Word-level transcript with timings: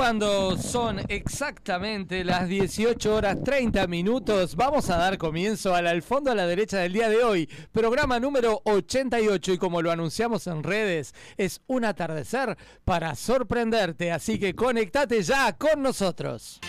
Cuando 0.00 0.56
son 0.56 0.98
exactamente 1.08 2.24
las 2.24 2.48
18 2.48 3.14
horas 3.14 3.36
30 3.44 3.86
minutos, 3.86 4.56
vamos 4.56 4.88
a 4.88 4.96
dar 4.96 5.18
comienzo 5.18 5.74
al 5.74 5.86
al 5.86 6.00
fondo 6.00 6.30
a 6.30 6.34
la 6.34 6.46
derecha 6.46 6.78
del 6.78 6.94
día 6.94 7.10
de 7.10 7.22
hoy, 7.22 7.50
programa 7.70 8.18
número 8.18 8.62
88 8.64 9.52
y 9.52 9.58
como 9.58 9.82
lo 9.82 9.90
anunciamos 9.90 10.46
en 10.46 10.62
redes, 10.62 11.14
es 11.36 11.60
un 11.66 11.84
atardecer 11.84 12.56
para 12.86 13.14
sorprenderte, 13.14 14.10
así 14.10 14.38
que 14.38 14.54
conectate 14.54 15.22
ya 15.22 15.52
con 15.58 15.82
nosotros. 15.82 16.60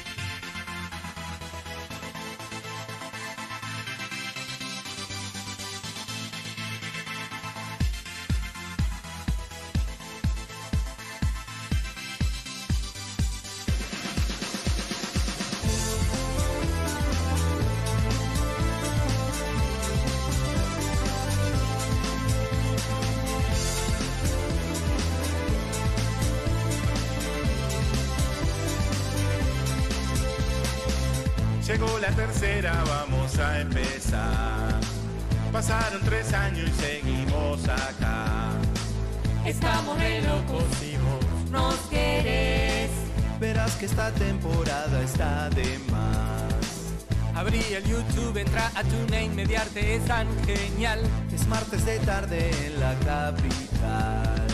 Martes 51.52 51.86
de 51.86 52.00
tarde 52.00 52.50
en 52.66 52.80
la 52.80 52.94
capital. 53.12 54.48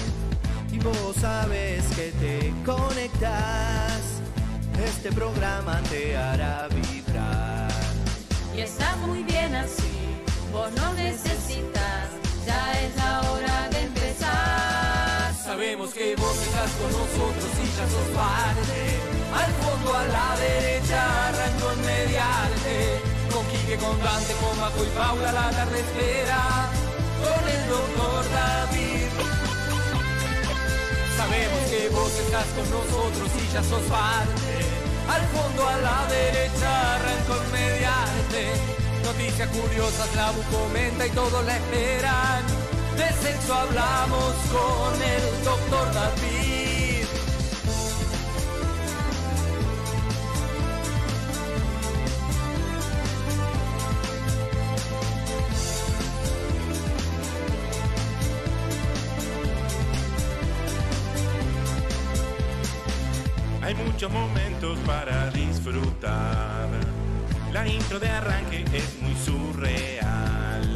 Y 0.71 0.79
vos 0.79 1.15
sabes 1.21 1.85
que 1.95 2.11
te 2.23 2.53
conectas. 2.65 4.01
Este 4.83 5.11
programa 5.11 5.79
te 5.91 6.17
hará 6.17 6.67
vibrar. 6.69 7.71
Y 8.55 8.61
está 8.61 8.95
muy 9.05 9.21
bien 9.23 9.53
así, 9.55 9.95
vos 10.51 10.71
no 10.79 10.93
necesitas, 10.93 12.05
ya 12.47 12.61
es 12.81 12.95
la 12.95 13.13
hora 13.29 13.69
de 13.73 13.79
empezar. 13.89 15.33
Sabemos 15.49 15.93
que 15.93 16.15
vos 16.15 16.37
estás 16.47 16.71
con 16.79 16.91
nosotros 17.01 17.51
y 17.63 17.67
ya 17.77 17.85
sos 17.93 18.09
parte. 18.21 18.79
Al 19.41 19.51
fondo 19.61 19.89
a 20.01 20.03
la 20.17 20.29
derecha 20.47 20.99
arrancó 21.27 21.67
en 21.73 21.81
mediarte. 21.91 22.75
Con 23.31 23.45
Quique, 23.51 23.77
con 23.77 23.95
Dante, 24.03 24.33
con 24.41 24.59
Majo 24.59 24.81
y 24.83 24.89
Paula 24.97 25.31
la 25.31 25.49
tarde 25.51 25.79
espera. 25.79 26.86
Sabemos 31.37 31.69
que 31.69 31.89
vos 31.89 32.11
estás 32.17 32.45
con 32.55 32.67
nosotros 32.71 33.29
y 33.37 33.53
ya 33.53 33.61
sos 33.61 33.81
parte. 33.83 34.57
Al 35.07 35.21
fondo 35.27 35.67
a 35.67 35.77
la 35.77 36.07
derecha 36.09 36.95
arrancó 36.95 37.35
en 37.43 37.51
mediarte. 37.51 38.53
Noticias 39.03 39.47
curiosas, 39.49 40.15
la 40.15 40.31
comenta 40.51 41.05
y 41.05 41.09
todos 41.11 41.45
la 41.45 41.57
esperan. 41.57 42.43
De 42.97 43.07
sexo 43.21 43.53
hablamos 43.53 44.33
con 44.51 44.99
el 44.99 45.43
doctor 45.45 45.93
David. 45.93 46.36
La 67.87 67.93
intro 67.93 68.05
de 68.05 68.13
arranque 68.13 68.65
es 68.73 69.01
muy 69.01 69.15
surreal. 69.15 70.73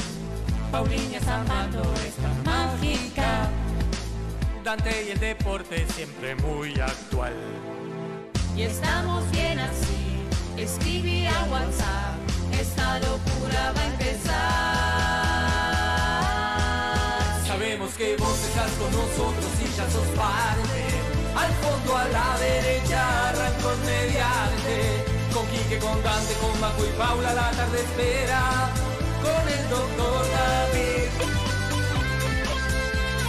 Pauliña 0.72 1.20
Zamando 1.20 1.82
está 2.08 2.30
mágica. 2.46 3.50
Dante 4.64 5.08
y 5.08 5.12
el 5.12 5.20
deporte 5.20 5.86
siempre 5.94 6.36
muy 6.36 6.80
actual. 6.80 7.34
Y 8.56 8.62
estamos 8.62 9.30
bien 9.32 9.60
así. 9.60 10.26
Escribí 10.56 11.26
a 11.26 11.44
WhatsApp. 11.52 12.16
Esta 12.58 13.00
locura 13.00 13.74
va 13.76 13.82
a 13.82 13.88
empezar. 13.88 14.32
Sabemos 17.46 17.94
que 17.96 18.16
vos 18.16 18.40
estás 18.42 18.72
con 18.80 18.90
nosotros 18.90 19.52
y 19.60 19.66
ya 19.76 19.90
sos 19.90 20.08
parte. 20.16 20.86
Al 21.36 21.52
fondo 21.56 21.98
a 21.98 22.08
la 22.08 22.38
derecha 22.40 23.30
arrancó 23.32 23.76
mediante. 23.86 25.21
Con 25.34 25.48
Quique, 25.48 25.80
con 25.80 26.02
Dante, 26.04 26.34
con 26.36 26.60
Majo 26.60 26.84
y 26.86 26.92
Paula 26.98 27.34
la 27.34 27.52
tarde 27.52 27.80
espera. 27.80 28.70
Con 29.24 29.44
el 29.48 29.70
doctor 29.70 30.26
David. 30.36 31.08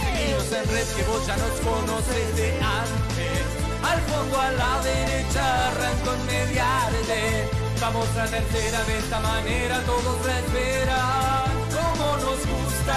Seguimos 0.01 0.51
en 0.51 0.65
red 0.73 0.87
que 0.95 1.03
vos 1.03 1.25
ya 1.27 1.37
nos 1.37 1.59
conoces 1.61 2.35
de 2.35 2.49
antes. 2.61 3.45
Al 3.83 4.01
fondo 4.01 4.39
a 4.39 4.51
la 4.51 4.81
derecha 4.83 5.67
arrancó 5.69 6.13
en 6.13 6.25
mediante. 6.25 7.49
Vamos 7.79 8.07
a 8.17 8.25
tercera 8.25 8.83
de 8.83 8.97
esta 8.97 9.19
manera, 9.19 9.79
todos 9.85 10.25
la 10.25 10.39
esperan. 10.39 11.51
Como 11.71 12.17
nos 12.17 12.39
gusta 12.47 12.95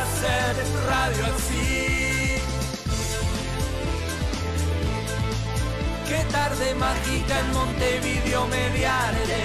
hacer 0.00 0.56
radio 0.88 1.26
así. 1.34 2.11
Qué 6.12 6.22
tarde 6.24 6.74
mágica 6.74 7.40
en 7.40 7.52
Montevideo 7.54 8.46
mediarte. 8.48 9.42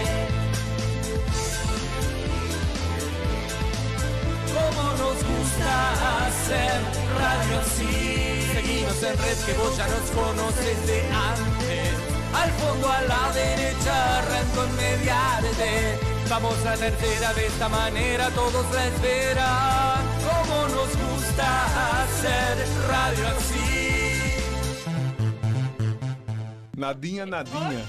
Como 4.54 4.84
nos 5.02 5.18
gusta 5.32 6.28
hacer 6.28 6.82
radio 7.24 7.60
así. 7.62 8.52
Seguimos 8.52 9.02
en 9.02 9.18
red 9.18 9.38
que 9.46 9.54
vos 9.54 9.78
ya 9.78 9.88
nos 9.88 10.12
conoces 10.12 10.88
de 10.88 11.00
antes. 11.32 11.94
Al 12.36 12.52
fondo 12.60 12.92
a 12.92 13.02
la 13.04 13.32
derecha 13.32 14.18
arrancó 14.18 14.66
en 14.66 14.76
mediarte. 14.76 16.00
Vamos 16.30 16.66
a 16.66 16.76
tercera 16.76 17.34
de 17.34 17.46
esta 17.46 17.70
manera, 17.70 18.30
todos 18.32 18.66
la 18.74 18.88
esperan. 18.88 20.04
Como 20.28 20.68
nos 20.76 20.90
gusta 20.98 21.48
hacer 22.04 22.68
radio 22.90 23.28
así. 23.38 23.97
Nadinha, 26.78 27.26
nadinha. 27.26 27.84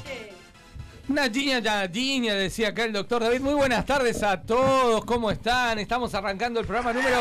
Nadinha, 1.09 1.61
Nadinha, 1.61 2.35
decía 2.35 2.69
acá 2.69 2.85
el 2.85 2.95
doctor 2.95 3.23
David. 3.23 3.41
Muy 3.41 3.53
buenas 3.53 3.85
tardes 3.85 4.23
a 4.23 4.41
todos, 4.41 5.05
¿cómo 5.05 5.31
están? 5.31 5.79
Estamos 5.79 6.15
arrancando 6.15 6.59
el 6.59 6.65
programa 6.65 6.95
número 6.95 7.19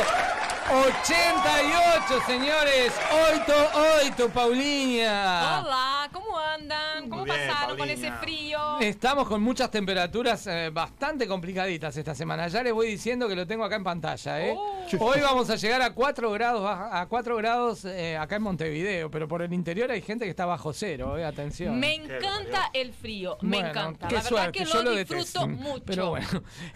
88, 0.72 2.22
señores. 2.26 2.94
Oito, 3.12 3.54
oito, 4.02 4.30
Paulinha. 4.30 5.62
Hola, 5.62 6.10
¿cómo 6.14 6.40
andan? 6.62 7.10
¿Cómo 7.10 7.24
bien, 7.24 7.38
pasaron 7.48 7.78
con 7.78 7.90
ese 7.90 8.12
frío? 8.14 8.80
Estamos 8.80 9.28
con 9.28 9.42
muchas 9.42 9.70
temperaturas 9.72 10.46
eh, 10.48 10.70
bastante 10.72 11.28
complicaditas 11.28 11.96
esta 11.98 12.16
semana. 12.16 12.48
Ya 12.48 12.64
les 12.64 12.74
voy 12.74 12.88
diciendo 12.88 13.28
que 13.28 13.36
lo 13.36 13.46
tengo 13.48 13.64
acá 13.64 13.76
en 13.76 13.84
pantalla. 13.84 14.42
¿eh? 14.46 14.54
Oh. 14.56 14.86
Hoy 15.00 15.20
vamos 15.22 15.50
a 15.50 15.56
llegar 15.56 15.82
a 15.82 15.94
4 15.94 16.32
grados, 16.32 16.64
baja- 16.64 17.00
a 17.02 17.06
4 17.08 17.36
grados 17.38 17.86
eh, 17.86 18.18
acá 18.18 18.38
en 18.38 18.44
Montevideo, 18.44 19.12
pero 19.12 19.28
por 19.28 19.42
el 19.42 19.54
interior 19.54 19.92
hay 19.92 20.02
gente 20.02 20.26
que 20.26 20.32
está 20.32 20.46
bajo 20.46 20.74
cero. 20.74 21.18
Eh, 21.18 21.26
atención. 21.26 21.80
Me 21.80 21.96
encanta 21.96 22.70
el 22.74 22.94
frío, 22.94 23.38
me 23.42 23.58
Bueno, 23.58 23.70
encanta. 23.70 24.08
Qué 24.08 24.16
La 24.16 24.22
verdad 24.22 24.30
suerte, 24.38 24.60
que 24.60 24.66
yo 24.66 24.76
lo 24.84 24.92
lo 24.92 24.92
disfruto 24.98 25.24
detesto. 25.24 25.48
mucho. 25.48 25.84
Pero 25.86 26.10
bueno. 26.10 26.28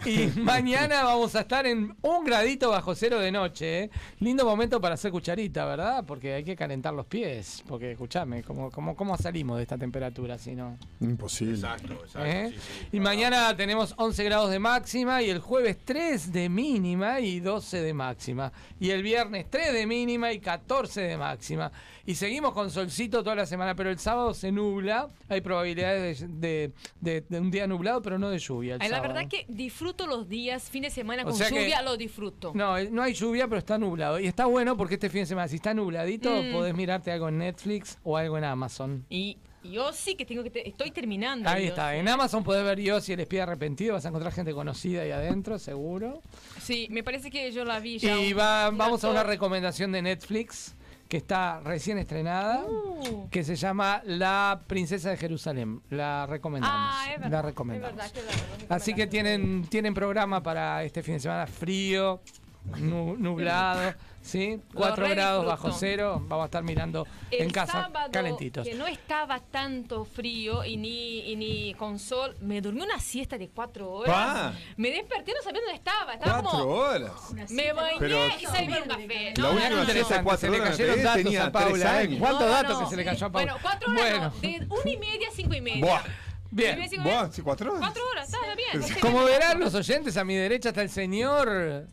Y 0.04 0.26
mañana 0.40 1.04
vamos 1.04 1.34
a 1.34 1.40
estar 1.40 1.66
en 1.66 1.96
un 2.02 2.24
gradito 2.24 2.70
bajo 2.70 2.94
cero 2.94 3.18
de 3.18 3.32
noche. 3.32 3.84
¿eh? 3.84 3.90
Lindo 4.20 4.44
momento 4.44 4.80
para 4.80 4.94
hacer 4.94 5.10
cucharita, 5.10 5.64
¿verdad? 5.64 6.04
Porque 6.06 6.34
hay 6.34 6.44
que 6.44 6.56
calentar 6.56 6.92
los 6.94 7.06
pies. 7.06 7.62
Porque 7.66 7.92
escuchame, 7.92 8.42
¿cómo, 8.42 8.70
cómo, 8.70 8.94
cómo 8.96 9.16
salimos 9.16 9.56
de 9.56 9.62
esta 9.62 9.71
temperatura 9.78 10.38
si 10.38 10.54
no? 10.54 10.76
Imposible. 11.00 11.54
Exacto, 11.54 11.92
exacto. 11.94 12.24
¿eh? 12.26 12.50
sí, 12.52 12.58
sí. 12.60 12.88
Y 12.96 13.00
mañana 13.00 13.56
tenemos 13.56 13.94
11 13.96 14.24
grados 14.24 14.50
de 14.50 14.58
máxima 14.58 15.22
y 15.22 15.30
el 15.30 15.38
jueves 15.40 15.76
3 15.84 16.32
de 16.32 16.48
mínima 16.48 17.20
y 17.20 17.40
12 17.40 17.82
de 17.82 17.94
máxima. 17.94 18.52
Y 18.80 18.90
el 18.90 19.02
viernes 19.02 19.46
3 19.50 19.72
de 19.72 19.86
mínima 19.86 20.32
y 20.32 20.38
14 20.40 21.00
de 21.02 21.16
máxima. 21.16 21.70
Y 22.04 22.16
seguimos 22.16 22.52
con 22.52 22.68
solcito 22.70 23.22
toda 23.22 23.36
la 23.36 23.46
semana, 23.46 23.76
pero 23.76 23.88
el 23.90 23.98
sábado 23.98 24.34
se 24.34 24.50
nubla. 24.50 25.08
Hay 25.28 25.40
probabilidades 25.40 26.20
de, 26.20 26.28
de- 26.28 26.72
de- 27.00 27.24
de 27.28 27.40
un 27.40 27.50
día 27.50 27.66
nublado, 27.68 28.02
pero 28.02 28.18
no 28.18 28.28
de 28.28 28.38
lluvia. 28.40 28.74
el 28.74 28.82
Ay, 28.82 28.88
la 28.88 28.96
sábado. 28.96 29.14
verdad 29.14 29.28
que 29.30 29.46
disfruto 29.48 30.06
los 30.08 30.28
días, 30.28 30.68
fin 30.68 30.82
de 30.82 30.90
semana 30.90 31.22
O 31.22 31.26
con 31.26 31.38
que- 31.38 31.48
lluvia, 31.48 31.80
lo 31.82 31.96
disfruto. 31.96 32.50
No, 32.54 32.76
eh, 32.76 32.88
no 32.90 33.02
hay 33.02 33.14
lluvia, 33.14 33.46
pero 33.46 33.58
está 33.58 33.78
nublado. 33.78 34.18
Y 34.18 34.26
está 34.26 34.46
bueno 34.46 34.76
porque 34.76 34.94
este 34.94 35.10
fin 35.10 35.20
de 35.20 35.26
semana, 35.26 35.46
si 35.46 35.56
está 35.56 35.74
nubladito, 35.74 36.28
Mm. 36.42 36.52
podés 36.52 36.74
mirarte 36.74 37.12
algo 37.12 37.28
en 37.28 37.38
Netflix 37.38 37.98
o 38.02 38.16
algo 38.16 38.36
en 38.36 38.44
Amazon. 38.44 39.04
Y 39.08 39.38
yo 39.64 39.92
sí 39.92 40.14
que 40.14 40.24
tengo 40.24 40.42
que... 40.42 40.50
te- 40.50 40.68
estoy 40.68 40.90
terminando. 40.90 41.48
Ahí 41.48 41.66
está. 41.66 41.94
En 41.96 42.08
Amazon 42.08 42.42
podés 42.44 42.64
ver 42.64 42.80
yo 42.80 43.00
si 43.00 43.12
el 43.12 43.20
espía 43.20 43.44
arrepentido. 43.44 43.94
Vas 43.94 44.04
a 44.04 44.08
encontrar 44.08 44.32
gente 44.32 44.52
conocida 44.52 45.02
ahí 45.02 45.10
adentro, 45.10 45.58
seguro. 45.58 46.22
Sí, 46.60 46.88
me 46.90 47.02
parece 47.02 47.30
que 47.30 47.50
yo 47.52 47.64
la 47.64 47.80
vi 47.80 47.98
ya. 47.98 48.16
Y 48.18 48.32
va, 48.32 48.70
vamos 48.70 49.02
a 49.04 49.10
una 49.10 49.22
recomendación 49.22 49.92
de 49.92 50.02
Netflix 50.02 50.74
que 51.08 51.18
está 51.18 51.60
recién 51.60 51.98
estrenada, 51.98 52.64
Uh. 52.64 53.28
que 53.28 53.44
se 53.44 53.54
llama 53.56 54.00
La 54.06 54.62
Princesa 54.66 55.10
de 55.10 55.18
Jerusalén. 55.18 55.82
La 55.90 56.24
recomendamos. 56.26 56.74
Ah, 56.80 57.04
es 57.12 57.20
verdad. 57.20 57.30
la 57.30 57.38
es 57.40 57.44
recomendamos. 57.44 57.96
verdad 57.96 58.10
que 58.12 58.22
la- 58.22 58.66
la 58.68 58.76
Así 58.76 58.94
que 58.94 59.06
tienen, 59.06 59.66
tienen 59.68 59.92
programa 59.92 60.42
para 60.42 60.82
este 60.84 61.02
fin 61.02 61.14
de 61.14 61.20
semana 61.20 61.46
frío, 61.46 62.20
nublado, 62.64 63.94
¿sí? 64.22 64.60
4 64.74 65.04
re 65.06 65.14
grados 65.14 65.46
bajo 65.46 65.72
cero. 65.72 66.22
Vamos 66.28 66.44
a 66.44 66.46
estar 66.46 66.62
mirando 66.62 67.06
El 67.30 67.42
en 67.42 67.50
casa 67.50 67.72
sábado, 67.72 68.10
calentitos. 68.12 68.66
que 68.66 68.74
no 68.74 68.86
estaba 68.86 69.40
tanto 69.40 70.04
frío 70.04 70.64
y 70.64 70.76
ni, 70.76 71.30
y 71.30 71.36
ni 71.36 71.74
con 71.74 71.98
sol, 71.98 72.36
me 72.40 72.60
dormí 72.60 72.80
una 72.82 72.98
siesta 73.00 73.36
de 73.38 73.48
cuatro 73.48 73.90
horas. 73.90 74.14
Pa. 74.14 74.52
Me 74.76 74.90
desperté, 74.90 75.32
no 75.36 75.42
sabía 75.42 75.60
dónde 75.60 75.74
estaba. 75.76 76.14
Estaba 76.14 76.40
Cuatro 76.42 76.60
como... 76.60 76.72
horas. 76.74 77.12
Me 77.50 77.72
bañé 77.72 77.96
Pero- 77.98 78.26
y 78.40 78.44
salí 78.46 78.68
por 78.72 78.82
un 78.82 78.88
café. 78.88 79.34
La 79.36 79.42
No, 79.42 79.50
última 79.50 79.70
no, 79.70 79.76
no, 79.76 79.84
siesta 79.86 80.16
no. 80.18 80.24
Cuatro 80.24 80.40
se 80.40 80.50
le 80.50 80.60
horas 80.60 80.70
cayeron 80.70 80.96
me 80.96 81.02
datos 81.02 81.22
tenía 81.22 81.44
a 81.46 81.52
Paula. 81.52 82.02
¿eh? 82.02 82.16
¿Cuántos 82.18 82.40
No, 82.40 82.46
no, 82.46 82.52
datos 82.52 82.78
no. 82.78 82.84
que 82.84 82.90
se 82.90 82.96
le 82.96 83.04
cayó 83.04 83.26
a 83.26 83.30
Paula? 83.32 83.52
Bueno, 83.52 83.58
cuatro 83.62 83.92
horas 83.92 84.02
Bueno, 84.10 84.32
no, 84.34 84.40
de 84.40 84.66
una 84.82 84.90
y 84.90 84.96
media 84.96 85.28
a 85.28 85.32
cinco 85.34 85.54
y 85.54 85.60
media. 85.60 85.84
Buah. 85.84 86.02
bien. 86.50 86.88
¿sí, 87.32 87.42
¿Cuatro 87.42 87.70
horas? 87.72 87.80
Cuatro 87.84 88.02
horas, 88.12 88.32
está 88.32 88.54
bien. 88.54 89.00
Como 89.00 89.24
verán 89.24 89.58
los 89.60 89.74
oyentes, 89.74 90.16
a 90.16 90.24
mi 90.24 90.34
derecha 90.36 90.68
está 90.70 90.82
el 90.82 90.90
señor 90.90 91.86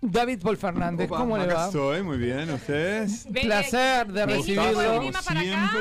David 0.00 0.40
Paul 0.42 0.56
Fernández. 0.56 1.08
Opa, 1.10 1.18
¿Cómo 1.18 1.38
le 1.38 1.46
va? 1.46 1.66
estoy, 1.66 2.02
muy 2.02 2.18
bien, 2.18 2.50
¿ustedes? 2.50 3.26
Placer 3.32 4.06
de 4.12 4.26
recibirlo. 4.26 5.02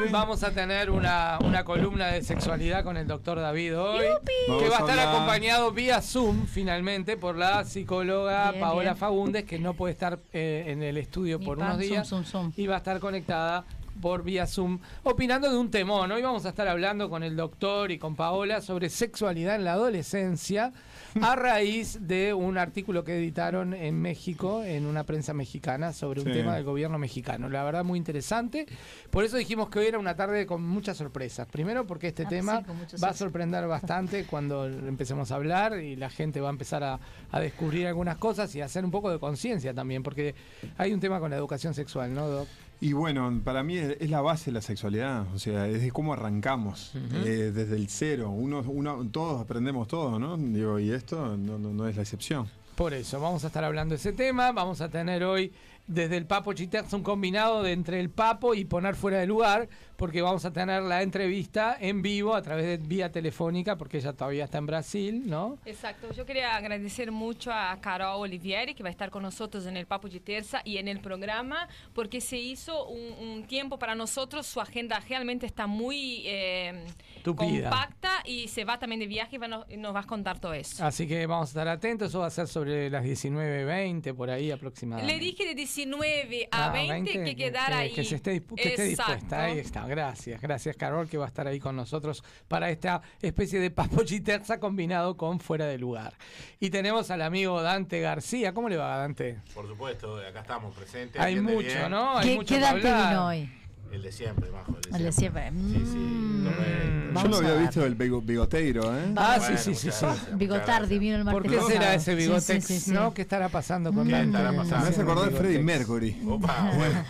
Vamos 0.10 0.44
a 0.44 0.52
tener 0.52 0.90
una, 0.90 1.38
una 1.44 1.64
columna 1.66 2.08
de 2.08 2.22
sexualidad 2.24 2.84
con 2.84 2.96
el 2.98 3.08
doctor 3.08 3.40
David 3.40 3.78
hoy, 3.78 4.06
Vamos 4.48 4.64
que 4.64 4.70
va 4.70 4.78
a 4.78 4.80
estar 4.80 5.00
hablar. 5.00 5.08
acompañado 5.16 5.72
vía 5.72 6.02
Zoom 6.02 6.46
finalmente 6.48 7.18
por 7.18 7.36
la 7.36 7.66
psicóloga 7.66 8.52
Bien, 8.52 8.62
Paola 8.64 8.82
bien. 8.92 8.98
Fagundes, 8.98 9.44
que 9.44 9.60
no 9.60 9.74
puede 9.74 9.94
estar 9.94 10.18
eh, 10.34 10.64
en 10.68 10.82
el 10.82 10.98
estudio 10.98 11.38
Mi 11.38 11.46
por 11.46 11.58
pan, 11.60 11.68
unos 11.76 11.80
zoom, 11.82 11.90
días 11.92 12.08
zoom, 12.08 12.24
zoom. 12.24 12.52
y 12.56 12.68
va 12.68 12.76
a 12.76 12.78
estar 12.78 13.00
conectada 13.00 13.66
por 14.02 14.24
vía 14.24 14.46
Zoom, 14.46 14.80
opinando 15.04 15.50
de 15.50 15.58
un 15.58 15.72
temón. 15.72 16.12
Hoy 16.12 16.22
vamos 16.22 16.46
a 16.46 16.50
estar 16.50 16.68
hablando 16.68 17.10
con 17.10 17.24
el 17.24 17.38
doctor 17.38 17.92
y 17.92 17.98
con 17.98 18.16
Paola 18.18 18.60
sobre 18.60 18.90
sexualidad 18.90 19.56
en 19.56 19.64
la 19.64 19.72
adolescencia 19.72 20.74
a 21.22 21.36
raíz 21.36 22.00
de 22.02 22.34
un 22.34 22.58
artículo 22.58 23.04
que 23.04 23.18
editaron 23.18 23.74
en 23.74 24.02
México, 24.02 24.64
en 24.64 24.86
una 24.86 25.04
prensa 25.06 25.34
mexicana, 25.34 25.94
sobre 25.94 26.22
un 26.22 26.28
Sí. 26.28 26.34
tema 26.34 26.56
del 26.56 26.64
gobierno 26.64 26.98
mexicano. 26.98 27.48
La 27.50 27.64
verdad, 27.64 27.84
muy 27.84 27.98
interesante. 27.98 28.66
Por 29.10 29.24
eso 29.24 29.38
dijimos 29.38 29.70
que 29.70 29.80
hoy 29.80 29.86
era 29.88 29.98
una 30.00 30.16
tarde 30.16 30.46
con 30.46 30.62
muchas 30.62 30.98
sorpresas. 30.98 31.48
Primero, 31.48 31.86
porque 31.88 32.08
este 32.10 32.24
Ah, 32.26 32.30
tema 32.30 32.64
sí, 32.88 32.98
va 33.04 33.10
a 33.10 33.14
sorprender 33.14 33.66
bastante 33.68 34.26
cuando 34.30 34.66
empecemos 34.66 35.32
a 35.32 35.36
hablar 35.36 35.80
y 35.80 35.96
la 35.96 36.10
gente 36.10 36.42
va 36.42 36.50
a 36.50 36.52
empezar 36.52 36.84
a, 36.84 37.00
a 37.32 37.40
descubrir 37.40 37.88
algunas 37.88 38.18
cosas 38.18 38.54
y 38.56 38.62
a 38.62 38.66
hacer 38.66 38.84
un 38.84 38.92
poco 38.92 39.10
de 39.12 39.20
conciencia 39.20 39.74
también, 39.74 40.04
porque 40.04 40.36
hay 40.78 40.94
un 40.94 41.00
tema 41.00 41.20
con 41.20 41.30
la 41.32 41.38
educación 41.38 41.74
sexual, 41.74 42.14
¿no, 42.14 42.28
Doc? 42.28 42.48
Y 42.82 42.94
bueno, 42.94 43.42
para 43.44 43.64
mí 43.64 43.78
es 43.78 43.98
es 44.00 44.10
la 44.10 44.22
base 44.22 44.46
de 44.46 44.54
la 44.54 44.62
sexualidad, 44.62 45.26
o 45.34 45.40
sea, 45.40 45.68
es 45.68 45.82
de 45.82 45.92
cómo 45.92 46.14
arrancamos, 46.14 46.94
eh, 46.96 47.52
desde 47.54 47.76
el 47.76 47.90
cero. 47.90 48.30
Uno, 48.30 48.64
uno, 48.68 49.08
todos 49.12 49.42
aprendemos 49.42 49.88
todo, 49.88 50.20
¿no? 50.20 50.38
Digo, 50.38 50.80
y 50.80 50.92
esto 50.92 51.38
no, 51.38 51.58
no, 51.58 51.74
no 51.74 51.88
es 51.88 51.96
la 51.96 52.02
excepción. 52.02 52.48
Por 52.76 52.94
eso, 52.94 53.22
vamos 53.22 53.44
a 53.46 53.48
estar 53.48 53.64
hablando 53.64 53.94
de 53.94 53.98
ese 53.98 54.12
tema. 54.12 54.52
Vamos 54.52 54.82
a 54.82 54.90
tener 54.90 55.24
hoy 55.24 55.54
desde 55.88 56.18
el 56.18 56.26
Papo 56.26 56.54
Chiterza 56.54 56.98
un 56.98 57.04
combinado 57.04 57.64
de 57.64 57.72
entre 57.72 58.00
el 58.00 58.10
Papo 58.10 58.54
y 58.54 58.66
poner 58.66 58.96
fuera 58.96 59.20
de 59.20 59.28
lugar, 59.28 59.70
porque 59.98 60.22
vamos 60.22 60.44
a 60.46 60.52
tener 60.52 60.84
la 60.84 61.02
entrevista 61.02 61.78
en 61.80 62.02
vivo 62.02 62.36
a 62.36 62.42
través 62.42 62.66
de 62.66 62.78
vía 62.78 63.12
telefónica, 63.12 63.78
porque 63.78 63.98
ella 63.98 64.14
todavía 64.14 64.44
está 64.46 64.58
en 64.58 64.66
Brasil, 64.66 65.24
¿no? 65.26 65.58
Exacto, 65.66 66.12
yo 66.14 66.26
quería 66.26 66.56
agradecer 66.56 67.12
mucho 67.12 67.52
a 67.54 67.78
Carol 67.82 68.22
Olivieri 68.22 68.74
que 68.76 68.84
va 68.84 68.90
a 68.90 68.92
estar 68.92 69.10
con 69.10 69.24
nosotros 69.24 69.66
en 69.66 69.78
el 69.78 69.86
Papo 69.86 70.10
de 70.10 70.20
Terza 70.20 70.62
y 70.66 70.78
en 70.78 70.88
el 70.88 71.00
programa 71.00 71.68
porque 71.94 72.22
se 72.22 72.38
hizo 72.38 72.88
un, 72.88 73.14
un 73.30 73.44
tiempo 73.48 73.80
para 73.80 73.96
nosotros, 73.96 74.46
su 74.46 74.60
agenda 74.62 75.00
realmente 75.08 75.46
está 75.46 75.68
muy 75.68 76.24
eh, 76.26 76.86
compacta 77.24 78.22
y 78.26 78.48
se 78.48 78.66
va 78.66 78.78
también 78.80 79.00
de 79.00 79.08
viaje 79.08 79.36
y 79.36 79.40
va- 79.40 79.48
nos, 79.48 79.68
nos 79.78 79.96
va 79.96 80.02
a 80.02 80.04
contar 80.08 80.40
todo 80.40 80.54
eso. 80.54 80.84
Así 80.86 81.08
que 81.08 81.26
vamos 81.26 81.50
a 81.50 81.52
estar 81.52 81.68
atentos, 81.68 82.10
eso 82.10 82.20
va 82.20 82.28
a 82.28 82.32
ser 82.32 82.48
sobre 82.48 82.90
las 82.90 83.04
19.20, 83.06 84.14
por 84.14 84.30
ahí 84.30 84.52
aproximadamente. 84.52 85.14
Le 85.14 85.20
dije 85.20 85.46
de 85.46 85.56
19 85.56 86.48
a 86.52 86.66
Ah, 86.66 86.72
20, 86.72 87.24
que 87.24 87.36
quedar 87.36 87.68
que, 87.70 87.74
ahí. 87.76 87.94
que 87.94 88.04
se 88.04 88.16
esté, 88.16 88.42
que 88.44 88.68
esté 88.70 88.84
dispuesta. 88.86 89.44
Ahí 89.44 89.60
está. 89.60 89.85
Gracias. 89.88 90.42
Gracias, 90.42 90.76
Carol, 90.76 91.08
que 91.10 91.18
va 91.18 91.26
a 91.26 91.28
estar 91.28 91.48
ahí 91.48 91.60
con 91.60 91.76
nosotros 91.76 92.24
para 92.48 92.70
esta 92.70 93.02
especie 93.22 93.60
de 93.60 93.72
papo 93.72 94.04
chiterza 94.04 94.60
combinado 94.60 95.18
con 95.18 95.40
fuera 95.40 95.66
de 95.66 95.78
lugar. 95.78 96.14
Y 96.60 96.70
tenemos 96.70 97.12
al 97.12 97.22
amigo 97.22 97.62
Dante 97.62 98.00
García. 98.00 98.54
¿Cómo 98.54 98.70
le 98.70 98.78
va, 98.78 98.98
Dante? 98.98 99.40
Por 99.54 99.68
supuesto, 99.68 100.18
acá 100.18 100.42
estamos 100.42 100.76
presentes. 100.76 101.22
Hay 101.22 101.40
mucho, 101.40 101.60
bien. 101.68 101.92
¿no? 101.92 102.18
Hay 102.18 102.30
¿Qué, 102.30 102.36
mucho 102.36 102.56
qué 102.56 102.62
Dante 102.62 102.90
hablar. 102.90 103.10
vino 103.10 103.28
hoy? 103.28 103.65
El 103.92 104.02
de 104.02 104.12
siempre, 104.12 104.52
Majo. 104.52 104.76
El 104.76 104.82
de 104.92 104.98
El 104.98 105.04
de 105.06 105.12
siempre. 105.12 105.52
Sí, 105.52 105.86
sí, 105.86 105.98
Mm. 105.98 106.44
correcto. 106.46 107.30
Yo 107.30 107.36
a 107.36 107.38
había 107.38 107.56
visto 107.62 107.86
el 107.86 107.98
bigo- 107.98 108.22
bigoteiro, 108.26 108.98
¿eh? 108.98 109.14
Ah, 109.16 109.36
Bueno, 109.40 109.58
sí, 109.58 109.74
sí, 109.76 109.90
sí, 109.92 110.06
Bigotardi 110.34 111.00
vino 111.00 111.16
el 111.16 111.24
¿Por 111.24 111.44
martes 111.46 111.52
qué 111.66 111.72
será 111.74 111.94
ese 111.94 112.12
Sí, 112.12 112.18
bigotex, 112.18 112.66
sí, 112.66 112.74
sí, 112.74 112.80
sí. 112.80 112.92
no? 112.92 113.14
¿Qué 113.14 113.22
estará 113.22 113.48
pasando 113.48 113.94
con 113.94 114.08
¿Qué 114.08 114.22
estará 114.22 114.52
pasando? 114.54 114.84
Me 114.84 114.90
hace 114.90 115.02
acordar 115.02 115.32
de 115.32 115.38
Freddie. 115.38 115.60
Mercury. 115.60 116.22
Opa, 116.28 116.72
bueno. 116.76 117.06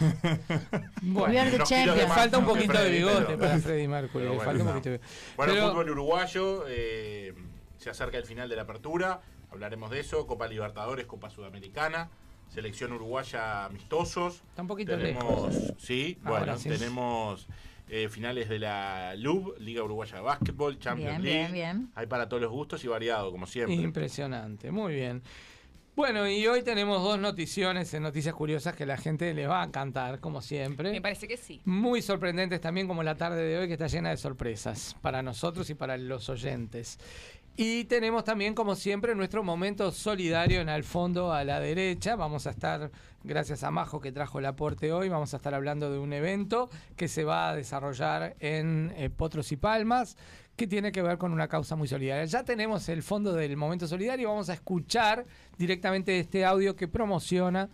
Bueno, 1.01 1.57
champions. 1.65 1.97
le 1.97 2.07
más, 2.07 2.17
falta 2.17 2.37
un 2.37 2.43
¿no? 2.45 2.49
poquito 2.51 2.73
de 2.81 2.89
bigote 2.91 3.37
para 3.37 3.59
Freddie 3.59 3.87
Mercury. 3.87 4.23
Le 4.25 4.29
bueno, 4.29 4.43
falta 4.43 4.59
un 4.61 4.67
no. 4.67 4.73
poquito 4.75 4.89
de 4.91 5.01
Bueno, 5.37 5.53
Pero- 5.53 5.69
fútbol 5.71 5.89
uruguayo, 5.89 6.65
eh, 6.67 7.33
se 7.77 7.89
acerca 7.89 8.17
el 8.17 8.25
final 8.25 8.47
de 8.47 8.55
la 8.55 8.61
apertura, 8.63 9.21
hablaremos 9.51 9.89
de 9.89 10.01
eso, 10.01 10.27
Copa 10.27 10.47
Libertadores, 10.47 11.05
Copa 11.07 11.29
Sudamericana, 11.31 12.09
selección 12.55 12.93
uruguaya 12.93 13.65
amistosos. 13.65 14.41
Está 14.49 14.61
un 14.61 14.67
poquito 14.69 14.97
tenemos, 14.97 15.53
lejos. 15.53 15.73
Sí, 15.77 16.17
Ahora 16.23 16.55
bueno, 16.55 16.57
tenemos 16.57 17.47
eh, 17.89 18.07
finales 18.09 18.47
de 18.47 18.59
la 18.59 19.13
LUB, 19.17 19.59
Liga 19.59 19.83
Uruguaya 19.83 20.15
de 20.15 20.21
Básquetbol, 20.21 20.79
Champions 20.79 21.21
Bien, 21.21 21.23
League. 21.23 21.51
bien, 21.53 21.77
bien. 21.77 21.91
Hay 21.95 22.07
para 22.07 22.27
todos 22.29 22.41
los 22.41 22.51
gustos 22.51 22.83
y 22.85 22.87
variado, 22.87 23.31
como 23.31 23.45
siempre. 23.45 23.75
Impresionante, 23.75 24.71
muy 24.71 24.95
bien. 24.95 25.21
Bueno, 25.97 26.27
y 26.29 26.45
hoy 26.47 26.61
tenemos 26.61 27.01
dos 27.03 27.19
noticiones 27.19 27.93
en 27.93 28.03
Noticias 28.03 28.35
Curiosas 28.35 28.75
que 28.75 28.85
la 28.85 28.97
gente 28.97 29.33
le 29.33 29.47
va 29.47 29.61
a 29.61 29.65
encantar, 29.65 30.19
como 30.19 30.41
siempre. 30.41 30.91
Me 30.91 31.01
parece 31.01 31.25
que 31.27 31.37
sí. 31.37 31.61
Muy 31.63 32.01
sorprendentes 32.01 32.59
también 32.59 32.87
como 32.87 33.01
la 33.03 33.15
tarde 33.15 33.41
de 33.41 33.57
hoy 33.57 33.67
que 33.67 33.73
está 33.73 33.87
llena 33.87 34.09
de 34.09 34.17
sorpresas 34.17 34.95
para 35.01 35.21
nosotros 35.21 35.69
y 35.69 35.75
para 35.75 35.97
los 35.97 36.27
oyentes. 36.29 36.99
Y 37.57 37.85
tenemos 37.85 38.25
también, 38.25 38.53
como 38.53 38.75
siempre, 38.75 39.15
nuestro 39.15 39.41
momento 39.41 39.89
solidario 39.93 40.59
en 40.59 40.67
al 40.67 40.83
fondo 40.83 41.31
a 41.31 41.45
la 41.45 41.61
derecha. 41.61 42.17
Vamos 42.17 42.47
a 42.47 42.49
estar, 42.49 42.91
gracias 43.23 43.63
a 43.63 43.71
Majo 43.71 44.01
que 44.01 44.11
trajo 44.11 44.39
el 44.39 44.45
aporte 44.45 44.91
hoy, 44.91 45.07
vamos 45.07 45.33
a 45.33 45.37
estar 45.37 45.53
hablando 45.53 45.89
de 45.89 45.97
un 45.97 46.11
evento 46.11 46.69
que 46.97 47.07
se 47.07 47.23
va 47.23 47.49
a 47.49 47.55
desarrollar 47.55 48.35
en 48.41 48.93
eh, 48.97 49.09
Potros 49.09 49.53
y 49.53 49.55
Palmas, 49.55 50.17
que 50.57 50.67
tiene 50.67 50.91
que 50.91 51.01
ver 51.01 51.17
con 51.17 51.31
una 51.31 51.47
causa 51.47 51.77
muy 51.77 51.87
solidaria. 51.87 52.25
Ya 52.25 52.43
tenemos 52.43 52.89
el 52.89 53.01
fondo 53.03 53.31
del 53.31 53.55
momento 53.55 53.87
solidario, 53.87 54.27
vamos 54.27 54.49
a 54.49 54.53
escuchar 54.53 55.25
directamente 55.57 56.19
este 56.19 56.43
audio 56.43 56.75
que 56.75 56.89
promociona 56.89 57.69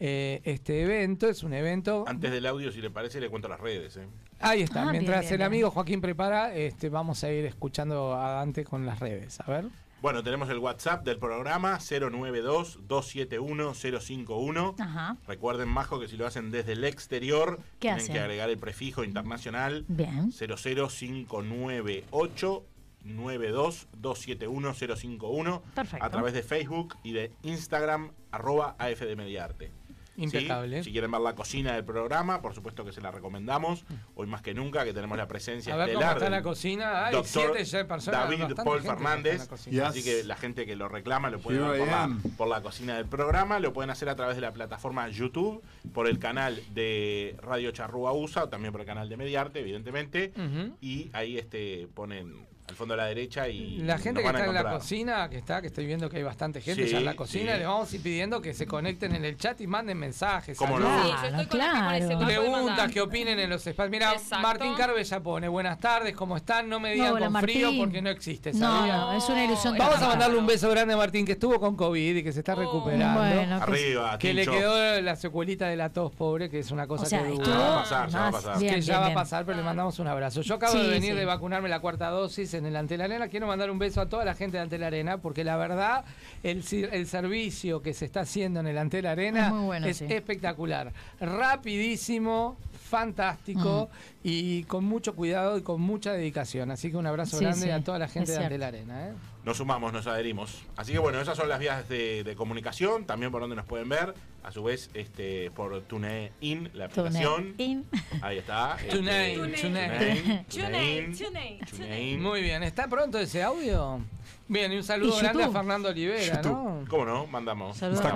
eh, 0.00 0.42
este 0.44 0.82
evento. 0.82 1.28
Es 1.28 1.42
un 1.42 1.54
evento 1.54 2.04
Antes 2.06 2.30
del 2.30 2.44
audio, 2.44 2.70
si 2.72 2.82
le 2.82 2.90
parece, 2.90 3.20
le 3.20 3.30
cuento 3.30 3.48
las 3.48 3.60
redes. 3.60 3.96
¿eh? 3.96 4.06
Ahí 4.40 4.62
está. 4.62 4.82
Ah, 4.88 4.92
Mientras 4.92 5.20
bien, 5.20 5.32
el 5.32 5.38
bien. 5.38 5.46
amigo 5.46 5.70
Joaquín 5.70 6.00
prepara, 6.00 6.54
este, 6.54 6.88
vamos 6.88 7.22
a 7.24 7.30
ir 7.32 7.44
escuchando 7.46 8.14
a 8.14 8.30
Dante 8.32 8.64
con 8.64 8.84
las 8.86 9.00
redes. 9.00 9.40
A 9.40 9.50
ver. 9.50 9.66
Bueno, 10.02 10.22
tenemos 10.22 10.48
el 10.50 10.58
WhatsApp 10.58 11.02
del 11.04 11.18
programa 11.18 11.78
092-271-051. 11.78 14.74
Ajá. 14.78 15.16
Recuerden, 15.26 15.68
Majo, 15.68 15.98
que 15.98 16.08
si 16.08 16.16
lo 16.18 16.26
hacen 16.26 16.50
desde 16.50 16.72
el 16.72 16.84
exterior, 16.84 17.58
¿Qué 17.78 17.88
tienen 17.88 18.00
hacen? 18.00 18.12
que 18.14 18.20
agregar 18.20 18.50
el 18.50 18.58
prefijo 18.58 19.02
internacional 19.04 19.86
Bien. 19.88 20.30
00598 20.30 22.64
92271 23.04 24.74
051 24.96 25.62
Perfecto. 25.74 26.04
a 26.04 26.10
través 26.10 26.34
de 26.34 26.42
Facebook 26.42 26.96
y 27.02 27.12
de 27.12 27.32
Instagram 27.42 28.10
arroba 28.30 28.76
AFD 28.78 29.16
Mediarte. 29.16 29.70
Impecable. 30.16 30.84
Si 30.84 30.92
quieren 30.92 31.10
ver 31.10 31.20
la 31.20 31.34
cocina 31.34 31.72
del 31.72 31.84
programa, 31.84 32.40
por 32.40 32.54
supuesto 32.54 32.84
que 32.84 32.92
se 32.92 33.00
la 33.00 33.10
recomendamos. 33.10 33.84
Hoy 34.14 34.26
más 34.26 34.42
que 34.42 34.54
nunca 34.54 34.84
que 34.84 34.92
tenemos 34.92 35.16
la 35.16 35.26
presencia 35.26 35.74
A 35.74 35.76
ver 35.76 35.88
cómo 35.88 36.00
estelar 36.00 36.16
está 36.16 36.30
la 36.30 36.42
cocina. 36.42 37.06
Hay 37.06 37.12
doctor 37.12 37.42
siete 37.54 37.64
ya 37.64 37.86
personas. 37.86 38.30
David 38.30 38.54
Paul 38.56 38.82
Fernández. 38.82 39.48
Así 39.82 40.02
que 40.02 40.24
la 40.24 40.36
gente 40.36 40.66
que 40.66 40.76
lo 40.76 40.88
reclama 40.88 41.30
lo 41.30 41.40
puede 41.40 41.58
Here 41.58 41.68
ver 41.68 41.78
por 41.80 41.88
la, 41.88 42.02
am. 42.02 42.22
por 42.36 42.48
la 42.48 42.62
cocina 42.62 42.96
del 42.96 43.06
programa. 43.06 43.58
Lo 43.58 43.72
pueden 43.72 43.90
hacer 43.90 44.08
a 44.08 44.16
través 44.16 44.36
de 44.36 44.42
la 44.42 44.52
plataforma 44.52 45.08
YouTube, 45.08 45.62
por 45.92 46.06
el 46.06 46.18
canal 46.18 46.62
de 46.72 47.36
Radio 47.42 47.70
Charrúa 47.70 48.12
USA, 48.12 48.44
o 48.44 48.48
también 48.48 48.72
por 48.72 48.80
el 48.80 48.86
canal 48.86 49.08
de 49.08 49.16
Mediarte, 49.16 49.60
evidentemente. 49.60 50.32
Y 50.80 51.10
ahí 51.12 51.38
este 51.38 51.88
ponen 51.94 52.46
al 52.66 52.76
fondo 52.76 52.94
a 52.94 52.96
la 52.96 53.04
derecha 53.06 53.46
y 53.46 53.76
La 53.78 53.98
gente 53.98 54.22
nos 54.22 54.30
que 54.32 54.36
está 54.38 54.48
en 54.48 54.54
la 54.54 54.70
cocina, 54.70 55.28
que 55.28 55.36
está, 55.36 55.60
que 55.60 55.66
estoy 55.66 55.84
viendo 55.84 56.08
que 56.08 56.16
hay 56.16 56.22
bastante 56.22 56.62
gente 56.62 56.84
Sí, 56.86 56.92
ya 56.92 56.98
en 56.98 57.04
la 57.04 57.14
cocina, 57.14 57.52
sí. 57.52 57.58
le 57.58 57.66
vamos 57.66 57.92
a 57.92 57.96
ir 57.96 58.02
pidiendo 58.02 58.40
que 58.40 58.54
se 58.54 58.66
conecten 58.66 59.14
en 59.14 59.22
el 59.26 59.36
chat 59.36 59.60
y 59.60 59.66
manden 59.66 59.98
mensajes. 59.98 60.56
¿Cómo 60.56 60.78
no? 60.78 60.86
Sí, 61.02 61.08
yo 61.10 61.14
estoy 61.28 61.46
con 61.46 61.58
claro. 61.60 62.18
Preguntas 62.24 62.90
que 62.90 63.00
opinen 63.02 63.38
en 63.38 63.50
los 63.50 63.66
espacios. 63.66 63.90
Mira, 63.90 64.12
Exacto. 64.14 64.38
Martín 64.46 64.74
Carve 64.76 65.04
ya 65.04 65.20
pone, 65.20 65.46
buenas 65.48 65.78
tardes, 65.78 66.14
¿cómo 66.16 66.38
están? 66.38 66.66
No 66.70 66.80
me 66.80 66.94
digan 66.94 67.12
hola, 67.12 67.26
con 67.26 67.40
frío 67.42 67.66
Martín. 67.66 67.80
porque 67.84 68.00
no 68.02 68.08
existe, 68.08 68.52
No, 68.54 68.58
¿sabía? 68.78 68.96
no, 68.96 69.12
es 69.12 69.28
una 69.28 69.44
ilusión. 69.44 69.76
Vamos 69.76 70.00
a 70.00 70.08
mandarle 70.08 70.38
un 70.38 70.46
beso 70.46 70.70
grande 70.70 70.94
a 70.94 70.96
Martín 70.96 71.26
que 71.26 71.32
estuvo 71.32 71.60
con 71.60 71.76
COVID 71.76 72.16
y 72.16 72.22
que 72.22 72.32
se 72.32 72.38
está 72.38 72.54
Oh. 72.54 72.60
recuperando. 72.60 73.20
Bueno, 73.20 73.58
que- 73.58 73.62
Arriba, 73.72 74.18
que 74.18 74.32
le 74.32 74.46
quedó 74.46 75.02
la 75.02 75.16
secuelita 75.16 75.66
de 75.68 75.76
la 75.76 75.90
tos, 75.92 76.12
pobre, 76.12 76.48
que 76.48 76.60
es 76.60 76.70
una 76.70 76.86
cosa 76.86 77.02
O 77.02 77.06
sea, 77.06 77.22
que 77.22 77.28
dura. 77.28 77.44
Ya 77.46 77.58
va 77.58 77.74
a 77.74 77.82
pasar, 77.82 78.08
ya 78.08 78.18
va 78.20 78.28
a 78.28 78.32
pasar. 78.32 78.58
bien, 78.58 78.74
que 78.76 78.80
ya 78.80 79.00
va 79.00 79.06
a 79.08 79.14
pasar, 79.14 79.44
pero 79.44 79.58
le 79.58 79.64
mandamos 79.64 79.98
un 79.98 80.06
abrazo. 80.06 80.40
Yo 80.40 80.54
acabo 80.54 80.78
de 80.78 80.88
venir 80.88 81.14
de 81.14 81.26
vacunarme 81.26 81.68
la 81.68 81.80
cuarta 81.80 82.08
dosis 82.08 82.53
en 82.54 82.66
el 82.66 82.76
Antel 82.76 83.00
Arena. 83.00 83.28
Quiero 83.28 83.46
mandar 83.46 83.70
un 83.70 83.78
beso 83.78 84.00
a 84.00 84.08
toda 84.08 84.24
la 84.24 84.34
gente 84.34 84.56
de 84.56 84.62
Antel 84.62 84.82
Arena, 84.82 85.18
porque 85.18 85.44
la 85.44 85.56
verdad, 85.56 86.04
el, 86.42 86.64
el 86.92 87.06
servicio 87.06 87.82
que 87.82 87.92
se 87.94 88.04
está 88.04 88.20
haciendo 88.20 88.60
en 88.60 88.66
el 88.68 88.78
Antel 88.78 89.06
Arena 89.06 89.46
Es 89.48 89.52
muy 89.52 89.64
bueno, 89.66 89.86
es 89.86 89.96
sí. 89.98 90.06
espectacular. 90.08 90.92
Rapidísimo, 91.20 92.56
fantástico 92.88 93.88
y 94.22 94.64
con 94.64 94.84
mucho 94.84 95.14
cuidado 95.14 95.58
y 95.58 95.62
con 95.62 95.80
mucha 95.80 96.12
dedicación. 96.12 96.70
Así 96.70 96.90
que 96.90 96.96
un 96.96 97.06
abrazo 97.06 97.38
Sí, 97.38 97.44
grande 97.44 97.66
sí, 97.66 97.70
a 97.70 97.82
toda 97.82 97.98
la 97.98 98.08
gente 98.08 98.32
de 98.32 98.38
Antel. 98.38 98.62
Arena. 98.62 99.08
¿eh? 99.08 99.12
Nos 99.44 99.58
sumamos, 99.58 99.92
nos 99.92 100.06
adherimos. 100.06 100.62
Así 100.76 100.92
que 100.92 100.98
bueno, 100.98 101.20
esas 101.20 101.36
son 101.36 101.48
las 101.48 101.58
vías 101.60 101.86
de, 101.88 102.24
de 102.24 102.34
comunicación, 102.34 103.04
también 103.04 103.30
por 103.30 103.42
donde 103.42 103.56
nos 103.56 103.66
pueden 103.66 103.88
ver. 103.88 104.14
A 104.42 104.52
su 104.52 104.62
vez, 104.62 104.90
este, 104.92 105.50
por 105.52 105.80
TuneIn, 105.82 106.70
la 106.74 106.86
aplicación. 106.86 107.54
In. 107.56 107.86
Ahí 108.20 108.38
está. 108.38 108.76
este, 108.76 108.96
TuneIn, 108.96 109.40
TuneIn, 109.40 109.54
TuneIn. 109.56 110.44
TuneIn, 110.46 111.16
TuneIn, 111.16 111.58
TuneIn. 111.60 112.22
Muy 112.22 112.42
bien, 112.42 112.62
¿está 112.62 112.86
pronto 112.88 113.18
ese 113.18 113.42
audio? 113.42 114.00
Bien, 114.46 114.70
y 114.72 114.76
un 114.76 114.84
saludo 114.84 115.16
Y 115.16 115.22
grande 115.22 115.44
a. 115.44 115.48
Fernando 115.50 115.88
Olivera, 115.88 116.42
¿no? 116.42 116.84
¿Cómo 116.88 117.04
no? 117.06 117.26
Mandamos. 117.26 117.78
Saludos 117.78 118.04
a. 118.04 118.12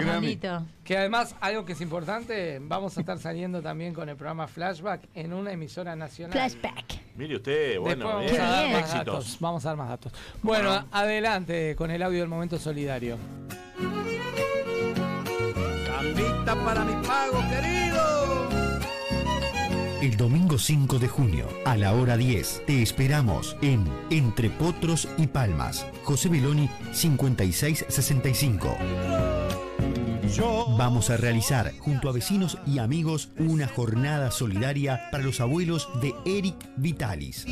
Que 0.84 0.96
además, 0.98 1.34
algo 1.40 1.64
que 1.64 1.72
es 1.72 1.80
importante, 1.80 2.58
vamos 2.62 2.96
a 2.96 3.00
estar 3.00 3.18
saliendo 3.18 3.62
también 3.62 3.94
con 3.94 4.08
el 4.08 4.16
programa 4.16 4.46
Flashback 4.46 5.08
en 5.14 5.32
una 5.32 5.52
emisora 5.52 5.96
nacional. 5.96 6.32
Flashback. 6.32 7.00
Mire 7.16 7.36
usted, 7.36 7.78
bueno, 7.78 7.96
Después 7.96 8.14
vamos 8.14 8.30
bien, 8.30 8.42
a 8.42 8.50
dar 8.50 8.68
más 8.70 8.80
éxitos. 8.80 9.06
datos. 9.06 9.36
Vamos 9.40 9.64
a 9.64 9.68
dar 9.70 9.76
más 9.78 9.88
datos. 9.88 10.12
Bueno, 10.42 10.68
Bueno. 10.70 10.86
adelante 10.92 11.74
con 11.76 11.90
el 11.90 12.02
audio 12.02 12.20
del 12.20 12.28
momento 12.28 12.58
solidario. 12.58 13.16
Gambita 15.86 16.54
para 16.64 16.84
mi 16.84 17.06
pago, 17.06 17.38
querido. 17.48 17.87
El 20.00 20.16
domingo 20.16 20.58
5 20.58 21.00
de 21.00 21.08
junio, 21.08 21.48
a 21.64 21.76
la 21.76 21.92
hora 21.92 22.16
10, 22.16 22.62
te 22.66 22.82
esperamos 22.82 23.56
en 23.62 23.84
Entre 24.10 24.48
Potros 24.48 25.08
y 25.18 25.26
Palmas. 25.26 25.86
José 26.04 26.28
Beloni, 26.28 26.70
5665. 26.92 28.76
Vamos 30.78 31.10
a 31.10 31.16
realizar, 31.16 31.72
junto 31.80 32.08
a 32.08 32.12
vecinos 32.12 32.58
y 32.64 32.78
amigos, 32.78 33.30
una 33.38 33.66
jornada 33.66 34.30
solidaria 34.30 35.08
para 35.10 35.24
los 35.24 35.40
abuelos 35.40 35.88
de 36.00 36.14
Eric 36.24 36.54
Vitalis. 36.76 37.44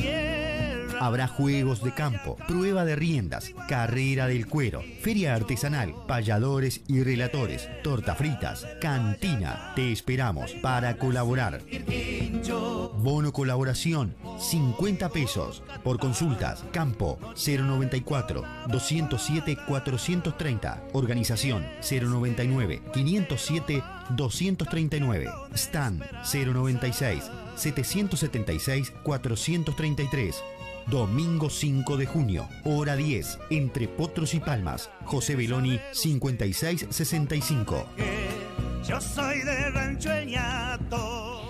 Habrá 1.00 1.28
juegos 1.28 1.82
de 1.82 1.92
campo, 1.92 2.36
prueba 2.48 2.84
de 2.84 2.96
riendas, 2.96 3.52
carrera 3.68 4.26
del 4.26 4.46
cuero, 4.46 4.82
feria 5.00 5.34
artesanal, 5.34 5.94
payadores 6.06 6.80
y 6.88 7.02
relatores, 7.02 7.68
torta 7.82 8.14
fritas, 8.14 8.66
cantina. 8.80 9.72
Te 9.74 9.92
esperamos 9.92 10.52
para 10.62 10.96
colaborar. 10.96 11.60
Bono 12.98 13.32
colaboración, 13.32 14.14
50 14.38 15.10
pesos. 15.10 15.62
Por 15.84 15.98
consultas, 15.98 16.64
campo 16.72 17.18
094 17.34 18.44
207 18.68 19.58
430. 19.66 20.82
Organización 20.92 21.66
099 21.80 22.82
507 22.92 23.82
239. 24.10 25.30
Stand 25.54 26.02
096 26.24 27.30
776 27.56 28.92
433. 29.02 30.42
Domingo 30.86 31.50
5 31.50 31.96
de 31.96 32.06
junio, 32.06 32.48
hora 32.62 32.94
10, 32.94 33.40
entre 33.50 33.88
Potros 33.88 34.34
y 34.34 34.38
Palmas. 34.38 34.88
José 35.04 35.34
Beloni, 35.34 35.80
5665. 35.90 37.86
Yo 38.86 39.00
soy 39.00 39.40
de 39.40 39.70
Rancho 39.70 40.12
El 40.12 40.28
Ñato. 40.28 41.42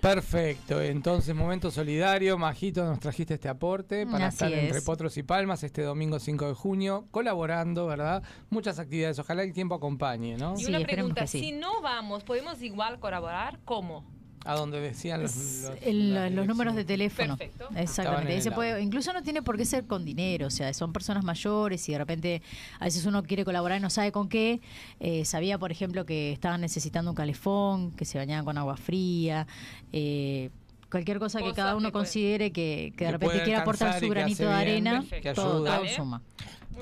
Perfecto, 0.00 0.82
entonces 0.82 1.32
momento 1.32 1.70
solidario, 1.70 2.36
Majito, 2.36 2.84
nos 2.84 2.98
trajiste 2.98 3.34
este 3.34 3.48
aporte 3.48 4.04
para 4.04 4.26
Así 4.26 4.34
estar 4.34 4.52
entre 4.52 4.78
es. 4.78 4.84
Potros 4.84 5.16
y 5.16 5.22
Palmas 5.22 5.62
este 5.62 5.82
domingo 5.82 6.18
5 6.18 6.48
de 6.48 6.54
junio, 6.54 7.06
colaborando, 7.12 7.86
¿verdad? 7.86 8.24
Muchas 8.50 8.80
actividades, 8.80 9.16
ojalá 9.20 9.44
el 9.44 9.52
tiempo 9.52 9.76
acompañe, 9.76 10.36
¿no? 10.36 10.54
Y 10.58 10.66
una 10.66 10.80
pregunta, 10.80 11.28
sí. 11.28 11.38
si 11.38 11.52
no 11.52 11.82
vamos, 11.82 12.24
¿podemos 12.24 12.60
igual 12.62 12.98
colaborar? 12.98 13.60
¿Cómo? 13.64 14.21
A 14.44 14.54
donde 14.56 14.80
decían 14.80 15.22
los, 15.22 15.36
los- 15.36 15.72
el- 15.82 16.34
los 16.34 16.46
números 16.46 16.74
de 16.74 16.84
teléfono. 16.84 17.36
Perfecto. 17.36 17.68
Exactamente. 17.76 18.40
Se 18.40 18.50
puede, 18.50 18.82
incluso 18.82 19.12
no 19.12 19.22
tiene 19.22 19.42
por 19.42 19.56
qué 19.56 19.64
ser 19.64 19.86
con 19.86 20.04
dinero, 20.04 20.48
o 20.48 20.50
sea, 20.50 20.72
son 20.74 20.92
personas 20.92 21.22
mayores 21.24 21.88
y 21.88 21.92
de 21.92 21.98
repente 21.98 22.42
a 22.80 22.84
veces 22.86 23.06
uno 23.06 23.22
quiere 23.22 23.44
colaborar 23.44 23.78
y 23.78 23.80
no 23.82 23.90
sabe 23.90 24.10
con 24.12 24.28
qué. 24.28 24.60
Eh, 25.00 25.24
sabía, 25.24 25.58
por 25.58 25.70
ejemplo, 25.70 26.04
que 26.04 26.32
estaban 26.32 26.60
necesitando 26.60 27.10
un 27.10 27.14
calefón, 27.16 27.92
que 27.92 28.04
se 28.04 28.18
bañaban 28.18 28.44
con 28.44 28.58
agua 28.58 28.76
fría. 28.76 29.46
eh, 29.92 30.50
cualquier 30.90 31.18
cosa 31.18 31.38
que 31.38 31.44
cada 31.54 31.74
uno 31.76 31.88
que 31.88 31.92
puede- 31.92 32.04
considere 32.04 32.50
que, 32.50 32.92
de 32.96 33.10
repente 33.12 33.36
quiera 33.44 33.60
aportar 33.62 33.98
su 33.98 34.08
granito 34.10 34.42
de 34.42 34.52
arena, 34.52 35.04
todo, 35.34 35.64
suma. 35.96 36.22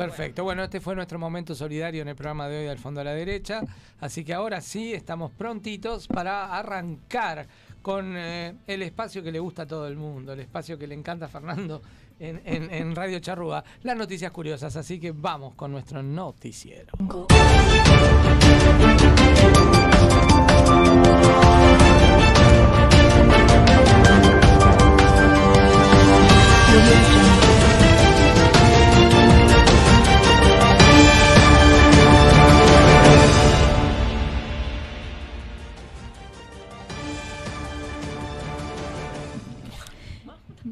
Perfecto, 0.07 0.45
bueno, 0.45 0.65
este 0.65 0.81
fue 0.81 0.95
nuestro 0.97 1.19
momento 1.19 1.55
solidario 1.55 2.03
en 2.03 2.09
el 2.09 2.17
programa 2.17 2.49
de 2.49 2.59
hoy 2.61 2.65
del 2.67 2.79
Fondo 2.79 3.01
a 3.01 3.05
la 3.05 3.13
Derecha, 3.15 3.61
así 4.01 4.25
que 4.25 4.33
ahora 4.35 4.61
sí 4.61 4.93
estamos 4.95 5.31
prontitos 5.31 6.07
para 6.09 6.57
arrancar 6.57 7.47
con 7.83 8.15
eh, 8.17 8.55
el 8.67 8.83
espacio 8.83 9.23
que 9.23 9.31
le 9.33 9.39
gusta 9.39 9.63
a 9.63 9.67
todo 9.67 9.87
el 9.87 9.97
mundo, 9.97 10.33
el 10.33 10.41
espacio 10.41 10.79
que 10.79 10.87
le 10.87 10.95
encanta 10.95 11.27
a 11.27 11.29
Fernando 11.29 11.83
en, 12.19 12.41
en- 12.45 12.73
en 12.73 12.95
Radio 12.95 13.19
Charrúa, 13.21 13.63
las 13.83 13.97
noticias 13.97 14.31
curiosas, 14.33 14.75
así 14.77 14.99
que 15.01 15.13
vamos 15.13 15.55
con 15.55 15.71
nuestro 15.73 16.03
noticiero. 16.03 16.93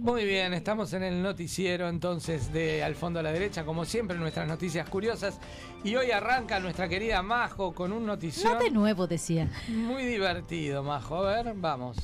Muy 0.00 0.24
bien, 0.24 0.54
estamos 0.54 0.92
en 0.92 1.02
el 1.02 1.22
noticiero 1.22 1.88
entonces 1.88 2.52
de 2.52 2.82
Al 2.84 2.94
Fondo 2.94 3.18
a 3.18 3.22
la 3.22 3.32
Derecha, 3.32 3.64
como 3.64 3.84
siempre, 3.84 4.16
nuestras 4.16 4.46
noticias 4.46 4.88
curiosas. 4.88 5.40
Y 5.82 5.96
hoy 5.96 6.12
arranca 6.12 6.60
nuestra 6.60 6.88
querida 6.88 7.20
Majo 7.22 7.74
con 7.74 7.92
un 7.92 8.06
notición 8.06 8.54
No 8.54 8.60
de 8.60 8.70
nuevo, 8.70 9.06
decía. 9.06 9.50
muy 9.68 10.04
divertido, 10.04 10.82
Majo. 10.84 11.16
A 11.16 11.42
ver, 11.42 11.54
vamos. 11.56 11.96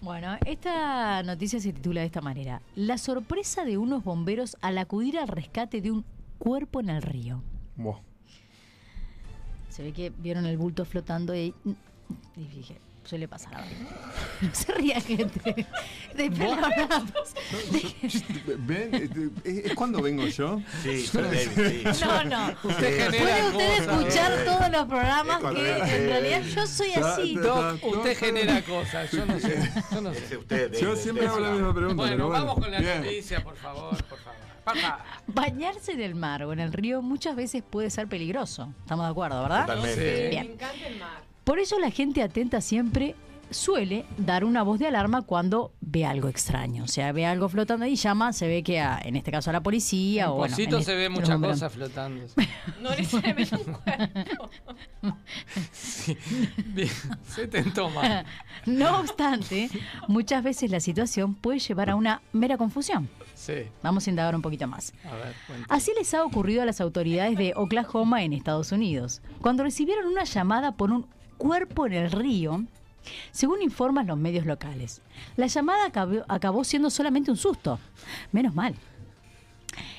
Bueno, 0.00 0.36
esta 0.46 1.22
noticia 1.24 1.58
se 1.60 1.72
titula 1.72 2.00
de 2.00 2.06
esta 2.06 2.20
manera. 2.20 2.62
La 2.76 2.96
sorpresa 2.96 3.64
de 3.64 3.76
unos 3.76 4.04
bomberos 4.04 4.56
al 4.60 4.78
acudir 4.78 5.18
al 5.18 5.28
rescate 5.28 5.80
de 5.80 5.90
un 5.90 6.04
cuerpo 6.38 6.80
en 6.80 6.90
el 6.90 7.02
río. 7.02 7.42
Buah. 7.76 7.98
Se 9.68 9.82
ve 9.82 9.92
que 9.92 10.10
vieron 10.10 10.46
el 10.46 10.58
bulto 10.58 10.84
flotando 10.84 11.34
y, 11.34 11.54
y 12.36 12.44
dije, 12.54 12.78
suele 13.04 13.28
pasar 13.28 13.54
ahora. 13.54 13.66
No 14.42 14.54
se 14.54 14.72
ría 14.72 15.00
gente. 15.00 15.66
De 16.16 16.30
pelonados. 16.30 17.34
¿Ven? 18.58 18.94
Eh, 18.94 19.30
¿Es, 19.44 19.64
es 19.66 19.74
cuando 19.74 20.02
vengo 20.02 20.26
yo? 20.26 20.60
Sí. 20.82 21.08
No, 21.12 22.24
no. 22.24 22.54
Usted 22.64 22.98
genera 23.04 23.10
Puede 23.24 23.50
usted 23.50 23.86
cosas. 23.86 24.00
escuchar 24.00 24.44
todos 24.44 24.70
los 24.72 24.84
programas 24.86 25.38
que 25.54 25.96
en 25.96 26.08
realidad 26.08 26.42
yo 26.42 26.66
soy 26.66 26.92
así. 26.94 27.38
usted 27.38 28.16
genera 28.18 28.62
cosas, 28.62 29.10
yo 29.12 29.24
no 29.26 29.38
sé. 29.38 29.70
Yo 29.92 30.00
no 30.00 30.12
sé. 30.14 30.36
usted, 30.36 30.72
Yo 30.80 30.96
siempre 30.96 31.26
hago 31.26 31.38
la 31.40 31.50
misma 31.50 31.72
pregunta. 31.74 32.02
Bueno, 32.02 32.28
vamos 32.28 32.54
con 32.54 32.70
la 32.70 32.78
Bien. 32.80 33.02
noticia, 33.02 33.42
por 33.42 33.56
favor, 33.56 33.90
por 34.04 34.18
favor. 34.18 34.40
Papá. 34.64 35.04
Bañarse 35.26 35.92
en 35.92 36.00
el 36.00 36.14
mar 36.14 36.42
o 36.44 36.52
en 36.52 36.60
el 36.60 36.72
río 36.72 37.02
muchas 37.02 37.34
veces 37.34 37.62
puede 37.68 37.90
ser 37.90 38.06
peligroso. 38.08 38.72
Estamos 38.80 39.06
de 39.06 39.10
acuerdo, 39.10 39.42
¿verdad? 39.42 39.66
Totalmente. 39.66 40.28
Me 40.32 40.38
encanta 40.52 40.86
el 40.86 40.98
mar. 40.98 41.31
Por 41.44 41.58
eso 41.58 41.78
la 41.78 41.90
gente 41.90 42.22
atenta 42.22 42.60
siempre 42.60 43.14
suele 43.50 44.06
dar 44.16 44.44
una 44.46 44.62
voz 44.62 44.78
de 44.78 44.86
alarma 44.86 45.20
cuando 45.22 45.72
ve 45.82 46.06
algo 46.06 46.28
extraño. 46.28 46.84
O 46.84 46.88
sea, 46.88 47.12
ve 47.12 47.26
algo 47.26 47.50
flotando 47.50 47.84
y 47.84 47.96
llama, 47.96 48.32
se 48.32 48.48
ve 48.48 48.62
que 48.62 48.80
a- 48.80 48.98
en 49.04 49.14
este 49.14 49.30
caso 49.30 49.50
a 49.50 49.52
la 49.52 49.62
policía 49.62 50.24
En 50.24 50.30
o 50.30 50.34
bueno, 50.36 50.56
en 50.58 50.82
se 50.82 50.94
ve 50.94 51.10
muchas 51.10 51.38
cosas 51.38 51.70
flotando. 51.70 52.24
No 52.80 52.90
necesariamente 52.90 53.54
un 53.56 53.74
cuerpo. 53.74 54.28
Sí. 55.72 56.16
Bien, 56.68 56.88
se 57.28 57.46
tentó 57.46 57.90
mal. 57.90 58.24
No 58.66 59.00
obstante, 59.00 59.68
muchas 60.08 60.42
veces 60.44 60.70
la 60.70 60.78
situación 60.80 61.34
puede 61.34 61.58
llevar 61.58 61.90
a 61.90 61.96
una 61.96 62.22
mera 62.32 62.56
confusión. 62.56 63.08
Sí. 63.34 63.64
Vamos 63.82 64.06
a 64.06 64.10
indagar 64.10 64.36
un 64.36 64.40
poquito 64.42 64.66
más. 64.68 64.94
A 65.04 65.14
ver. 65.16 65.34
Así 65.68 65.90
les 65.98 66.14
ha 66.14 66.24
ocurrido 66.24 66.62
a 66.62 66.64
las 66.64 66.80
autoridades 66.80 67.36
de 67.36 67.52
Oklahoma 67.56 68.22
en 68.22 68.32
Estados 68.32 68.70
Unidos, 68.70 69.20
cuando 69.40 69.64
recibieron 69.64 70.06
una 70.06 70.22
llamada 70.24 70.72
por 70.76 70.92
un 70.92 71.06
cuerpo 71.42 71.86
en 71.86 71.94
el 71.94 72.12
río, 72.12 72.64
según 73.32 73.62
informan 73.62 74.06
los 74.06 74.16
medios 74.16 74.46
locales. 74.46 75.02
La 75.36 75.48
llamada 75.48 75.86
acabó, 75.86 76.24
acabó 76.28 76.62
siendo 76.62 76.88
solamente 76.88 77.32
un 77.32 77.36
susto. 77.36 77.80
Menos 78.30 78.54
mal. 78.54 78.74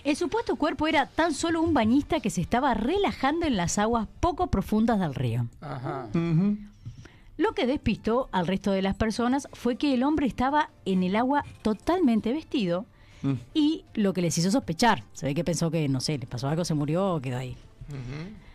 El 0.05 0.15
supuesto 0.15 0.55
cuerpo 0.55 0.87
era 0.87 1.07
tan 1.07 1.33
solo 1.33 1.61
un 1.61 1.73
bañista 1.73 2.19
que 2.21 2.29
se 2.29 2.41
estaba 2.41 2.73
relajando 2.73 3.45
en 3.45 3.57
las 3.57 3.77
aguas 3.77 4.07
poco 4.19 4.47
profundas 4.47 4.99
del 4.99 5.15
río. 5.15 5.47
Ajá. 5.59 6.07
Lo 7.35 7.53
que 7.53 7.65
despistó 7.65 8.29
al 8.31 8.47
resto 8.47 8.71
de 8.71 8.81
las 8.81 8.95
personas 8.95 9.49
fue 9.53 9.75
que 9.75 9.93
el 9.93 10.03
hombre 10.03 10.27
estaba 10.27 10.69
en 10.85 11.03
el 11.03 11.15
agua 11.15 11.43
totalmente 11.61 12.31
vestido 12.31 12.85
y 13.53 13.85
lo 13.95 14.13
que 14.13 14.21
les 14.21 14.37
hizo 14.37 14.51
sospechar. 14.51 15.03
Se 15.13 15.25
ve 15.25 15.33
que 15.33 15.43
pensó 15.43 15.71
que, 15.71 15.89
no 15.89 15.99
sé, 15.99 16.17
le 16.17 16.27
pasó 16.27 16.47
algo, 16.47 16.63
se 16.63 16.73
murió 16.73 17.15
o 17.15 17.21
quedó 17.21 17.37
ahí. 17.37 17.57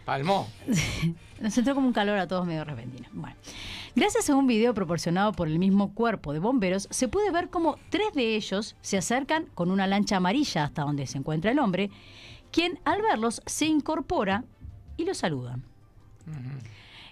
Palmó. 0.09 0.49
Nos 1.43 1.59
entró 1.59 1.75
como 1.75 1.87
un 1.87 1.93
calor 1.93 2.19
a 2.19 2.27
todos 2.27 2.47
medio 2.47 2.65
repentino. 2.65 3.07
Bueno, 3.13 3.37
gracias 3.95 4.31
a 4.31 4.37
un 4.37 4.47
video 4.47 4.73
proporcionado 4.73 5.33
por 5.33 5.49
el 5.49 5.59
mismo 5.59 5.93
cuerpo 5.93 6.33
de 6.33 6.39
bomberos, 6.39 6.89
se 6.91 7.09
puede 7.09 7.31
ver 7.31 7.51
cómo 7.51 7.77
tres 7.91 8.15
de 8.15 8.35
ellos 8.35 8.75
se 8.81 8.97
acercan 8.97 9.45
con 9.53 9.71
una 9.71 9.87
lancha 9.87 10.17
amarilla 10.17 10.65
hasta 10.65 10.81
donde 10.81 11.07
se 11.07 11.19
encuentra 11.19 11.51
el 11.51 11.59
hombre, 11.59 11.91
quien 12.51 12.81
al 12.87 13.03
verlos 13.03 13.43
se 13.45 13.67
incorpora 13.67 14.45
y 14.97 15.05
los 15.05 15.19
saluda. 15.19 15.59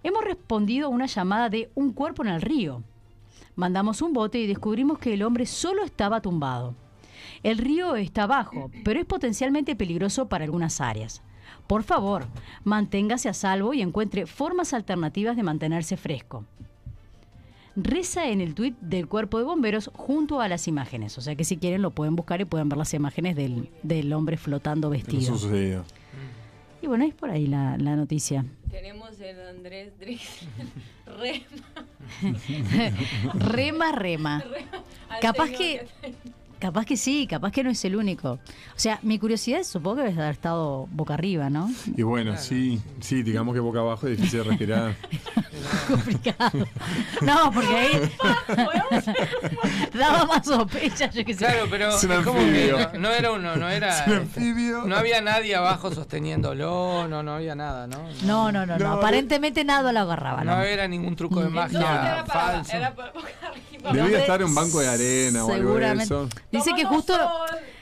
Hemos 0.02 0.24
respondido 0.24 0.86
a 0.86 0.90
una 0.90 1.04
llamada 1.04 1.50
de 1.50 1.70
un 1.74 1.92
cuerpo 1.92 2.22
en 2.22 2.30
el 2.30 2.40
río. 2.40 2.82
Mandamos 3.56 4.00
un 4.00 4.14
bote 4.14 4.38
y 4.38 4.46
descubrimos 4.46 4.98
que 4.98 5.12
el 5.12 5.22
hombre 5.22 5.44
solo 5.44 5.84
estaba 5.84 6.22
tumbado. 6.22 6.74
El 7.42 7.58
río 7.58 7.94
está 7.94 8.26
bajo, 8.26 8.70
pero 8.86 8.98
es 8.98 9.04
potencialmente 9.04 9.76
peligroso 9.76 10.30
para 10.30 10.44
algunas 10.44 10.80
áreas. 10.80 11.22
Por 11.66 11.82
favor, 11.82 12.24
manténgase 12.64 13.28
a 13.28 13.34
salvo 13.34 13.74
y 13.74 13.82
encuentre 13.82 14.26
formas 14.26 14.72
alternativas 14.72 15.36
de 15.36 15.42
mantenerse 15.42 15.96
fresco. 15.96 16.44
Reza 17.74 18.28
en 18.28 18.40
el 18.40 18.54
tuit 18.54 18.78
del 18.80 19.06
cuerpo 19.06 19.36
de 19.38 19.44
bomberos 19.44 19.90
junto 19.94 20.40
a 20.40 20.48
las 20.48 20.66
imágenes. 20.66 21.18
O 21.18 21.20
sea 21.20 21.34
que 21.34 21.44
si 21.44 21.58
quieren 21.58 21.82
lo 21.82 21.90
pueden 21.90 22.16
buscar 22.16 22.40
y 22.40 22.44
pueden 22.46 22.68
ver 22.70 22.78
las 22.78 22.94
imágenes 22.94 23.36
del, 23.36 23.68
del 23.82 24.12
hombre 24.14 24.36
flotando 24.38 24.92
Eso 24.94 25.04
vestido. 25.04 25.36
sucedió. 25.36 25.84
Y 26.80 26.86
bueno, 26.86 27.04
es 27.04 27.14
por 27.14 27.30
ahí 27.30 27.46
la, 27.46 27.76
la 27.78 27.96
noticia. 27.96 28.44
Tenemos 28.70 29.18
el 29.20 29.40
Andrés 29.48 29.98
Drix. 29.98 30.46
Rema. 31.18 31.46
Rema, 33.34 33.92
rema. 33.92 34.44
Al 35.08 35.20
Capaz 35.20 35.50
que-. 35.50 35.86
Capaz 36.66 36.84
que 36.84 36.96
sí, 36.96 37.28
capaz 37.28 37.52
que 37.52 37.62
no 37.62 37.70
es 37.70 37.84
el 37.84 37.94
único. 37.94 38.32
O 38.32 38.40
sea, 38.74 38.98
mi 39.02 39.20
curiosidad 39.20 39.60
es, 39.60 39.68
supongo 39.68 39.98
que 39.98 40.02
debe 40.08 40.20
haber 40.20 40.32
estado 40.32 40.88
boca 40.90 41.14
arriba, 41.14 41.48
¿no? 41.48 41.70
Y 41.96 42.02
bueno, 42.02 42.36
sí, 42.36 42.80
sí, 42.98 43.22
digamos 43.22 43.54
que 43.54 43.60
boca 43.60 43.78
abajo 43.78 44.08
es 44.08 44.16
difícil 44.16 44.40
de 44.42 44.44
respirar. 44.50 44.96
Complicado. 45.88 46.66
No, 47.22 47.52
porque 47.52 47.76
ahí 47.76 48.12
daba 49.94 50.26
más 50.26 50.44
sospecha, 50.44 51.08
yo 51.10 51.24
qué 51.24 51.34
sé. 51.34 51.44
Claro, 51.44 51.66
pero 51.70 51.90
Es 51.90 52.04
como 52.24 52.40
que 52.40 52.74
no, 52.92 52.98
no 52.98 53.10
era 53.10 53.30
uno, 53.30 53.54
no 53.54 53.68
era. 53.68 54.04
No 54.86 54.96
había 54.96 55.20
nadie 55.20 55.54
abajo 55.54 55.92
sosteniéndolo, 55.94 57.06
no, 57.06 57.22
no 57.22 57.34
había 57.34 57.54
nada, 57.54 57.86
¿no? 57.86 58.08
No, 58.24 58.50
no, 58.50 58.66
no, 58.66 58.76
no. 58.76 58.84
No, 58.84 58.92
Aparentemente 58.94 59.62
nada 59.62 59.92
lo 59.92 60.00
agarraba, 60.00 60.42
No 60.42 60.56
¿no? 60.56 60.62
era 60.64 60.88
ningún 60.88 61.14
truco 61.14 61.40
de 61.42 61.48
magia 61.48 61.78
era 61.78 62.24
para, 62.24 62.54
falso. 62.54 62.76
era 62.76 62.92
para 62.92 63.12
boca 63.12 63.28
arriba. 63.42 63.75
Debía 63.92 64.18
estar 64.18 64.40
en 64.40 64.46
un 64.48 64.54
banco 64.54 64.80
de 64.80 64.88
arena 64.88 65.44
o 65.44 65.52
algo 65.52 65.54
de 65.54 65.58
Seguramente. 65.74 66.04
eso. 66.04 66.28
Dice 66.52 66.70
que 66.76 66.84
justo 66.84 67.14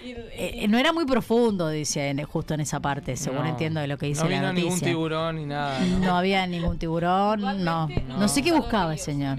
y- 0.05 0.11
eh, 0.37 0.67
no 0.69 0.79
era 0.79 0.93
muy 0.93 1.07
profundo, 1.07 1.69
dice, 1.69 2.09
en- 2.11 2.23
justo 2.25 2.55
en 2.55 2.61
esa 2.61 2.81
parte, 2.81 3.17
según 3.17 3.43
No. 3.43 3.47
entiendo 3.49 3.81
de 3.81 3.87
lo 3.89 3.97
que 3.99 4.07
dice 4.07 4.23
No 4.25 4.29
la 4.31 4.41
noticia. 4.43 4.63
ningún 4.65 4.81
tiburón 4.81 5.37
ni 5.37 5.47
nada. 5.47 5.79
¿no? 5.81 5.99
No 6.01 6.17
había 6.17 6.47
ningún 6.47 6.79
tiburón, 6.79 7.41
no. 7.65 7.89
No 8.19 8.29
sé 8.29 8.43
qué 8.43 8.53
buscaba 8.53 8.93
el 8.93 8.99
señor. 8.99 9.39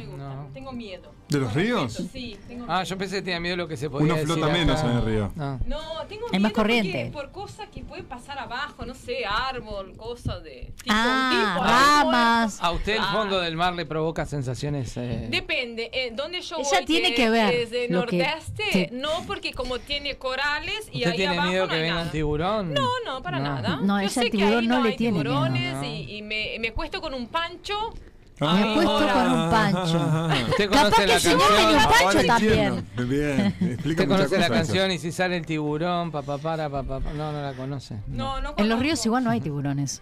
Tengo 0.56 0.72
miedo. 0.72 1.12
¿De 1.28 1.38
los 1.40 1.54
ríos? 1.54 1.94
Sí, 2.14 2.38
tengo 2.48 2.64
Ah, 2.70 2.76
miedo. 2.78 2.84
yo 2.86 2.98
pensé 2.98 3.16
que 3.18 3.22
tenía 3.24 3.40
miedo 3.42 3.54
de 3.58 3.64
lo 3.64 3.68
que 3.68 3.76
se 3.76 3.90
podía 3.90 4.06
Uno 4.06 4.16
decir 4.16 4.34
flota 4.36 4.54
menos 4.54 4.80
acá. 4.80 4.90
en 4.90 4.98
el 4.98 5.06
río. 5.06 5.32
No. 5.36 5.60
No, 5.68 5.80
tengo 6.08 6.28
Hay 6.28 6.32
miedo 6.32 6.40
más 6.40 6.52
corriente. 6.54 7.10
por 7.12 7.30
cosas 7.32 7.68
que 7.74 7.82
pueden 7.84 8.06
pasar 8.06 8.40
abajo, 8.40 8.86
no 8.86 8.94
sé, 8.94 9.26
árbol, 9.26 9.98
cosas 9.98 10.42
de 10.44 10.72
tipo, 10.78 10.86
Ah, 10.92 11.30
tipo 11.58 11.62
árbol. 11.66 12.14
ramas. 12.14 12.58
A 12.64 12.72
usted 12.72 12.94
el 12.94 13.02
Ah. 13.02 13.10
fondo 13.12 13.42
del 13.42 13.58
mar 13.58 13.74
le 13.76 13.86
provoca 13.86 14.26
sensaciones. 14.26 14.96
eh, 14.96 15.28
Depende, 15.30 15.90
eh, 15.92 16.14
donde 16.16 16.40
yo 16.40 16.56
Ella 16.58 16.70
voy, 16.78 16.86
tiene 16.86 17.14
que 17.14 17.30
ver 17.30 17.54
es 17.54 17.70
de 17.72 17.90
lo 17.90 18.06
que- 18.06 18.18
nordeste, 18.20 18.64
sí. 18.72 18.88
no 18.94 19.10
porque 19.28 19.52
como 19.52 19.80
tiene 19.80 20.16
corales 20.16 20.88
y 20.94 21.00
¿Usted 21.00 21.12
ahí 21.12 21.18
tiene 21.18 21.34
abajo 21.34 21.50
miedo 21.50 21.66
no 21.68 21.74
que 21.74 21.82
venga 21.82 22.02
un 22.02 22.10
tiburón? 22.12 22.74
No, 22.74 22.88
no, 23.06 23.22
para 23.22 23.40
No. 23.40 23.44
nada. 23.44 23.76
No, 23.82 23.98
Yo 23.98 24.06
ella 24.06 24.10
sé 24.10 24.20
al 24.22 24.26
que 24.28 24.32
tiburón 24.38 24.60
ahí 24.60 24.68
no 24.68 24.78
no, 24.78 24.84
le 24.86 24.92
tiene 24.94 25.20
miedo. 25.20 25.34
tiburones 25.34 25.84
y, 25.86 26.16
y 26.16 26.22
me, 26.22 26.56
me 26.62 26.72
cuesto 26.72 27.02
con 27.02 27.14
un 27.14 27.28
pancho. 27.28 27.94
Me 28.40 28.62
he 28.62 28.76
puesto 28.76 29.08
con 29.14 29.32
un 29.32 29.50
pancho. 29.50 30.08
Usted 30.50 30.70
conoce 30.70 30.96
que 30.96 31.08
la 31.08 31.14
canción. 31.14 31.40
un 31.40 31.78
pancho 31.88 32.28
también. 32.28 32.88
Bien, 33.08 33.78
Usted 33.86 34.08
conoce 34.08 34.38
la 34.38 34.50
canción 34.58 34.92
y 34.92 34.98
si 34.98 35.12
sale 35.12 35.38
el 35.38 35.46
tiburón, 35.46 36.12
papá 36.12 36.38
para, 36.38 36.70
papá. 36.70 37.00
No, 37.16 37.32
no 37.32 37.42
la 37.42 37.54
conoce. 37.54 37.96
No, 38.08 38.42
no 38.42 38.54
En 38.58 38.68
los 38.68 38.80
ríos 38.80 39.06
igual 39.06 39.24
no 39.24 39.30
hay 39.30 39.40
tiburones. 39.40 40.02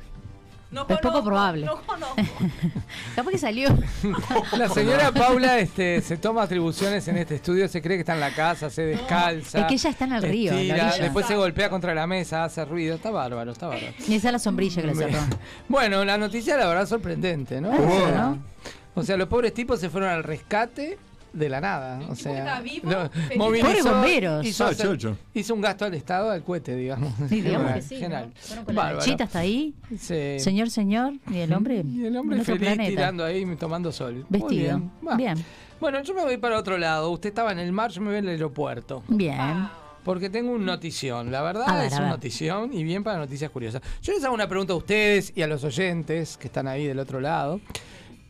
No 0.74 0.88
es 0.90 1.00
poco 1.00 1.24
probable. 1.24 1.66
No 1.68 1.82
conozco. 1.84 2.16
Capaz 3.16 3.32
que 3.32 3.38
salió. 3.38 3.70
La 4.58 4.68
señora 4.70 5.12
Paula 5.12 5.60
este, 5.60 6.02
se 6.02 6.18
toma 6.18 6.42
atribuciones 6.42 7.08
en 7.08 7.18
este 7.18 7.36
estudio, 7.36 7.68
se 7.68 7.82
cree 7.82 7.98
que 7.98 8.02
está 8.02 8.16
en 8.16 8.20
la 8.20 8.34
casa, 8.34 8.72
se 8.72 8.82
descalza. 8.82 9.60
Es 9.60 9.66
que 9.66 9.74
ella 9.76 9.90
está 9.92 10.06
en 10.06 10.14
el 10.14 10.24
río, 10.24 10.52
en 10.52 10.68
la 10.70 10.90
estira, 10.90 11.04
después 11.04 11.28
se 11.28 11.36
golpea 11.36 11.70
contra 11.70 11.94
la 11.94 12.08
mesa, 12.08 12.44
hace 12.44 12.66
ruido. 12.66 12.96
Está 12.96 13.12
bárbaro, 13.12 13.52
está 13.52 13.68
bárbaro. 13.68 13.94
Y 14.08 14.16
esa 14.16 14.30
es 14.30 14.34
la 14.34 14.40
sombrilla 14.40 14.82
que 14.82 14.88
le 14.88 14.96
cerró. 14.96 15.20
Bueno, 15.70 16.04
la 16.04 16.18
noticia 16.18 16.58
la 16.58 16.68
verdad 16.68 16.88
sorprendente, 16.88 17.62
¿no? 17.62 17.72
Ah, 17.72 18.36
¿no? 18.36 18.44
o 18.96 19.04
sea, 19.04 19.16
los 19.16 19.28
pobres 19.28 19.54
tipos 19.54 19.80
se 19.80 19.92
fueron 19.92 20.10
al 20.10 20.24
rescate 20.24 20.98
de 21.34 21.50
la 21.50 21.60
nada. 21.60 22.00
O 22.10 22.16
sea, 22.16 22.38
está 22.38 22.62
vivo, 22.62 22.90
movilizó, 23.36 23.68
Pobres 23.68 23.84
bomberos. 23.86 24.46
Hizo, 24.46 24.66
Ah, 24.66 24.70
hacer- 24.70 25.16
hizo 25.34 25.54
un 25.54 25.62
gasto 25.62 25.86
al 25.86 25.94
Estado 25.96 26.32
al 26.32 26.44
cohete, 26.44 26.76
digamos. 26.76 27.12
Sí, 27.28 27.42
digamos 27.42 27.68
Genial, 27.74 27.74
que 27.76 27.82
sí. 27.82 28.02
¿no? 28.02 28.32
Fueron 28.48 28.66
con 28.66 28.76
la 28.76 28.94
lanchita 28.94 29.24
hasta 29.26 29.40
ahí. 29.40 29.74
Sí. 30.00 30.40
Señor, 30.40 30.70
señor. 30.70 31.14
Y 31.32 31.38
el 31.40 31.52
hombre. 31.54 31.84
Y 31.86 32.06
el 32.06 32.16
hombre 32.16 32.44
feliz 32.44 32.62
planeta. 32.62 32.90
tirando 32.90 33.26
ahí, 33.26 33.46
tomando 33.58 33.92
sol. 33.92 34.26
Muy 34.30 34.40
Vestido. 34.40 34.82
bien. 35.18 35.44
Bueno, 35.80 36.02
yo 36.04 36.14
me 36.14 36.22
voy 36.22 36.38
para 36.38 36.58
otro 36.58 36.78
lado. 36.78 37.10
Usted 37.10 37.30
estaba 37.30 37.52
en 37.52 37.60
el 37.60 37.72
mar, 37.74 37.92
yo 37.92 38.00
me 38.02 38.08
voy 38.10 38.18
al 38.20 38.28
aeropuerto. 38.30 39.04
Bien. 39.08 39.68
Porque 40.06 40.30
tengo 40.30 40.52
un 40.52 40.66
notición. 40.66 41.32
La 41.32 41.42
verdad 41.42 41.66
ver, 41.78 41.86
es 41.86 41.94
una 41.98 42.10
notición 42.10 42.74
y 42.74 42.84
bien 42.84 43.04
para 43.04 43.18
noticias 43.20 43.50
curiosas. 43.52 43.82
Yo 44.02 44.12
les 44.14 44.22
hago 44.24 44.34
una 44.36 44.48
pregunta 44.50 44.74
a 44.74 44.76
ustedes 44.76 45.32
y 45.36 45.42
a 45.42 45.48
los 45.48 45.64
oyentes 45.64 46.36
que 46.38 46.48
están 46.48 46.68
ahí 46.68 46.86
del 46.86 47.00
otro 47.00 47.20
lado. 47.22 47.60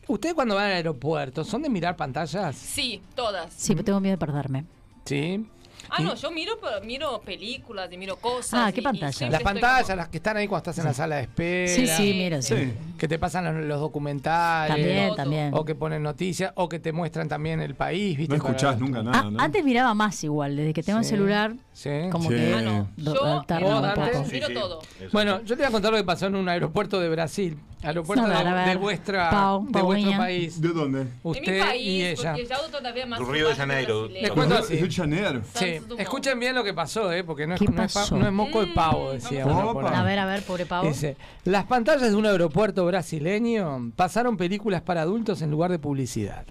¿Ustedes 0.08 0.34
cuando 0.34 0.54
van 0.54 0.66
al 0.66 0.72
aeropuerto 0.72 1.44
son 1.44 1.62
de 1.62 1.70
mirar 1.70 1.96
pantallas? 1.96 2.56
Sí, 2.56 3.00
todas. 3.14 3.52
Sí, 3.54 3.72
pero 3.74 3.84
tengo 3.84 4.00
miedo 4.00 4.16
de 4.16 4.18
perderme. 4.18 4.64
Sí. 5.04 5.46
Ah, 5.90 6.02
no, 6.02 6.14
yo 6.14 6.30
miro, 6.30 6.52
pero 6.60 6.84
miro 6.84 7.20
películas 7.20 7.88
y 7.92 7.96
miro 7.98 8.16
cosas. 8.16 8.54
Ah, 8.68 8.72
¿qué 8.72 8.82
pantalla? 8.82 9.30
Las 9.30 9.42
pantallas, 9.42 9.84
como- 9.86 9.96
las 9.96 10.08
que 10.08 10.16
están 10.18 10.36
ahí 10.36 10.46
cuando 10.48 10.70
estás 10.70 10.78
en 10.78 10.84
la 10.84 10.94
sala 10.94 11.16
de 11.16 11.22
espera. 11.22 11.68
Sí, 11.68 11.86
sí, 11.86 12.14
miro, 12.14 12.42
sí. 12.42 12.54
Sí. 12.56 12.72
Que 12.98 13.08
te 13.08 13.18
pasan 13.18 13.44
los, 13.44 13.64
los 13.66 13.80
documentales. 13.80 14.74
También, 14.76 15.14
también. 15.14 15.50
O 15.54 15.64
que 15.64 15.74
ponen 15.74 16.02
noticias, 16.02 16.52
o 16.56 16.68
que 16.68 16.78
te 16.78 16.92
muestran 16.92 17.28
también 17.28 17.60
el 17.60 17.74
país, 17.74 18.16
¿viste? 18.16 18.36
No 18.36 18.42
escuchás 18.44 18.78
nunca 18.78 19.00
Ah, 19.00 19.02
nada, 19.02 19.30
¿no? 19.30 19.40
Antes 19.40 19.64
miraba 19.64 19.94
más 19.94 20.22
igual, 20.24 20.56
desde 20.56 20.72
que 20.72 20.82
tengo 20.82 20.98
el 20.98 21.04
Sí. 21.04 21.10
celular, 21.10 21.54
Sí. 21.72 21.90
como 22.10 22.28
Sí. 22.30 22.36
que 22.36 22.54
Ah, 22.54 22.62
no. 22.62 22.88
Yo 22.96 23.12
¿Vos, 23.14 23.20
un 23.22 23.92
poco. 23.94 24.24
miro 24.32 24.48
todo. 24.50 24.80
Bueno, 25.12 25.40
yo 25.42 25.56
te 25.56 25.62
voy 25.62 25.64
a 25.66 25.70
contar 25.70 25.90
lo 25.92 25.98
que 25.98 26.04
pasó 26.04 26.26
en 26.26 26.36
un 26.36 26.48
aeropuerto 26.48 27.00
de 27.00 27.08
Brasil. 27.08 27.58
Aeropuerto 27.82 28.26
ver, 28.26 28.44
de, 28.46 28.70
de 28.70 28.76
vuestra, 28.76 29.28
Pau, 29.30 29.66
de 29.68 29.82
vuestro 29.82 30.12
país. 30.16 30.58
¿De 30.58 30.68
dónde? 30.68 31.00
En 31.02 31.06
mi 31.22 31.30
Usted 31.30 31.60
país, 31.60 31.82
y 31.86 32.02
ella. 32.04 32.32
porque 32.32 32.46
ya 32.46 32.56
todavía 32.70 33.04
más 33.06 33.18
Do 33.18 33.26
Río 33.26 33.48
de 33.48 33.54
Janeiro. 33.54 34.08
Les 34.08 34.30
cuento 34.30 34.54
así. 34.56 34.74
¿Es 34.76 34.82
de 34.82 34.90
Janeiro? 34.90 35.42
Sí, 35.52 35.73
Escuchen 35.98 36.38
bien 36.40 36.54
lo 36.54 36.62
que 36.64 36.72
pasó, 36.74 37.12
¿eh? 37.12 37.24
porque 37.24 37.46
no 37.46 37.54
es, 37.54 37.60
¿Qué 37.60 37.66
no 37.66 37.82
es 37.82 37.92
pa- 37.92 38.00
pasó? 38.00 38.16
no 38.16 38.26
es 38.26 38.32
moco 38.32 38.60
de 38.60 38.68
pavo, 38.72 39.10
Mm, 39.10 39.12
decía 39.14 39.44
vamos 39.46 39.60
a 39.60 39.64
uno 39.64 39.72
por 39.74 39.86
ahí. 39.86 39.94
A 39.94 40.02
ver, 40.02 40.18
a 40.18 40.26
ver, 40.26 40.42
pobre 40.42 40.66
pavo. 40.66 40.88
Dice, 40.88 41.16
las 41.44 41.64
pantallas 41.64 42.10
de 42.10 42.14
un 42.16 42.26
aeropuerto 42.26 42.84
brasileño 42.86 43.92
pasaron 43.96 44.36
películas 44.36 44.82
para 44.82 45.02
adultos 45.02 45.42
en 45.42 45.50
lugar 45.50 45.70
de 45.70 45.78
publicidad. 45.78 46.44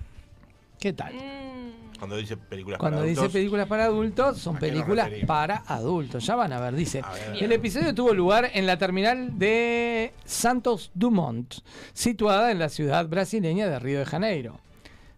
¿Qué 0.79 0.93
tal? 0.93 1.13
Mm, 1.13 1.97
Cuando 1.99 2.17
dice 2.17 2.36
películas 2.36 2.79
Cuando 2.79 2.97
para 2.97 3.07
dice 3.07 3.19
adultos. 3.21 3.33
películas 3.33 3.67
para 3.67 3.86
adultos, 3.86 4.38
son 4.39 4.57
¿A 4.57 4.59
qué 4.59 4.65
nos 4.67 4.71
películas 4.83 5.09
para 5.25 5.63
adultos. 5.67 6.25
Ya 6.25 6.36
van 6.36 6.51
a 6.51 6.59
ver, 6.59 6.75
dice. 6.75 7.01
A 7.01 7.12
ver. 7.13 7.41
El 7.43 7.51
episodio 7.53 7.95
tuvo 7.95 8.13
lugar 8.13 8.49
en 8.53 8.65
la 8.67 8.77
terminal 8.77 9.39
de 9.39 10.12
Santos 10.25 10.91
Dumont, 10.93 11.53
situada 11.93 12.51
en 12.51 12.59
la 12.59 12.67
ciudad 12.67 13.07
brasileña 13.07 13.67
de 13.69 13.79
Río 13.79 13.99
de 13.99 14.05
Janeiro. 14.05 14.59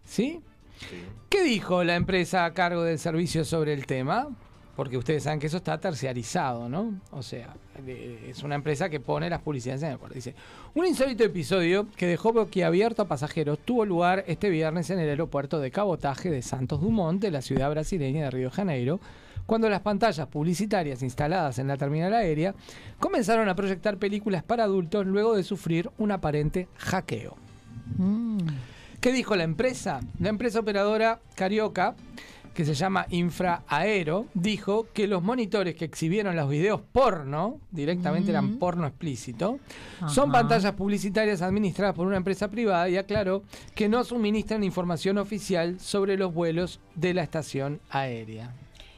¿Sí? 0.04 0.40
Sí. 0.78 1.04
¿Qué 1.28 1.42
dijo 1.42 1.84
la 1.84 1.96
empresa 1.96 2.44
a 2.44 2.54
cargo 2.54 2.82
del 2.82 2.98
servicio 2.98 3.44
sobre 3.44 3.72
el 3.72 3.86
tema? 3.86 4.28
Porque 4.76 4.98
ustedes 4.98 5.22
saben 5.22 5.40
que 5.40 5.46
eso 5.46 5.56
está 5.56 5.78
terciarizado, 5.78 6.68
¿no? 6.68 7.00
O 7.10 7.22
sea, 7.22 7.56
es 7.86 8.42
una 8.42 8.54
empresa 8.54 8.90
que 8.90 9.00
pone 9.00 9.30
las 9.30 9.40
publicidades 9.40 9.82
en 9.82 9.92
el 9.92 9.98
puerto. 9.98 10.14
Dice, 10.14 10.34
un 10.74 10.86
insólito 10.86 11.24
episodio 11.24 11.86
que 11.96 12.06
dejó 12.06 12.32
boquiabierto 12.32 13.02
a 13.02 13.08
pasajeros 13.08 13.58
tuvo 13.64 13.86
lugar 13.86 14.24
este 14.26 14.50
viernes 14.50 14.90
en 14.90 14.98
el 14.98 15.08
aeropuerto 15.08 15.60
de 15.60 15.70
cabotaje 15.70 16.30
de 16.30 16.42
Santos 16.42 16.82
Dumont, 16.82 17.22
de 17.22 17.30
la 17.30 17.40
ciudad 17.40 17.70
brasileña 17.70 18.24
de 18.24 18.30
Río 18.30 18.50
de 18.50 18.54
Janeiro, 18.54 19.00
cuando 19.46 19.70
las 19.70 19.80
pantallas 19.80 20.26
publicitarias 20.26 21.02
instaladas 21.02 21.58
en 21.58 21.68
la 21.68 21.76
terminal 21.76 22.12
aérea 22.12 22.54
comenzaron 23.00 23.48
a 23.48 23.56
proyectar 23.56 23.96
películas 23.96 24.42
para 24.42 24.64
adultos 24.64 25.06
luego 25.06 25.36
de 25.36 25.42
sufrir 25.42 25.90
un 25.96 26.12
aparente 26.12 26.68
hackeo. 26.76 27.36
Mm. 27.96 28.25
¿Qué 29.00 29.12
dijo 29.12 29.36
la 29.36 29.44
empresa? 29.44 30.00
La 30.18 30.28
empresa 30.28 30.60
operadora 30.60 31.20
Carioca, 31.34 31.94
que 32.54 32.64
se 32.64 32.74
llama 32.74 33.06
Infraaero, 33.10 34.26
dijo 34.34 34.86
que 34.94 35.06
los 35.06 35.22
monitores 35.22 35.74
que 35.74 35.84
exhibieron 35.84 36.34
los 36.34 36.48
videos 36.48 36.80
porno, 36.80 37.60
directamente 37.70 38.30
eran 38.30 38.58
porno 38.58 38.86
explícito, 38.86 39.58
son 40.08 40.32
pantallas 40.32 40.72
publicitarias 40.72 41.42
administradas 41.42 41.94
por 41.94 42.06
una 42.06 42.16
empresa 42.16 42.48
privada 42.48 42.88
y 42.88 42.96
aclaró 42.96 43.42
que 43.74 43.88
no 43.88 44.02
suministran 44.04 44.64
información 44.64 45.18
oficial 45.18 45.78
sobre 45.78 46.16
los 46.16 46.32
vuelos 46.32 46.80
de 46.94 47.14
la 47.14 47.22
estación 47.22 47.80
aérea. 47.90 48.54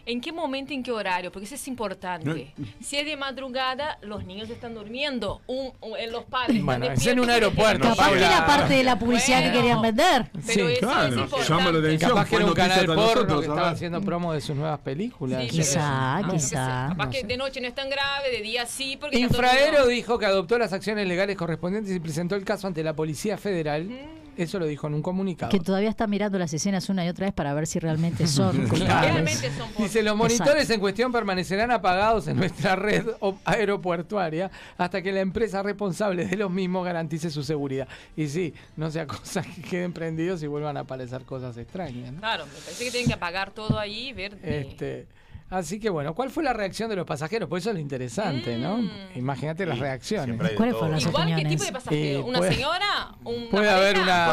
¿En 0.09 0.23
qué 0.23 0.33
momento, 0.33 0.73
en 0.73 0.83
qué 0.83 0.91
horario? 0.91 1.31
Porque 1.31 1.45
eso 1.45 1.55
es 1.55 1.69
importante. 1.69 2.55
Si 2.81 2.97
es 2.97 3.05
de 3.05 3.15
madrugada, 3.17 3.99
los 4.01 4.25
niños 4.25 4.49
están 4.49 4.75
durmiendo. 4.75 5.43
Un, 5.47 5.71
un- 5.83 5.99
eh, 5.99 6.07
los 6.11 6.25
padres. 6.25 6.63
Bueno, 6.65 6.87
es 6.87 7.07
en 7.07 7.21
un 7.21 7.29
aeropuerto, 7.29 7.89
Capaz 7.91 8.11
que 8.13 8.19
era 8.25 8.47
parte 8.47 8.75
de 8.75 8.85
la 8.85 8.99
publicidad 8.99 9.43
que 9.45 9.53
querían 9.53 9.83
vender. 9.83 10.31
Pero 10.33 10.43
Sí, 10.69 10.73
eso 10.73 10.87
claro, 10.87 11.25
es 11.25 11.49
llama 11.49 11.71
la 11.73 11.79
atención. 11.81 12.11
Capaz 12.11 12.29
que 12.29 12.37
era 12.37 12.45
un 12.47 12.55
canal 12.55 12.87
porno 12.87 13.37
que 13.41 13.47
estaba 13.47 13.71
haciendo 13.71 14.01
promo 14.01 14.33
de 14.33 14.41
sus 14.41 14.57
nuevas 14.57 14.79
películas. 14.81 15.43
Sí. 15.43 15.49
Quizá, 15.51 16.23
quizá. 16.31 16.87
Capaz 16.89 17.05
No 17.05 17.11
que 17.11 17.21
sé. 17.21 17.27
de 17.27 17.37
noche 17.37 17.61
no 17.61 17.69
es 17.69 17.75
tan 17.75 17.91
grave, 17.91 18.31
de 18.31 18.41
día 18.41 18.65
sí. 18.65 18.97
Porque 18.99 19.19
Infraero 19.19 19.87
dijo 19.87 20.19
que 20.19 20.25
adoptó 20.25 20.59
las 20.59 20.73
acciones 20.73 21.07
legales 21.07 21.37
correspondientes 21.37 21.95
y 21.95 22.01
presentó 22.01 22.35
el 22.35 22.45
caso 22.45 22.67
ante 22.67 22.83
la 22.83 22.95
Policía 22.95 23.37
Federal. 23.37 23.91
Eso 24.39 24.59
lo 24.59 24.67
dijo 24.67 24.87
en 24.87 24.95
un 24.95 25.03
comunicado. 25.03 25.51
Que 25.51 25.61
todavía 25.61 25.91
está 25.91 26.07
mirando 26.07 26.39
las 26.39 26.53
escenas 26.55 26.89
una 26.89 27.05
y 27.05 27.09
otra 27.09 27.27
vez 27.27 27.35
para 27.35 27.53
ver 27.55 27.67
si 27.67 27.79
realmente 27.79 28.27
son 28.27 28.67
culpables. 28.69 29.43
Dice, 29.77 30.03
los 30.03 30.17
monitores 30.17 30.71
en 30.71 30.81
cuestión 30.81 31.11
permanecerán 31.13 31.71
apagados 31.73 32.29
en 32.29 32.37
nuestra 32.37 32.77
red 32.77 33.05
aeropuertuaria 33.45 34.51
hasta 34.77 35.03
que 35.03 35.13
la 35.13 35.21
empresa 35.21 35.63
responsable 35.63 36.25
de 36.27 36.37
los 36.37 36.51
mismos 36.51 36.85
garantice 36.85 37.31
su 37.31 37.43
seguridad. 37.43 37.89
Y 38.17 38.29
sí, 38.29 38.55
no 38.77 38.91
sea 38.91 39.07
cosa 39.07 39.43
que 39.43 39.63
queden 39.63 39.93
prendidos 39.93 40.43
y 40.43 40.47
vuelvan 40.47 40.77
a 40.77 40.81
aparecer 40.81 41.23
cosas 41.25 41.57
extrañas. 41.57 42.13
¿no? 42.13 42.21
Claro, 42.21 42.47
me 42.47 42.53
parece 42.53 42.85
que 42.85 42.91
tienen 42.91 43.09
que 43.09 43.15
apagar 43.15 43.51
todo 43.51 43.79
ahí 43.79 44.09
y 44.09 44.13
ver. 44.13 44.39
de- 44.41 44.61
Este, 44.61 45.07
así 45.51 45.79
que 45.81 45.91
bueno, 45.91 46.15
¿cuál 46.15 46.31
fue 46.31 46.43
la 46.43 46.53
reacción 46.53 46.91
de 46.91 46.97
los 46.97 47.07
pasajeros? 47.07 47.49
Pues 47.49 47.63
eso 47.63 47.71
es 47.71 47.75
lo 47.77 47.81
interesante, 47.81 48.57
¿no? 48.59 48.79
Mm. 48.79 48.91
Imagínate 49.17 49.67
las 49.67 49.79
reacciones. 49.79 50.37
¿Cuáles 50.57 50.75
fueron 50.75 50.93
las 50.93 51.05
Igual, 51.07 51.27
¿qué 51.27 51.33
opiniones? 51.35 51.53
tipo 51.53 51.65
de 51.65 51.73
pasajero? 51.73 52.19
Eh, 52.21 52.23
¿Una 52.23 52.39
puede- 52.39 52.55
señora? 52.55 53.15
¿Una 53.25 53.51
Puede 53.51 53.71
haber 53.71 53.99
una, 53.99 54.27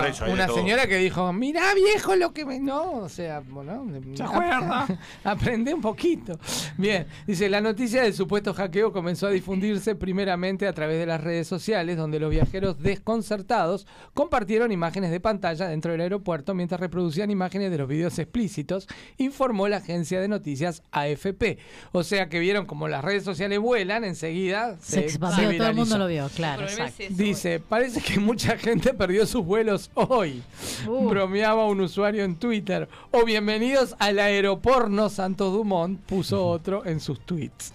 Por 0.48 0.54
señora 0.56 0.88
que 0.88 0.98
dijo, 0.98 1.32
mirá 1.34 1.74
viejo 1.74 2.16
lo 2.16 2.34
que 2.34 2.46
me... 2.46 2.60
No, 2.60 2.92
o 2.94 3.10
sea, 3.10 3.42
bueno, 3.42 3.86
¿Se 4.14 4.24
acuerda? 4.24 4.88
aprende 5.24 5.74
un 5.74 5.82
poquito. 5.82 6.38
Bien, 6.78 7.08
dice, 7.28 7.50
la 7.50 7.62
noticia 7.62 8.04
del 8.04 8.14
supuesto 8.14 8.54
hackeo 8.54 8.92
comenzó 8.92 9.28
a 9.28 9.32
difundirse 9.32 9.96
primeramente 9.96 10.68
a 10.68 10.74
través 10.74 11.00
de 11.00 11.06
las 11.06 11.22
redes 11.22 11.48
sociales, 11.48 11.98
donde 11.98 12.20
los 12.20 12.30
viajeros 12.32 12.80
desconcertados 12.82 13.88
compartieron 14.14 14.72
imágenes 14.72 15.12
de 15.12 15.20
pantalla 15.20 15.68
dentro 15.68 15.92
del 15.92 16.02
aeropuerto 16.02 16.54
mientras 16.54 16.80
reproducían 16.80 17.32
imágenes 17.32 17.72
de 17.72 17.78
los 17.78 17.88
videos 17.88 18.18
explícitos, 18.20 18.88
informó 19.18 19.68
la 19.68 19.78
agencia 19.78 20.20
de 20.20 20.28
noticias 20.28 20.84
AFP. 21.06 21.58
O 21.92 22.04
sea 22.04 22.30
que 22.30 22.40
vieron 22.40 22.66
como 22.66 22.88
las 22.88 23.04
redes 23.04 23.24
sociales 23.24 23.60
vuelan, 23.60 24.04
enseguida 24.04 24.78
Se 24.82 25.00
expandió, 25.02 25.56
todo 25.58 25.68
el 25.70 25.76
mundo 25.76 25.98
lo 25.98 26.08
vio, 26.08 26.26
El 26.26 26.32
claro. 26.32 26.64
exacto. 26.64 27.04
es. 27.04 27.18
Dice, 27.18 27.60
parece 27.60 28.02
que 28.02 28.20
mucha 28.20 28.58
gente 28.58 28.94
perdió 28.94 29.26
sus 29.26 29.46
vuelos 29.46 29.90
hoy. 29.94 30.44
Uh. 30.88 31.10
Bromeaba 31.10 31.66
un 31.68 31.82
usuario 31.82 32.24
en 32.24 32.36
Twitter. 32.36 32.88
O 33.12 33.24
bienvenidos 33.26 33.96
al 34.00 34.20
aeroporno 34.20 35.10
Santos 35.10 35.54
Dumont, 35.54 36.00
puso 36.02 36.46
otro 36.48 36.86
en 36.86 37.00
sus 37.00 37.20
tweets. 37.22 37.74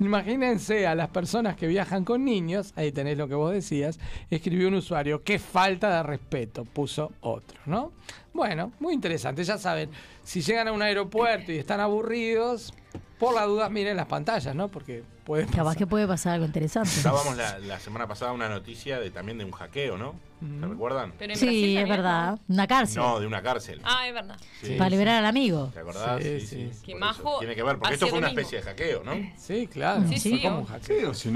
Imagínense 0.00 0.86
a 0.86 0.94
las 0.94 1.08
personas 1.08 1.56
que 1.56 1.66
viajan 1.66 2.04
con 2.04 2.24
niños, 2.24 2.72
ahí 2.76 2.92
tenés 2.92 3.16
lo 3.18 3.28
que 3.28 3.34
vos 3.34 3.52
decías, 3.52 3.98
escribió 4.30 4.68
un 4.68 4.74
usuario, 4.74 5.22
qué 5.22 5.38
falta 5.38 5.96
de 5.96 6.02
respeto, 6.02 6.64
puso 6.64 7.12
otro, 7.20 7.58
¿no? 7.66 7.92
Bueno, 8.32 8.72
muy 8.80 8.94
interesante, 8.94 9.44
ya 9.44 9.58
saben, 9.58 9.90
si 10.24 10.40
llegan 10.40 10.68
a 10.68 10.72
un 10.72 10.80
aeropuerto 10.82 11.52
y 11.52 11.58
están 11.58 11.80
aburridos, 11.80 12.72
por 13.18 13.34
las 13.34 13.46
dudas 13.46 13.70
miren 13.70 13.96
las 13.96 14.06
pantallas, 14.06 14.54
¿no? 14.54 14.68
Porque 14.68 15.04
puede 15.24 15.44
Capaz 15.44 15.58
pasar. 15.64 15.76
que 15.76 15.86
puede 15.86 16.06
pasar 16.08 16.32
algo 16.34 16.46
interesante. 16.46 16.90
Dábamos 17.04 17.36
la, 17.36 17.58
la 17.60 17.78
semana 17.78 18.08
pasada 18.08 18.32
una 18.32 18.48
noticia 18.48 18.98
de 18.98 19.10
también 19.10 19.38
de 19.38 19.44
un 19.44 19.52
hackeo, 19.52 19.96
¿no? 19.98 20.14
¿Se 20.60 20.66
recuerdan? 20.66 21.12
Pero 21.18 21.34
en 21.34 21.38
Sí, 21.38 21.44
Brasil 21.46 21.78
es 21.78 21.88
verdad. 21.88 22.38
Una 22.48 22.66
cárcel. 22.66 23.00
No, 23.02 23.20
de 23.20 23.26
una 23.28 23.42
cárcel. 23.42 23.80
¿no? 23.80 23.86
Ah, 23.88 24.08
es 24.08 24.14
verdad. 24.14 24.36
Sí. 24.60 24.74
para 24.76 24.90
liberar 24.90 25.18
al 25.18 25.26
amigo. 25.26 25.70
¿Te 25.72 25.78
acordás? 25.78 26.20
Sí, 26.20 26.40
Sí, 26.40 26.70
sí. 26.72 26.82
Que 26.84 26.94
Majo 26.96 27.38
Tiene 27.38 27.54
que 27.54 27.62
ver, 27.62 27.78
porque 27.78 27.94
esto 27.94 28.08
fue 28.08 28.18
una 28.18 28.28
mismo. 28.28 28.40
especie 28.40 28.58
de 28.58 28.64
hackeo, 28.64 29.04
¿no? 29.04 29.12
Sí, 29.36 29.68
claro. 29.68 30.00
Sí, 30.02 30.08
fue 30.08 30.18
sí, 30.18 30.42
como 30.42 30.56
o- 30.56 30.60
un 30.60 30.66
hackeo. 30.66 31.14
Sí, 31.14 31.30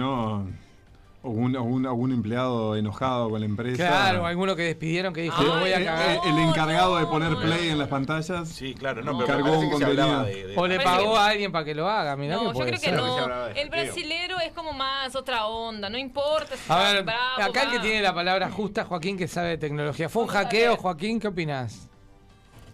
o 1.26 1.48
no, 1.48 1.88
algún 1.88 2.12
empleado 2.12 2.76
enojado 2.76 3.28
con 3.30 3.40
la 3.40 3.46
empresa. 3.46 3.86
Claro, 3.88 4.24
alguno 4.26 4.54
que 4.54 4.62
despidieron 4.62 5.12
que 5.12 5.22
dijo, 5.22 5.42
lo 5.42 5.58
voy 5.60 5.70
a 5.72 5.80
Eh, 5.80 5.84
cagar. 5.84 6.10
eh, 6.16 6.20
el 6.26 6.38
encargado 6.38 6.96
de 6.98 7.06
poner 7.06 7.30
no, 7.32 7.40
play 7.40 7.66
no. 7.66 7.72
en 7.72 7.78
las 7.78 7.88
pantallas. 7.88 8.48
Sí, 8.48 8.74
claro, 8.74 9.02
no, 9.02 9.12
No. 9.12 9.18
pero 9.18 9.26
Cargó 9.38 9.58
un 9.58 9.70
contenido. 9.70 10.22
de, 10.24 10.46
de- 10.48 10.54
O 10.56 10.66
le 10.66 10.80
pagó 10.80 11.12
que- 11.12 11.18
a 11.18 11.26
alguien 11.26 11.52
para 11.52 11.64
que 11.64 11.74
lo 11.74 11.88
haga, 11.88 12.16
mirá 12.16 12.36
No, 12.36 12.52
que 12.52 12.58
yo 12.58 12.64
creo 12.64 12.70
que 12.72 12.78
ser. 12.78 12.94
No. 12.94 13.46
El 13.48 13.68
brasilero 13.70 14.38
es 14.40 14.52
como 14.52 14.72
más 14.72 15.14
otra 15.16 15.46
onda, 15.46 15.90
no 15.90 15.98
importa 15.98 16.56
si 16.56 16.72
A 16.72 16.76
ver, 16.92 17.02
bravo, 17.04 17.42
acá 17.42 17.62
el 17.64 17.70
que 17.72 17.78
tiene 17.80 18.00
la 18.02 18.14
palabra 18.14 18.50
justa, 18.50 18.84
Joaquín, 18.84 19.16
que 19.18 19.26
sabe 19.28 19.48
de 19.50 19.58
tecnología. 19.58 20.08
¿Fue 20.08 20.22
un 20.22 20.28
hackeo. 20.28 20.76
Joaquín? 20.76 21.18
¿Qué 21.20 21.28
opinás? 21.28 21.88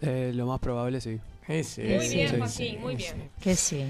Eh, 0.01 0.33
lo 0.35 0.47
más 0.47 0.59
probable, 0.61 1.01
sí. 1.01 1.19
Sí, 1.47 1.65
sí, 1.65 1.83
Muy 1.83 2.07
sí, 2.07 2.15
bien, 2.17 2.29
Joaquín, 2.39 2.49
sí, 2.49 2.79
muy 2.81 2.97
bien. 2.97 3.31
Que 3.41 3.57
sí. 3.57 3.85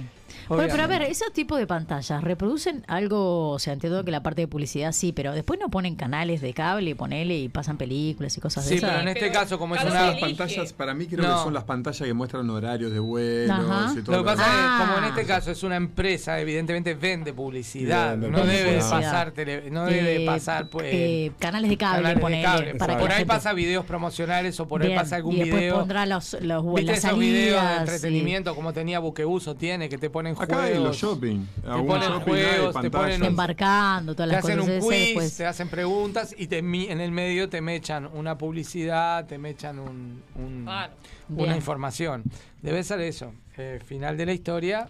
Bueno, 0.49 0.65
pero 0.71 0.83
a 0.83 0.87
ver, 0.87 0.97
Obviamente. 1.03 1.13
ese 1.13 1.31
tipo 1.31 1.57
de 1.57 1.67
pantallas, 1.67 2.25
¿reproducen 2.25 2.85
algo? 2.89 3.51
O 3.51 3.59
sea, 3.59 3.75
entiendo 3.75 4.05
que 4.05 4.11
la 4.11 4.23
parte 4.23 4.41
de 4.43 4.49
publicidad 4.49 4.93
sí, 4.93 5.13
pero 5.13 5.33
después 5.33 5.61
no 5.61 5.69
ponen 5.71 5.95
canales 5.95 6.41
de 6.41 6.53
cable, 6.53 6.97
ponele 6.97 7.39
y 7.39 7.49
pasan 7.49 7.77
películas 7.79 8.37
y 8.37 8.41
cosas 8.41 8.67
de 8.69 8.75
Sí, 8.75 8.81
pero 8.81 8.99
en 9.01 9.09
este 9.09 9.21
Pero 9.21 9.33
caso, 9.33 9.59
como 9.59 9.77
es 9.77 9.85
una... 9.85 10.11
las 10.11 10.21
pantallas, 10.21 10.73
para 10.73 10.95
mí 10.95 11.07
creo 11.07 11.23
No. 11.23 11.37
que 11.37 11.43
son 11.45 11.55
las 11.55 11.65
pantallas 11.65 12.03
que 12.07 12.13
muestran 12.13 12.49
horarios 12.51 12.91
de 12.93 12.99
vuelos 12.99 13.51
Ajá. 13.57 13.95
y 13.97 14.03
todo 14.03 14.17
Lo 14.17 14.23
que 14.25 14.31
pasa. 14.31 14.43
Ah. 14.45 14.51
es 14.81 14.81
que 14.81 14.87
como 14.95 14.99
en 15.07 15.13
este 15.13 15.27
caso 15.27 15.51
es 15.53 15.63
una 15.63 15.77
empresa, 15.77 16.41
evidentemente 16.41 16.95
vende 16.95 17.33
publicidad. 17.33 18.13
Vende 18.13 18.31
no 18.31 18.45
debe 18.45 18.79
publicidad. 18.81 18.91
pasar 18.91 19.33
tele- 19.33 19.71
no 19.71 19.85
debe 19.85 20.23
Eh, 20.23 20.27
pasar 20.27 20.69
pues 20.71 20.87
eh, 20.93 21.33
canales 21.39 21.71
de 21.71 21.77
cable, 21.77 21.97
canales 21.99 22.17
de 22.17 22.21
ponele, 22.21 22.43
cable. 22.43 22.75
para 22.75 22.95
que 22.97 23.01
por 23.01 23.11
ahí 23.13 23.19
gente- 23.19 23.29
pasa 23.33 23.53
videos 23.53 23.85
promocionales 23.85 24.59
o 24.59 24.67
por 24.67 24.83
ahí 24.83 24.95
pasa 24.95 25.17
algún 25.17 25.37
y 25.37 25.41
después 25.41 25.61
video. 25.61 25.79
pondrá 25.79 26.05
los, 26.07 26.37
los, 26.41 26.65
¿Viste 26.75 26.83
las 26.91 26.99
esos 26.99 27.11
videos 27.45 27.63
de 27.69 27.77
entretenimiento 27.77 28.55
como 28.55 28.73
tenía 28.73 28.99
Buquebuso 28.99 29.55
tiene 29.55 29.89
que 29.89 29.99
te 29.99 30.11
ponen 30.11 30.35
Acá 30.39 30.63
hay 30.65 30.71
juegos? 30.73 30.89
los 30.89 30.97
shopping. 30.97 31.47
Te 31.57 31.63
ponen 31.63 32.09
shopping 32.09 32.25
juegos, 32.33 32.81
te 32.81 32.91
ponen 32.91 33.25
embarcando, 33.25 34.15
todas 34.15 34.31
Te 34.31 34.37
hacen 34.37 34.59
cosas 34.59 34.75
un 34.75 34.81
quiz, 34.81 34.99
después. 35.07 35.37
te 35.37 35.47
hacen 35.47 35.69
preguntas 35.69 36.35
y 36.39 36.47
te, 36.47 36.59
en 36.59 37.01
el 37.01 37.13
medio 37.13 37.49
te 37.49 37.61
mechan 37.61 38.07
una 38.13 38.37
publicidad, 38.39 39.27
te 39.27 39.39
mechan 39.39 39.79
un, 39.79 40.23
un- 40.37 40.63
Claro. 40.65 40.93
una 41.29 41.43
Bien. 41.45 41.57
información. 41.57 42.23
Debe 42.63 42.83
ser 42.85 43.01
eso. 43.01 43.33
Eh, 43.57 43.81
final 43.85 44.17
de 44.17 44.27
la 44.27 44.33
historia. 44.33 44.89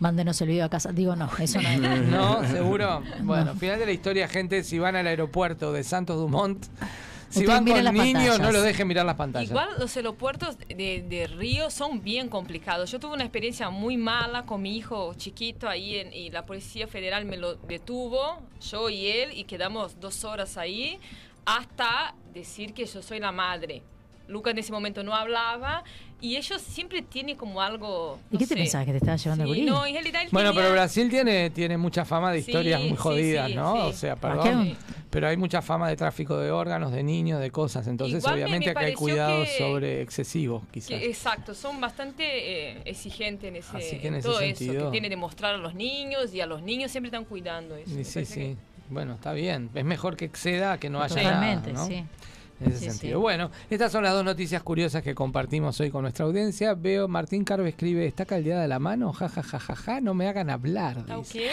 Mándenos 0.00 0.40
el 0.40 0.48
video 0.48 0.64
a 0.64 0.68
casa. 0.68 0.90
Digo, 0.92 1.14
no, 1.14 1.30
eso 1.38 1.60
no 1.62 1.68
es. 1.68 1.80
¿No? 2.10 2.44
¿Seguro? 2.48 3.02
Bueno, 3.22 3.54
final 3.54 3.78
de 3.78 3.86
la 3.86 3.92
historia, 3.92 4.26
gente. 4.26 4.64
Si 4.64 4.78
van 4.78 4.96
al 4.96 5.06
aeropuerto 5.06 5.72
de 5.72 5.84
Santos 5.84 6.16
Dumont, 6.16 6.66
si 7.32 7.40
Ustedes 7.40 7.48
van 7.48 7.84
con 7.84 7.94
niños, 7.94 8.38
no 8.38 8.52
los 8.52 8.62
dejen 8.62 8.86
mirar 8.88 9.06
las 9.06 9.16
pantallas. 9.16 9.50
Igual 9.50 9.68
los 9.78 9.96
aeropuertos 9.96 10.58
de, 10.58 11.04
de 11.08 11.26
Río 11.26 11.70
son 11.70 12.02
bien 12.02 12.28
complicados. 12.28 12.90
Yo 12.90 13.00
tuve 13.00 13.14
una 13.14 13.24
experiencia 13.24 13.70
muy 13.70 13.96
mala 13.96 14.44
con 14.44 14.60
mi 14.62 14.76
hijo 14.76 15.14
chiquito 15.14 15.68
ahí 15.68 15.96
en- 15.96 16.12
y 16.12 16.30
la 16.30 16.44
Policía 16.46 16.86
Federal 16.86 17.24
me 17.24 17.36
lo 17.38 17.54
detuvo, 17.54 18.40
yo 18.70 18.88
y 18.90 19.06
él, 19.08 19.30
y 19.36 19.44
quedamos 19.44 19.98
dos 20.00 20.24
horas 20.24 20.56
ahí 20.58 20.98
hasta 21.44 22.14
decir 22.32 22.72
que 22.74 22.86
yo 22.86 23.02
soy 23.02 23.18
la 23.20 23.32
madre. 23.32 23.82
Luca 24.28 24.50
en 24.50 24.58
ese 24.58 24.72
momento 24.72 25.02
no 25.02 25.14
hablaba 25.14 25.82
y 26.22 26.36
ellos 26.36 26.62
siempre 26.62 27.02
tienen 27.02 27.36
como 27.36 27.60
algo... 27.60 28.18
¿Y 28.30 28.34
no 28.34 28.38
qué 28.38 28.46
te 28.46 28.54
pensabas 28.54 28.86
que 28.86 28.92
te 28.92 28.98
estaba 28.98 29.16
llevando 29.16 29.44
el 29.44 29.50
Sí, 29.50 29.56
gurí? 29.60 29.70
no, 29.70 29.84
en 29.84 29.92
realidad 29.92 30.22
él 30.22 30.28
Bueno, 30.32 30.50
tenía- 30.50 30.62
pero 30.62 30.72
Brasil 30.72 31.10
tiene, 31.10 31.50
tiene 31.50 31.76
mucha 31.76 32.04
fama 32.04 32.32
de 32.32 32.40
Sí, 32.42 32.50
historias 32.52 32.80
muy 32.80 32.96
jodidas, 32.96 33.48
sí, 33.48 33.54
¿no? 33.56 33.74
sí. 33.74 33.80
O 33.82 33.92
sea, 33.92 34.16
¿Para 34.16 34.40
perdón. 34.42 34.76
pero 35.10 35.26
hay 35.28 35.36
mucha 35.36 35.60
fama 35.60 35.88
de 35.88 35.96
tráfico 35.96 36.38
de 36.38 36.50
órganos, 36.52 36.92
de 36.92 37.02
niños, 37.02 37.40
de 37.40 37.50
cosas. 37.50 37.86
Entonces, 37.88 38.20
Igual 38.22 38.34
obviamente 38.36 38.68
me 38.68 38.74
que 38.80 38.84
hay 38.86 38.94
cuidados 38.94 39.48
que- 39.48 39.58
sobre 39.58 40.00
excesivos, 40.00 40.62
quizás. 40.70 40.90
Que- 40.90 41.06
exacto, 41.10 41.54
son 41.54 41.80
bastante 41.80 42.22
eh, 42.24 42.82
exigentes 42.84 43.48
en, 43.48 43.56
ese, 43.56 43.76
Así 43.76 43.98
que 43.98 44.06
en 44.06 44.14
en 44.14 44.20
ese 44.20 44.28
todo 44.28 44.40
eso, 44.40 44.72
que 44.72 44.90
tiene 44.92 45.08
que 45.08 45.16
mostrar 45.16 45.54
a 45.56 45.58
los 45.58 45.74
niños 45.74 46.32
y 46.32 46.40
a 46.40 46.46
los 46.46 46.62
niños 46.62 46.92
siempre 46.92 47.08
están 47.08 47.24
cuidando 47.24 47.74
eso. 47.76 47.90
Sí, 48.04 48.24
sí. 48.24 48.56
Bueno, 48.90 49.14
está 49.14 49.32
bien. 49.32 49.70
Es 49.74 49.84
mejor 49.84 50.16
que 50.16 50.26
exceda 50.26 50.72
a 50.74 50.78
que 50.78 50.88
no 50.90 51.02
haya 51.02 51.16
Totalmente, 51.16 51.72
nada, 51.72 51.84
¿no? 51.88 51.90
sí. 51.92 52.04
En 52.62 52.70
ese 52.72 52.78
Sí, 52.78 52.90
sentido. 52.90 53.18
sí. 53.18 53.22
Bueno, 53.22 53.50
estas 53.70 53.90
son 53.92 54.04
las 54.04 54.12
dos 54.12 54.24
noticias 54.24 54.62
curiosas 54.62 55.02
que 55.02 55.14
compartimos 55.14 55.78
hoy 55.80 55.90
con 55.90 56.02
nuestra 56.02 56.24
audiencia. 56.26 56.74
Veo, 56.74 57.08
Martín 57.08 57.44
Carve 57.44 57.68
escribe, 57.70 58.06
¿está 58.06 58.24
caldeada 58.26 58.66
la 58.68 58.78
mano? 58.78 59.12
Ja, 59.12 59.28
ja, 59.28 59.42
ja, 59.42 59.58
ja, 59.58 59.74
ja, 59.76 60.00
no 60.00 60.14
me 60.14 60.28
hagan 60.28 60.50
hablar. 60.50 60.98
¿Está 60.98 61.16
dice. 61.16 61.38
qué? 61.38 61.50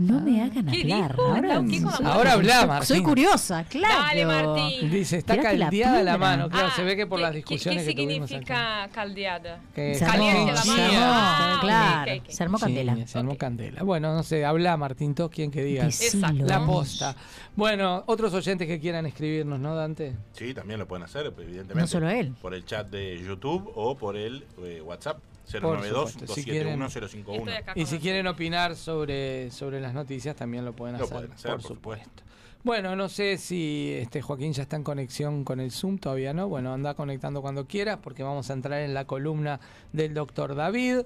No 0.00 0.18
me 0.18 0.42
hagan 0.42 0.64
¿Qué 0.66 0.80
hablar. 0.94 1.10
dijo? 1.12 1.22
Ahora, 1.26 1.48
¿Está 1.48 1.60
ok 1.60 1.66
con 1.96 2.04
la? 2.06 2.12
Ahora 2.14 2.32
habla, 2.32 2.54
Soy- 2.60 2.68
Martín. 2.68 2.86
Soy 2.86 3.02
curiosa, 3.02 3.64
claro. 3.64 3.94
Dale, 4.02 4.24
Martín. 4.24 4.90
Dice, 4.90 5.18
está 5.18 5.36
la 5.36 5.42
caldeada 5.42 5.66
la, 5.66 5.70
piedra. 5.70 6.16
mano. 6.18 6.48
Claro, 6.48 6.68
Ah, 6.70 6.72
se 6.74 6.82
ve 6.84 6.96
que 6.96 7.06
por 7.06 7.18
¿qué- 7.18 7.22
las 7.22 7.30
qué- 7.32 7.36
discusiones 7.36 7.84
¿Qué 7.84 7.94
que 7.94 8.02
tuvimos 8.02 8.30
acá. 8.30 8.38
significa 8.38 8.88
caldeada? 8.94 9.60
Que 9.74 9.94
Se 9.96 10.06
Caliente 10.06 10.38
armó, 10.40 10.52
la 10.52 10.62
se 10.62 10.68
mano. 10.70 10.82
armó, 10.84 11.00
Ah, 11.04 11.58
claro. 11.60 12.12
ok, 12.12 12.18
ok. 12.24 12.30
Se 12.30 12.42
armó 12.42 12.58
candela. 12.58 12.94
Sí, 12.96 13.02
se 13.06 13.18
armó 13.18 13.32
Ok. 13.32 13.38
candela. 13.38 13.82
Bueno, 13.82 14.14
no 14.14 14.22
sé, 14.22 14.44
habla 14.46 14.76
Martín 14.78 15.14
Tos, 15.14 15.30
quien 15.30 15.50
que 15.50 15.62
diga. 15.64 15.84
Decilo. 15.84 16.46
La 16.46 16.64
posta. 16.64 17.14
Bueno, 17.54 18.02
otros 18.06 18.32
oyentes 18.32 18.66
que 18.66 18.80
quieran 18.80 19.04
escribirnos, 19.04 19.60
¿no, 19.60 19.74
Dante? 19.74 20.16
Sí, 20.32 20.54
también 20.54 20.78
lo 20.80 20.88
pueden 20.88 21.04
hacer, 21.04 21.26
evidentemente. 21.26 21.74
No 21.80 21.86
solo 21.86 22.08
él. 22.08 22.32
Por 22.40 22.54
el 22.54 22.64
chat 22.64 22.88
de 22.88 23.22
YouTube 23.22 23.70
o 23.74 23.98
por 23.98 24.16
el 24.16 24.46
eh, 24.62 24.80
WhatsApp 24.80 25.18
supuesto, 25.50 26.34
si 26.34 26.44
quieren- 26.44 26.78
092-271-051. 26.80 27.38
Estoy 27.38 27.52
acá 27.54 27.72
Y 27.76 27.86
si 27.86 27.98
quieren 27.98 28.26
opinar 28.26 28.76
sobre, 28.76 29.50
sobre 29.50 29.80
las 29.80 29.92
noticias, 29.94 30.36
también 30.36 30.64
lo 30.64 30.72
pueden 30.72 30.96
Lo 30.98 31.04
hacer. 31.04 31.16
pueden 31.16 31.32
hacer, 31.32 31.50
por 31.52 31.60
por 31.60 31.68
supuesto. 31.68 32.22
Bueno, 32.62 32.94
no 32.94 33.08
sé 33.08 33.38
si 33.38 33.94
este 33.98 34.20
Joaquín 34.20 34.52
ya 34.52 34.62
está 34.64 34.76
en 34.76 34.84
conexión 34.84 35.44
con 35.44 35.60
el 35.60 35.70
Zoom, 35.72 35.96
todavía 35.98 36.34
no. 36.34 36.46
Bueno, 36.48 36.74
anda 36.74 36.92
conectando 36.94 37.40
cuando 37.40 37.66
quieras, 37.66 37.98
porque 38.02 38.22
vamos 38.22 38.50
a 38.50 38.52
entrar 38.52 38.80
en 38.82 38.92
la 38.92 39.06
columna 39.06 39.60
del 39.94 40.12
doctor 40.12 40.54
David. 40.54 40.98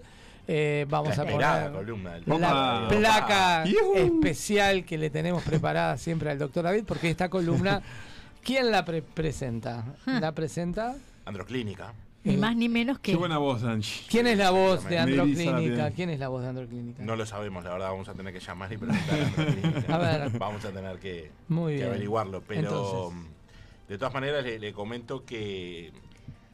Eh, 0.49 0.85
vamos 0.91 1.17
La 1.17 1.23
a 1.23 1.27
poner 1.27 1.73
columna 1.73 2.13
del 2.15 2.25
la 2.27 2.87
placa 2.89 3.65
especial 3.95 4.85
que 4.85 4.99
le 4.99 5.09
tenemos 5.11 5.43
preparada 5.43 5.97
siempre 5.97 6.31
al 6.31 6.39
doctor 6.39 6.65
David, 6.65 6.85
porque 6.87 7.09
esta 7.09 7.29
columna, 7.31 7.81
¿quién 8.43 8.71
la 8.73 8.85
pre- 8.85 9.01
presenta? 9.03 9.85
¿La 10.07 10.33
presenta? 10.33 10.97
Androclínica. 11.25 11.95
Ni 12.25 12.37
más 12.39 12.57
ni 12.57 12.69
menos 12.69 12.99
que. 12.99 13.13
Qué 13.13 13.17
buena 13.19 13.39
voz, 13.39 13.63
Angie. 13.65 14.03
¿Quién 14.09 14.27
es 14.27 14.39
la 14.39 14.51
voz 14.51 14.85
de 14.89 14.99
Androclínica? 14.99 15.91
¿Quién 15.91 16.11
es 16.11 16.19
la 16.19 16.29
voz 16.29 16.43
de 16.43 16.49
Androclínica? 16.49 17.03
No 17.05 17.17
lo 17.17 17.27
sabemos, 17.27 17.63
la 17.65 17.73
verdad, 17.73 17.91
vamos 17.91 18.09
a 18.09 18.15
tener 18.15 18.33
que 18.33 18.41
llamar 18.41 18.73
y 18.73 18.79
preguntar 18.79 19.21
a 19.21 19.25
Androclínica. 19.27 19.95
A 19.95 19.99
ver. 19.99 20.39
Vamos 20.39 20.65
a 20.65 20.71
tener 20.71 20.99
que, 20.99 21.31
Muy 21.49 21.73
que 21.73 21.77
bien. 21.81 21.89
averiguarlo. 21.91 22.43
Pero 22.49 22.61
Entonces. 22.61 23.19
mm, 23.19 23.89
de 23.89 23.99
todas 23.99 24.15
maneras 24.15 24.43
le, 24.43 24.59
le 24.59 24.73
comento 24.73 25.25
que 25.25 25.93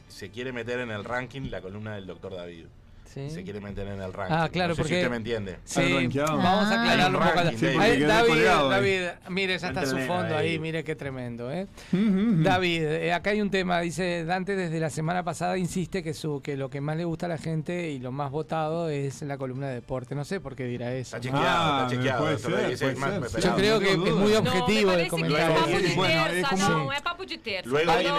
se 0.09 0.31
quiere 0.31 0.53
meter 0.53 0.81
en 0.81 0.91
el 0.91 1.05
ranking 1.05 1.51
la 1.51 1.61
columna 1.61 1.95
del 1.95 2.07
doctor 2.07 2.35
David. 2.35 2.67
¿Sí? 3.13 3.29
Se 3.29 3.43
quiere 3.43 3.61
meter 3.61 3.89
en 3.89 4.01
el 4.01 4.13
ranking. 4.13 4.35
Ah, 4.37 4.49
claro, 4.49 4.69
no 4.69 4.75
sé 4.77 4.83
porque- 4.83 4.95
si 4.95 5.01
usted 5.01 5.11
me 5.11 5.17
entiende. 5.17 5.59
Sí, 5.65 5.81
vamos 6.17 6.47
a 6.47 6.71
Ah. 6.75 6.83
aclararlo 6.83 7.19
un 7.19 7.25
poco. 7.25 7.41
Sí, 7.59 7.67
David. 8.07 8.45
David, 8.47 9.01
mire, 9.31 9.59
ya 9.59 9.69
está 9.69 9.85
su 9.87 9.99
fondo 9.99 10.37
ahí, 10.37 10.51
ahí. 10.51 10.59
mire 10.61 10.85
qué 10.85 10.95
tremendo, 10.95 11.51
¿eh? 11.51 11.67
David, 11.93 12.83
eh, 12.85 13.13
acá 13.13 13.31
hay 13.31 13.41
un 13.41 13.51
tema, 13.51 13.81
dice 13.81 14.25
Dante 14.25 14.55
desde 14.55 14.79
la 14.79 14.91
semana 14.91 15.23
pasada 15.25 15.59
insiste 15.59 16.03
que 16.03 16.15
su 16.15 16.41
que 16.41 16.57
lo 16.57 16.71
que 16.71 16.81
más 16.81 16.97
le 16.97 17.05
gusta 17.05 17.27
a 17.27 17.29
la 17.29 17.39
gente 17.39 17.91
y 17.91 17.99
lo 17.99 18.13
más 18.13 18.31
votado 18.31 18.89
es 18.89 19.23
la 19.23 19.37
columna 19.39 19.69
de 19.69 19.75
deporte. 19.75 20.15
No 20.15 20.25
sé 20.25 20.41
por 20.41 20.55
qué 20.55 20.65
dirá 20.65 20.93
eso. 20.95 21.17
Está 21.17 21.19
¿no? 21.19 21.23
chequeado, 21.39 21.73
Ah, 21.73 21.83
está 21.87 21.97
chequeado. 21.97 22.23
puede 22.25 22.39
ser, 22.39 22.51
puede 22.51 22.95
más 22.97 23.11
ser, 23.11 23.25
esperado. 23.25 23.41
Yo 23.51 23.57
creo 23.57 23.75
no 23.75 23.81
que 23.81 23.91
es 24.11 24.15
muy 24.17 24.33
No, 24.33 24.39
objetivo 24.39 24.93
me 24.93 25.03
el 25.03 25.09
comentario. 25.09 25.77
es 25.79 25.97
Bueno, 25.97 26.25
como- 26.51 26.69
no, 26.69 26.91
papo 27.03 27.25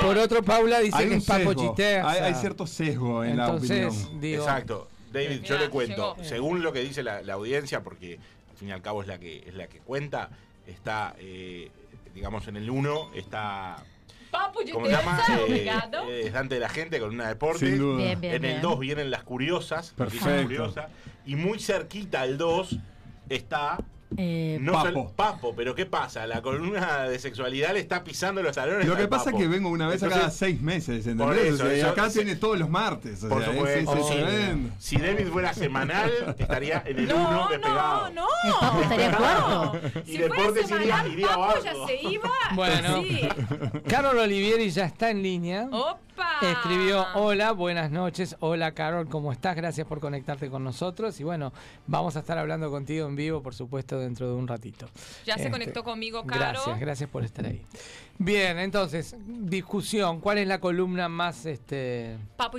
Por 0.01 0.17
otro, 0.17 0.43
Paula 0.43 0.79
dice 0.79 0.97
Hay 0.97 1.07
que 1.07 1.13
un 1.13 1.17
es 1.19 1.25
papo. 1.25 1.75
Hay, 2.03 2.19
hay 2.19 2.33
cierto 2.35 2.67
sesgo 2.67 3.23
en 3.23 3.37
la 3.37 3.51
opinión. 3.51 3.91
digo, 4.19 4.43
Exacto. 4.43 4.80
David, 5.11 5.41
yo 5.43 5.57
le 5.57 5.69
cuento, 5.69 6.15
llegó. 6.15 6.27
según 6.27 6.61
lo 6.63 6.71
que 6.73 6.81
dice 6.81 7.03
la, 7.03 7.21
la 7.21 7.33
audiencia, 7.33 7.83
porque 7.83 8.19
al 8.49 8.57
fin 8.57 8.69
y 8.69 8.71
al 8.71 8.81
cabo 8.81 9.01
es 9.01 9.07
la 9.07 9.19
que 9.19 9.43
es 9.45 9.53
la 9.55 9.67
que 9.67 9.79
cuenta, 9.79 10.29
está, 10.67 11.15
eh, 11.19 11.69
digamos, 12.13 12.47
en 12.47 12.57
el 12.57 12.69
1 12.69 13.11
está, 13.15 13.83
Papo 14.31 14.63
de 14.63 14.71
¿cómo 14.71 14.85
se 14.85 14.93
llama? 14.93 15.21
Eh, 15.49 15.69
eh, 16.07 16.21
es 16.25 16.33
Dante 16.33 16.55
de 16.55 16.61
la 16.61 16.69
Gente 16.69 16.99
con 17.01 17.09
una 17.09 17.27
deporte. 17.27 17.65
Sin 17.65 17.77
duda. 17.77 17.97
Bien, 17.97 18.21
bien, 18.21 18.35
en 18.35 18.45
el 18.45 18.51
bien. 18.51 18.61
2 18.61 18.79
vienen 18.79 19.11
las 19.11 19.23
curiosas, 19.23 19.93
Perfecto. 19.97 20.43
curiosas, 20.43 20.89
y 21.25 21.35
muy 21.35 21.59
cerquita 21.59 22.21
al 22.21 22.37
2 22.37 22.77
está 23.29 23.77
Eh, 24.17 24.57
no 24.61 24.73
Papo. 24.73 25.13
Papo, 25.15 25.55
pero 25.55 25.73
¿qué 25.73 25.85
pasa? 25.85 26.27
La 26.27 26.41
columna 26.41 27.03
de 27.07 27.17
sexualidad 27.17 27.73
le 27.73 27.79
está 27.79 28.03
pisando 28.03 28.43
los 28.43 28.55
talones. 28.55 28.85
Lo 28.85 28.97
que 28.97 29.07
pasa 29.07 29.29
es 29.29 29.35
que 29.37 29.47
vengo 29.47 29.69
una 29.69 29.87
vez 29.87 30.03
a 30.03 30.09
cada 30.09 30.29
seis 30.29 30.61
meses, 30.61 31.07
¿entendés? 31.07 31.27
Por 31.27 31.37
eso, 31.37 31.53
O 31.63 31.67
sea, 31.67 31.75
y 31.75 31.79
eso- 31.79 31.89
acá 31.89 32.09
tiene 32.09 32.35
todos 32.35 32.59
los 32.59 32.69
martes. 32.69 33.23
O 33.23 33.29
Por 33.29 33.43
sea, 33.43 33.53
supuesto. 33.53 33.95
es- 33.95 34.11
es. 34.11 34.55
Si 34.79 34.97
David 34.97 35.27
fuera 35.27 35.53
semanal, 35.53 36.11
estaría 36.37 36.83
en 36.85 36.99
el 36.99 37.05
1 37.13 37.31
No, 37.31 37.47
despegado. 37.49 38.09
no, 38.11 38.21
no. 38.45 38.59
Papo 38.59 38.81
estaría 38.81 39.11
cuarto. 39.15 39.79
Y 40.05 40.11
Si 40.11 40.17
deportes 40.17 40.67
fuera 40.67 40.83
iría, 40.83 40.95
semanal, 40.97 41.11
iría 41.13 41.27
Papo 41.27 41.43
abajo. 41.43 41.59
ya 41.63 41.73
se 41.87 42.01
iba. 42.09 42.29
Bueno. 42.55 43.03
Sí. 43.03 43.29
Carol 43.87 44.17
Olivieri 44.19 44.69
ya 44.71 44.85
está 44.85 45.09
en 45.09 45.23
línea. 45.23 45.67
Opa. 45.71 45.99
Escribió, 46.41 47.05
hola, 47.13 47.51
buenas 47.51 47.91
noches, 47.91 48.35
hola 48.39 48.73
Carol, 48.73 49.07
¿cómo 49.07 49.31
estás? 49.31 49.55
Gracias 49.55 49.85
por 49.87 49.99
conectarte 49.99 50.49
con 50.49 50.63
nosotros 50.63 51.19
y 51.19 51.23
bueno, 51.23 51.53
vamos 51.87 52.15
a 52.15 52.19
estar 52.19 52.37
hablando 52.37 52.71
contigo 52.71 53.07
en 53.07 53.15
vivo, 53.15 53.43
por 53.43 53.53
supuesto, 53.53 53.99
dentro 53.99 54.27
de 54.27 54.33
un 54.33 54.47
ratito. 54.47 54.87
Ya 55.25 55.35
se 55.35 55.41
Este, 55.41 55.51
conectó 55.51 55.83
conmigo, 55.83 56.25
Caro. 56.25 56.39
Gracias, 56.39 56.79
gracias 56.79 57.09
por 57.09 57.23
estar 57.23 57.45
ahí. 57.45 57.63
Bien, 58.17 58.57
entonces, 58.59 59.15
discusión, 59.27 60.19
¿cuál 60.19 60.39
es 60.39 60.47
la 60.47 60.59
columna 60.59 61.07
más 61.09 61.45
este 61.45 62.17
Papo. 62.37 62.57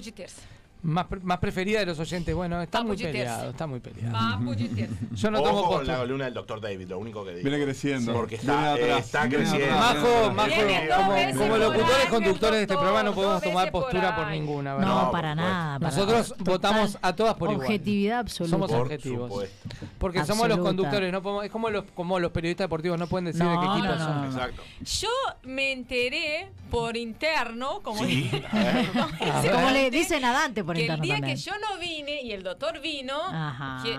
Más, 0.82 1.06
pre- 1.06 1.20
más 1.20 1.38
preferida 1.38 1.80
de 1.80 1.86
los 1.86 1.98
oyentes? 1.98 2.34
Bueno, 2.34 2.60
está 2.62 2.82
muy 2.82 2.96
peleado, 2.96 3.50
está 3.50 3.66
muy 3.66 3.80
peleado. 3.80 4.12
Terça. 4.12 4.88
Yo 5.12 5.30
no 5.30 5.40
Ojo 5.40 5.48
tomo 5.50 5.68
con 5.68 5.86
la 5.86 5.96
columna 5.98 6.24
del 6.26 6.34
doctor 6.34 6.60
David, 6.60 6.88
lo 6.88 6.98
único 6.98 7.24
que 7.24 7.34
digo. 7.36 7.48
Viene 7.48 7.64
creciendo. 7.64 8.12
Porque 8.12 8.36
Viene 8.36 8.52
está, 8.52 8.72
atrás, 8.74 9.04
está 9.06 9.20
viene 9.26 9.36
creciendo. 9.44 9.66
atrás. 9.76 9.96
Majo, 9.96 10.32
Majo, 10.32 10.50
como, 10.96 11.38
como 11.38 11.56
locutores 11.58 12.06
conductores 12.10 12.56
de 12.56 12.62
este 12.62 12.74
programa 12.74 13.02
no 13.02 13.14
podemos 13.14 13.42
tomar 13.42 13.70
por 13.70 13.82
postura 13.82 14.16
por 14.16 14.26
ninguna, 14.28 14.72
No, 14.72 14.78
¿verdad? 14.78 15.02
por 15.02 15.12
para 15.12 15.34
nada. 15.34 15.78
para 15.78 15.90
Nosotros 15.94 16.30
nada. 16.38 16.42
votamos 16.50 16.98
a 17.00 17.12
todas 17.14 17.34
por 17.34 17.50
igual. 17.50 17.66
Objetividad 17.66 18.18
absoluta. 18.20 18.50
Somos 18.56 18.70
Por 18.70 18.80
objetivos. 18.80 19.28
supuesto. 19.30 19.68
Porque 19.98 20.24
somos 20.24 20.48
los 20.48 20.58
conductores, 20.58 21.12
no 21.12 21.22
podemos- 21.22 21.44
es 21.44 21.50
como 21.50 21.70
los, 21.70 21.84
como 21.94 22.18
los 22.18 22.30
periodistas 22.32 22.64
deportivos, 22.64 22.98
no 22.98 23.06
pueden 23.06 23.26
decir 23.26 23.42
de 23.42 23.48
qué 23.48 23.54
No, 23.54 23.76
equipo 23.78 23.94
no, 23.94 23.98
son. 23.98 24.20
no. 24.22 24.26
Exacto. 24.26 24.62
Yo 25.00 25.08
me 25.44 25.72
enteré 25.72 26.48
por 26.70 26.96
interno. 26.96 27.80
Como 27.82 28.02
le 29.72 29.90
dicen 29.90 30.24
a 30.24 30.32
Dante 30.32 30.64
por 30.64 30.71
que 30.74 30.80
el 30.80 30.84
interno 30.86 31.04
día 31.04 31.14
también. 31.16 31.36
que 31.36 31.42
yo 31.42 31.52
no 31.58 31.78
vine 31.78 32.22
y 32.22 32.32
el 32.32 32.42
doctor 32.42 32.80
vino, 32.80 33.20
Ajá. 33.22 33.80
que 33.82 33.98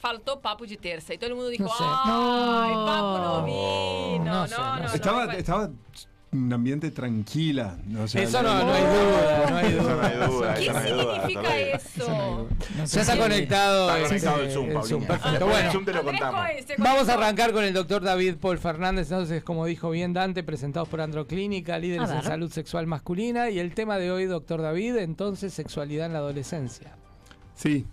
faltó 0.00 0.40
papo 0.40 0.66
de 0.66 0.76
terza. 0.76 1.14
Y 1.14 1.18
todo 1.18 1.28
el 1.30 1.34
mundo 1.36 1.48
dijo, 1.50 1.64
No 1.64 1.70
sé. 1.70 1.84
ay, 1.84 2.74
No. 2.74 2.86
papo 2.86 3.18
no 3.18 3.44
vino. 3.44 4.24
No 4.24 4.34
No, 4.42 4.46
sé, 4.48 4.56
no, 4.56 4.76
no. 4.78 4.92
Estaba, 4.92 5.26
no, 5.26 5.32
estaba 5.32 5.70
un 6.34 6.52
ambiente 6.52 6.90
tranquila. 6.90 7.78
O 8.02 8.08
sea, 8.08 8.22
Eso 8.22 8.42
no, 8.42 8.64
no 8.64 8.72
hay 8.72 8.82
duda, 8.82 9.46
no 9.50 9.56
hay 9.56 9.66
Eso 9.66 9.82
no 9.82 9.88
duda. 9.94 10.06
hay 10.06 10.16
duda, 10.18 10.54
¿Qué 10.54 10.64
significa 10.64 11.58
eso? 11.58 12.48
Ya 12.86 13.00
está 13.00 13.16
conectado, 13.16 13.96
Está 13.96 14.08
conectado 14.08 14.42
el 14.42 14.50
Zoom, 14.50 14.72
Paulina. 14.72 15.06
Perfecto. 15.06 15.46
Bueno, 15.46 15.66
el 15.66 15.72
Zoom 15.72 15.84
te 15.84 15.92
lo 15.92 16.04
contamos. 16.04 16.46
Vamos 16.78 17.08
a 17.08 17.14
arrancar 17.14 17.52
con 17.52 17.64
el 17.64 17.72
doctor 17.72 18.02
David 18.02 18.34
Paul 18.40 18.58
Fernández, 18.58 19.10
entonces, 19.10 19.44
como 19.44 19.64
dijo 19.66 19.90
bien 19.90 20.12
Dante, 20.12 20.42
presentados 20.42 20.88
por 20.88 21.00
Androclínica, 21.00 21.78
líderes 21.78 22.10
en 22.10 22.22
salud 22.22 22.50
sexual 22.50 22.86
masculina. 22.86 23.50
Y 23.50 23.58
el 23.58 23.72
tema 23.74 23.98
de 23.98 24.10
hoy, 24.10 24.24
doctor 24.26 24.60
David, 24.60 24.96
entonces, 24.96 25.54
sexualidad 25.54 26.06
en 26.06 26.12
la 26.14 26.18
adolescencia. 26.18 26.92
Sí. 27.54 27.86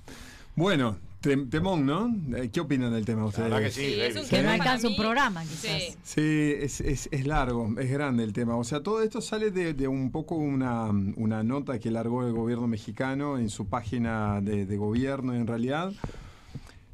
Bueno, 0.55 0.97
temón, 1.21 1.85
¿no? 1.85 2.15
Eh, 2.35 2.49
¿Qué 2.51 2.59
opinan 2.59 2.91
del 2.91 3.05
tema 3.05 3.25
ustedes? 3.25 3.53
que 3.53 3.71
sí, 3.71 3.81
Sí, 3.81 4.01
es 4.01 4.15
un 4.15 4.27
Que 4.27 4.41
no 4.41 4.49
alcanza 4.49 4.87
un 4.87 4.95
programa, 4.95 5.41
quizás. 5.43 5.81
Sí. 5.81 5.95
Sí, 6.03 6.53
es, 6.59 6.81
es, 6.81 7.09
es 7.11 7.27
largo, 7.27 7.73
es 7.79 7.91
grande 7.91 8.23
el 8.23 8.33
tema. 8.33 8.55
O 8.57 8.63
sea, 8.63 8.81
todo 8.81 9.03
esto 9.03 9.21
sale 9.21 9.51
de, 9.51 9.73
de 9.73 9.87
un 9.87 10.11
poco 10.11 10.35
una, 10.35 10.85
una 10.87 11.43
nota 11.43 11.79
que 11.79 11.91
largó 11.91 12.25
el 12.25 12.33
gobierno 12.33 12.67
mexicano 12.67 13.37
en 13.37 13.49
su 13.49 13.67
página 13.67 14.41
de, 14.41 14.65
de 14.65 14.77
gobierno, 14.77 15.33
en 15.33 15.45
realidad. 15.45 15.93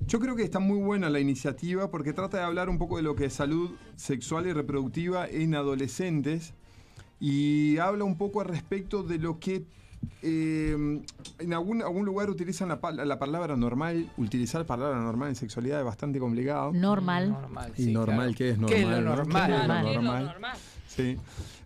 Yo 0.05 0.19
creo 0.19 0.35
que 0.35 0.43
está 0.43 0.59
muy 0.59 0.79
buena 0.79 1.09
la 1.09 1.19
iniciativa 1.19 1.89
porque 1.89 2.13
trata 2.13 2.37
de 2.37 2.43
hablar 2.43 2.69
un 2.69 2.77
poco 2.77 2.97
de 2.97 3.03
lo 3.03 3.15
que 3.15 3.25
es 3.25 3.33
salud 3.33 3.71
sexual 3.95 4.45
y 4.47 4.53
reproductiva 4.53 5.27
en 5.27 5.55
adolescentes 5.55 6.53
y 7.19 7.77
habla 7.77 8.03
un 8.03 8.17
poco 8.17 8.41
al 8.41 8.47
respecto 8.47 9.03
de 9.03 9.17
lo 9.17 9.39
que 9.39 9.65
eh, 10.21 10.71
en 11.39 11.53
algún, 11.53 11.81
algún 11.81 12.05
lugar 12.05 12.29
utilizan 12.29 12.69
la, 12.69 12.79
pal- 12.81 13.03
la 13.05 13.19
palabra 13.19 13.55
normal. 13.55 14.09
Utilizar 14.17 14.65
palabra 14.65 14.99
normal 14.99 15.29
en 15.29 15.35
sexualidad 15.35 15.79
es 15.79 15.85
bastante 15.85 16.19
complicado. 16.19 16.71
Normal. 16.73 17.29
Normal, 17.31 17.73
¿Y 17.77 17.83
sí, 17.85 17.93
normal 17.93 18.35
claro. 18.35 18.37
qué 18.37 18.49
es 18.49 18.57
¿Qué 18.67 18.81
es 18.81 18.87
lo 18.89 19.01
normal, 19.01 19.03
no? 19.03 19.15
normal? 19.15 19.47
¿Qué 19.47 19.53
es 19.53 19.59
lo 19.59 19.65
Claro, 19.65 19.85
que 19.85 19.89
es 19.91 19.95
lo 19.95 20.01
normal? 20.01 20.25
normal. 20.25 20.57
Sí. 20.87 21.17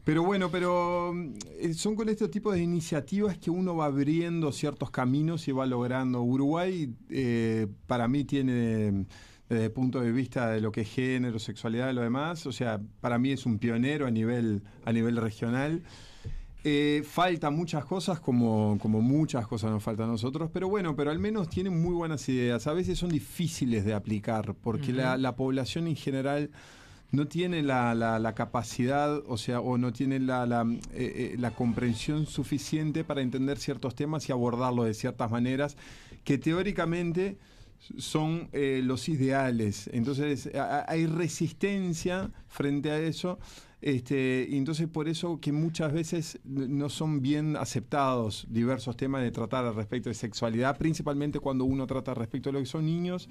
Pero 0.04 0.24
bueno, 0.24 0.50
pero 0.50 1.12
mm, 1.14 1.34
eh, 1.60 1.74
son 1.74 1.96
con 1.96 2.10
este 2.10 2.28
tipo 2.28 2.52
de 2.52 2.62
iniciativas 2.62 3.38
que 3.38 3.52
uno 3.52 3.76
va 3.76 3.86
abriendo 3.86 4.52
ciertos 4.52 4.90
caminos 4.90 5.48
y 5.48 5.52
va 5.52 5.66
logrando. 5.66 6.22
Uruguay, 6.24 6.94
eh, 7.10 7.68
para 7.88 8.08
mí, 8.08 8.24
tiene, 8.26 9.06
desde 9.48 9.66
el 9.66 9.72
punto 9.72 10.02
de 10.02 10.12
vista 10.12 10.50
de 10.50 10.60
lo 10.60 10.72
que 10.72 10.82
es 10.82 10.90
género, 10.90 11.38
sexualidad 11.40 11.92
y 11.92 11.94
lo 11.94 12.02
demás. 12.02 12.46
O 12.48 12.52
sea, 12.52 12.82
para 13.00 13.20
mí 13.20 13.32
es 13.32 13.46
un 13.46 13.60
pionero 13.60 14.08
a 14.08 14.12
nivel, 14.12 14.64
a 14.86 14.92
nivel 14.92 15.18
regional. 15.18 15.84
Eh, 16.64 17.02
falta 17.04 17.50
muchas 17.50 17.86
cosas, 17.86 18.20
como, 18.20 18.78
como 18.80 19.02
muchas 19.02 19.48
cosas 19.48 19.72
nos 19.72 19.82
faltan 19.82 20.10
a 20.10 20.12
nosotros, 20.12 20.50
pero 20.54 20.70
bueno, 20.70 20.96
pero 20.96 21.10
al 21.10 21.18
menos 21.18 21.50
tienen 21.50 21.82
muy 21.82 21.94
buenas 21.96 22.28
ideas. 22.30 22.68
A 22.68 22.74
veces 22.74 23.00
son 23.00 23.10
difíciles 23.10 23.84
de 23.84 23.94
aplicar, 23.96 24.54
porque 24.62 24.94
la, 24.94 25.18
la 25.18 25.36
población 25.36 25.88
en 25.88 25.96
general 25.96 26.52
no 27.12 27.28
tiene 27.28 27.64
la, 27.64 27.96
la- 27.96 28.20
la 28.20 28.36
capacidad, 28.36 29.18
o 29.28 29.38
sea, 29.38 29.60
o 29.60 29.78
no 29.80 29.92
tiene 29.92 30.20
la, 30.20 30.46
la, 30.46 30.62
eh, 30.94 31.34
eh, 31.34 31.36
la 31.40 31.50
comprensión 31.52 32.28
suficiente 32.28 33.04
para 33.04 33.22
entender 33.22 33.58
ciertos 33.58 33.96
temas 33.96 34.30
y 34.30 34.32
abordarlos 34.32 34.86
de 34.86 34.94
ciertas 34.94 35.32
maneras 35.32 35.76
que 36.24 36.38
teóricamente 36.38 37.38
son 37.98 38.50
eh, 38.54 38.82
los 38.84 39.10
ideales. 39.10 39.90
Entonces 39.92 40.50
hay 40.88 41.08
resistencia 41.08 42.30
frente 42.48 42.92
a 42.92 43.00
eso. 43.00 43.40
Este, 43.82 44.48
y 44.48 44.58
entonces 44.58 44.88
por 44.88 45.10
eso 45.10 45.40
que 45.40 45.52
muchas 45.52 45.92
veces 45.92 46.40
no 46.44 46.90
son 46.90 47.22
bien 47.22 47.56
aceptados 47.56 48.46
diversos 48.50 48.96
temas 48.96 49.24
de 49.24 49.32
tratar 49.32 49.66
al 49.66 49.76
respecto 49.76 50.10
de 50.10 50.14
sexualidad, 50.14 50.78
principalmente 50.78 51.40
cuando 51.40 51.66
uno 51.66 51.88
trata 51.88 52.14
respecto 52.14 52.50
a 52.50 52.54
lo 52.54 52.60
que 52.60 52.68
son 52.68 52.86
niños 52.86 53.28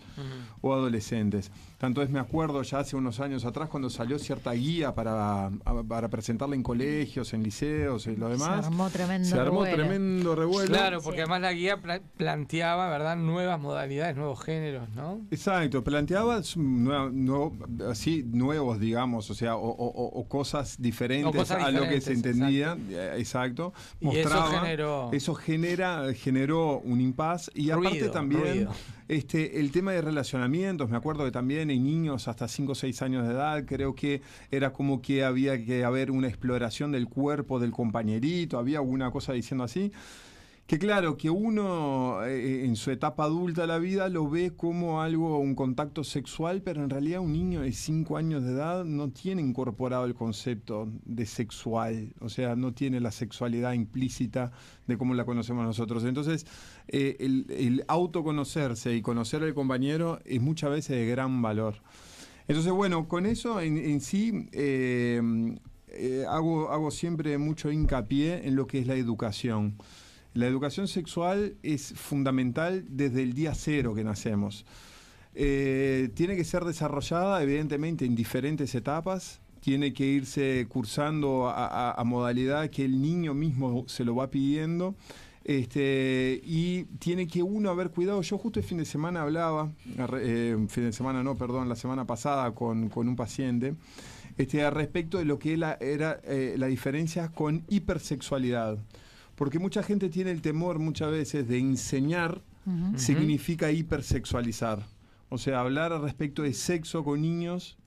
o 0.60 0.74
adolescentes. 0.74 1.52
Tanto 1.80 2.02
es, 2.02 2.10
me 2.10 2.18
acuerdo 2.18 2.60
ya 2.62 2.80
hace 2.80 2.94
unos 2.94 3.20
años 3.20 3.46
atrás 3.46 3.70
cuando 3.70 3.88
salió 3.88 4.18
cierta 4.18 4.52
guía 4.52 4.94
para, 4.94 5.50
para 5.88 6.08
presentarla 6.10 6.54
en 6.54 6.62
colegios, 6.62 7.32
en 7.32 7.42
liceos 7.42 8.06
y 8.06 8.16
lo 8.16 8.28
demás. 8.28 8.60
Se 8.60 8.66
armó 8.66 8.90
tremendo 8.90 9.26
Se 9.26 9.34
armó 9.40 9.64
revuelo. 9.64 9.76
tremendo 9.76 10.34
revuelo. 10.36 10.68
Claro, 10.68 11.00
porque 11.00 11.20
además 11.22 11.40
la 11.40 11.52
guía 11.54 11.78
pla- 11.80 12.02
planteaba, 12.18 12.90
¿verdad? 12.90 13.16
Nuevas 13.16 13.58
modalidades, 13.58 14.14
nuevos 14.14 14.42
géneros, 14.44 14.90
¿no? 14.90 15.22
Exacto, 15.30 15.82
planteaba 15.82 16.42
nueva- 16.56 17.08
nuevo- 17.10 17.56
así 17.90 18.24
nuevos, 18.30 18.78
digamos, 18.78 19.30
o 19.30 19.34
sea, 19.34 19.56
o, 19.56 19.66
o- 19.70 19.86
o- 19.88 20.20
o 20.20 20.28
cosas 20.28 20.76
diferentes 20.82 21.34
O 21.34 21.38
cosas 21.38 21.62
a 21.64 21.70
lo 21.70 21.88
que 21.88 22.02
se 22.02 22.12
entendía, 22.12 22.76
eh, 22.90 23.14
exacto. 23.16 23.72
Y 24.00 24.18
eso 24.18 24.42
generó- 24.48 25.10
eso 25.14 25.34
genera, 25.34 26.12
generó 26.12 26.80
un 26.80 27.00
impas 27.00 27.50
y 27.54 27.70
aparte 27.70 27.88
Ruido, 27.88 28.10
también 28.10 28.42
ruido. 28.42 28.72
Este, 29.10 29.58
el 29.58 29.72
tema 29.72 29.90
de 29.90 30.02
relacionamientos, 30.02 30.88
me 30.88 30.96
acuerdo 30.96 31.24
que 31.24 31.32
también 31.32 31.68
en 31.70 31.82
niños 31.82 32.28
hasta 32.28 32.46
5 32.46 32.70
o 32.70 32.74
6 32.76 33.02
años 33.02 33.26
de 33.26 33.34
edad, 33.34 33.64
creo 33.66 33.92
que 33.92 34.22
era 34.52 34.72
como 34.72 35.02
que 35.02 35.24
había 35.24 35.64
que 35.64 35.84
haber 35.84 36.12
una 36.12 36.28
exploración 36.28 36.92
del 36.92 37.08
cuerpo 37.08 37.58
del 37.58 37.72
compañerito, 37.72 38.56
había 38.56 38.78
alguna 38.78 39.10
cosa 39.10 39.32
diciendo 39.32 39.64
así. 39.64 39.90
Que 40.70 40.78
claro, 40.78 41.16
que 41.16 41.30
uno 41.30 42.24
eh, 42.24 42.64
en 42.64 42.76
su 42.76 42.92
etapa 42.92 43.24
adulta 43.24 43.62
de 43.62 43.66
la 43.66 43.78
vida 43.78 44.08
lo 44.08 44.30
ve 44.30 44.52
como 44.54 45.02
algo, 45.02 45.40
un 45.40 45.56
contacto 45.56 46.04
sexual, 46.04 46.62
pero 46.62 46.84
en 46.84 46.90
realidad 46.90 47.18
un 47.18 47.32
niño 47.32 47.62
de 47.62 47.72
5 47.72 48.16
años 48.16 48.44
de 48.44 48.52
edad 48.52 48.84
no 48.84 49.10
tiene 49.10 49.42
incorporado 49.42 50.04
el 50.04 50.14
concepto 50.14 50.88
de 51.04 51.26
sexual, 51.26 52.14
o 52.20 52.28
sea, 52.28 52.54
no 52.54 52.72
tiene 52.72 53.00
la 53.00 53.10
sexualidad 53.10 53.72
implícita 53.72 54.52
de 54.86 54.96
cómo 54.96 55.14
la 55.14 55.24
conocemos 55.24 55.64
nosotros. 55.64 56.04
Entonces, 56.04 56.46
eh, 56.92 57.16
el, 57.20 57.46
el 57.50 57.84
autoconocerse 57.86 58.96
y 58.96 59.00
conocer 59.00 59.44
al 59.44 59.54
compañero 59.54 60.18
es 60.24 60.40
muchas 60.40 60.70
veces 60.70 60.96
de 60.96 61.06
gran 61.06 61.40
valor. 61.40 61.76
Entonces, 62.48 62.72
bueno, 62.72 63.06
con 63.06 63.26
eso 63.26 63.60
en, 63.60 64.00
sí 64.00 64.48
eh, 64.50 65.22
eh, 65.86 66.24
hago, 66.28 66.70
hago 66.72 66.90
siempre 66.90 67.38
mucho 67.38 67.70
hincapié 67.70 68.48
en 68.48 68.56
lo 68.56 68.66
que 68.66 68.80
es 68.80 68.88
la 68.88 68.96
educación. 68.96 69.76
La 70.34 70.48
educación 70.48 70.88
sexual 70.88 71.54
es 71.62 71.92
fundamental 71.94 72.84
desde 72.88 73.22
el 73.22 73.34
día 73.34 73.54
cero 73.54 73.94
que 73.94 74.02
nacemos. 74.02 74.66
Tiene 75.32 76.34
que 76.36 76.44
ser 76.44 76.64
desarrollada, 76.64 77.40
evidentemente, 77.40 78.04
en 78.04 78.16
diferentes 78.16 78.74
etapas. 78.74 79.40
Tiene 79.60 79.92
que 79.92 80.06
irse 80.06 80.66
cursando 80.68 81.48
a 81.48 82.02
modalidad 82.04 82.68
que 82.70 82.84
el 82.84 83.00
niño 83.00 83.32
mismo 83.32 83.84
se 83.86 84.04
lo 84.04 84.16
va 84.16 84.30
pidiendo. 84.30 84.96
Este, 85.42 86.40
y 86.44 86.84
tiene 86.98 87.26
que 87.26 87.42
uno 87.42 87.70
haber 87.70 87.90
cuidado. 87.90 88.20
Yo 88.22 88.38
justo 88.38 88.60
el 88.60 88.64
fin 88.64 88.78
de 88.78 88.84
semana 88.84 89.22
hablaba, 89.22 89.72
eh, 90.18 90.56
fin 90.68 90.84
de 90.84 90.92
semana 90.92 91.22
no, 91.22 91.36
perdón, 91.36 91.68
la 91.68 91.76
semana 91.76 92.06
pasada 92.06 92.52
con, 92.52 92.88
con 92.88 93.08
un 93.08 93.16
paciente, 93.16 93.74
este, 94.36 94.62
al 94.64 94.72
respecto 94.72 95.18
de 95.18 95.24
lo 95.24 95.38
que 95.38 95.54
era, 95.54 95.76
era 95.80 96.20
eh, 96.24 96.54
la 96.58 96.66
diferencia 96.66 97.28
con 97.28 97.64
hipersexualidad. 97.68 98.78
Porque 99.34 99.58
mucha 99.58 99.82
gente 99.82 100.10
tiene 100.10 100.30
el 100.30 100.42
temor 100.42 100.78
muchas 100.78 101.10
veces 101.10 101.48
de 101.48 101.58
enseñar 101.58 102.42
significa 102.96 103.72
hipersexualizar. 103.72 104.86
O 105.28 105.38
sea, 105.38 105.60
hablar 105.60 105.92
al 105.92 106.02
respecto 106.02 106.42
de 106.42 106.52
sexo 106.52 107.02
con 107.04 107.22
niños 107.22 107.78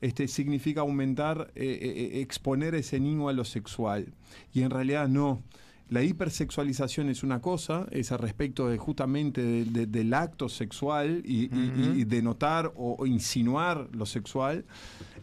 este, 0.00 0.28
significa 0.28 0.82
aumentar, 0.82 1.50
eh, 1.54 1.78
eh, 1.80 2.20
exponer 2.20 2.74
ese 2.74 3.00
niño 3.00 3.28
a 3.28 3.32
lo 3.32 3.44
sexual. 3.44 4.14
Y 4.52 4.62
en 4.62 4.70
realidad 4.70 5.08
no. 5.08 5.42
La 5.90 6.02
hipersexualización 6.02 7.08
es 7.08 7.22
una 7.22 7.40
cosa, 7.40 7.86
es 7.90 8.12
al 8.12 8.18
respecto 8.18 8.68
de 8.68 8.76
justamente 8.76 9.42
de- 9.42 9.64
de- 9.64 9.86
del 9.86 10.12
acto 10.12 10.48
sexual 10.48 11.22
y, 11.24 11.44
y- 11.46 12.00
y 12.00 12.04
denotar 12.04 12.72
o, 12.76 12.96
o 12.98 13.06
insinuar 13.06 13.88
lo 13.92 14.04
sexual. 14.04 14.64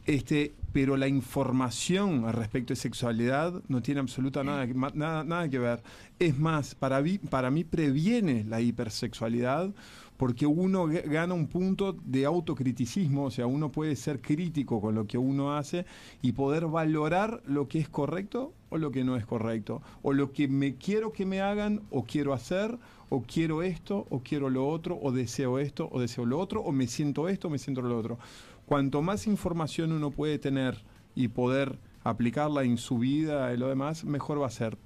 Este, 0.08 0.54
pero 0.72 0.98
la 0.98 1.08
información 1.08 2.26
al 2.26 2.34
respecto 2.34 2.74
de 2.74 2.76
sexualidad 2.76 3.62
no 3.68 3.82
tiene 3.82 4.02
absoluta 4.02 4.44
nada, 4.44 4.68
nada, 4.94 5.24
nada 5.24 5.50
que 5.50 5.58
ver. 5.60 5.82
Es 6.20 6.38
más, 6.38 6.76
para 6.76 7.02
mí, 7.02 7.18
para 7.18 7.50
mí 7.50 7.64
previene 7.64 8.44
la 8.44 8.62
hipersexualidad 8.62 9.72
porque 10.18 10.46
uno 10.46 10.88
ga- 10.88 11.04
gana 11.10 11.34
un 11.34 11.48
punto 11.48 11.94
de 12.06 12.26
autocriticismo, 12.26 13.26
o 13.26 13.32
sea, 13.32 13.48
uno 13.48 13.72
puede 13.72 13.96
ser 13.96 14.22
crítico 14.22 14.80
con 14.82 14.96
lo 14.96 15.08
que 15.08 15.18
uno 15.18 15.56
hace 15.56 15.86
y 16.22 16.32
poder 16.32 16.68
valorar 16.68 17.42
lo 17.46 17.68
que 17.68 17.80
es 17.80 17.90
correcto 17.90 18.54
o 18.70 18.78
lo 18.78 18.92
que 18.92 19.04
no 19.04 19.16
es 19.16 19.26
correcto, 19.26 19.82
o 20.02 20.14
lo 20.14 20.32
que 20.32 20.48
me 20.48 20.76
quiero 20.76 21.12
que 21.12 21.26
me 21.26 21.42
hagan 21.42 21.82
o 21.92 22.04
quiero 22.04 22.34
hacer, 22.34 22.78
o 23.10 23.22
quiero 23.22 23.62
esto, 23.62 24.06
o 24.10 24.22
quiero 24.22 24.50
lo 24.50 24.68
otro, 24.68 24.98
o 25.02 25.12
deseo 25.12 25.60
esto, 25.60 25.88
o 25.92 26.02
deseo 26.02 26.26
lo 26.26 26.40
otro, 26.40 26.62
o 26.62 26.72
me 26.72 26.88
siento 26.88 27.30
esto, 27.30 27.48
o 27.48 27.52
me 27.52 27.60
siento 27.60 27.82
lo 27.82 27.98
otro. 27.98 28.18
Cuanto 28.66 29.02
más 29.02 29.28
información 29.28 29.92
uno 29.92 30.12
puede 30.12 30.40
tener 30.40 30.84
y 31.16 31.28
poder 31.28 31.78
aplicarla 32.04 32.64
en 32.64 32.78
su 32.78 32.98
vida 32.98 33.54
y 33.54 33.58
lo 33.58 33.68
demás, 33.68 34.04
mejor 34.04 34.42
va 34.42 34.48
a 34.48 34.52
ser. 34.52 34.78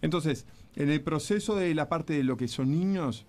Entonces, 0.00 0.46
en 0.76 0.90
el 0.90 1.00
proceso 1.02 1.56
de 1.56 1.74
la 1.74 1.88
parte 1.88 2.12
de 2.14 2.22
lo 2.22 2.36
que 2.36 2.48
son 2.48 2.70
niños, 2.70 3.26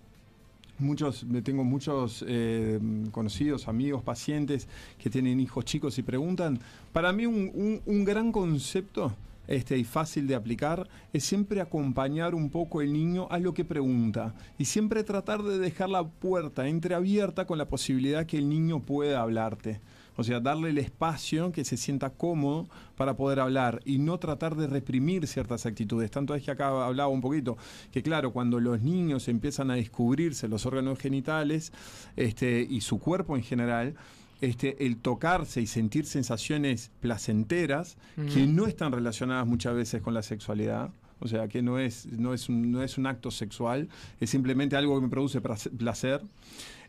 muchos, 0.79 1.25
tengo 1.43 1.63
muchos 1.63 2.23
eh, 2.27 2.79
conocidos, 3.11 3.67
amigos, 3.67 4.03
pacientes 4.03 4.67
que 4.97 5.09
tienen 5.09 5.39
hijos 5.39 5.65
chicos 5.65 5.97
y 5.97 6.03
preguntan. 6.03 6.59
Para 6.93 7.11
mí 7.13 7.25
un, 7.25 7.51
un- 7.53 7.81
un 7.85 8.03
gran 8.05 8.31
concepto 8.31 9.13
este, 9.47 9.77
y 9.77 9.83
fácil 9.85 10.27
de 10.27 10.35
aplicar 10.35 10.87
es 11.13 11.23
siempre 11.23 11.61
acompañar 11.61 12.35
un 12.35 12.49
poco 12.49 12.81
el 12.81 12.91
niño 12.91 13.27
a 13.31 13.39
lo 13.39 13.53
que 13.53 13.63
pregunta 13.63 14.33
y 14.57 14.65
siempre 14.65 15.03
tratar 15.03 15.41
de 15.43 15.57
dejar 15.57 15.89
la 15.89 16.03
puerta 16.05 16.67
entreabierta 16.67 17.45
con 17.47 17.57
la 17.57 17.65
posibilidad 17.69 18.25
que 18.25 18.37
el 18.37 18.49
niño 18.49 18.81
pueda 18.81 19.21
hablarte. 19.21 19.79
O 20.17 20.23
sea, 20.23 20.39
darle 20.39 20.69
el 20.69 20.77
espacio 20.79 21.51
que 21.51 21.63
se 21.63 21.77
sienta 21.77 22.09
cómodo 22.09 22.67
para 22.95 23.15
poder 23.15 23.39
hablar 23.39 23.81
y 23.85 23.99
no 23.99 24.17
tratar 24.17 24.55
de 24.55 24.67
reprimir 24.67 25.27
ciertas 25.27 25.65
actitudes. 25.65 26.11
Tanto 26.11 26.35
es 26.35 26.43
que 26.43 26.51
acá 26.51 26.85
hablaba 26.85 27.09
un 27.09 27.21
poquito 27.21 27.57
que, 27.91 28.03
claro, 28.03 28.33
cuando 28.33 28.59
los 28.59 28.81
niños 28.81 29.27
empiezan 29.27 29.71
a 29.71 29.75
descubrirse 29.75 30.47
los 30.47 30.65
órganos 30.65 30.99
genitales 30.99 31.71
este, 32.15 32.65
y 32.67 32.81
su 32.81 32.99
cuerpo 32.99 33.37
en 33.37 33.43
general, 33.43 33.95
este, 34.41 34.85
el 34.85 34.97
tocarse 34.97 35.61
y 35.61 35.67
sentir 35.67 36.05
sensaciones 36.05 36.91
placenteras 36.99 37.97
que 38.33 38.45
no 38.47 38.67
están 38.67 38.91
relacionadas 38.91 39.47
muchas 39.47 39.75
veces 39.75 40.01
con 40.01 40.13
la 40.13 40.23
sexualidad. 40.23 40.89
O 41.19 41.27
sea, 41.27 41.47
que 41.47 41.63
no 41.63 41.79
es, 41.79 42.05
no 42.07 42.33
es, 42.33 42.47
un, 42.47 42.71
no 42.71 42.83
es 42.83 42.97
un 42.97 43.07
acto 43.07 43.31
sexual, 43.31 43.89
es 44.19 44.29
simplemente 44.29 44.75
algo 44.75 44.95
que 44.95 45.01
me 45.01 45.09
produce 45.09 45.41
placer 45.41 46.21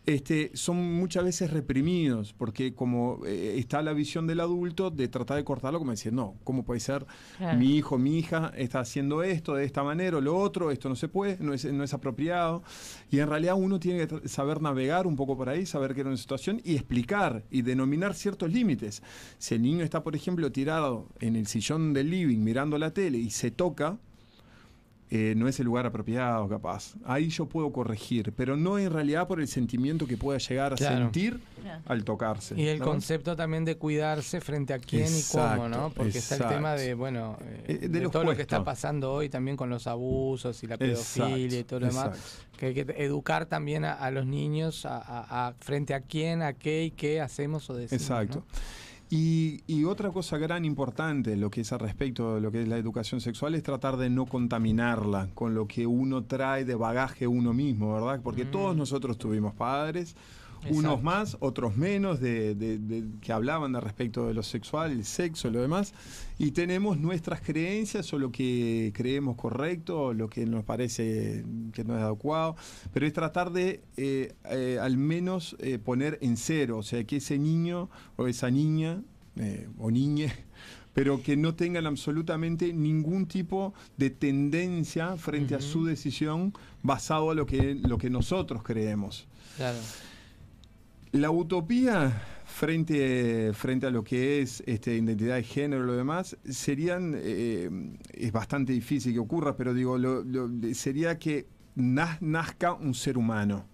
este, 0.08 0.50
son 0.54 0.94
muchas 0.94 1.22
veces 1.22 1.50
reprimidos, 1.50 2.32
porque 2.32 2.74
como 2.74 3.20
eh, 3.26 3.56
está 3.58 3.82
la 3.82 3.92
visión 3.92 4.26
del 4.26 4.40
adulto 4.40 4.90
de 4.90 5.06
tratar 5.06 5.36
de 5.36 5.44
cortarlo, 5.44 5.78
como 5.78 5.90
decir, 5.90 6.14
no, 6.14 6.36
¿cómo 6.44 6.64
puede 6.64 6.80
ser 6.80 7.04
Claro. 7.36 7.58
mi 7.58 7.76
hijo, 7.76 7.98
mi 7.98 8.18
hija 8.18 8.50
está 8.56 8.80
haciendo 8.80 9.22
esto 9.22 9.54
de 9.54 9.66
esta 9.66 9.82
manera 9.82 10.16
o 10.16 10.20
lo 10.22 10.34
otro, 10.34 10.70
esto 10.70 10.88
no 10.88 10.96
se 10.96 11.08
puede, 11.08 11.36
no 11.40 11.52
es, 11.52 11.66
no 11.66 11.84
es 11.84 11.92
apropiado? 11.92 12.62
Y 13.10 13.18
en 13.18 13.28
realidad 13.28 13.56
uno 13.58 13.78
tiene 13.78 14.06
que 14.06 14.26
saber 14.28 14.62
navegar 14.62 15.06
un 15.06 15.14
poco 15.14 15.36
por 15.36 15.50
ahí, 15.50 15.66
saber 15.66 15.92
qué 15.92 16.00
era 16.00 16.08
una 16.08 16.16
situación 16.16 16.62
y 16.64 16.76
explicar 16.76 17.44
y 17.50 17.60
denominar 17.60 18.14
ciertos 18.14 18.50
límites. 18.50 19.02
Si 19.36 19.56
el 19.56 19.60
niño 19.60 19.84
está, 19.84 20.02
por 20.02 20.16
ejemplo, 20.16 20.50
tirado 20.50 21.08
en 21.20 21.36
el 21.36 21.46
sillón 21.46 21.92
del 21.92 22.08
living 22.08 22.38
mirando 22.38 22.78
la 22.78 22.94
tele 22.94 23.18
y 23.18 23.28
se 23.28 23.50
toca, 23.50 23.98
eh, 25.11 25.34
no 25.36 25.48
es 25.48 25.59
el 25.59 25.66
lugar 25.66 25.86
apropiado, 25.86 26.48
capaz. 26.48 26.94
Ahí 27.04 27.28
yo 27.30 27.46
puedo 27.46 27.72
corregir, 27.72 28.32
pero 28.36 28.56
no 28.56 28.78
en 28.78 28.92
realidad 28.92 29.26
por 29.26 29.40
el 29.40 29.48
sentimiento 29.48 30.06
que 30.06 30.16
pueda 30.16 30.38
llegar 30.38 30.74
a 30.74 30.76
Claro. 30.76 30.96
sentir 30.98 31.40
Claro. 31.62 31.82
al 31.86 32.04
tocarse. 32.04 32.54
Y 32.61 32.68
el 32.68 32.78
¿no? 32.78 32.84
concepto 32.84 33.34
también 33.34 33.64
de 33.64 33.76
cuidarse 33.76 34.40
frente 34.40 34.74
a 34.74 34.78
quién 34.78 35.06
y 35.09 35.22
cómo, 35.32 35.68
¿no? 35.68 35.90
Porque 35.90 36.18
está 36.18 36.36
el 36.36 36.46
tema 36.48 36.74
de, 36.74 36.94
bueno, 36.94 37.38
eh, 37.42 37.64
Eh, 37.68 37.78
de 37.78 37.88
de, 37.88 38.00
lo 38.00 38.11
todo 38.11 38.24
lo 38.24 38.36
que 38.36 38.42
está 38.42 38.62
pasando 38.62 39.12
hoy 39.12 39.28
también 39.28 39.56
con 39.56 39.70
los 39.70 39.86
abusos 39.86 40.62
y 40.62 40.66
la 40.66 40.76
pedofilia 40.76 41.59
y 41.61 41.64
todo 41.64 41.80
lo 41.80 41.86
demás. 41.88 42.09
exacto. 42.09 42.44
Que 42.59 42.66
hay 42.66 42.74
que 42.74 42.80
educar 42.98 43.46
también 43.46 43.84
a, 43.84 43.92
a 43.94 44.11
los 44.11 44.26
niños 44.26 44.84
a, 44.84 44.98
a- 44.98 45.48
a- 45.48 45.54
frente 45.61 45.94
a 45.94 46.00
quién, 46.00 46.42
a 46.42 46.52
qué 46.54 46.84
y 46.84 46.90
qué 46.90 47.20
hacemos 47.20 47.70
o 47.70 47.74
decimos. 47.76 48.02
Exacto. 48.02 48.44
Y, 49.11 49.62
y 49.66 49.84
otra 49.84 50.11
cosa 50.11 50.36
gran 50.36 50.66
importante, 50.66 51.34
lo 51.36 51.50
que 51.50 51.62
es 51.62 51.72
al 51.72 51.78
respecto 51.78 52.34
de 52.34 52.40
lo 52.42 52.52
que 52.52 52.62
es 52.62 52.68
la 52.68 52.76
educación 52.76 53.20
sexual, 53.22 53.54
es 53.54 53.62
tratar 53.62 53.96
de 53.96 54.11
no 54.11 54.26
contaminarla 54.26 55.28
con 55.34 55.54
lo 55.54 55.66
que 55.66 55.86
uno 55.86 56.24
trae 56.24 56.66
de 56.66 56.74
bagaje 56.74 57.26
uno 57.26 57.54
mismo, 57.54 57.94
¿verdad? 57.94 58.20
Porque 58.22 58.44
todos 58.44 58.76
nosotros 58.76 59.16
tuvimos 59.16 59.54
padres, 59.54 60.14
unos 60.70 61.02
más, 61.02 61.36
otros 61.40 61.76
menos, 61.76 62.20
de, 62.20 62.54
de- 62.54 62.78
de- 62.78 63.04
que 63.20 63.32
hablaban 63.32 63.74
al 63.76 63.82
respecto 63.82 64.26
de 64.26 64.34
lo 64.34 64.42
sexual, 64.42 64.90
el 64.92 65.04
sexo, 65.04 65.50
lo 65.50 65.61
demás, 65.61 65.94
y 66.38 66.50
tenemos 66.52 66.98
nuestras 66.98 67.40
creencias 67.40 68.12
o 68.12 68.18
lo 68.18 68.30
que 68.32 68.92
creemos 68.94 69.36
correcto, 69.36 70.12
lo 70.14 70.28
que 70.28 70.46
nos 70.46 70.64
parece 70.64 71.44
que 71.72 71.84
no 71.84 71.96
es 71.96 72.02
adecuado, 72.02 72.56
pero 72.92 73.06
es 73.06 73.12
tratar 73.12 73.52
de 73.52 73.82
eh, 73.96 74.34
eh, 74.50 74.78
al 74.80 74.96
menos 74.96 75.56
eh, 75.61 75.78
poner 75.78 76.18
en 76.22 76.36
cero, 76.36 76.78
o 76.78 76.82
sea, 76.82 77.02
que 77.04 77.16
ese 77.16 77.38
niño 77.38 77.88
o 78.16 78.26
esa 78.26 78.50
niña 78.50 79.02
o 79.78 79.90
niñe 79.92 80.32
pero 80.94 81.22
que 81.22 81.36
no 81.36 81.54
tengan 81.54 81.86
absolutamente 81.86 82.72
ningún 82.72 83.26
tipo 83.26 83.72
de 83.96 84.11
tendencia 84.11 85.16
frente 85.16 85.54
a 85.54 85.61
su 85.61 85.84
decisión 85.84 86.52
basado 86.82 87.30
a 87.30 87.34
lo 87.36 87.46
que, 87.46 87.76
lo 87.76 87.98
que 87.98 88.11
nosotros 88.11 88.64
creemos. 88.64 89.28
Claro. 89.56 89.78
La 91.12 91.30
utopía 91.30 92.22
frente, 92.44 93.52
frente 93.54 93.86
a 93.86 93.90
lo 93.90 94.04
que 94.04 94.42
es 94.42 94.62
este, 94.66 94.94
identidad 94.96 95.36
de 95.36 95.42
género 95.42 95.84
y 95.84 95.86
lo 95.86 95.96
demás, 95.96 96.36
serían, 96.48 97.14
eh, 97.16 97.70
es 98.12 98.32
bastante 98.32 98.72
difícil 98.72 99.14
que 99.14 99.18
ocurra, 99.18 99.56
pero 99.56 99.72
digo, 99.72 99.96
lo- 99.96 100.22
lo- 100.22 100.50
sería 100.74 101.18
que 101.18 101.46
naz- 101.76 102.20
nazca 102.20 102.74
un 102.74 102.94
ser 102.94 103.16
humano. 103.16 103.64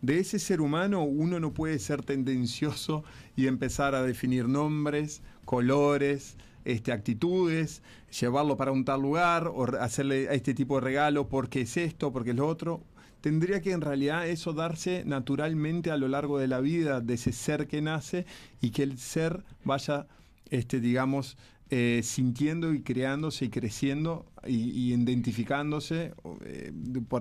De 0.00 0.18
ese 0.18 0.38
ser 0.38 0.62
humano 0.62 1.04
uno 1.04 1.38
no 1.38 1.52
puede 1.52 1.78
ser 1.78 2.02
tendencioso 2.02 3.04
y 3.36 3.46
empezar 3.46 3.94
a 3.94 4.02
definir 4.02 4.48
nombres, 4.48 5.22
colores, 5.44 6.36
este, 6.64 6.92
actitudes, 6.92 7.82
llevarlo 8.18 8.56
para 8.56 8.72
un 8.72 8.84
tal 8.86 9.02
lugar 9.02 9.48
o 9.48 9.64
hacerle 9.80 10.34
este 10.34 10.54
tipo 10.54 10.76
de 10.76 10.80
regalo 10.82 11.28
porque 11.28 11.62
es 11.62 11.76
esto, 11.76 12.12
porque 12.12 12.30
es 12.30 12.36
lo 12.36 12.46
otro. 12.46 12.82
Tendría 13.20 13.60
que 13.60 13.72
en 13.72 13.80
realidad 13.80 14.28
eso 14.28 14.52
darse 14.52 15.04
naturalmente 15.04 15.90
a 15.90 15.96
lo 15.96 16.08
largo 16.08 16.38
de 16.38 16.48
la 16.48 16.60
vida 16.60 17.00
de 17.00 17.14
ese 17.14 17.32
ser 17.32 17.66
que 17.66 17.82
nace 17.82 18.26
y 18.60 18.70
que 18.70 18.82
el 18.82 18.98
ser 18.98 19.44
vaya, 19.64 20.06
este, 20.50 20.80
digamos, 20.80 21.36
eh, 21.72 22.00
sintiendo 22.02 22.74
y 22.74 22.82
creándose 22.82 23.44
y 23.44 23.48
creciendo 23.48 24.26
y, 24.44 24.92
identificándose 24.92 26.12
eh, 26.44 26.72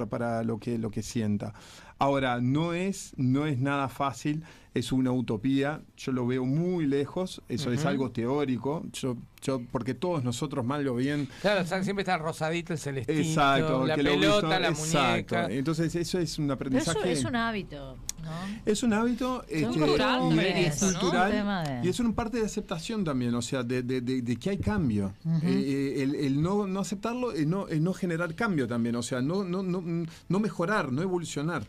para 0.10 0.41
lo 0.43 0.58
que 0.58 0.80
lo 0.80 0.89
que 0.89 1.04
sienta. 1.04 1.54
Ahora 2.00 2.41
no 2.41 2.74
es 2.74 3.14
no 3.16 3.45
es 3.45 3.60
nada 3.60 3.89
fácil, 3.89 4.43
es 4.74 4.91
una 4.91 5.11
utopía. 5.11 5.82
Yo 5.97 6.11
lo 6.11 6.26
veo 6.28 6.45
muy 6.45 6.86
lejos. 6.86 7.41
Eso 7.49 7.72
es 7.72 7.80
Ujú. 7.80 7.88
algo 7.89 8.11
teórico. 8.11 8.84
Yo 8.93 9.17
yo 9.41 9.61
porque 9.72 9.93
todos 9.93 10.22
nosotros 10.22 10.65
mal 10.65 10.86
o 10.89 10.95
bien 10.95 11.30
Claro, 11.39 11.61
o 11.61 11.65
sea, 11.65 11.82
siempre 11.82 12.01
está 12.01 12.17
rosadito 12.17 12.74
el 12.74 12.80
celestito, 12.80 13.17
Exacto, 13.17 13.86
la 13.88 13.95
que 13.95 14.03
lo 14.03 14.09
he 14.09 14.13
pelota, 14.15 14.36
visto, 14.36 14.47
la 14.59 14.67
exacto. 14.67 15.09
muñeca. 15.38 15.47
Entonces 15.49 15.95
eso 15.95 16.20
es 16.20 16.38
un 16.39 16.45
Pero 16.47 16.53
aprendizaje. 16.55 16.99
eso 16.99 17.07
es 17.07 17.24
un 17.24 17.36
hábito, 17.38 17.95
¿no? 18.22 18.30
Es 18.65 18.84
un 18.84 18.91
hábito 18.91 19.45
este, 19.47 19.65
cultural 19.65 20.34
y 20.36 20.39
es 20.65 20.82
¿no? 20.82 20.89
cultural, 20.99 21.32
de- 21.32 21.86
y 21.86 21.89
es 21.89 21.99
una 22.01 22.11
parte 22.13 22.38
de 22.38 22.45
aceptación 22.45 23.05
también, 23.05 23.34
o 23.34 23.41
sea, 23.41 23.63
de, 23.63 23.82
de- 23.82 24.01
de- 24.01 24.22
de 24.22 24.36
que 24.36 24.49
hay 24.49 24.57
cambio. 24.57 25.13
Ujú. 25.24 25.38
Eh, 25.47 25.51
eh, 25.53 26.03
el, 26.03 26.15
el 26.15 26.41
no, 26.41 26.67
no 26.67 26.82
aceptarlo 26.82 27.32
es 27.32 27.47
no, 27.47 27.70
es 27.70 27.80
no 27.80 27.93
generar 27.93 28.36
cambio 28.36 28.67
también, 28.67 28.97
o 28.97 29.03
sea, 29.03 29.22
no, 29.22 29.45
no, 29.45 29.63
no, 29.63 29.82
no 30.28 30.39
mejorar, 30.41 30.91
no 30.91 31.01
evolucionar. 31.01 31.63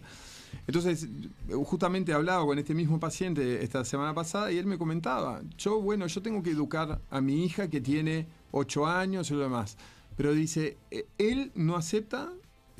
Entonces, 0.67 1.09
justamente 1.65 2.13
hablaba 2.13 2.45
con 2.45 2.59
este 2.59 2.75
mismo 2.75 3.01
paciente 3.01 3.63
esta 3.63 3.85
semana 3.85 4.15
pasada 4.15 4.53
y 4.53 4.59
él 4.59 4.67
me 4.67 4.79
comentaba, 4.79 5.43
yo, 5.59 5.81
bueno, 5.81 6.07
yo 6.07 6.23
tengo 6.23 6.43
que 6.43 6.51
educar 6.51 7.01
a 7.11 7.21
mi 7.21 7.45
hija 7.45 7.69
que 7.69 7.81
tiene 7.81 8.27
8 8.53 8.87
años 8.87 9.31
y 9.31 9.35
lo 9.35 9.41
demás, 9.41 9.77
pero 10.17 10.33
dice, 10.33 10.77
eh, 10.91 11.07
él 11.19 11.53
no 11.55 11.77
acepta 11.77 12.31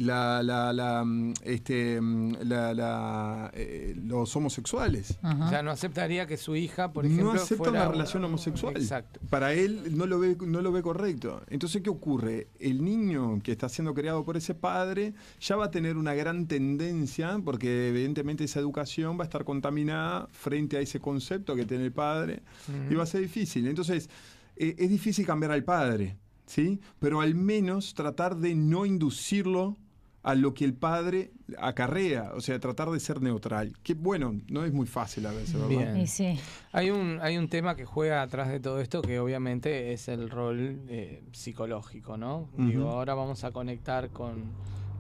la, 0.01 0.43
la, 0.43 0.73
la, 0.73 1.05
mm, 1.05 1.35
este, 1.45 2.01
mm, 2.01 2.37
la- 2.45 2.75
la, 2.75 3.51
eh, 3.55 3.95
los 4.05 4.35
homosexuales. 4.37 5.19
Ajá. 5.23 5.47
O 5.47 5.49
sea, 5.49 5.63
no 5.63 5.71
aceptaría 5.71 6.27
que 6.27 6.37
su 6.37 6.57
hija, 6.57 6.93
por 6.93 7.05
ejemplo, 7.07 7.27
no 7.27 7.33
acepta 7.33 7.57
fuera 7.65 7.83
una 7.83 7.91
relación 7.91 8.25
homosexual. 8.25 8.77
Exacto. 8.77 9.21
Para 9.31 9.53
él 9.53 9.97
no 9.97 10.07
lo 10.07 10.19
ve 10.19 10.37
no 10.47 10.61
lo 10.63 10.73
ve 10.73 10.83
correcto. 10.83 11.43
Entonces, 11.49 11.83
¿qué 11.83 11.91
ocurre? 11.91 12.49
El 12.59 12.85
niño 12.85 13.41
que 13.43 13.53
está 13.53 13.69
siendo 13.69 13.95
creado 13.95 14.25
por 14.25 14.37
ese 14.37 14.55
padre 14.55 15.15
ya 15.41 15.57
va 15.57 15.67
a 15.67 15.71
tener 15.71 15.97
una 15.97 16.15
gran 16.15 16.47
tendencia, 16.47 17.39
porque 17.45 17.89
evidentemente 17.89 18.45
esa 18.45 18.61
educación 18.61 19.19
va 19.19 19.23
a 19.23 19.27
estar 19.27 19.45
contaminada 19.45 20.29
frente 20.33 20.77
a 20.77 20.81
ese 20.81 21.01
concepto 21.01 21.55
que 21.55 21.65
tiene 21.65 21.85
el 21.85 21.93
padre 21.93 22.43
y 22.91 22.95
va 22.95 23.03
a 23.03 23.07
ser 23.07 23.21
difícil. 23.21 23.67
Entonces, 23.67 24.09
eh, 24.57 24.75
es 24.79 24.91
difícil 24.91 25.27
cambiar 25.27 25.53
al 25.53 25.65
padre, 25.65 26.17
¿sí? 26.47 26.81
Pero 26.99 27.21
al 27.21 27.35
menos 27.35 27.95
tratar 27.95 28.37
de 28.37 28.55
no 28.55 28.85
inducirlo 28.87 29.77
a 30.23 30.35
lo 30.35 30.53
que 30.53 30.65
el 30.67 30.75
padre 30.75 31.31
acarrea, 31.59 32.33
o 32.35 32.41
sea, 32.41 32.59
tratar 32.61 32.91
de 32.91 33.01
ser 33.01 33.23
neutral. 33.23 33.73
Que 33.83 33.95
bueno, 33.95 34.39
no 34.49 34.65
es 34.65 34.73
muy 34.73 34.87
fácil 34.87 35.25
a 35.27 35.31
veces, 35.33 35.55
¿verdad? 35.55 35.69
Bien. 35.69 35.97
Y 35.97 36.07
sí. 36.07 36.39
Hay 36.73 36.91
un, 36.91 37.19
hay 37.23 37.39
un 37.39 37.49
tema 37.49 37.75
que 37.75 37.85
juega 37.87 38.21
atrás 38.23 38.49
de 38.49 38.61
todo 38.61 38.81
esto 38.81 39.01
que 39.03 39.19
obviamente 39.19 39.93
es 39.93 40.09
el 40.09 40.29
rol 40.29 40.81
eh, 40.89 41.23
psicológico, 41.33 42.17
¿no? 42.17 42.49
Digo, 42.57 42.89
ahora 42.91 43.15
vamos 43.15 43.45
a 43.45 43.51
conectar 43.53 44.11
con, 44.11 44.43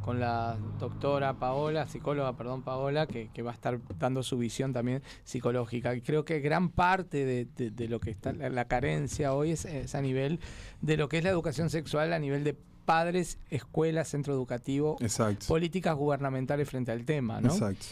con 0.02 0.20
la 0.20 0.56
doctora 0.78 1.34
Paola, 1.34 1.86
psicóloga, 1.86 2.34
perdón, 2.34 2.62
Paola, 2.62 3.06
que, 3.06 3.28
que 3.34 3.42
va 3.42 3.50
a 3.50 3.54
estar 3.54 3.78
dando 3.98 4.22
su 4.22 4.38
visión 4.38 4.72
también 4.72 5.02
psicológica. 5.24 5.94
Y 5.94 6.00
creo 6.00 6.24
que 6.24 6.40
gran 6.40 6.70
parte 6.70 7.26
de, 7.26 7.46
de- 7.56 7.70
de 7.70 7.88
lo 7.88 8.00
que 8.00 8.10
está 8.10 8.32
la, 8.32 8.48
la 8.48 8.64
carencia 8.64 9.34
hoy 9.34 9.50
es, 9.50 9.66
es 9.66 9.94
a 9.94 10.00
nivel 10.00 10.40
de 10.80 10.96
lo 10.96 11.10
que 11.10 11.18
es 11.18 11.24
la 11.24 11.30
educación 11.30 11.68
sexual, 11.68 12.14
a 12.14 12.18
nivel 12.18 12.42
de 12.42 12.56
padres, 12.81 13.39
escuelas, 13.51 14.09
centro 14.09 14.33
educativo, 14.35 14.97
Exacto. 15.01 15.47
políticas 15.47 15.95
gubernamentales 15.97 16.68
frente 16.68 16.91
al 16.93 17.05
tema, 17.05 17.41
¿no? 17.41 17.53
Exacto. 17.53 17.87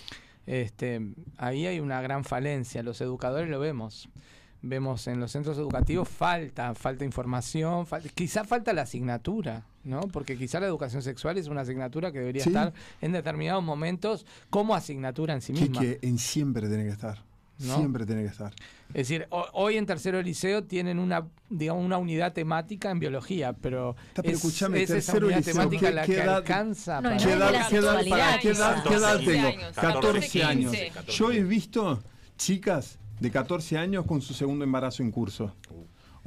Este, 0.47 1.01
ahí 1.36 1.66
hay 1.66 1.80
una 1.80 2.01
gran 2.01 2.24
falencia. 2.24 2.82
Los 2.82 3.01
educadores 3.01 3.49
lo 3.51 3.61
vemos. 3.61 4.09
Vemos 4.61 5.07
en 5.07 5.20
los 5.20 5.30
centros 5.30 5.57
educativos 5.57 6.09
falta, 6.09 6.74
falta 6.74 7.05
información, 7.05 7.86
falta, 7.86 8.09
quizá 8.09 8.43
falta 8.43 8.72
la 8.72 8.82
asignatura, 8.82 9.66
¿no? 9.84 10.01
Porque 10.01 10.36
quizá 10.36 10.59
la 10.59 10.66
educación 10.66 11.01
sexual 11.03 11.39
es 11.39 11.47
una 11.47 11.61
asignatura 11.61 12.11
que 12.11 12.18
debería 12.18 12.43
Sí. 12.43 12.49
estar 12.49 12.72
en 13.01 13.12
determinados 13.12 13.62
momentos 13.62 14.26
como 14.51 14.74
asignatura 14.74 15.34
en 15.34 15.43
sí 15.43 15.53
misma. 15.53 15.80
que 15.80 16.01
en 16.03 16.18
siempre 16.18 16.66
tiene 16.66 16.82
que 16.84 16.91
estar. 16.91 17.22
¿No? 17.59 17.76
Siempre 17.78 18.06
tiene 18.06 18.22
que 18.22 18.28
estar. 18.28 18.52
Es 18.90 19.09
decir, 19.09 19.26
ho- 19.30 19.48
hoy 19.52 19.76
en 19.76 19.84
tercero 19.86 20.22
liceo 20.22 20.62
tienen 20.64 20.98
una, 20.98 21.26
digamos, 21.50 21.84
una 21.84 21.98
unidad 21.98 22.32
temática 22.32 22.90
en 22.90 23.00
biología, 23.00 23.52
pero, 23.52 23.96
Está, 24.09 24.22
pero 24.22 24.36
es, 24.36 24.44
escuchame, 24.44 24.78
es 24.82 24.90
esa 24.90 24.94
tercero 25.12 25.26
unidad 25.26 25.38
liceo, 25.38 25.54
temática 25.54 25.88
¿qué- 25.88 25.94
la 25.94 26.02
qué 26.06 26.12
que 26.14 26.20
edad- 26.22 26.36
alcanza 26.36 27.00
No, 27.00 27.09
para- 27.11 27.16
¿Qué 27.16 27.32
edad, 27.32 27.38
la 27.38 27.50
qué 27.50 27.56
edad- 27.56 27.68
sexualidad, 27.68 28.18
para 28.18 28.38
qué 28.40 28.48
edad, 28.50 28.82
qué 28.84 28.94
edad 28.94 29.02
14 29.02 29.24
tengo? 29.32 29.48
años, 29.48 29.72
14 29.74 30.44
años. 30.44 30.72
15. 30.72 30.92
Yo 31.12 31.32
he 31.32 31.42
visto 31.42 32.02
chicas 32.36 32.98
de 33.18 33.30
14 33.30 33.76
años 33.76 34.04
con 34.06 34.20
su 34.22 34.32
segundo 34.34 34.64
embarazo 34.64 35.02
en 35.02 35.11
curso. 35.11 35.52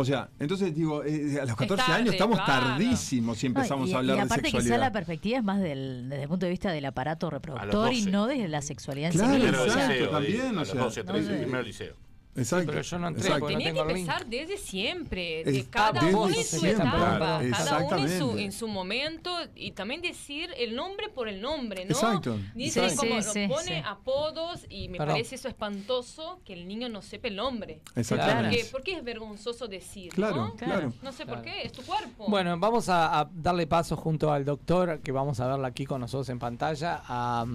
O 0.02 0.06
sea, 0.06 0.30
entonces 0.40 0.74
digo, 0.76 1.04
eh, 1.04 1.40
a 1.42 1.46
los 1.46 1.56
14 1.56 1.76
tarde, 1.86 1.94
años 1.94 2.14
estamos 2.14 2.40
claro. 2.42 2.68
tardísimos 2.68 3.38
si 3.38 3.48
No, 3.48 3.50
empezamos 3.50 3.90
y, 3.90 3.94
a 3.94 3.98
hablar 4.00 4.16
y 4.16 4.20
de 4.20 4.26
aparte 4.26 4.52
quizá 4.52 4.58
la 4.58 4.62
sexualidad. 4.62 4.94
perspectiva 4.94 5.38
es 5.38 5.44
más 5.44 5.62
del, 5.62 6.10
desde 6.10 6.24
el 6.24 6.30
punto 6.30 6.46
de 6.46 6.50
vista 6.50 6.72
del 6.72 6.86
aparato 6.86 7.30
reproductor 7.30 7.94
y 7.94 8.00
12. 8.02 8.12
no 8.12 8.28
desde 8.28 8.48
la 8.48 8.62
sexualidad 8.62 9.12
en 9.12 9.18
Claro, 9.18 9.34
sí 9.34 9.40
Primero 9.40 9.64
misma. 9.64 9.64
el 9.64 9.70
exacto, 9.70 9.94
liceo, 9.94 10.10
también, 10.10 10.46
o 10.46 10.50
a 10.50 10.54
los 10.54 10.70
sea, 10.70 10.82
12, 10.82 11.04
13, 11.04 11.32
no 11.32 11.38
primero 11.38 11.64
liceo. 11.64 11.96
Exacto. 12.36 12.68
pero 12.72 12.82
yo 12.82 13.00
no 13.00 13.08
entré 13.10 13.22
exacto. 13.24 13.40
porque 13.42 13.54
no 13.54 13.60
Tenía 13.60 13.74
tengo 13.74 13.88
que 13.88 13.94
link. 13.94 14.08
empezar 14.08 14.26
desde 14.28 14.58
siempre, 14.58 15.42
Es- 15.42 15.46
de 15.54 15.66
cada 15.70 15.92
desde 16.02 16.16
uno 16.16 16.28
en 16.28 16.34
su 16.36 16.44
siempre, 16.44 16.72
etapa, 16.72 17.18
claro, 17.18 17.52
cada 17.52 17.78
uno 17.80 17.98
en 17.98 18.20
su, 18.20 18.38
en 18.38 18.52
su 18.52 18.68
momento 18.68 19.32
y 19.56 19.72
también 19.72 20.02
decir 20.02 20.50
el 20.58 20.76
nombre 20.76 21.10
por 21.10 21.28
el 21.28 21.42
nombre, 21.42 21.84
¿no? 21.86 21.92
Exacto, 21.92 22.38
Dice 22.56 22.84
exacto. 22.86 23.08
como 23.10 23.22
Sí, 23.22 23.48
pone 23.48 23.80
sí. 23.80 23.84
apodos 23.86 24.66
y 24.70 24.88
me 24.88 24.98
Perdón. 24.98 25.14
parece 25.16 25.36
eso 25.36 25.48
espantoso 25.48 26.40
que 26.46 26.54
el 26.54 26.68
niño 26.68 26.88
no 26.90 27.02
sepa 27.02 27.28
el 27.28 27.36
nombre. 27.36 27.82
Exactamente. 27.96 28.58
Porque, 28.58 28.70
porque 28.72 28.94
es 28.98 29.04
vergonzoso 29.04 29.68
decir, 29.68 30.12
Claro, 30.14 30.36
¿no? 30.38 30.56
claro. 30.56 30.94
No 31.02 31.12
sé 31.12 31.26
por 31.26 31.42
qué, 31.42 31.64
es 31.64 31.72
tu 31.72 31.82
cuerpo. 31.84 32.26
Bueno, 32.28 32.58
vamos 32.58 32.88
a, 32.90 33.20
a 33.20 33.30
darle 33.34 33.68
paso 33.68 33.96
junto 33.98 34.32
al 34.32 34.46
doctor, 34.46 35.00
que 35.02 35.12
vamos 35.12 35.40
a 35.40 35.48
verla 35.48 35.68
aquí 35.68 35.86
con 35.86 36.00
nosotros 36.02 36.30
en 36.30 36.40
pantalla, 36.40 37.02
a, 37.06 37.46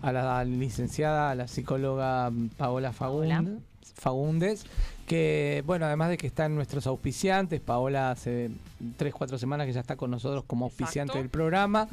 a 0.00 0.12
la 0.12 0.44
licenciada, 0.44 1.30
a 1.30 1.34
la 1.34 1.48
psicóloga 1.48 2.30
Paola 2.56 2.92
Fagundes, 2.92 3.60
Fagundes, 4.02 4.66
que, 5.06 5.62
bueno, 5.64 5.86
además 5.86 6.10
de 6.10 6.16
que 6.16 6.26
están 6.26 6.54
nuestros 6.54 6.86
auspiciantes, 6.86 7.60
Paola 7.60 8.10
hace 8.10 8.50
tres, 8.96 9.14
cuatro 9.14 9.38
semanas 9.38 9.66
que 9.66 9.72
ya 9.72 9.80
está 9.80 9.96
con 9.96 10.10
nosotros 10.10 10.44
como 10.46 10.66
auspiciante 10.66 11.12
Exacto. 11.12 11.18
del 11.18 11.30
programa, 11.30 11.88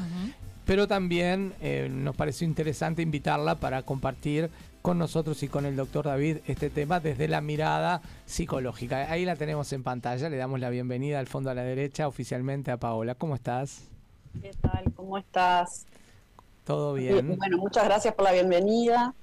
pero 0.65 0.87
también 0.87 1.53
eh, 1.61 1.87
nos 1.91 2.15
pareció 2.15 2.47
interesante 2.47 3.01
invitarla 3.01 3.55
para 3.55 3.83
compartir 3.83 4.49
con 4.81 4.97
nosotros 4.97 5.43
y 5.43 5.47
con 5.47 5.65
el 5.65 5.75
doctor 5.75 6.05
David 6.05 6.37
este 6.47 6.69
tema 6.69 6.99
desde 6.99 7.27
la 7.27 7.41
mirada 7.41 8.01
psicológica. 8.25 9.11
Ahí 9.11 9.25
la 9.25 9.35
tenemos 9.35 9.71
en 9.73 9.83
pantalla, 9.83 10.29
le 10.29 10.37
damos 10.37 10.59
la 10.59 10.69
bienvenida 10.69 11.19
al 11.19 11.27
fondo 11.27 11.49
a 11.49 11.53
la 11.53 11.63
derecha 11.63 12.07
oficialmente 12.07 12.71
a 12.71 12.77
Paola. 12.77 13.15
¿Cómo 13.15 13.35
estás? 13.35 13.83
¿Qué 14.41 14.51
tal? 14.61 14.85
¿Cómo 14.95 15.17
estás? 15.17 15.85
¿Todo 16.65 16.97
Y, 16.97 17.01
bien? 17.01 17.35
Bueno, 17.37 17.57
muchas 17.57 17.83
gracias 17.85 18.13
por 18.13 18.25
la 18.25 18.31
bienvenida. 18.31 19.13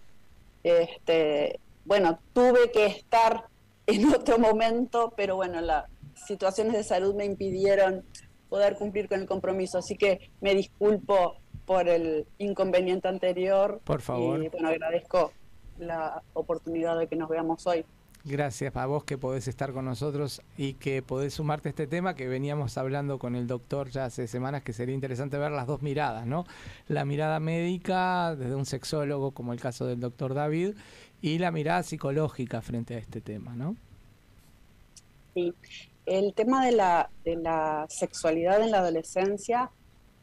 Este, 0.63 1.59
bueno, 1.87 2.19
tuve 2.33 2.71
que 2.73 2.87
estar 2.87 3.47
en 3.87 4.07
otro 4.15 4.39
momento, 4.39 5.15
pero 5.17 5.37
bueno, 5.37 5.61
las 5.61 5.85
situaciones 6.27 6.75
de 6.75 6.85
salud 6.85 7.15
me 7.15 7.25
impidieron 7.25 8.05
poder 8.49 8.77
cumplir 8.77 9.09
con 9.09 9.21
el 9.21 9.27
compromiso, 9.27 9.79
así 9.79 9.97
que 9.97 10.31
me 10.41 10.55
disculpo 10.55 11.37
por 11.65 11.89
el 11.89 12.27
inconveniente 12.39 13.09
anterior. 13.09 13.81
Por 13.85 14.01
favor. 14.01 14.43
Y 14.43 14.49
bueno, 14.49 14.69
agradezco 14.69 15.33
la 15.79 16.23
oportunidad 16.33 16.99
de 16.99 17.09
que 17.09 17.17
nos 17.17 17.29
veamos 17.29 17.67
hoy. 17.67 17.85
Gracias 18.29 18.75
a 18.75 18.87
vos 18.87 19.05
que 19.05 19.19
podés 19.19 19.47
estar 19.47 19.73
con 19.73 19.85
nosotros 19.85 20.43
y 20.57 20.75
que 20.75 21.01
podés 21.01 21.35
sumarte 21.35 21.69
a 21.69 21.71
este 21.71 21.87
tema 21.87 22.15
que 22.15 22.27
veníamos 22.27 22.77
hablando 22.77 23.21
con 23.21 23.37
el 23.37 23.47
doctor 23.47 23.89
ya 23.89 24.07
hace 24.07 24.27
semanas, 24.27 24.65
que 24.65 24.73
sería 24.73 24.97
interesante 24.97 25.39
ver 25.39 25.53
las 25.53 25.69
dos 25.69 25.81
miradas, 25.81 26.27
¿no? 26.27 26.45
La 26.89 27.05
mirada 27.05 27.39
médica 27.39 28.35
desde 28.35 28.57
un 28.57 28.67
sexólogo, 28.67 29.31
como 29.31 29.53
el 29.53 29.61
caso 29.61 29.87
del 29.87 30.01
doctor 30.01 30.35
David, 30.35 30.75
y 31.23 31.39
la 31.39 31.51
mirada 31.51 31.83
psicológica 31.83 32.63
frente 32.63 32.95
a 32.95 32.99
este 32.99 33.21
tema, 33.21 33.55
¿no? 33.55 33.77
Sí, 35.35 35.53
el 36.07 36.35
tema 36.35 36.65
de 36.65 36.73
la, 36.73 37.11
de 37.25 37.37
la 37.37 37.87
sexualidad 37.89 38.63
en 38.63 38.71
la 38.71 38.79
adolescencia 38.79 39.71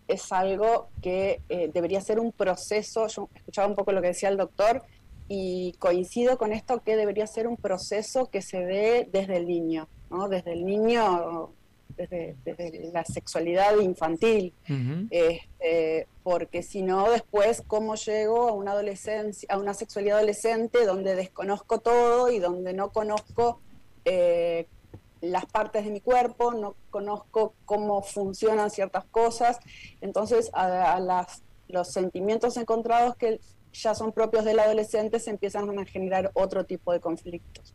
es 0.07 0.31
algo 0.31 0.89
que 1.01 1.41
eh, 1.49 1.69
debería 1.73 2.01
ser 2.01 2.19
un 2.19 2.31
proceso, 2.31 3.07
yo 3.07 3.29
escuchaba 3.35 3.67
un 3.67 3.75
poco 3.75 3.91
lo 3.91 4.01
que 4.01 4.07
decía 4.07 4.29
el 4.29 4.37
doctor 4.37 4.83
y 5.27 5.73
coincido 5.79 6.37
con 6.37 6.51
esto 6.51 6.83
que 6.83 6.95
debería 6.95 7.27
ser 7.27 7.47
un 7.47 7.57
proceso 7.57 8.29
que 8.29 8.41
se 8.41 8.59
dé 8.59 9.09
desde 9.11 9.37
el 9.37 9.47
niño, 9.47 9.87
¿no? 10.09 10.27
Desde 10.27 10.53
el 10.53 10.65
niño, 10.65 11.51
desde, 11.97 12.35
desde 12.43 12.91
la 12.91 13.03
sexualidad 13.05 13.77
infantil. 13.79 14.53
Este, 15.09 16.07
porque 16.23 16.63
si 16.63 16.81
no, 16.81 17.09
después, 17.11 17.63
¿cómo 17.65 17.95
llego 17.95 18.49
a 18.49 18.53
una 18.53 18.71
adolescencia, 18.71 19.47
a 19.51 19.57
una 19.57 19.73
sexualidad 19.73 20.17
adolescente 20.17 20.85
donde 20.85 21.15
desconozco 21.15 21.79
todo 21.79 22.31
y 22.31 22.39
donde 22.39 22.73
no 22.73 22.91
conozco 22.91 23.59
eh, 24.05 24.67
las 25.21 25.45
partes 25.45 25.85
de 25.85 25.91
mi 25.91 26.01
cuerpo, 26.01 26.53
no 26.53 26.75
conozco 26.89 27.53
cómo 27.65 28.01
funcionan 28.01 28.69
ciertas 28.69 29.05
cosas? 29.05 29.59
Entonces, 30.01 30.49
a, 30.53 30.93
a 30.93 30.99
las, 30.99 31.43
los 31.67 31.91
sentimientos 31.91 32.57
encontrados 32.57 33.15
que 33.15 33.39
ya 33.73 33.95
son 33.95 34.11
propios 34.11 34.45
del 34.45 34.59
adolescente 34.59 35.19
se 35.19 35.31
empiezan 35.31 35.77
a 35.77 35.85
generar 35.85 36.31
otro 36.35 36.63
tipo 36.63 36.93
de 36.93 36.99
conflictos. 36.99 37.73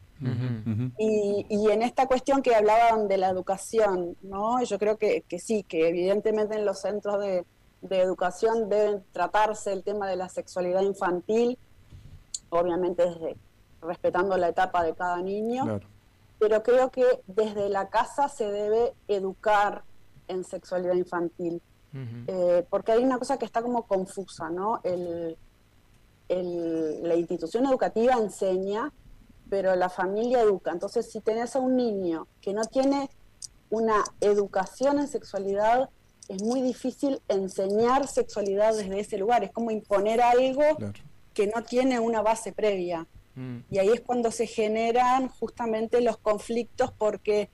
Y, 0.98 1.46
y 1.48 1.70
en 1.70 1.82
esta 1.82 2.06
cuestión 2.06 2.42
que 2.42 2.54
hablaban 2.54 3.06
de 3.08 3.18
la 3.18 3.28
educación, 3.28 4.16
¿no? 4.22 4.62
Yo 4.64 4.78
creo 4.78 4.96
que, 4.98 5.22
que 5.28 5.38
sí, 5.38 5.62
que 5.62 5.88
evidentemente 5.88 6.56
en 6.56 6.64
los 6.64 6.80
centros 6.80 7.20
de, 7.20 7.44
de 7.82 8.00
educación 8.00 8.68
deben 8.68 9.04
tratarse 9.12 9.72
el 9.72 9.84
tema 9.84 10.08
de 10.08 10.16
la 10.16 10.28
sexualidad 10.28 10.82
infantil, 10.82 11.58
obviamente 12.50 13.04
desde 13.04 13.36
respetando 13.80 14.36
la 14.36 14.48
etapa 14.48 14.82
de 14.82 14.94
cada 14.94 15.22
niño, 15.22 15.62
Claro. 15.64 15.86
pero 16.40 16.62
creo 16.64 16.90
que 16.90 17.04
desde 17.28 17.68
la 17.68 17.88
casa 17.88 18.28
se 18.28 18.50
debe 18.50 18.92
educar 19.06 19.84
en 20.26 20.42
sexualidad 20.44 20.94
infantil. 20.94 21.62
Eh, 22.26 22.66
porque 22.68 22.92
hay 22.92 23.02
una 23.02 23.18
cosa 23.18 23.38
que 23.38 23.44
está 23.46 23.62
como 23.62 23.84
confusa, 23.84 24.50
¿no? 24.50 24.80
El, 24.84 25.36
el- 26.28 27.08
la 27.08 27.14
institución 27.14 27.64
educativa 27.66 28.12
enseña, 28.14 28.92
pero 29.50 29.74
la 29.76 29.88
familia 29.88 30.40
educa. 30.40 30.70
Entonces, 30.72 31.10
si 31.10 31.20
tenés 31.20 31.56
a 31.56 31.60
un 31.60 31.76
niño 31.76 32.26
que 32.40 32.52
no 32.52 32.64
tiene 32.64 33.08
una 33.70 34.04
educación 34.20 34.98
en 34.98 35.08
sexualidad, 35.08 35.90
es 36.28 36.42
muy 36.42 36.60
difícil 36.60 37.20
enseñar 37.28 38.06
sexualidad 38.06 38.74
desde 38.76 39.00
ese 39.00 39.18
lugar. 39.18 39.44
Es 39.44 39.50
como 39.52 39.70
imponer 39.70 40.20
algo 40.20 40.62
Claro. 40.76 40.92
que 41.34 41.46
no 41.46 41.62
tiene 41.64 41.98
una 42.00 42.20
base 42.22 42.52
previa. 42.52 43.06
Mm. 43.34 43.58
Y 43.70 43.78
ahí 43.78 43.88
es 43.88 44.00
cuando 44.02 44.30
se 44.30 44.46
generan 44.46 45.28
justamente 45.28 46.00
los 46.00 46.18
conflictos 46.18 46.92
porque 46.92 47.48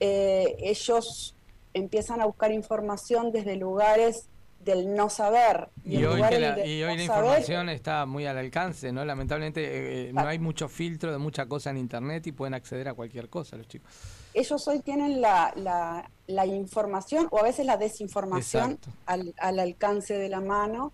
eh, 0.00 0.56
ellos 0.60 1.34
empiezan 1.74 2.20
a 2.20 2.26
buscar 2.26 2.52
información 2.52 3.32
desde 3.32 3.56
lugares 3.56 4.28
del 4.66 4.94
no 4.94 5.08
saber. 5.08 5.68
Y 5.84 6.04
hoy, 6.04 6.20
que 6.28 6.38
la, 6.40 6.56
no 6.56 6.66
y 6.66 6.82
hoy 6.82 6.96
la 6.98 7.06
saber, 7.06 7.24
información 7.30 7.68
está 7.70 8.04
muy 8.04 8.26
al 8.26 8.36
alcance, 8.36 8.92
¿no? 8.92 9.04
Lamentablemente 9.04 9.62
eh, 9.64 10.08
eh, 10.08 10.12
no 10.12 10.26
hay 10.26 10.38
mucho 10.38 10.68
filtro 10.68 11.12
de 11.12 11.18
mucha 11.18 11.46
cosa 11.46 11.70
en 11.70 11.78
internet 11.78 12.26
y 12.26 12.32
pueden 12.32 12.52
acceder 12.52 12.88
a 12.88 12.94
cualquier 12.94 13.28
cosa 13.30 13.56
los 13.56 13.68
chicos. 13.68 13.90
Ellos 14.34 14.68
hoy 14.68 14.80
tienen 14.80 15.20
la, 15.22 15.52
la- 15.56 16.10
la 16.26 16.44
información 16.44 17.28
o 17.30 17.38
a 17.38 17.44
veces 17.44 17.64
la 17.64 17.76
desinformación 17.76 18.78
al 19.06 19.58
alcance 19.60 20.14
de 20.18 20.28
la 20.28 20.40
mano. 20.40 20.92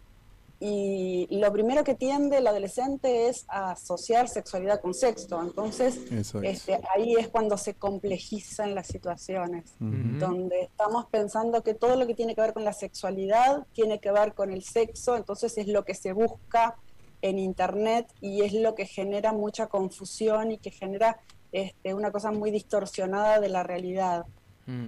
Y 0.65 1.27
lo 1.29 1.53
primero 1.53 1.83
que 1.83 1.97
tiende 1.97 2.39
el 2.39 2.47
adolescente 2.47 3.29
es 3.29 3.45
a 3.49 3.73
asociar 3.73 4.29
sexualidad 4.29 4.81
con 4.81 4.95
sexo. 4.95 5.43
Entonces, 5.43 5.97
es. 6.13 6.33
este, 6.37 6.79
ahí 6.95 7.17
es 7.17 7.27
cuando 7.27 7.59
se 7.59 7.75
complejizan 7.75 8.73
las 8.73 8.87
situaciones. 8.87 9.75
Donde 9.81 10.61
estamos 10.63 11.07
pensando 11.07 11.65
que 11.65 11.75
todo 11.75 11.97
lo 11.97 12.07
que 12.07 12.15
tiene 12.15 12.37
que 12.37 12.43
ver 12.43 12.53
con 12.53 12.65
la 12.65 12.73
sexualidad 12.73 13.67
tiene 13.73 13.99
que 13.99 14.13
ver 14.13 14.35
con 14.35 14.53
el 14.53 14.63
sexo, 14.63 15.17
entonces 15.17 15.59
es 15.59 15.67
lo 15.67 15.85
que 15.85 15.95
se 15.95 16.13
busca 16.13 16.77
en 17.23 17.41
internet 17.41 18.07
y 18.21 18.43
es 18.43 18.53
lo 18.53 18.77
que 18.77 18.87
genera 18.87 19.33
mucha 19.33 19.67
confusión 19.67 20.53
y 20.53 20.59
que 20.59 20.71
genera 20.71 21.19
este, 21.51 21.93
una 21.93 22.13
cosa 22.13 22.31
muy 22.31 22.53
distorsionada 22.53 23.41
de 23.41 23.49
la 23.49 23.65
realidad. 23.65 24.27
Mm. 24.67 24.87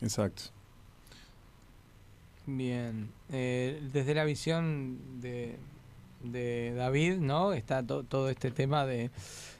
Exacto. 0.00 0.42
Bien, 2.46 3.12
Eh, 3.30 3.80
desde 3.92 4.14
la 4.14 4.24
visión 4.24 5.20
de, 5.20 5.56
de 6.24 6.72
David, 6.74 7.16
¿no? 7.18 7.52
Está 7.52 7.82
to- 7.82 8.04
todo 8.04 8.30
este 8.30 8.50
tema 8.50 8.86
de, 8.86 9.10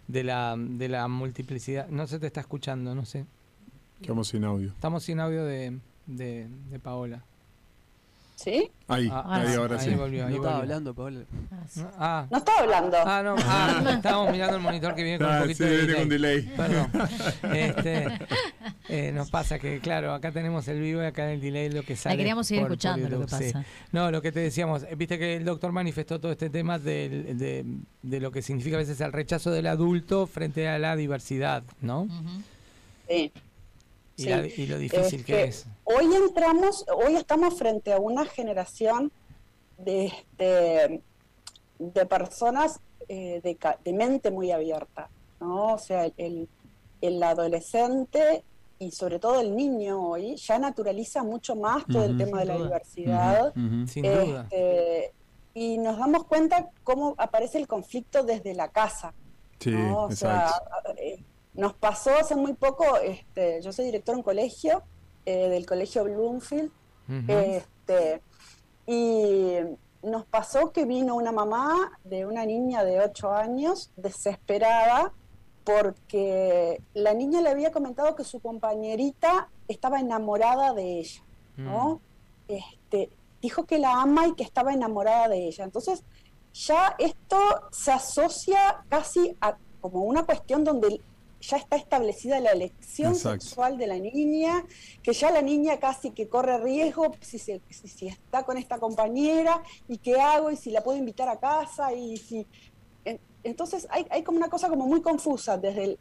de, 0.06 0.24
la, 0.24 0.56
de 0.58 0.88
la 0.88 1.06
multiplicidad. 1.08 1.88
No 1.88 2.06
se 2.06 2.18
te 2.18 2.26
está 2.26 2.40
escuchando, 2.40 2.94
no 2.94 3.04
sé. 3.04 3.26
Quedamos 4.02 4.28
sin 4.28 4.44
audio. 4.44 4.68
Estamos 4.68 5.02
sin 5.02 5.20
audio 5.20 5.44
de, 5.44 5.78
de, 6.06 6.48
de 6.70 6.78
Paola. 6.78 7.24
¿Sí? 8.38 8.70
Ahí, 8.86 9.08
Ah, 9.10 9.24
ahí, 9.26 9.48
sí. 9.48 9.54
ahora 9.54 9.80
ahí 9.80 9.88
sí. 9.88 9.94
volvió, 9.96 10.24
ahí 10.24 10.30
No 10.30 10.36
estaba 10.36 10.58
volvió. 10.58 10.62
hablando, 10.76 10.94
Paola. 10.94 11.20
Ah, 11.50 11.56
sí. 11.68 11.80
Ah, 11.98 12.26
No 12.30 12.38
está 12.38 12.52
hablando. 12.60 12.96
ah, 13.04 13.22
no, 13.24 13.34
ah, 13.36 13.82
estábamos 13.96 14.30
mirando 14.30 14.56
el 14.58 14.62
monitor 14.62 14.94
que 14.94 15.02
viene 15.02 15.18
con 15.18 15.26
un 15.26 15.32
Ah, 15.34 15.40
poquito 15.40 15.64
sí, 15.64 15.70
de 15.70 15.76
viene 15.78 15.94
con 15.96 16.08
delay. 16.08 16.40
delay. 16.42 16.56
Perdón. 16.56 16.90
Este, 17.52 18.06
eh, 18.88 19.10
nos 19.12 19.28
pasa 19.28 19.58
que, 19.58 19.80
claro, 19.80 20.12
acá 20.14 20.30
tenemos 20.30 20.68
el 20.68 20.80
vivo 20.80 21.02
y 21.02 21.06
acá 21.06 21.24
en 21.24 21.30
el 21.34 21.40
delay 21.40 21.68
lo 21.70 21.82
que 21.82 21.96
sale. 21.96 22.16
queríamos 22.16 22.46
seguir 22.46 22.62
por- 22.62 22.68
por 22.68 22.74
escuchando 22.76 23.08
lo 23.08 23.26
que 23.26 23.34
sí. 23.34 23.52
pasa. 23.52 23.64
No, 23.90 24.10
lo 24.12 24.22
que 24.22 24.30
te 24.30 24.38
decíamos, 24.38 24.84
eh, 24.84 24.94
viste 24.96 25.18
que 25.18 25.34
el 25.34 25.44
doctor 25.44 25.72
manifestó 25.72 26.20
todo 26.20 26.30
este 26.30 26.48
tema 26.48 26.78
de, 26.78 27.74
de 28.02 28.20
lo 28.20 28.30
que 28.30 28.40
significa 28.42 28.76
a 28.76 28.78
veces 28.78 29.00
el 29.00 29.12
rechazo 29.12 29.50
del 29.50 29.66
adulto 29.66 30.28
frente 30.28 30.68
a 30.68 30.78
la 30.78 30.94
diversidad, 30.94 31.64
¿no? 31.80 32.06
Sí. 33.08 33.32
Y, 34.16 34.22
Sí. 34.22 34.28
la- 34.30 34.46
y 34.46 34.66
lo 34.66 34.78
difícil 34.78 35.24
que 35.24 35.44
Este, 35.44 35.48
es. 35.48 35.66
Hoy 35.90 36.14
entramos, 36.14 36.84
hoy 36.94 37.16
estamos 37.16 37.58
frente 37.58 37.94
a 37.94 37.98
una 37.98 38.26
generación 38.26 39.10
de, 39.78 40.06
este, 40.06 41.02
de 41.78 42.06
personas 42.06 42.80
eh, 43.08 43.40
de, 43.42 43.92
mente 43.94 44.30
muy 44.30 44.50
abierta, 44.50 45.08
¿no? 45.40 45.72
O 45.72 45.78
sea, 45.78 46.10
el, 46.18 46.46
el 47.00 47.22
adolescente 47.22 48.44
y 48.78 48.90
sobre 48.90 49.18
todo 49.18 49.40
el 49.40 49.56
niño 49.56 50.10
hoy 50.10 50.36
ya 50.36 50.58
naturaliza 50.58 51.22
mucho 51.22 51.56
más 51.56 51.86
todo 51.86 52.04
el 52.04 52.18
tema 52.18 52.40
de 52.40 52.44
la 52.44 52.54
duda. 52.56 52.66
diversidad. 52.66 53.48
Ujú. 53.56 53.86
Sin 53.86 54.02
duda. 54.02 54.42
Este, 54.42 55.14
y 55.54 55.78
nos 55.78 55.96
damos 55.96 56.24
cuenta 56.24 56.68
cómo 56.84 57.14
aparece 57.16 57.56
el 57.56 57.66
conflicto 57.66 58.24
desde 58.24 58.52
la 58.52 58.68
casa. 58.68 59.14
Sí, 59.58 59.70
¿no? 59.70 60.04
O 60.04 60.10
sea, 60.10 60.48
exacto. 60.48 60.94
eh, 60.98 61.24
nos 61.54 61.72
pasó 61.72 62.10
hace 62.10 62.36
muy 62.36 62.52
poco, 62.52 62.84
este, 62.98 63.62
yo 63.62 63.72
soy 63.72 63.86
director 63.86 64.14
de 64.14 64.18
un 64.18 64.22
colegio, 64.22 64.82
eh, 65.28 65.50
del 65.50 65.66
colegio 65.66 66.04
Bloomfield, 66.04 66.70
este, 67.26 68.22
y 68.86 69.56
nos 70.02 70.24
pasó 70.24 70.72
que 70.72 70.86
vino 70.86 71.16
una 71.16 71.32
mamá 71.32 71.98
de 72.02 72.24
una 72.24 72.46
niña 72.46 72.82
de 72.82 73.00
8 73.00 73.32
años 73.32 73.90
desesperada 73.96 75.12
porque 75.64 76.80
la 76.94 77.12
niña 77.12 77.42
le 77.42 77.50
había 77.50 77.72
comentado 77.72 78.16
que 78.16 78.24
su 78.24 78.40
compañerita 78.40 79.50
estaba 79.68 80.00
enamorada 80.00 80.72
de 80.72 81.00
ella, 81.00 81.22
¿no? 81.58 82.00
Este, 82.48 83.10
dijo 83.42 83.66
que 83.66 83.78
la 83.78 84.00
ama 84.00 84.28
y 84.28 84.34
que 84.34 84.44
estaba 84.44 84.72
enamorada 84.72 85.28
de 85.28 85.46
ella. 85.46 85.64
Entonces, 85.64 86.04
ya 86.54 86.96
esto 86.98 87.36
se 87.70 87.92
asocia 87.92 88.82
casi 88.88 89.36
a 89.42 89.58
como 89.82 90.04
una 90.04 90.24
cuestión 90.24 90.64
donde 90.64 91.02
ya 91.40 91.56
está 91.56 91.76
establecida 91.76 92.40
la 92.40 92.50
elección 92.50 93.12
Exacto. 93.12 93.40
sexual 93.40 93.78
de 93.78 93.86
la 93.86 93.98
niña, 93.98 94.64
que 95.02 95.12
ya 95.12 95.30
la 95.30 95.42
niña 95.42 95.78
casi 95.78 96.10
que 96.10 96.28
corre 96.28 96.58
riesgo 96.58 97.14
si, 97.20 97.38
se- 97.38 97.60
si, 97.70 97.88
si 97.88 98.08
está 98.08 98.44
con 98.44 98.56
esta 98.58 98.78
compañera 98.78 99.62
y 99.88 99.98
qué 99.98 100.20
hago 100.20 100.50
y 100.50 100.56
si 100.56 100.70
la 100.70 100.82
puedo 100.82 100.98
invitar 100.98 101.28
a 101.28 101.38
casa 101.38 101.92
y 101.92 102.16
si... 102.16 102.46
en- 103.04 103.20
Entonces 103.44 103.86
hay, 103.90 104.06
hay 104.10 104.22
como 104.22 104.38
una 104.38 104.48
cosa 104.48 104.68
como 104.68 104.86
muy 104.86 105.00
confusa 105.00 105.56
desde 105.56 105.84
el, 105.84 105.98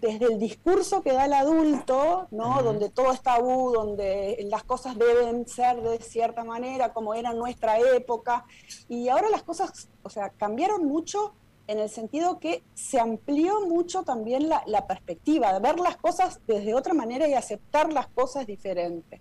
desde 0.00 0.26
el 0.26 0.38
discurso 0.38 1.02
que 1.02 1.12
da 1.12 1.24
el 1.24 1.32
adulto, 1.32 2.28
¿no? 2.30 2.62
Donde 2.62 2.88
todo 2.90 3.10
es 3.12 3.20
tabú, 3.22 3.72
donde 3.72 4.38
las 4.48 4.62
cosas 4.62 4.96
deben 4.96 5.48
ser 5.48 5.82
de 5.82 5.98
cierta 5.98 6.44
manera, 6.44 6.92
como 6.92 7.14
era 7.14 7.30
en 7.32 7.38
nuestra 7.38 7.78
época. 7.80 8.44
Y 8.88 9.08
ahora 9.08 9.28
las 9.30 9.42
cosas, 9.42 9.88
o 10.04 10.10
sea, 10.10 10.30
cambiaron 10.30 10.86
mucho 10.86 11.34
en 11.68 11.78
el 11.78 11.90
sentido 11.90 12.40
que 12.40 12.62
se 12.74 12.98
amplió 12.98 13.66
mucho 13.66 14.02
también 14.02 14.48
la, 14.48 14.62
la 14.66 14.86
perspectiva, 14.86 15.52
de 15.52 15.60
ver 15.60 15.78
las 15.78 15.96
cosas 15.98 16.40
desde 16.46 16.74
otra 16.74 16.94
manera 16.94 17.28
y 17.28 17.34
aceptar 17.34 17.92
las 17.92 18.08
cosas 18.08 18.46
diferentes. 18.46 19.20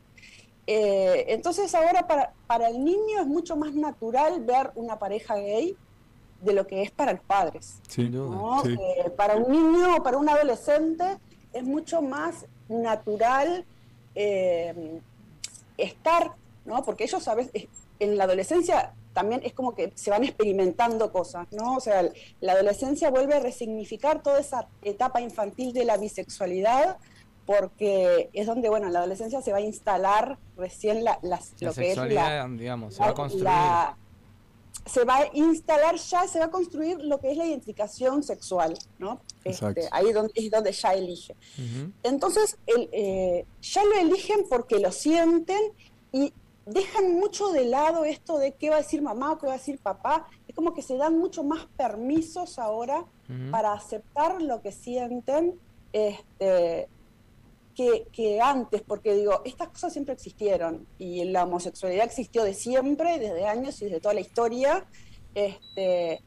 Eh, 0.65 1.25
entonces 1.27 1.73
ahora 1.75 2.07
para, 2.07 2.33
para 2.47 2.69
el 2.69 2.83
niño 2.83 3.19
es 3.21 3.27
mucho 3.27 3.55
más 3.57 3.73
natural 3.73 4.41
ver 4.43 4.71
una 4.75 4.97
pareja 4.97 5.35
gay 5.35 5.75
de 6.41 6.53
lo 6.53 6.65
que 6.67 6.81
es 6.83 6.91
para 6.91 7.11
los 7.13 7.21
padres. 7.21 7.79
Sí, 7.89 8.09
¿no? 8.09 8.61
sí. 8.63 8.77
Eh, 8.97 9.09
para 9.09 9.35
un 9.35 9.51
niño 9.51 9.97
o 9.97 10.03
para 10.03 10.17
un 10.17 10.29
adolescente 10.29 11.17
es 11.51 11.63
mucho 11.63 12.01
más 12.01 12.45
natural 12.69 13.65
eh, 14.15 14.99
estar, 15.77 16.31
¿no? 16.65 16.81
Porque 16.83 17.03
ellos, 17.03 17.23
¿sabes? 17.23 17.49
Es- 17.53 17.67
En 17.99 18.15
la 18.15 18.25
adolescencia 18.25 18.93
también 19.17 19.41
es 19.43 19.53
como 19.53 19.73
que 19.73 19.91
se 19.95 20.11
van 20.11 20.23
experimentando 20.23 21.11
cosas, 21.11 21.47
¿no? 21.51 21.73
O 21.75 21.79
sea, 21.79 22.07
la 22.39 22.51
adolescencia 22.53 23.09
vuelve 23.09 23.33
a 23.33 23.39
resignificar 23.39 24.21
toda 24.21 24.39
esa 24.39 24.67
etapa 24.83 25.21
infantil 25.21 25.73
de 25.73 25.85
la 25.85 25.97
bisexualidad 25.97 26.97
porque 27.47 28.29
es 28.33 28.45
donde, 28.45 28.69
bueno, 28.69 28.85
en 28.85 28.93
la 28.93 28.99
adolescencia 28.99 29.41
se 29.41 29.51
va 29.51 29.57
a 29.57 29.61
instalar 29.61 30.37
recién 30.55 31.03
la, 31.03 31.17
lo 31.67 31.73
que 31.73 31.91
es 31.91 31.97
la, 31.97 32.47
digamos, 32.59 32.93
se 32.93 32.99
va 33.01 33.07
a 33.07 33.13
construir. 33.15 33.43
la- 33.45 33.97
se 34.85 35.03
va 35.03 35.17
a 35.17 35.27
instalar 35.33 35.95
ya, 35.95 36.27
se 36.27 36.39
va 36.39 36.45
a 36.45 36.51
construir 36.51 36.99
lo 37.03 37.19
que 37.19 37.31
es 37.31 37.37
la 37.37 37.45
identificación 37.45 38.21
sexual, 38.23 38.77
¿no? 38.99 39.19
Exacto. 39.43 39.81
Este, 39.81 39.89
ahí 39.95 40.13
donde, 40.13 40.31
es 40.35 40.49
donde 40.51 40.71
ya 40.71 40.93
elige. 40.93 41.35
Entonces, 42.03 42.57
el, 42.67 42.87
eh, 42.93 43.45
ya 43.61 43.83
lo 43.83 43.93
eligen 43.99 44.45
porque 44.49 44.79
lo 44.79 44.91
sienten 44.93 45.59
y 46.13 46.31
dejan 46.67 47.13
mucho 47.15 47.51
de 47.51 47.65
lado 47.65 48.03
esto 48.05 48.37
de 48.37 48.53
qué 48.53 48.69
va 48.69 48.75
a 48.75 48.79
decir 48.79 49.01
mamá 49.01 49.31
o 49.33 49.37
qué 49.37 49.47
va 49.47 49.53
a 49.53 49.57
decir 49.57 49.79
papá. 49.79 50.27
Es 50.47 50.53
como 50.55 50.73
que 50.73 50.81
se 50.81 50.97
dan 50.97 51.17
mucho 51.17 51.43
más 51.43 51.65
permisos 51.77 52.59
ahora 52.59 53.05
para 53.51 53.73
aceptar 53.73 54.41
lo 54.41 54.61
que 54.61 54.71
sienten 54.71 55.59
este, 55.93 56.87
que, 57.75 58.07
que 58.11 58.39
antes, 58.41 58.81
porque 58.81 59.13
digo, 59.15 59.41
estas 59.45 59.69
cosas 59.69 59.93
siempre 59.93 60.13
existieron 60.13 60.87
y 60.97 61.23
la 61.25 61.43
homosexualidad 61.43 62.05
existió 62.05 62.43
de 62.43 62.53
siempre, 62.53 63.19
desde 63.19 63.45
años 63.47 63.81
y 63.81 63.85
desde 63.85 63.99
toda 63.99 64.13
la 64.13 64.21
historia, 64.21 64.85
este, 65.35 66.21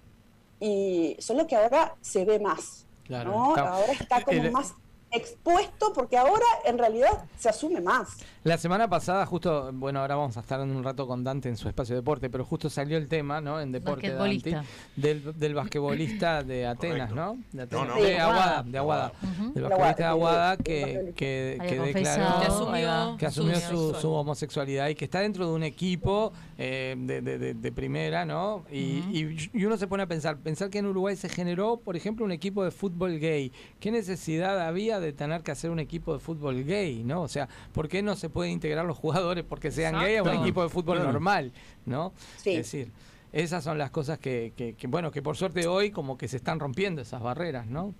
y 0.60 1.16
solo 1.18 1.46
que 1.46 1.56
ahora 1.56 1.96
se 2.00 2.24
ve 2.24 2.38
más. 2.38 2.86
Claro, 3.04 3.30
¿no? 3.32 3.48
está- 3.56 3.68
Ahora 3.74 3.92
está 3.92 4.22
como 4.24 4.42
el- 4.42 4.52
más 4.52 4.74
expuesto 5.12 5.92
porque 5.94 6.16
ahora 6.16 6.44
en 6.64 6.78
realidad 6.78 7.24
se 7.38 7.48
asume 7.48 7.80
más. 7.80 8.18
La 8.44 8.56
semana 8.56 8.88
pasada, 8.88 9.26
justo, 9.26 9.70
bueno, 9.74 10.00
ahora 10.00 10.16
vamos 10.16 10.36
a 10.36 10.40
estar 10.40 10.60
en 10.60 10.70
un 10.74 10.82
rato 10.82 11.06
con 11.06 11.22
Dante 11.24 11.48
en 11.48 11.56
su 11.56 11.68
espacio 11.68 11.94
de 11.94 12.00
deporte, 12.00 12.30
pero 12.30 12.44
justo 12.44 12.70
salió 12.70 12.96
el 12.96 13.06
tema, 13.08 13.40
¿no? 13.40 13.60
En 13.60 13.70
deporte. 13.72 14.10
Dante, 14.12 14.56
del, 14.96 15.38
del 15.38 15.54
basquetbolista 15.54 16.42
de 16.42 16.66
Atenas, 16.66 17.10
Correcto. 17.10 17.36
¿no? 17.36 17.38
De, 17.52 17.62
Atenas. 17.62 17.86
no. 17.88 17.94
de 18.02 18.18
Aguada, 18.18 18.62
de 18.62 18.78
Aguada. 18.78 19.12
Ujú. 19.22 19.52
Del 19.52 19.62
basquetbolista 19.64 20.02
de 20.02 20.08
Aguada, 20.08 20.56
que, 20.56 21.12
que, 21.16 21.58
que 21.68 21.78
declaró 21.80 23.16
Que 23.18 23.26
asumió 23.26 23.54
que 23.54 23.60
su 23.60 23.66
su, 23.70 23.76
sexualidad. 23.76 24.00
su 24.00 24.10
homosexualidad 24.12 24.88
y 24.88 24.94
que 24.94 25.04
está 25.04 25.20
dentro 25.20 25.46
de 25.46 25.52
un 25.52 25.62
equipo 25.62 26.32
eh, 26.56 26.94
de, 26.98 27.20
de- 27.20 27.38
de- 27.38 27.54
de 27.54 27.72
primera, 27.72 28.24
¿no? 28.24 28.64
Y, 28.70 28.76
y- 29.12 29.50
y 29.52 29.64
uno 29.64 29.76
se 29.76 29.86
pone 29.86 30.02
a 30.02 30.06
pensar, 30.06 30.38
pensar 30.38 30.70
que 30.70 30.78
en 30.78 30.86
Uruguay 30.86 31.16
se 31.16 31.28
generó, 31.28 31.76
por 31.78 31.96
ejemplo, 31.96 32.24
un 32.24 32.32
equipo 32.32 32.64
de 32.64 32.70
fútbol 32.70 33.18
gay. 33.18 33.52
¿Qué 33.80 33.90
necesidad 33.90 34.60
había 34.66 34.99
de 35.00 35.12
tener 35.12 35.42
que 35.42 35.50
hacer 35.50 35.70
un 35.70 35.78
equipo 35.80 36.12
de 36.12 36.20
fútbol 36.20 36.62
gay, 36.64 37.02
¿no? 37.04 37.22
O 37.22 37.28
sea, 37.28 37.48
¿por 37.72 37.88
qué 37.88 38.02
no 38.02 38.14
se 38.16 38.28
puede 38.28 38.50
integrar 38.50 38.84
los 38.84 38.98
jugadores 38.98 39.44
porque 39.44 39.70
sean 39.70 39.94
gay 39.94 40.16
a 40.16 40.22
un 40.22 40.28
Exacto. 40.28 40.44
equipo 40.44 40.62
de 40.62 40.68
fútbol 40.68 40.96
Claro. 40.98 41.12
normal, 41.12 41.52
¿no? 41.86 42.12
Sí. 42.36 42.50
Es 42.50 42.56
decir, 42.58 42.92
esas 43.32 43.62
son 43.64 43.78
las 43.78 43.90
cosas 43.90 44.18
que, 44.18 44.52
que- 44.56 44.74
que, 44.74 44.86
bueno, 44.86 45.10
que 45.10 45.22
por 45.22 45.36
suerte 45.36 45.66
hoy 45.66 45.90
como 45.90 46.16
que 46.18 46.28
se 46.28 46.36
están 46.36 46.58
rompiendo 46.60 47.00
esas 47.02 47.22
barreras, 47.22 47.66
¿no? 47.66 47.94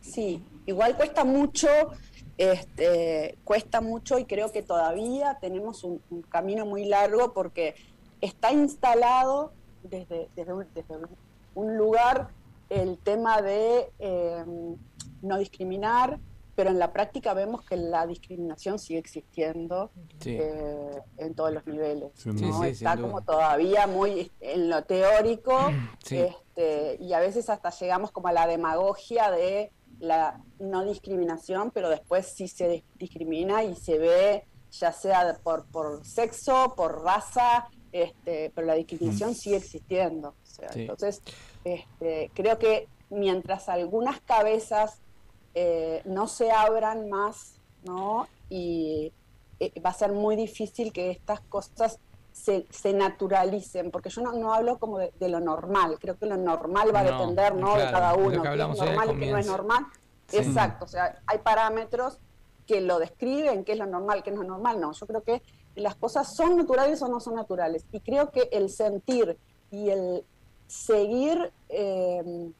Sí, 0.00 0.42
igual 0.66 0.96
cuesta 0.96 1.24
mucho, 1.24 1.68
este, 2.36 3.36
cuesta 3.44 3.80
mucho 3.80 4.18
y 4.18 4.24
creo 4.24 4.50
que 4.52 4.62
todavía 4.62 5.38
tenemos 5.40 5.84
un, 5.84 6.00
un 6.10 6.22
camino 6.22 6.64
muy 6.66 6.84
largo 6.86 7.32
porque 7.32 7.74
está 8.20 8.52
instalado 8.52 9.52
desde, 9.82 10.28
desde, 10.36 10.52
un, 10.52 10.66
desde 10.74 10.96
un- 10.96 11.08
un 11.54 11.76
lugar 11.76 12.28
el 12.70 12.98
tema 12.98 13.40
de 13.42 13.90
eh, 13.98 14.44
no 15.22 15.38
discriminar, 15.38 16.18
pero 16.54 16.70
en 16.70 16.78
la 16.80 16.92
práctica 16.92 17.34
vemos 17.34 17.62
que 17.64 17.76
la 17.76 18.06
discriminación 18.06 18.78
sigue 18.80 18.98
existiendo 18.98 19.90
Sí. 20.20 20.36
eh, 20.40 20.90
en 21.18 21.34
todos 21.34 21.52
los 21.52 21.66
niveles. 21.66 22.10
Está 22.64 22.96
como 22.96 23.22
todavía 23.22 23.86
muy 23.86 24.32
en 24.40 24.68
lo 24.68 24.82
teórico 24.84 25.56
Sí. 26.04 26.16
este, 26.18 26.96
y 27.00 27.12
a 27.12 27.20
veces 27.20 27.48
hasta 27.48 27.70
llegamos 27.70 28.10
como 28.10 28.28
a 28.28 28.32
la 28.32 28.46
demagogia 28.48 29.30
de 29.30 29.70
la 30.00 30.40
no 30.58 30.84
discriminación, 30.84 31.70
pero 31.72 31.90
después 31.90 32.26
sí 32.34 32.48
se 32.48 32.68
dis- 32.70 32.84
discrimina 32.96 33.62
y 33.64 33.74
se 33.76 33.98
ve 33.98 34.44
ya 34.70 34.92
sea 34.92 35.38
por, 35.42 35.64
por 35.66 36.04
sexo, 36.04 36.74
por 36.76 37.02
raza, 37.02 37.68
este, 37.90 38.52
pero 38.54 38.66
la 38.66 38.74
discriminación 38.74 39.34
sigue 39.34 39.56
existiendo. 39.56 40.28
O 40.30 40.34
sea, 40.46 40.70
Sí. 40.72 40.82
Entonces, 40.82 41.22
este, 41.64 42.30
creo 42.34 42.58
que 42.58 42.86
mientras 43.10 43.68
algunas 43.68 44.20
cabezas 44.20 45.00
eh, 45.60 46.02
no 46.04 46.28
se 46.28 46.52
abran 46.52 47.08
más, 47.10 47.60
¿no? 47.82 48.28
Y 48.48 49.12
eh, 49.58 49.72
va 49.84 49.90
a 49.90 49.92
ser 49.92 50.12
muy 50.12 50.36
difícil 50.36 50.92
que 50.92 51.10
estas 51.10 51.40
cosas 51.40 51.98
se, 52.30 52.64
se 52.70 52.92
naturalicen, 52.92 53.90
porque 53.90 54.08
yo 54.08 54.22
no, 54.22 54.32
no 54.34 54.54
hablo 54.54 54.78
como 54.78 54.98
de, 54.98 55.12
de 55.18 55.28
lo 55.28 55.40
normal, 55.40 55.98
creo 55.98 56.16
que 56.16 56.26
lo 56.26 56.36
normal 56.36 56.94
va 56.94 57.00
a 57.00 57.02
No, 57.02 57.10
depender 57.10 57.56
¿no? 57.56 57.76
de 57.76 57.90
cada 57.90 58.14
que 58.14 58.22
uno, 58.22 58.42
qué 58.42 58.48
hablamos 58.48 58.78
es 58.78 58.86
normal 58.86 59.10
y 59.10 59.18
qué 59.18 59.32
no 59.32 59.38
es 59.38 59.46
normal. 59.46 59.86
Sí. 60.28 60.36
Exacto, 60.36 60.84
o 60.84 60.88
sea, 60.88 61.20
hay 61.26 61.38
parámetros 61.38 62.20
que 62.64 62.80
lo 62.80 63.00
describen, 63.00 63.64
qué 63.64 63.72
es 63.72 63.78
lo 63.78 63.86
normal, 63.86 64.22
qué 64.22 64.30
no 64.30 64.42
es 64.42 64.48
normal, 64.48 64.80
no, 64.80 64.92
yo 64.92 65.06
creo 65.08 65.24
que 65.24 65.42
las 65.74 65.96
cosas 65.96 66.32
son 66.36 66.56
naturales 66.56 67.02
o 67.02 67.08
no 67.08 67.18
son 67.18 67.34
naturales, 67.34 67.84
y 67.90 67.98
creo 67.98 68.30
que 68.30 68.48
el 68.52 68.70
sentir 68.70 69.36
y 69.72 69.90
el 69.90 70.24
seguir 70.68 71.52
eh, 71.68 72.52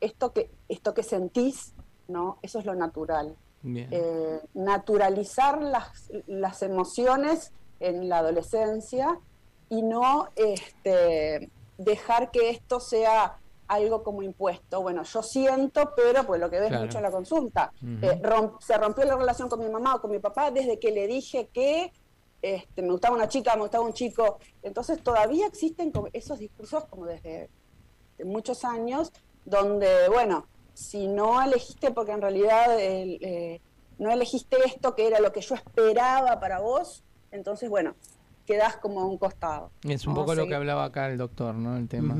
esto, 0.00 0.34
que, 0.34 0.50
esto 0.68 0.92
que 0.92 1.02
sentís, 1.02 1.73
¿no? 2.08 2.38
Eso 2.42 2.58
es 2.58 2.64
lo 2.66 2.74
natural 2.74 3.36
eh, 3.66 4.40
naturalizar 4.52 5.62
las, 5.62 6.10
las 6.26 6.62
emociones 6.62 7.52
en 7.80 8.08
la 8.10 8.18
adolescencia 8.18 9.18
y 9.70 9.80
no 9.82 10.28
este, 10.36 11.50
dejar 11.78 12.30
que 12.30 12.50
esto 12.50 12.78
sea 12.78 13.38
algo 13.66 14.02
como 14.02 14.22
impuesto. 14.22 14.82
Bueno, 14.82 15.02
yo 15.04 15.22
siento, 15.22 15.94
pero 15.96 16.24
pues 16.24 16.40
lo 16.40 16.50
que 16.50 16.60
ves 16.60 16.68
Claro. 16.68 16.84
mucho 16.84 16.98
en 16.98 17.04
la 17.04 17.10
consulta, 17.10 17.72
eh, 18.02 18.20
se 18.60 18.76
rompió 18.76 19.04
la 19.06 19.16
relación 19.16 19.48
con 19.48 19.60
mi 19.60 19.68
mamá 19.70 19.94
o 19.94 20.00
con 20.02 20.10
mi 20.10 20.18
papá 20.18 20.50
desde 20.50 20.78
que 20.78 20.90
le 20.90 21.06
dije 21.06 21.48
que 21.52 21.90
este, 22.42 22.82
me 22.82 22.90
gustaba 22.90 23.16
una 23.16 23.28
chica, 23.28 23.54
me 23.54 23.62
gustaba 23.62 23.84
un 23.84 23.94
chico. 23.94 24.38
Entonces 24.62 25.02
todavía 25.02 25.46
existen 25.46 25.90
esos 26.12 26.38
discursos 26.38 26.84
como 26.84 27.06
desde 27.06 27.48
de 28.18 28.24
muchos 28.26 28.62
años, 28.64 29.10
donde, 29.46 30.08
bueno, 30.10 30.46
si 30.74 31.08
no 31.08 31.40
elegiste 31.42 31.90
porque 31.90 32.12
en 32.12 32.20
realidad 32.20 32.76
eh, 32.78 33.60
no 33.98 34.10
elegiste 34.10 34.56
esto 34.66 34.94
que 34.94 35.06
era 35.06 35.20
lo 35.20 35.32
que 35.32 35.40
yo 35.40 35.54
esperaba 35.54 36.40
para 36.40 36.60
vos, 36.60 37.02
entonces, 37.30 37.68
bueno, 37.68 37.94
quedás 38.44 38.76
como 38.76 39.00
a 39.00 39.06
un 39.06 39.18
costado. 39.18 39.70
Es 39.82 40.06
un 40.06 40.14
¿no? 40.14 40.20
poco 40.20 40.34
lo 40.34 40.46
que 40.46 40.54
hablaba 40.54 40.84
acá 40.84 41.08
el 41.08 41.18
doctor, 41.18 41.54
¿no? 41.54 41.76
El 41.76 41.88
tema. 41.88 42.16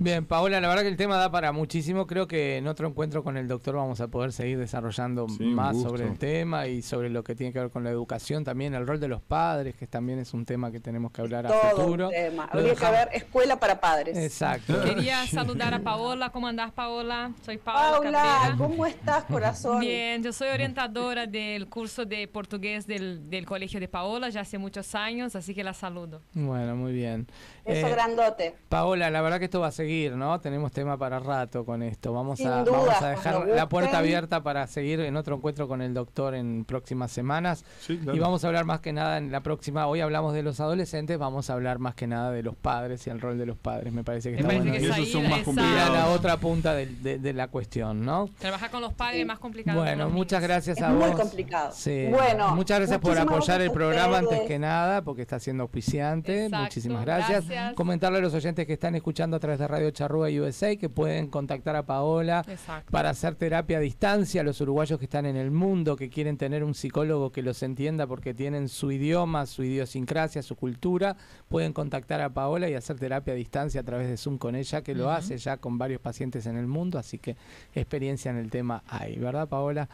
Bien, 0.00 0.26
Paola, 0.26 0.60
la 0.60 0.68
verdad 0.68 0.82
que 0.82 0.88
el 0.88 0.96
tema 0.96 1.16
da 1.16 1.30
para 1.30 1.52
muchísimo. 1.52 2.06
Creo 2.06 2.26
que 2.26 2.56
en 2.56 2.66
otro 2.66 2.88
encuentro 2.88 3.22
con 3.22 3.36
el 3.36 3.48
doctor 3.48 3.76
vamos 3.76 4.00
a 4.00 4.08
poder 4.08 4.32
seguir 4.32 4.58
desarrollando 4.58 5.28
Sí, 5.28 5.44
más 5.44 5.80
sobre 5.80 6.06
el 6.06 6.18
tema 6.18 6.66
y 6.66 6.82
sobre 6.82 7.10
lo 7.10 7.22
que 7.22 7.34
tiene 7.34 7.52
que 7.52 7.60
ver 7.60 7.70
con 7.70 7.84
la 7.84 7.90
educación 7.90 8.44
también, 8.44 8.74
el 8.74 8.86
rol 8.86 9.00
de 9.00 9.08
los 9.08 9.22
padres, 9.22 9.74
que 9.76 9.86
también 9.86 10.18
es 10.18 10.34
un 10.34 10.44
tema 10.44 10.70
que 10.70 10.80
tenemos 10.80 11.12
que 11.12 11.22
hablar 11.22 11.46
a 11.46 11.48
todo 11.50 11.82
futuro. 11.82 12.06
un 12.08 12.12
tema. 12.12 12.48
Habría 12.50 12.74
que 12.74 12.86
haber 12.86 13.08
escuela 13.12 13.58
para 13.58 13.80
padres. 13.80 14.16
Exacto. 14.16 14.82
Quería 14.84 15.26
saludar 15.30 15.74
a 15.74 15.80
Paola. 15.80 16.30
¿Cómo 16.30 16.48
andás, 16.48 16.72
Paola? 16.72 17.32
Soy 17.44 17.58
Paola 17.58 18.10
Cabrera. 18.10 18.54
¿cómo 18.58 18.86
estás, 18.86 19.24
corazón? 19.24 19.80
Bien, 19.80 20.22
yo 20.22 20.32
soy 20.32 20.48
orientadora 20.48 21.26
del 21.26 21.68
curso 21.68 22.04
de 22.04 22.26
portugués 22.28 22.86
del, 22.86 23.30
del 23.30 23.46
Colegio 23.46 23.80
de 23.80 23.88
Paola 23.88 24.28
ya 24.28 24.40
hace 24.40 24.58
muchos 24.58 24.94
años, 24.94 25.36
así 25.36 25.51
así 25.52 25.54
que 25.54 25.64
la 25.64 25.74
saludo. 25.74 26.22
Bueno, 26.32 26.74
muy 26.76 26.92
bien. 26.92 27.26
Beso 27.64 27.86
Eh, 27.86 27.90
grandote. 27.90 28.54
Paola, 28.68 29.10
la 29.10 29.20
verdad 29.22 29.38
que 29.38 29.44
esto 29.46 29.60
va 29.60 29.68
a 29.68 29.72
seguir, 29.72 30.16
¿no? 30.16 30.40
Tenemos 30.40 30.72
tema 30.72 30.96
para 30.98 31.18
rato 31.20 31.64
con 31.64 31.82
esto. 31.82 32.12
Vamos 32.12 32.38
Sin 32.38 32.48
a, 32.48 32.64
duda, 32.64 32.72
vamos 32.72 32.88
a 32.94 32.98
cuando 32.98 33.08
dejar 33.16 33.46
la 33.56 33.68
puerta 33.68 33.98
abierta 33.98 34.42
para 34.42 34.66
seguir 34.66 35.00
en 35.00 35.16
otro 35.16 35.36
encuentro 35.36 35.68
con 35.68 35.80
el 35.82 35.94
doctor 35.94 36.34
en 36.34 36.64
próximas 36.64 37.12
semanas. 37.12 37.64
Sí, 37.80 37.98
claro. 37.98 38.16
Y 38.16 38.20
vamos 38.20 38.44
a 38.44 38.48
hablar 38.48 38.64
más 38.64 38.80
que 38.80 38.92
nada 38.92 39.18
en 39.18 39.30
la 39.30 39.40
próxima. 39.40 39.86
Hoy 39.86 40.00
hablamos 40.00 40.34
de 40.34 40.42
los 40.42 40.58
adolescentes, 40.60 41.18
vamos 41.18 41.50
a 41.50 41.52
hablar 41.54 41.78
más 41.78 41.94
que 41.94 42.06
nada 42.06 42.30
de 42.32 42.42
los 42.42 42.56
padres 42.56 43.06
y 43.06 43.10
el 43.10 43.20
rol 43.20 43.38
de 43.38 43.46
los 43.46 43.56
padres. 43.56 43.92
Me 43.92 44.02
parece 44.04 44.30
que 44.30 44.36
Me 44.36 44.40
está 44.42 44.48
parece 44.48 44.68
bueno. 44.68 44.78
que 44.78 44.82
Y 44.82 44.84
es 44.90 44.90
esos 44.96 45.06
ahí, 45.06 45.12
son 45.12 45.22
más 45.24 45.32
a 45.32 45.36
la 45.38 45.44
complicados. 45.44 46.18
otra 46.18 46.36
punta 46.38 46.74
de, 46.74 47.18
de 47.18 47.32
la 47.32 47.48
cuestión, 47.48 48.04
¿no? 48.04 48.28
Trabajar 48.38 48.70
con 48.70 48.80
los 48.80 48.92
padres 48.92 49.20
es 49.20 49.26
más 49.26 49.38
complicado. 49.38 49.78
Bueno, 49.80 50.10
muchas 50.10 50.40
niños. 50.40 50.48
gracias 50.50 50.78
Es 50.78 50.82
a 50.84 50.88
muy 50.88 51.08
vos. 51.10 51.20
complicado. 51.20 51.72
Sí. 51.74 52.08
Bueno, 52.10 52.54
muchas 52.56 52.78
gracias 52.80 52.98
por 53.00 53.16
apoyar 53.18 53.60
el 53.60 53.70
programa 53.70 54.18
antes 54.18 54.40
que 54.42 54.58
nada, 54.58 55.02
porque 55.02 55.22
está 55.22 55.38
siendo 55.38 55.62
auspiciante. 55.62 56.46
Exacto, 56.46 56.64
Muchísimas 56.64 57.04
gracias. 57.04 57.28
gracias. 57.46 57.51
Comentarle 57.74 58.18
a 58.18 58.20
los 58.20 58.34
oyentes 58.34 58.66
que 58.66 58.74
están 58.74 58.94
escuchando 58.94 59.36
a 59.36 59.40
través 59.40 59.58
de 59.58 59.68
Radio 59.68 59.90
Charrúa 59.90 60.28
USA 60.28 60.76
que 60.76 60.88
pueden 60.88 61.28
contactar 61.28 61.76
a 61.76 61.84
Paola 61.84 62.44
Exacto. 62.48 62.90
para 62.90 63.10
hacer 63.10 63.34
terapia 63.34 63.78
a 63.78 63.80
distancia. 63.80 64.42
Los 64.42 64.60
uruguayos 64.60 64.98
que 64.98 65.04
están 65.04 65.26
en 65.26 65.36
el 65.36 65.50
mundo, 65.50 65.96
que 65.96 66.10
quieren 66.10 66.36
tener 66.36 66.64
un 66.64 66.74
psicólogo 66.74 67.30
que 67.32 67.42
los 67.42 67.62
entienda 67.62 68.06
porque 68.06 68.34
tienen 68.34 68.68
su 68.68 68.92
idioma, 68.92 69.46
su 69.46 69.64
idiosincrasia, 69.64 70.42
su 70.42 70.56
cultura, 70.56 71.16
pueden 71.48 71.72
contactar 71.72 72.20
a 72.20 72.30
Paola 72.30 72.68
y 72.68 72.74
hacer 72.74 72.98
terapia 72.98 73.34
a 73.34 73.36
distancia 73.36 73.80
a 73.80 73.84
través 73.84 74.08
de 74.08 74.16
Zoom 74.16 74.38
con 74.38 74.54
ella, 74.54 74.82
que 74.82 74.94
lo 74.94 75.10
hace 75.10 75.38
ya 75.38 75.56
con 75.56 75.78
varios 75.78 76.00
pacientes 76.00 76.46
en 76.46 76.56
el 76.56 76.66
mundo, 76.66 76.98
así 76.98 77.18
que 77.18 77.36
experiencia 77.74 78.30
en 78.30 78.36
el 78.36 78.50
tema 78.50 78.82
hay, 78.86 79.16
¿verdad 79.16 79.48
Paola? 79.48 79.88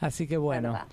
Así 0.00 0.26
que 0.26 0.36
bueno. 0.36 0.72
Verdad. 0.72 0.88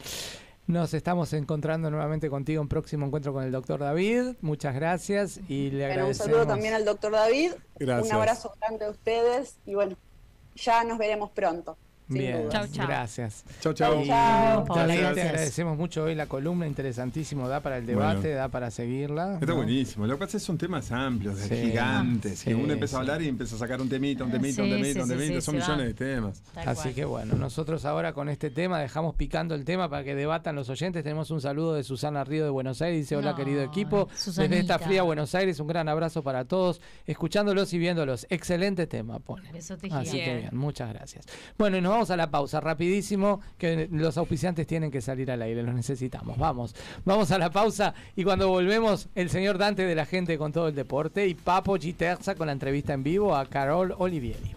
Nos 0.70 0.93
estamos 0.93 1.34
encontrando 1.34 1.89
nuevamente 1.89 2.30
contigo 2.30 2.61
en 2.61 2.67
próximo 2.67 3.07
encuentro 3.07 3.34
con 3.34 3.43
el 3.43 3.51
doctor 3.51 3.80
David. 3.80 4.36
Muchas 4.41 4.76
gracias 4.76 5.39
y 5.49 5.72
le 5.72 5.78
Bueno, 5.78 5.86
un 5.86 5.91
agradecemos. 5.93 6.17
saludo 6.17 6.45
también 6.45 6.76
al 6.76 6.86
doctor 6.86 7.11
David. 7.11 7.53
Gracias. 7.80 8.07
Un 8.07 8.15
abrazo 8.15 8.53
grande 8.61 8.86
a 8.86 8.91
ustedes 8.91 9.57
y 9.65 9.74
bueno, 9.74 9.95
ya 10.53 10.84
nos 10.84 10.99
veremos 10.99 11.32
pronto. 11.32 11.76
Bien. 12.10 12.49
Chau, 12.49 12.66
chau. 12.72 12.88
gracias. 12.88 13.43
Chau, 13.62 13.74
chau. 13.74 14.03
Chau. 14.05 14.66
Paola, 14.66 14.88
David, 14.88 14.95
te 14.95 15.01
gracias. 15.01 15.26
agradecemos 15.28 15.78
mucho 15.78 16.03
hoy 16.03 16.16
la 16.16 16.26
columna, 16.26 16.68
interesantísimo, 16.68 17.47
da 17.47 17.60
para 17.62 17.78
el 17.78 17.86
debate, 17.86 18.20
Bueno. 18.22 18.36
da 18.36 18.47
para 18.49 18.72
seguirla. 18.72 19.36
Está 19.36 19.45
¿no? 19.47 19.55
buenísimo. 19.57 20.07
Lo 20.07 20.14
que 20.16 20.20
pasa 20.26 20.38
es 20.38 20.43
que 20.43 20.47
son 20.47 20.57
temas 20.57 20.91
amplios, 20.91 21.38
Sí. 21.39 21.55
gigantes. 21.55 22.39
Sí, 22.39 22.45
que 22.49 22.55
uno 22.55 22.74
empieza 22.74 22.97
a 22.97 22.99
hablar 23.01 23.22
y 23.22 23.28
empieza 23.28 23.55
a 23.55 23.60
sacar 23.60 23.80
un 23.82 23.88
temita, 23.89 24.24
un 24.24 24.32
temita, 24.32 24.64
un 24.64 24.70
temita, 24.70 24.93
sí, 24.93 24.99
un 24.99 25.05
sí, 25.07 25.14
temita. 25.14 25.36
sí, 25.36 25.41
son 25.41 25.55
millones 25.55 25.80
va. 25.80 25.84
de 25.88 25.93
temas. 25.93 26.41
Tal 26.53 26.68
Así 26.70 26.82
cual. 26.82 26.93
que 26.95 27.05
bueno, 27.05 27.36
nosotros 27.36 27.86
ahora 27.86 28.14
con 28.14 28.28
este 28.30 28.49
tema 28.49 28.80
dejamos 28.80 29.16
picando 29.16 29.53
el 29.55 29.64
tema 29.66 29.89
para 29.89 30.03
que 30.03 30.16
debatan 30.16 30.55
los 30.55 30.70
oyentes. 30.70 31.03
Tenemos 31.03 31.30
un 31.32 31.41
saludo 31.41 31.76
de 31.76 31.84
Susana 31.84 32.24
Río 32.24 32.43
de 32.43 32.49
Buenos 32.49 32.82
Aires. 32.82 33.01
Dice, 33.01 33.16
hola 33.16 33.32
No, 33.32 33.38
querido 33.38 33.62
equipo. 33.62 34.10
Susanita. 34.16 34.41
Desde 34.49 34.60
esta 34.62 34.80
fría 34.80 35.03
Buenos 35.03 35.36
Aires, 35.36 35.60
un 35.60 35.68
gran 35.68 35.88
abrazo 35.88 36.24
para 36.24 36.45
todos. 36.45 36.82
Escuchándolos 37.05 37.72
y 37.74 37.78
viéndolos. 37.78 38.26
Excelente 38.30 38.88
tema, 38.88 39.20
pone. 39.20 39.51
Besote 39.51 39.89
Así 39.91 40.18
que 40.18 40.38
bien, 40.38 40.49
muchas 40.53 40.91
gracias. 40.93 41.26
Bueno, 41.57 41.78
y 41.78 41.82
nos 41.82 41.99
vamos 42.00 42.12
a 42.12 42.16
la 42.16 42.32
pausa 42.32 42.62
rapidísimo, 42.62 43.41
que 43.58 43.89
los 43.91 44.18
auspiciantes 44.18 44.66
tienen 44.66 44.89
que 44.89 45.02
salir 45.02 45.30
al 45.32 45.41
aire, 45.41 45.62
los 45.64 45.76
necesitamos. 45.76 46.38
Vamos, 46.38 46.74
vamos 47.04 47.30
a 47.32 47.38
la 47.38 47.50
pausa 47.50 47.93
y 48.16 48.24
cuando 48.24 48.47
volvemos, 48.47 49.10
el 49.16 49.30
señor 49.30 49.58
Dante 49.58 49.84
de 49.84 49.95
la 49.95 50.06
gente 50.06 50.38
con 50.38 50.54
todo 50.54 50.70
el 50.70 50.76
deporte 50.76 51.28
y 51.28 51.34
Papo 51.34 51.76
Giterza 51.76 52.36
con 52.36 52.47
la 52.47 52.54
entrevista 52.54 52.93
en 52.93 53.04
vivo 53.04 53.36
a 53.36 53.45
Carol 53.47 53.93
Olivieri. 53.97 54.56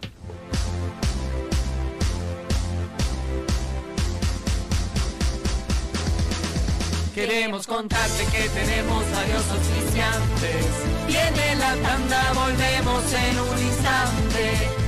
Queremos 7.13 7.67
contarte 7.67 8.25
que 8.27 8.49
tenemos 8.51 9.05
varios 9.11 9.43
oficiantes. 9.51 10.67
Viene 11.09 11.57
la 11.57 11.75
tanda, 11.75 12.33
volvemos 12.35 13.03
en 13.13 13.41
un 13.41 13.67
instante. 13.67 14.82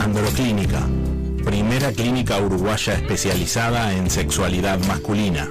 Androclínica, 0.00 0.82
primera 1.44 1.92
clínica 1.92 2.38
uruguaya 2.38 2.94
especializada 2.94 3.92
en 3.94 4.10
sexualidad 4.10 4.80
masculina. 4.86 5.50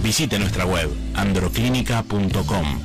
Visite 0.03 0.37
nuestra 0.39 0.65
web 0.65 0.89
androclínica.com. 1.15 2.79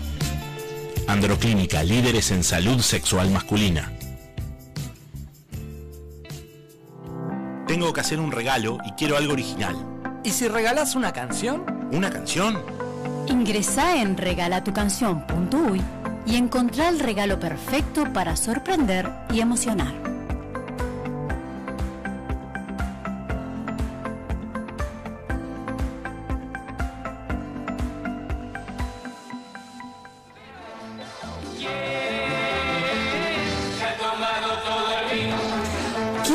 Androclínica, 1.07 1.83
líderes 1.83 2.31
en 2.31 2.45
salud 2.45 2.81
sexual 2.81 3.31
masculina. 3.31 3.93
Tengo 7.73 7.91
que 7.95 8.03
hacer 8.03 8.21
un 8.21 8.31
regalo 8.31 8.77
y 8.85 8.93
quiero 8.93 9.17
algo 9.17 9.33
original. 9.33 9.75
¿Y 10.23 10.29
si 10.29 10.47
regalás 10.47 10.95
una 10.95 11.11
canción? 11.15 11.65
¿Una 11.91 12.11
canción? 12.11 12.63
Ingresá 13.29 13.97
en 13.97 14.19
regalatucanción.uy 14.19 15.81
y 16.27 16.37
encontrá 16.37 16.91
el 16.91 17.01
regalo 17.01 17.41
perfecto 17.41 18.13
para 18.13 18.37
sorprender 18.37 19.11
y 19.33 19.41
emocionar. 19.41 20.12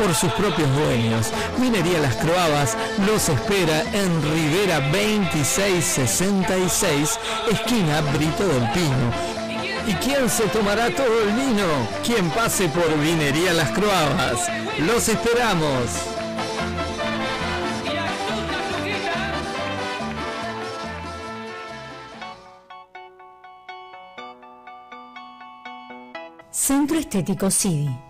por 0.00 0.14
sus 0.14 0.32
propios 0.32 0.74
dueños. 0.76 1.30
Vinería 1.58 1.98
Las 2.00 2.16
Croabas 2.16 2.76
los 3.06 3.28
espera 3.28 3.82
en 3.92 4.22
Rivera 4.32 4.80
2666, 4.80 7.20
esquina 7.52 8.00
Brito 8.12 8.48
del 8.48 8.70
Pino. 8.72 9.12
¿Y 9.86 9.92
quién 9.94 10.28
se 10.30 10.48
tomará 10.48 10.94
todo 10.94 11.22
el 11.22 11.32
vino? 11.34 11.88
Quien 12.04 12.28
pase 12.30 12.68
por 12.68 12.98
Vinería 12.98 13.52
Las 13.52 13.70
Croabas. 13.72 14.48
Los 14.78 15.08
esperamos. 15.08 15.90
Centro 26.50 26.98
Estético 26.98 27.50
CIDI. 27.50 28.09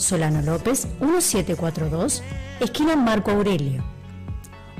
Solano 0.00 0.42
López 0.42 0.88
1742, 1.00 2.22
esquina 2.60 2.96
Marco 2.96 3.30
Aurelio. 3.30 3.84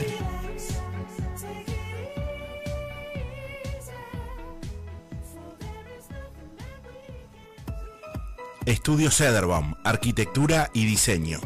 Estudio 8.66 9.10
Cederbaum, 9.10 9.74
Arquitectura 9.84 10.70
y 10.74 10.86
Diseño. 10.86 11.40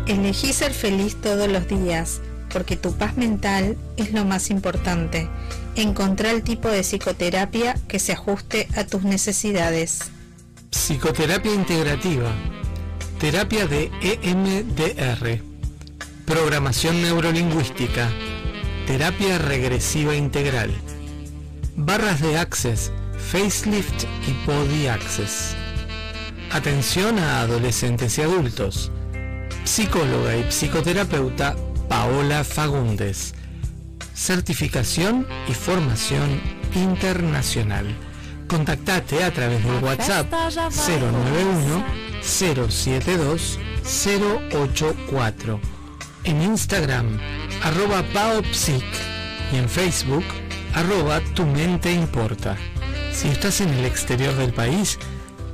Elegí 0.07 0.51
ser 0.53 0.73
feliz 0.73 1.15
todos 1.21 1.47
los 1.47 1.67
días, 1.67 2.21
porque 2.51 2.75
tu 2.75 2.93
paz 2.93 3.17
mental 3.17 3.77
es 3.97 4.11
lo 4.11 4.25
más 4.25 4.51
importante. 4.51 5.27
Encontrar 5.75 6.33
el 6.33 6.41
tipo 6.41 6.69
de 6.69 6.83
psicoterapia 6.83 7.75
que 7.87 7.99
se 7.99 8.13
ajuste 8.13 8.67
a 8.75 8.85
tus 8.85 9.03
necesidades. 9.03 9.99
Psicoterapia 10.71 11.53
integrativa. 11.53 12.31
Terapia 13.19 13.67
de 13.67 13.91
EMDR. 14.01 15.41
Programación 16.25 17.01
neurolingüística. 17.01 18.09
Terapia 18.87 19.37
regresiva 19.37 20.15
integral. 20.15 20.71
Barras 21.75 22.21
de 22.21 22.37
Access, 22.37 22.91
Facelift 23.31 24.05
y 24.27 24.45
Body 24.47 24.87
Access. 24.87 25.55
Atención 26.51 27.19
a 27.19 27.41
adolescentes 27.41 28.17
y 28.17 28.21
adultos. 28.21 28.91
Psicóloga 29.65 30.37
y 30.37 30.43
psicoterapeuta 30.49 31.55
Paola 31.89 32.45
Fagundes. 32.45 33.34
Certificación 34.15 35.27
y 35.49 35.53
formación 35.53 36.41
internacional. 36.73 37.85
Contactate 38.47 39.23
a 39.25 39.31
través 39.31 39.63
del 39.63 39.83
WhatsApp 39.83 40.31
091 40.31 41.85
072 42.21 43.59
084. 43.83 45.59
En 46.23 46.41
Instagram, 46.41 47.19
arroba 47.61 48.03
paopsic. 48.13 48.85
Y 49.51 49.57
en 49.57 49.67
Facebook, 49.67 50.23
arroba 50.73 51.19
tu 51.35 51.45
mente 51.45 51.91
importa. 51.91 52.55
Si 53.11 53.27
estás 53.27 53.59
en 53.59 53.69
el 53.69 53.85
exterior 53.85 54.33
del 54.35 54.53
país, 54.53 54.97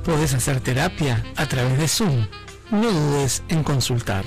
puedes 0.04 0.34
hacer 0.34 0.60
terapia 0.60 1.24
a 1.36 1.46
través 1.46 1.78
de 1.78 1.88
Zoom. 1.88 2.26
No 2.70 2.90
dudes 2.90 3.42
en 3.48 3.64
consultar. 3.64 4.24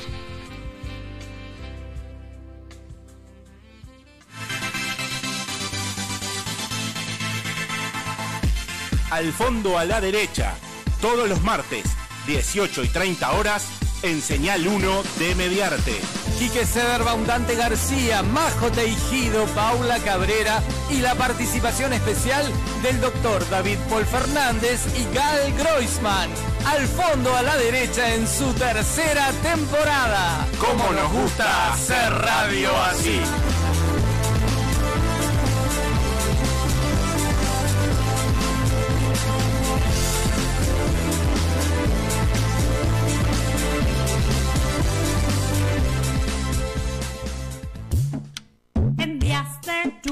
Al 9.16 9.32
fondo 9.32 9.78
a 9.78 9.86
la 9.86 10.02
derecha, 10.02 10.56
todos 11.00 11.30
los 11.30 11.42
martes, 11.42 11.86
18 12.28 12.84
y 12.84 12.90
30 12.90 13.32
horas, 13.32 13.64
en 14.02 14.22
Señal 14.22 14.68
1 14.68 15.04
de 15.20 15.36
Mediarte. 15.36 16.02
Quique 16.38 16.66
Sederbaum, 16.66 17.26
Dante 17.26 17.56
García, 17.56 18.24
Majo 18.24 18.70
Teijido, 18.72 19.46
Paula 19.56 20.00
Cabrera 20.00 20.62
y 20.92 20.98
la 21.00 21.16
participación 21.16 21.94
especial 21.94 22.46
del 22.84 23.00
doctor 23.00 23.50
David 23.50 23.78
Paul 23.90 24.04
Fernández 24.06 24.82
y 24.98 25.16
Gal 25.16 25.54
Groisman. 25.54 26.30
Al 26.66 26.86
fondo 26.86 27.34
a 27.38 27.42
la 27.42 27.56
derecha 27.56 28.16
en 28.16 28.28
su 28.28 28.52
tercera 28.56 29.32
temporada. 29.42 30.46
¿Cómo 30.60 30.92
nos 30.92 31.10
gusta 31.14 31.72
hacer 31.72 32.12
radio 32.12 32.70
así? 32.92 33.22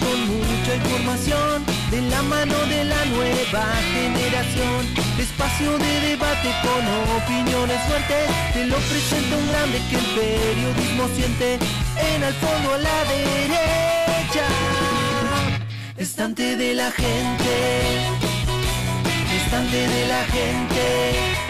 Con 0.00 0.18
mucha 0.28 0.74
información 0.74 1.64
de 1.90 2.00
la 2.02 2.22
mano 2.22 2.56
de 2.66 2.84
la 2.84 3.04
nueva 3.06 3.64
generación. 3.92 4.80
Espacio 5.18 5.78
de 5.78 6.00
debate 6.08 6.50
con 6.62 6.82
opiniones 7.20 7.80
fuertes. 7.88 8.26
Te 8.52 8.66
lo 8.66 8.76
presenta 8.76 9.36
un 9.36 9.48
grande 9.48 9.78
que 9.88 9.96
el 9.96 10.06
periodismo 10.18 11.08
siente. 11.14 11.58
En 12.14 12.22
el 12.22 12.34
fondo 12.34 12.74
a 12.74 12.78
la 12.78 13.04
derecha. 13.04 14.46
Estante 15.96 16.56
de 16.56 16.74
la 16.74 16.90
gente. 16.90 17.52
Estante 19.36 19.88
de 19.88 20.06
la 20.08 20.24
gente. 20.24 21.49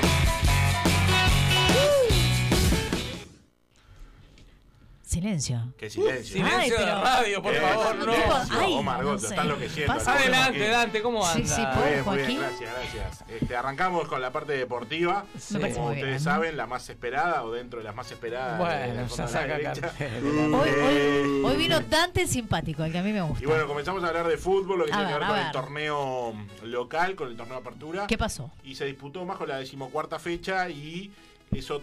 Silencio. 5.11 5.75
Qué 5.77 5.91
silencio. 5.91 6.35
Silencio 6.35 6.57
Ay, 6.61 6.71
de 6.71 6.77
pero- 6.77 7.01
radio, 7.03 7.43
por 7.43 7.53
Eh, 7.53 7.61
favor, 7.61 7.97
no. 8.07 8.13
Ay, 8.13 8.75
oh, 8.77 8.83
Margot, 8.85 9.13
no 9.15 9.17
te 9.17 9.21
sé. 9.23 9.27
están 9.27 9.47
enloqueciendo. 9.47 9.93
Pasa- 9.93 10.01
Están 10.03 10.17
Adelante, 10.19 10.47
enloqueciendo. 10.47 10.79
Dante, 10.79 11.03
¿cómo 11.03 11.25
Sí, 11.27 11.39
anda? 11.43 11.49
sí, 11.57 11.61
Muy 11.63 11.71
¿puedo, 11.75 11.85
bien, 11.91 12.05
muy 12.05 12.17
bien, 12.17 12.27
Joaquín? 12.27 12.39
gracias, 12.61 12.95
gracias. 12.95 13.25
Este, 13.43 13.57
arrancamos 13.57 14.07
con 14.07 14.21
la 14.23 14.31
parte 14.31 14.53
deportiva. 14.53 15.25
Me 15.51 15.59
parece 15.59 15.75
Como 15.79 15.89
muy 15.89 15.97
ustedes 15.97 16.11
bien. 16.13 16.21
saben, 16.21 16.57
la 16.57 16.67
más 16.69 16.89
esperada 16.91 17.43
o 17.43 17.51
dentro 17.51 17.81
de 17.81 17.85
las 17.87 17.95
más 17.97 18.09
esperadas. 18.13 18.59
Bueno, 18.61 18.95
ya 18.95 19.09
fondo 19.09 19.17
de 19.17 19.23
la 19.23 19.29
saca 19.29 19.47
derecha. 19.59 19.81
cartel. 19.81 20.25
Hoy, 20.55 20.69
Eh, 20.69 21.23
hoy, 21.25 21.45
hoy 21.45 21.57
vino 21.57 21.81
Dante 21.91 22.23
el 22.23 22.29
simpático, 22.29 22.85
el 22.85 22.93
que 22.93 22.99
a 22.99 23.03
mí 23.03 23.13
me 23.13 23.23
gusta. 23.23 23.43
Y 23.43 23.47
bueno, 23.49 23.67
comenzamos 23.67 24.05
a 24.05 24.07
hablar 24.07 24.29
de 24.29 24.37
fútbol, 24.39 24.79
lo 24.79 24.85
que 24.85 24.93
A 24.93 24.97
tiene 24.97 25.09
que 25.09 25.15
ver, 25.19 25.25
a 25.25 25.27
con 25.27 25.39
el 25.41 25.51
torneo 25.51 26.35
local, 26.63 27.17
con 27.17 27.27
el 27.31 27.37
torneo 27.37 27.57
de 27.57 27.61
apertura. 27.61 28.07
¿Qué 28.07 28.17
pasó? 28.17 28.53
Y 28.63 28.77
se 28.77 28.85
disputó 28.85 29.25
más 29.25 29.39
con 29.39 29.49
la 29.49 29.57
decimocuarta 29.59 30.21
fecha 30.21 30.69
y 30.69 31.11
eso 31.51 31.83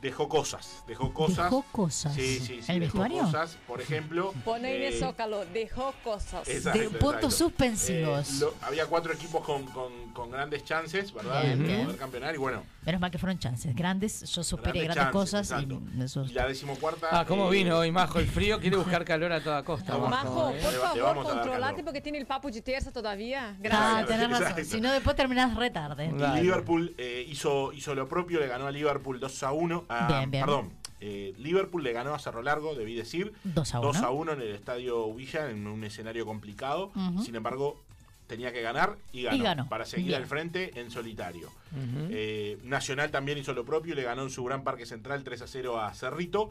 dejó 0.00 0.28
cosas. 0.28 0.82
Dejó 0.86 1.12
cosas. 1.12 1.44
¿Dejó 1.44 1.62
cosas? 1.72 2.14
Sí, 2.14 2.38
sí, 2.40 2.62
sí. 2.62 2.72
¿El 2.72 2.80
dejó 2.80 2.98
vestuario? 3.00 3.24
cosas. 3.24 3.56
Por 3.66 3.80
ejemplo. 3.80 4.32
Poner 4.44 4.80
eh, 4.82 4.98
Zócalo, 4.98 5.44
dejó 5.46 5.92
cosas. 6.02 6.48
Exacto, 6.48 6.78
De 6.78 6.88
puntos 6.90 7.34
suspensivos. 7.34 8.28
Eh, 8.30 8.34
lo- 8.40 8.54
había 8.62 8.86
cuatro 8.86 9.12
equipos 9.12 9.44
con, 9.44 9.64
con- 9.66 10.10
con 10.12 10.30
grandes 10.30 10.64
chances, 10.64 11.12
¿verdad? 11.12 11.42
Bien, 11.44 11.58
de 11.58 11.66
bien. 11.68 11.84
poder 11.84 11.98
campeonar 11.98 12.34
y 12.34 12.38
bueno. 12.38 12.62
Menos 12.86 13.00
mal 13.00 13.10
que 13.10 13.18
fueron 13.18 13.38
chances. 13.38 13.74
Grandes, 13.76 14.22
yo 14.32 14.42
superé 14.42 14.84
Grandes 14.84 14.94
grandes, 14.96 15.30
chances, 15.30 15.50
cosas 15.50 16.28
y 16.28 16.30
Y 16.30 16.34
la 16.34 16.46
decimocuarta. 16.46 17.08
Ah, 17.10 17.24
¿cómo 17.26 17.48
eh, 17.52 17.56
vino 17.58 17.78
hoy, 17.78 17.92
Majo? 17.92 18.18
El 18.18 18.26
frío 18.26 18.58
quiere 18.58 18.76
buscar 18.78 19.04
calor 19.04 19.32
a 19.32 19.42
toda 19.42 19.62
costa. 19.62 19.92
Vamos. 19.96 20.10
Majo, 20.10 20.50
¿eh? 20.50 20.58
por 20.62 20.72
Le- 20.72 20.78
le 20.78 20.84
favor, 20.84 21.18
a 21.18 21.22
controlate 21.22 21.84
porque 21.84 22.00
tiene 22.00 22.18
el 22.18 22.26
papo 22.26 22.50
de 22.50 22.62
terza 22.62 22.90
todavía. 22.90 23.50
Ah, 23.50 23.56
Gracias. 23.60 24.06
tenés 24.06 24.30
razón. 24.30 24.46
Exacto. 24.48 24.64
Si 24.64 24.80
no, 24.80 24.92
después 24.92 25.14
terminás 25.14 25.54
re 25.56 25.70
tarde. 25.70 26.06
Y 26.06 26.18
Dale. 26.18 26.42
Liverpool 26.42 26.94
eh, 26.96 27.26
hizo, 27.28 27.72
hizo 27.74 27.94
lo 27.94 28.08
propio, 28.08 28.40
le 28.40 28.46
ganó 28.46 28.66
a 28.66 28.70
Liverpool 28.70 29.20
2 29.20 29.42
a 29.42 29.52
1. 29.52 29.84
ah, 29.90 30.06
Bien, 30.08 30.30
bien. 30.30 30.44
Perdón, 30.46 30.72
eh, 31.00 31.34
Liverpool 31.38 31.82
le 31.82 31.92
ganó 31.92 32.14
a 32.14 32.18
Cerro 32.18 32.42
Largo, 32.42 32.74
debí 32.74 32.94
decir. 32.94 33.34
2 33.44 33.74
a 33.74 33.78
2 33.78 33.98
1. 33.98 34.06
a 34.06 34.10
1 34.10 34.32
en 34.32 34.40
el 34.40 34.54
estadio 34.54 35.12
Villa, 35.12 35.50
en 35.50 35.66
un 35.66 35.84
escenario 35.84 36.24
complicado. 36.24 36.92
Ujú. 36.96 37.22
Sin 37.24 37.34
embargo, 37.36 37.78
tenía 38.30 38.52
que 38.52 38.62
ganar 38.62 38.96
y 39.12 39.24
ganó, 39.24 39.36
Y 39.36 39.40
ganó. 39.42 39.68
para 39.68 39.84
seguir 39.84 40.06
Bien. 40.08 40.22
al 40.22 40.26
frente 40.28 40.78
en 40.80 40.90
solitario. 40.90 41.50
Eh, 42.10 42.56
Nacional 42.64 43.10
también 43.10 43.36
hizo 43.38 43.52
lo 43.52 43.64
propio 43.66 43.92
y 43.92 43.96
le 43.96 44.02
ganó 44.04 44.22
en 44.22 44.30
su 44.30 44.42
gran 44.44 44.64
parque 44.64 44.86
central 44.86 45.22
3 45.24 45.42
a 45.42 45.46
0 45.46 45.80
a 45.80 45.92
Cerrito. 45.92 46.50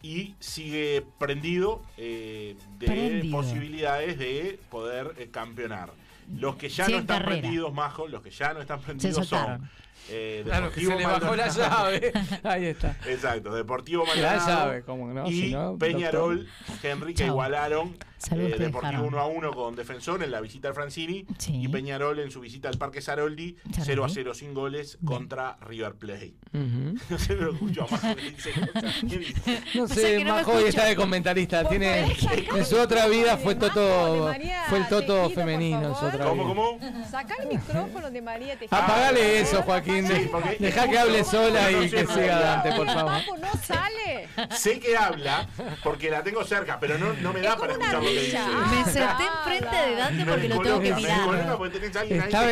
y 0.00 0.34
sigue 0.40 1.04
prendido 1.18 1.82
eh, 1.96 2.56
de 2.78 2.86
Prendido. 2.86 3.36
posibilidades 3.36 4.18
de 4.18 4.58
poder 4.70 5.14
eh, 5.18 5.28
campeonar. 5.30 5.90
Los 6.36 6.56
que 6.56 6.68
ya 6.68 6.86
Sí, 6.86 6.92
no 6.92 6.98
están 7.00 7.18
carrera. 7.22 7.40
prendidos, 7.40 7.72
Majo, 7.74 8.08
los 8.08 8.22
que 8.22 8.30
ya 8.30 8.52
no 8.54 8.60
están 8.60 8.80
prendidos 8.80 9.26
son 9.28 9.68
eh, 10.10 10.42
Claro, 10.44 10.72
que 10.72 10.80
se 10.84 10.96
le 10.96 11.06
bajó 11.06 11.36
la 11.36 11.48
llave. 11.48 12.12
Ahí 12.42 12.64
está. 12.66 12.96
Exacto, 13.06 13.54
Deportivo 13.54 14.04
La 14.06 14.14
Maldonado 14.14 14.48
llave, 14.66 14.82
cómo 14.82 15.06
no, 15.12 15.28
y 15.28 15.32
si 15.40 15.52
no, 15.52 15.76
Peñarol, 15.78 16.46
doctor. 16.66 16.90
Henry, 16.90 17.14
que 17.14 17.18
Chao. 17.24 17.28
igualaron 17.28 17.96
eh, 18.30 18.56
Deportivo 18.58 18.80
dejaron. 18.80 19.06
1 19.06 19.18
a 19.20 19.26
1 19.26 19.52
con 19.52 19.74
Defensor 19.76 20.22
en 20.22 20.30
la 20.30 20.40
visita 20.40 20.68
al 20.68 20.74
Francini 20.74 21.24
y 21.48 21.68
Peñarol 21.68 22.18
en 22.20 22.30
su 22.30 22.40
visita 22.40 22.68
al 22.68 22.78
Parque 22.78 23.00
Saroldi 23.00 23.56
Saroldi. 23.72 23.84
0 23.84 24.04
a 24.04 24.08
0 24.08 24.34
sin 24.34 24.54
goles 24.54 24.98
contra 25.04 25.56
River 25.60 25.94
Plate. 25.94 26.34
Ujú. 26.52 26.94
No 27.10 27.18
sé, 27.18 27.34
lo 27.34 27.52
escucho 27.52 27.84
a 27.84 27.90
Majo 27.90 28.16
que 28.16 28.30
dice 28.30 28.50
cosas. 28.52 28.94
¿Qué 29.08 29.18
dice? 29.18 29.62
No 29.74 29.88
sé, 29.88 30.18
no 30.18 30.24
me 30.24 30.30
Majo 30.40 30.50
hoy 30.52 30.56
escucho. 30.58 30.68
está 30.68 30.84
de 30.86 30.96
comentarista. 30.96 31.68
Tiene, 31.68 32.16
en 32.54 32.64
su 32.64 32.78
otra 32.78 33.06
vida 33.08 33.36
fue 33.36 33.54
Toto, 33.54 34.32
fue 34.68 34.78
el 34.78 34.88
Toto 34.88 35.30
femenino 35.30 35.88
en 35.88 35.94
su 35.94 36.04
otra 36.06 36.24
¿Cómo, 36.26 36.44
vida. 36.44 36.54
cómo? 36.88 37.04
Saca 37.10 37.34
el 37.42 37.48
micrófono 37.48 38.10
de 38.10 38.22
María 38.22 38.58
Tejeda. 38.58 38.78
Apagale 38.84 39.40
eso, 39.40 39.62
Joaquín. 39.62 40.06
Sí, 40.06 40.30
Deja 40.58 40.88
que 40.88 40.98
hable 40.98 41.24
sola 41.24 41.70
y 41.70 41.90
que 41.90 42.06
siga 42.06 42.26
no, 42.26 42.32
adelante, 42.32 42.72
por 42.76 42.86
favor. 42.86 43.12
no 43.40 43.52
sale. 43.62 44.28
Sé 44.56 44.78
que 44.80 44.96
habla 44.96 45.48
porque 45.82 46.10
la 46.10 46.22
tengo 46.22 46.44
cerca, 46.44 46.78
pero 46.80 46.98
no, 46.98 47.12
no 47.14 47.32
me 47.32 47.40
da 47.40 47.56
para 47.56 47.72
escuchar 47.72 47.94
lo 47.94 48.00
que 48.00 48.06
dice. 48.08 48.11
Me 48.14 48.84
senté 48.84 49.24
enfrente 49.24 49.76
de 49.76 49.96
Dante 49.96 50.24
porque 50.24 50.48
lo 50.48 50.60
tengo 50.60 50.80
que 50.80 50.94
mirar. 50.94 51.62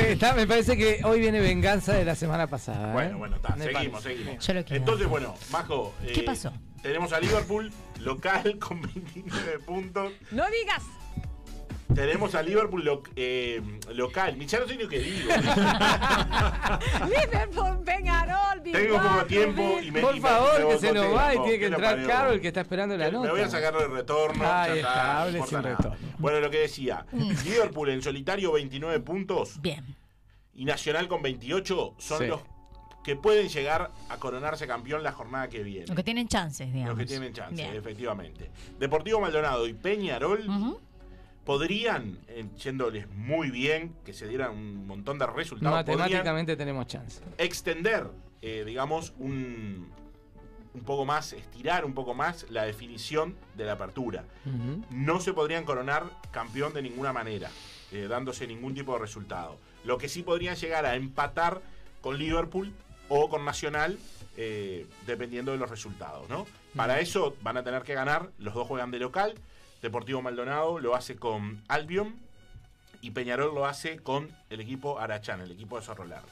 Está, 0.08 0.34
me 0.34 0.46
parece 0.46 0.76
que 0.76 1.00
hoy 1.04 1.20
viene 1.20 1.40
venganza 1.40 1.92
de 1.94 2.04
la 2.04 2.14
semana 2.14 2.46
pasada. 2.46 2.90
¿eh? 2.90 2.92
Bueno, 2.92 3.18
bueno, 3.18 3.36
está, 3.36 3.56
seguimos, 3.56 4.02
seguimos. 4.02 4.46
Yo 4.46 4.54
lo 4.54 4.64
quiero. 4.64 4.76
Entonces, 4.76 5.08
bueno, 5.08 5.34
Majo. 5.50 5.94
eh, 6.04 6.12
¿Qué 6.14 6.22
pasó? 6.22 6.52
Tenemos 6.82 7.12
a 7.12 7.20
Liverpool 7.20 7.70
local 7.98 8.58
con 8.60 8.80
29 8.82 9.58
puntos. 9.60 10.12
No 10.30 10.44
digas. 10.50 10.82
Tenemos 11.94 12.34
a 12.34 12.42
Liverpool 12.42 12.84
lo- 12.84 13.02
eh, 13.16 13.60
local. 13.94 14.36
Mi 14.36 14.46
ya 14.46 14.60
no 14.60 14.66
sé 14.66 14.76
ni 14.76 14.84
lo 14.84 14.88
que 14.88 15.00
digo. 15.00 15.28
Liverpool, 17.08 17.82
Peñarol, 17.84 18.62
Tengo 18.62 19.00
poco 19.02 19.24
tiempo 19.26 19.78
y 19.82 19.90
me 19.90 20.00
Por 20.00 20.16
y 20.16 20.20
me- 20.20 20.28
favor, 20.28 20.60
me 20.64 20.68
que 20.74 20.78
se 20.78 20.92
nos 20.92 21.14
va 21.14 21.34
y 21.34 21.38
tiene 21.38 21.52
que 21.52 21.58
¿Qué 21.58 21.68
le 21.70 21.76
entrar? 21.76 22.06
Carol, 22.06 22.40
que 22.40 22.48
está 22.48 22.60
esperando 22.60 22.96
la 22.96 23.06
Me 23.06 23.12
nota. 23.12 23.30
voy 23.30 23.40
a 23.40 23.48
sacar 23.48 23.74
de 23.76 23.88
retorno. 23.88 24.42
Ya 24.44 24.74
está, 24.76 25.22
hable 25.22 25.38
no 25.38 25.46
sin 25.46 25.62
retorno. 25.62 25.96
Bueno, 26.18 26.40
lo 26.40 26.50
que 26.50 26.60
decía. 26.60 27.04
Liverpool 27.12 27.88
en 27.90 28.02
solitario 28.02 28.52
29 28.52 29.00
puntos. 29.00 29.60
Bien. 29.60 29.84
Y 30.54 30.64
Nacional 30.64 31.08
con 31.08 31.22
28 31.22 31.94
son 31.98 32.18
Sí. 32.18 32.26
los 32.26 32.40
que 33.02 33.16
pueden 33.16 33.48
llegar 33.48 33.90
a 34.10 34.16
coronarse 34.18 34.66
campeón 34.66 35.02
la 35.02 35.12
jornada 35.12 35.48
que 35.48 35.62
viene. 35.62 35.86
Los 35.86 35.96
que 35.96 36.04
tienen 36.04 36.28
chances, 36.28 36.72
digamos. 36.72 36.90
Los 36.90 36.98
que 36.98 37.06
tienen 37.06 37.32
chance, 37.32 37.54
Bien. 37.62 37.74
efectivamente. 37.74 38.50
Deportivo 38.78 39.20
Maldonado 39.20 39.66
y 39.66 39.72
Peñarol. 39.74 40.44
Podrían, 41.50 42.16
eh, 42.28 42.46
yéndoles 42.62 43.08
muy 43.08 43.50
bien, 43.50 43.92
que 44.04 44.12
se 44.12 44.28
dieran 44.28 44.52
un 44.52 44.86
montón 44.86 45.18
de 45.18 45.26
resultados, 45.26 45.78
Matemáticamente 45.78 46.56
tenemos 46.56 46.86
chance. 46.86 47.20
extender, 47.38 48.06
eh, 48.40 48.62
digamos, 48.64 49.14
un, 49.18 49.90
un 50.74 50.80
poco 50.82 51.04
más, 51.04 51.32
estirar 51.32 51.84
un 51.84 51.92
poco 51.92 52.14
más 52.14 52.46
la 52.50 52.62
definición 52.62 53.34
de 53.56 53.64
la 53.64 53.72
apertura. 53.72 54.26
No 54.90 55.18
se 55.18 55.32
podrían 55.32 55.64
coronar 55.64 56.04
campeón 56.30 56.72
de 56.72 56.82
ninguna 56.82 57.12
manera, 57.12 57.50
eh, 57.90 58.06
dándose 58.08 58.46
ningún 58.46 58.72
tipo 58.72 58.92
de 58.92 59.00
resultado. 59.00 59.56
Lo 59.82 59.98
que 59.98 60.08
sí 60.08 60.22
podrían 60.22 60.54
llegar 60.54 60.86
a 60.86 60.94
empatar 60.94 61.62
con 62.00 62.16
Liverpool 62.16 62.72
o 63.08 63.28
con 63.28 63.44
Nacional, 63.44 63.98
eh, 64.36 64.86
dependiendo 65.04 65.50
de 65.50 65.58
los 65.58 65.68
resultados, 65.68 66.28
¿no? 66.28 66.46
Para 66.76 67.00
eso 67.00 67.34
van 67.42 67.56
a 67.56 67.64
tener 67.64 67.82
que 67.82 67.94
ganar, 67.94 68.30
los 68.38 68.54
dos 68.54 68.68
juegan 68.68 68.92
de 68.92 69.00
local, 69.00 69.34
Deportivo 69.82 70.20
Maldonado 70.22 70.78
lo 70.78 70.94
hace 70.94 71.16
con 71.16 71.62
Albion 71.68 72.14
y 73.00 73.12
Peñarol 73.12 73.54
lo 73.54 73.66
hace 73.66 73.98
con 73.98 74.28
el 74.50 74.60
equipo 74.60 74.98
Arachán, 74.98 75.40
el 75.40 75.50
equipo 75.52 75.78
de 75.78 75.84
Zorro 75.84 76.04
Largo. 76.04 76.28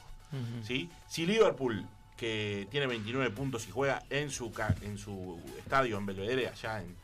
¿sí? 0.63 0.89
Si 1.07 1.25
Liverpool, 1.25 1.85
que 2.15 2.67
tiene 2.69 2.85
29 2.85 3.31
puntos 3.31 3.67
y 3.67 3.71
juega 3.71 4.03
en 4.09 4.29
su, 4.29 4.51
en 4.81 4.97
su 4.97 5.41
estadio 5.57 5.97
en 5.97 6.05
Belvedere, 6.05 6.47
allá 6.47 6.81
en 6.81 6.95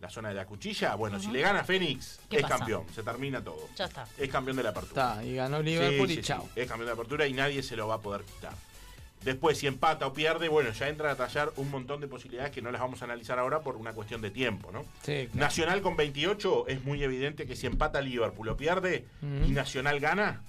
la 0.00 0.08
zona 0.08 0.28
de 0.28 0.36
la 0.36 0.46
cuchilla, 0.46 0.94
bueno, 0.94 1.18
si 1.18 1.28
le 1.32 1.40
gana 1.40 1.60
a 1.60 1.64
Fénix, 1.64 2.20
¿Qué 2.30 2.36
es 2.36 2.42
pasa? 2.42 2.58
campeón, 2.58 2.86
se 2.94 3.02
termina 3.02 3.42
todo. 3.42 3.68
Ya 3.74 3.86
está. 3.86 4.06
Es 4.16 4.30
campeón 4.30 4.56
de 4.56 4.62
la 4.62 4.70
apertura. 4.70 5.10
Está, 5.14 5.24
y 5.24 5.34
ganó 5.34 5.60
Liverpool 5.60 6.06
Sí, 6.06 6.12
y 6.12 6.16
sí, 6.18 6.22
chao. 6.22 6.42
sí, 6.54 6.60
es 6.60 6.68
campeón 6.68 6.86
de 6.86 6.90
la 6.90 6.92
apertura 6.92 7.26
y 7.26 7.32
nadie 7.32 7.60
se 7.64 7.74
lo 7.74 7.88
va 7.88 7.96
a 7.96 8.00
poder 8.00 8.22
quitar. 8.22 8.52
Después, 9.24 9.58
si 9.58 9.66
empata 9.66 10.06
o 10.06 10.12
pierde, 10.12 10.48
bueno, 10.48 10.70
ya 10.70 10.88
entra 10.88 11.10
a 11.10 11.16
tallar 11.16 11.52
un 11.56 11.70
montón 11.70 12.00
de 12.00 12.06
posibilidades 12.08 12.52
que 12.52 12.62
no 12.62 12.70
las 12.70 12.80
vamos 12.80 13.02
a 13.02 13.04
analizar 13.04 13.38
ahora 13.38 13.60
por 13.60 13.76
una 13.76 13.92
cuestión 13.92 14.20
de 14.22 14.30
tiempo, 14.30 14.70
¿no? 14.72 14.82
Sí, 15.02 15.26
claro. 15.26 15.30
Nacional 15.34 15.82
con 15.82 15.96
28 15.96 16.68
es 16.68 16.84
muy 16.84 17.02
evidente 17.02 17.46
que 17.46 17.56
si 17.56 17.66
empata 17.66 18.00
Liverpool 18.00 18.48
o 18.48 18.56
pierde 18.56 19.06
y 19.46 19.50
Nacional 19.50 19.98
gana, 20.00 20.44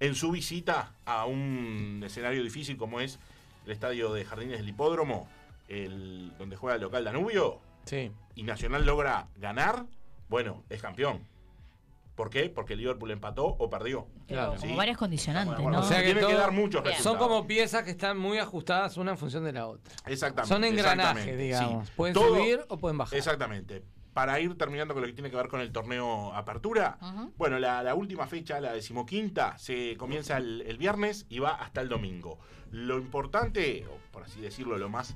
en 0.00 0.14
su 0.14 0.30
visita 0.30 0.92
a 1.06 1.24
un 1.24 2.02
escenario 2.04 2.42
difícil 2.44 2.76
como 2.76 3.00
es 3.00 3.18
el 3.66 3.72
estadio 3.72 4.12
de 4.12 4.24
Jardines 4.24 4.58
del 4.58 4.68
Hipódromo, 4.68 5.28
el, 5.68 6.32
donde 6.38 6.56
juega 6.56 6.76
el 6.76 6.82
local 6.82 7.04
Danubio, 7.04 7.60
Sí. 7.84 8.10
y 8.34 8.42
Nacional 8.42 8.84
logra 8.86 9.28
ganar, 9.36 9.86
bueno, 10.28 10.62
es 10.68 10.80
campeón. 10.82 11.20
¿Por 12.18 12.30
qué? 12.30 12.50
Porque 12.50 12.74
Liverpool 12.74 13.12
empató 13.12 13.46
o 13.46 13.70
perdió. 13.70 14.08
Claro. 14.26 14.56
Como 14.56 14.60
¿Sí? 14.62 14.74
varias 14.74 14.98
condicionantes, 14.98 15.56
¿no? 15.64 15.78
O 15.78 15.82
sea 15.84 15.98
que 16.00 16.06
Tienen 16.06 16.26
que 16.26 16.34
dar 16.34 16.50
muchos. 16.50 16.82
Son 17.00 17.16
como 17.16 17.46
piezas 17.46 17.84
que 17.84 17.92
están 17.92 18.18
muy 18.18 18.38
ajustadas 18.38 18.96
una 18.96 19.12
en 19.12 19.18
función 19.18 19.44
de 19.44 19.52
la 19.52 19.68
otra. 19.68 19.94
Exactamente. 20.04 20.52
Son 20.52 20.64
engranajes, 20.64 21.38
digamos. 21.38 21.86
sí. 21.86 21.92
Pueden 21.96 22.14
Todo- 22.14 22.34
subir 22.36 22.64
o 22.68 22.76
pueden 22.76 22.98
bajar. 22.98 23.16
Exactamente. 23.16 23.84
Para 24.14 24.40
ir 24.40 24.58
terminando 24.58 24.94
con 24.94 25.02
lo 25.02 25.06
que 25.06 25.12
tiene 25.12 25.30
que 25.30 25.36
ver 25.36 25.46
con 25.46 25.60
el 25.60 25.70
torneo 25.70 26.34
Apertura, 26.34 26.98
bueno, 27.36 27.60
la, 27.60 27.84
la 27.84 27.94
última 27.94 28.26
fecha, 28.26 28.60
la 28.60 28.72
decimoquinta, 28.72 29.56
se 29.56 29.96
comienza 29.96 30.38
el, 30.38 30.62
el 30.62 30.76
viernes 30.76 31.24
y 31.28 31.38
va 31.38 31.50
hasta 31.50 31.82
el 31.82 31.88
domingo. 31.88 32.40
Lo 32.72 32.98
importante, 32.98 33.86
o 33.86 33.96
por 34.10 34.24
así 34.24 34.40
decirlo, 34.40 34.76
lo 34.76 34.88
más 34.88 35.14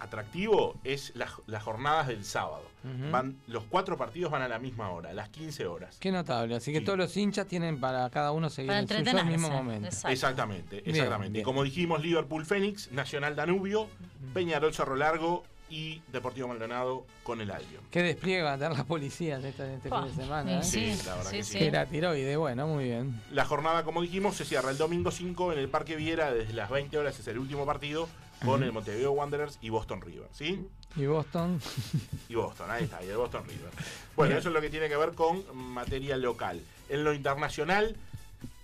atractivo 0.00 0.74
es 0.84 1.12
las, 1.14 1.30
las 1.46 1.62
jornadas 1.62 2.08
del 2.08 2.24
sábado. 2.24 2.62
Van, 3.10 3.36
los 3.48 3.64
cuatro 3.64 3.96
partidos 3.96 4.30
van 4.30 4.42
a 4.42 4.48
la 4.48 4.60
misma 4.60 4.90
hora, 4.90 5.10
a 5.10 5.12
las 5.12 5.28
15 5.30 5.66
horas. 5.66 5.96
Qué 5.98 6.12
notable. 6.12 6.54
Así 6.54 6.72
que 6.72 6.78
Sí. 6.78 6.84
todos 6.84 6.96
los 6.98 7.16
hinchas 7.16 7.48
tienen 7.48 7.80
para 7.80 8.08
cada 8.10 8.30
uno 8.30 8.48
seguir 8.48 8.68
Para 8.70 8.80
el 9.20 9.26
mismo 9.26 9.50
momento. 9.50 9.86
Exacto. 9.88 10.12
Exactamente, 10.12 10.80
Bien, 10.82 10.94
exactamente. 10.94 11.32
bien. 11.32 11.44
Como 11.44 11.64
dijimos, 11.64 12.00
Liverpool 12.00 12.46
Fénix, 12.46 12.92
Nacional 12.92 13.34
Danubio, 13.34 13.88
Peñarol 14.34 14.72
Cerro 14.72 14.94
Largo 14.94 15.42
y 15.68 16.00
Deportivo 16.12 16.46
Maldonado 16.46 17.04
con 17.24 17.40
el 17.40 17.50
Albion. 17.50 17.82
Qué 17.90 18.00
despliegue 18.04 18.42
van 18.42 18.52
a 18.54 18.56
dar 18.56 18.72
las 18.72 18.84
policías 18.84 19.42
este, 19.42 19.74
este 19.74 19.90
fin 19.90 20.04
de 20.04 20.14
semana. 20.14 20.58
¿eh? 20.60 20.62
sí, 20.62 20.94
Sí, 20.94 21.06
la 21.08 21.16
verdad 21.16 21.30
sí, 21.32 21.36
que 21.38 21.42
sí. 21.42 21.52
sí. 21.54 21.58
Que 21.58 21.70
la 21.72 21.86
tiroide, 21.86 22.36
bueno, 22.36 22.68
muy 22.68 22.84
bien. 22.84 23.20
La 23.32 23.44
jornada, 23.46 23.82
como 23.82 24.00
dijimos, 24.02 24.36
se 24.36 24.44
cierra 24.44 24.70
el 24.70 24.78
domingo 24.78 25.10
5 25.10 25.54
en 25.54 25.58
el 25.58 25.68
Parque 25.68 25.96
Viera 25.96 26.32
desde 26.32 26.52
las 26.52 26.70
20 26.70 26.96
horas. 26.98 27.18
Es 27.18 27.26
el 27.26 27.38
último 27.40 27.66
partido 27.66 28.08
con 28.44 28.62
el 28.62 28.72
Montevideo 28.72 29.12
Wanderers 29.12 29.58
y 29.62 29.70
Boston 29.70 30.00
River. 30.00 30.28
¿sí? 30.32 30.66
Y 30.96 31.06
Boston. 31.06 31.60
Y 32.28 32.34
Boston, 32.34 32.70
ahí 32.70 32.84
está, 32.84 33.04
y 33.04 33.08
el 33.08 33.16
Boston 33.16 33.44
River. 33.46 33.70
Bueno, 34.16 34.30
Bien. 34.30 34.38
eso 34.38 34.48
es 34.48 34.54
lo 34.54 34.60
que 34.60 34.70
tiene 34.70 34.88
que 34.88 34.96
ver 34.96 35.12
con 35.12 35.44
materia 35.56 36.16
local. 36.16 36.60
En 36.88 37.04
lo 37.04 37.12
internacional, 37.12 37.96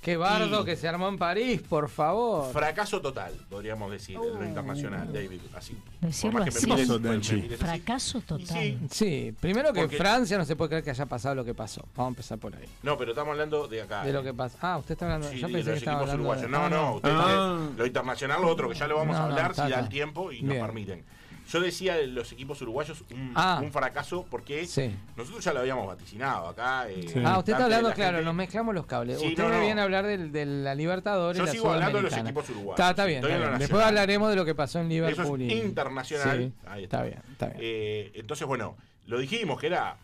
Qué 0.00 0.16
bardo 0.16 0.62
Y- 0.62 0.64
que 0.64 0.74
se 0.76 0.88
armó 0.88 1.08
en 1.08 1.16
París, 1.16 1.62
por 1.68 1.88
favor. 1.88 2.52
fracaso 2.52 3.00
total, 3.00 3.32
podríamos 3.48 3.88
decir, 3.90 4.16
en 4.16 4.34
lo 4.34 4.44
internacional, 4.44 5.12
David. 5.12 5.40
Así, 5.54 5.76
Decirlo 6.00 6.32
por 6.32 6.40
más 6.40 6.50
que 6.50 6.58
así. 6.58 6.66
me 6.66 6.74
mires, 6.74 7.00
me 7.00 7.16
así. 7.16 7.56
Fracaso 7.56 8.20
total. 8.20 8.46
sí. 8.48 8.78
Sí, 8.90 9.34
primero 9.40 9.72
que 9.72 9.82
Porque- 9.82 9.96
Francia 9.96 10.36
no 10.36 10.44
se 10.44 10.56
puede 10.56 10.70
creer 10.70 10.84
que 10.84 10.90
haya 10.90 11.06
pasado 11.06 11.36
lo 11.36 11.44
que 11.44 11.54
pasó. 11.54 11.82
Vamos 11.94 12.06
a 12.06 12.14
empezar 12.14 12.38
por 12.38 12.54
ahí. 12.56 12.64
No, 12.82 12.98
pero 12.98 13.12
estamos 13.12 13.30
hablando 13.32 13.68
de 13.68 13.82
acá. 13.82 14.02
De 14.04 14.12
lo 14.12 14.24
que 14.24 14.34
pasa. 14.34 14.58
Ah, 14.60 14.78
usted 14.78 14.94
está 14.94 15.04
hablando. 15.04 15.28
Sí, 15.30 15.38
yo 15.38 15.46
de 15.46 15.52
pensé 15.52 15.64
que 15.66 15.70
los 15.70 15.78
estaba 15.78 15.98
equipos 16.02 16.10
hablando. 16.12 16.32
de- 16.34 16.46
uruguayos. 16.46 16.50
No, 16.50 16.76
Ah, 16.76 16.82
no, 16.90 16.94
usted 16.96 17.10
Ah. 17.12 17.58
dice 17.68 17.78
lo 17.78 17.86
internacional, 17.86 18.42
lo 18.42 18.48
otro, 18.48 18.68
que 18.68 18.74
ya 18.74 18.88
lo 18.88 18.96
vamos 18.96 19.16
No, 19.16 19.22
a 19.22 19.26
no, 19.28 19.32
hablar 19.34 19.50
está, 19.52 19.64
si 19.66 19.70
da 19.70 19.76
el 19.78 19.84
está. 19.84 19.90
tiempo 19.92 20.32
y 20.32 20.42
nos 20.42 20.50
Bien. 20.52 20.66
permiten. 20.66 21.04
Yo 21.48 21.60
decía 21.60 21.96
de 21.96 22.06
los 22.06 22.32
equipos 22.32 22.60
uruguayos 22.62 23.02
un, 23.10 23.32
Ah. 23.34 23.60
un 23.62 23.70
fracaso 23.72 24.24
porque 24.30 24.64
Sí. 24.66 24.94
nosotros 25.16 25.44
ya 25.44 25.52
lo 25.52 25.60
habíamos 25.60 25.86
vaticinado 25.86 26.48
acá. 26.48 26.88
eh, 26.88 27.06
Sí. 27.08 27.20
Ah, 27.24 27.38
usted 27.38 27.52
está 27.52 27.64
hablando, 27.64 27.88
la 27.90 27.94
claro, 27.94 28.12
gente- 28.18 28.24
nos 28.24 28.34
mezclamos 28.34 28.74
los 28.74 28.86
cables. 28.86 29.18
Sí, 29.20 29.28
usted 29.28 29.42
no, 29.42 29.48
no. 29.50 29.60
viene 29.60 29.80
a 29.80 29.84
hablar 29.84 30.06
del- 30.06 30.32
de, 30.32 30.46
la 30.46 30.74
Libertadores. 30.74 31.38
Yo 31.38 31.44
la 31.44 31.52
sigo 31.52 31.70
hablando 31.70 31.98
de 31.98 32.04
los 32.04 32.16
equipos 32.16 32.48
uruguayos. 32.50 32.72
Está, 32.80 32.90
está 32.90 33.04
bien. 33.04 33.24
Está. 33.24 33.58
Después 33.58 33.82
hablaremos 33.84 34.30
de 34.30 34.36
lo 34.36 34.44
que 34.44 34.54
pasó 34.54 34.78
en 34.80 34.90
Eso 34.92 34.94
Liverpool. 35.10 35.42
es 35.42 35.52
internacional. 35.64 36.38
Sí, 36.38 36.52
Ahí 36.68 36.84
está 36.84 37.02
bien, 37.02 37.20
está 37.30 37.46
bien. 37.46 37.58
Eh, 37.60 38.12
entonces, 38.14 38.46
bueno, 38.46 38.76
lo 39.06 39.18
dijimos 39.18 39.60
que 39.60 39.66
era, 39.66 39.96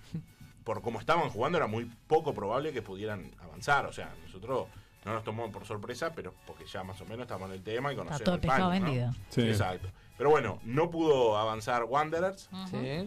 por 0.65 0.83
cómo 0.83 1.01
estaban 1.01 1.31
jugando, 1.31 1.57
era 1.57 1.67
muy 1.67 1.91
poco 2.07 2.35
probable 2.35 2.73
que 2.73 2.83
pudieran 2.83 3.31
avanzar. 3.43 3.87
O 3.87 3.93
sea, 3.93 4.13
nosotros 4.27 4.67
no 5.09 5.15
nos 5.15 5.25
tomamos 5.25 5.51
por 5.51 5.65
sorpresa, 5.67 6.13
pero 6.15 6.33
porque 6.47 6.65
ya 6.67 6.85
más 6.85 7.01
o 7.01 7.05
menos 7.05 7.23
estamos 7.23 7.49
en 7.49 7.57
el 7.57 7.63
tema 7.63 7.93
y 7.93 7.97
conocemos 7.97 8.23
todo 8.25 8.35
el 8.37 8.41
pescado 8.41 8.69
paño, 8.71 8.81
¿no? 8.81 8.87
vendido. 8.87 9.15
Sí. 9.31 9.43
Exacto. 9.43 9.89
Pero 10.17 10.31
bueno, 10.31 10.59
no 10.65 10.91
pudo 10.91 11.37
avanzar 11.39 11.85
Wanderers, 11.85 12.49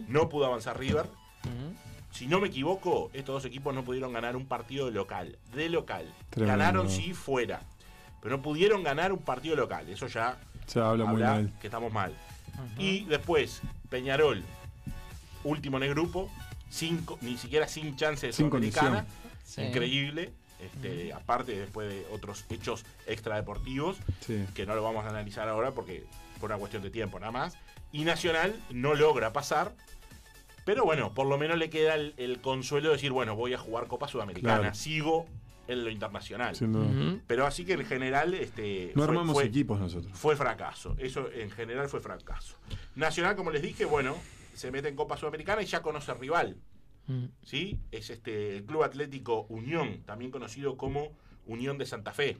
no 0.08 0.28
pudo 0.28 0.46
avanzar 0.46 0.78
River. 0.78 1.08
Si 2.10 2.26
no 2.26 2.40
me 2.40 2.48
equivoco, 2.48 3.10
estos 3.14 3.34
dos 3.34 3.44
equipos 3.46 3.74
no 3.74 3.84
pudieron 3.84 4.12
ganar 4.12 4.36
un 4.36 4.46
partido 4.46 4.90
local, 4.90 5.38
de 5.54 5.68
local. 5.70 6.06
Tremendo. 6.30 6.58
Ganaron 6.58 6.90
sí 6.90 7.14
fuera, 7.14 7.62
pero 8.20 8.36
no 8.36 8.42
pudieron 8.42 8.82
ganar 8.82 9.12
un 9.12 9.18
partido 9.20 9.56
local. 9.56 9.88
Eso 9.88 10.06
ya 10.08 10.38
Se 10.66 10.78
habla 10.78 11.06
muy 11.06 11.22
mal. 11.22 11.52
que 11.60 11.66
estamos 11.68 11.90
mal. 11.92 12.12
Y 12.78 13.04
después, 13.06 13.62
Peñarol 13.88 14.42
último 15.44 15.78
en 15.78 15.84
el 15.84 15.90
grupo, 15.90 16.30
sin 16.70 17.04
co- 17.04 17.18
ni 17.22 17.36
siquiera 17.36 17.66
sin 17.66 17.96
chance 17.96 18.26
de 18.26 18.32
Sin 18.32 18.46
Sudamericana. 18.48 19.06
Sí. 19.44 19.62
Increíble. 19.62 20.32
Este, 20.62 21.12
Aparte, 21.12 21.58
después 21.58 21.88
de 21.88 22.06
otros 22.12 22.44
hechos 22.50 22.84
extradeportivos, 23.06 23.96
Sí. 24.20 24.44
que 24.54 24.66
no 24.66 24.74
lo 24.74 24.82
vamos 24.82 25.04
a 25.04 25.08
analizar 25.10 25.48
ahora 25.48 25.72
porque 25.72 26.04
por 26.40 26.50
una 26.50 26.58
cuestión 26.58 26.82
de 26.82 26.90
tiempo 26.90 27.18
nada 27.20 27.32
más. 27.32 27.56
Y 27.92 28.04
Nacional 28.04 28.58
no 28.70 28.94
logra 28.94 29.32
pasar. 29.32 29.74
Pero 30.64 30.84
bueno, 30.84 31.12
por 31.12 31.26
lo 31.26 31.38
menos 31.38 31.58
le 31.58 31.70
queda 31.70 31.94
el, 31.96 32.14
el 32.16 32.40
consuelo 32.40 32.88
de 32.90 32.94
decir, 32.94 33.10
bueno, 33.10 33.34
voy 33.34 33.52
a 33.52 33.58
jugar 33.58 33.88
Copa 33.88 34.06
Sudamericana, 34.06 34.58
Claro. 34.60 34.74
sigo 34.74 35.26
en 35.66 35.84
lo 35.84 35.90
internacional. 35.90 36.54
Sin 36.54 36.72
duda. 36.72 36.86
Ujú. 36.86 37.20
Pero 37.26 37.46
así 37.46 37.64
que 37.64 37.72
en 37.74 37.84
general 37.84 38.34
este, 38.34 38.92
No 38.94 39.02
fue- 39.04 39.12
armamos 39.12 39.34
fue- 39.34 39.44
equipos 39.44 39.80
nosotros. 39.80 40.12
fue 40.16 40.36
fracaso. 40.36 40.94
Eso 40.98 41.28
en 41.32 41.50
general 41.50 41.88
fue 41.88 42.00
fracaso. 42.00 42.56
Nacional, 42.94 43.34
como 43.36 43.50
les 43.50 43.62
dije, 43.62 43.84
bueno, 43.84 44.16
se 44.54 44.70
mete 44.70 44.88
en 44.88 44.94
Copa 44.96 45.16
Sudamericana 45.16 45.62
y 45.62 45.66
ya 45.66 45.82
conoce 45.82 46.10
al 46.12 46.18
rival. 46.20 46.56
Mm. 47.06 47.24
¿sí? 47.42 47.78
Es 47.90 48.10
este 48.10 48.56
el 48.56 48.64
Club 48.64 48.82
Atlético 48.84 49.46
Unión, 49.48 50.02
también 50.06 50.30
conocido 50.30 50.76
como 50.76 51.10
Unión 51.46 51.76
de 51.78 51.86
Santa 51.86 52.12
Fe, 52.12 52.38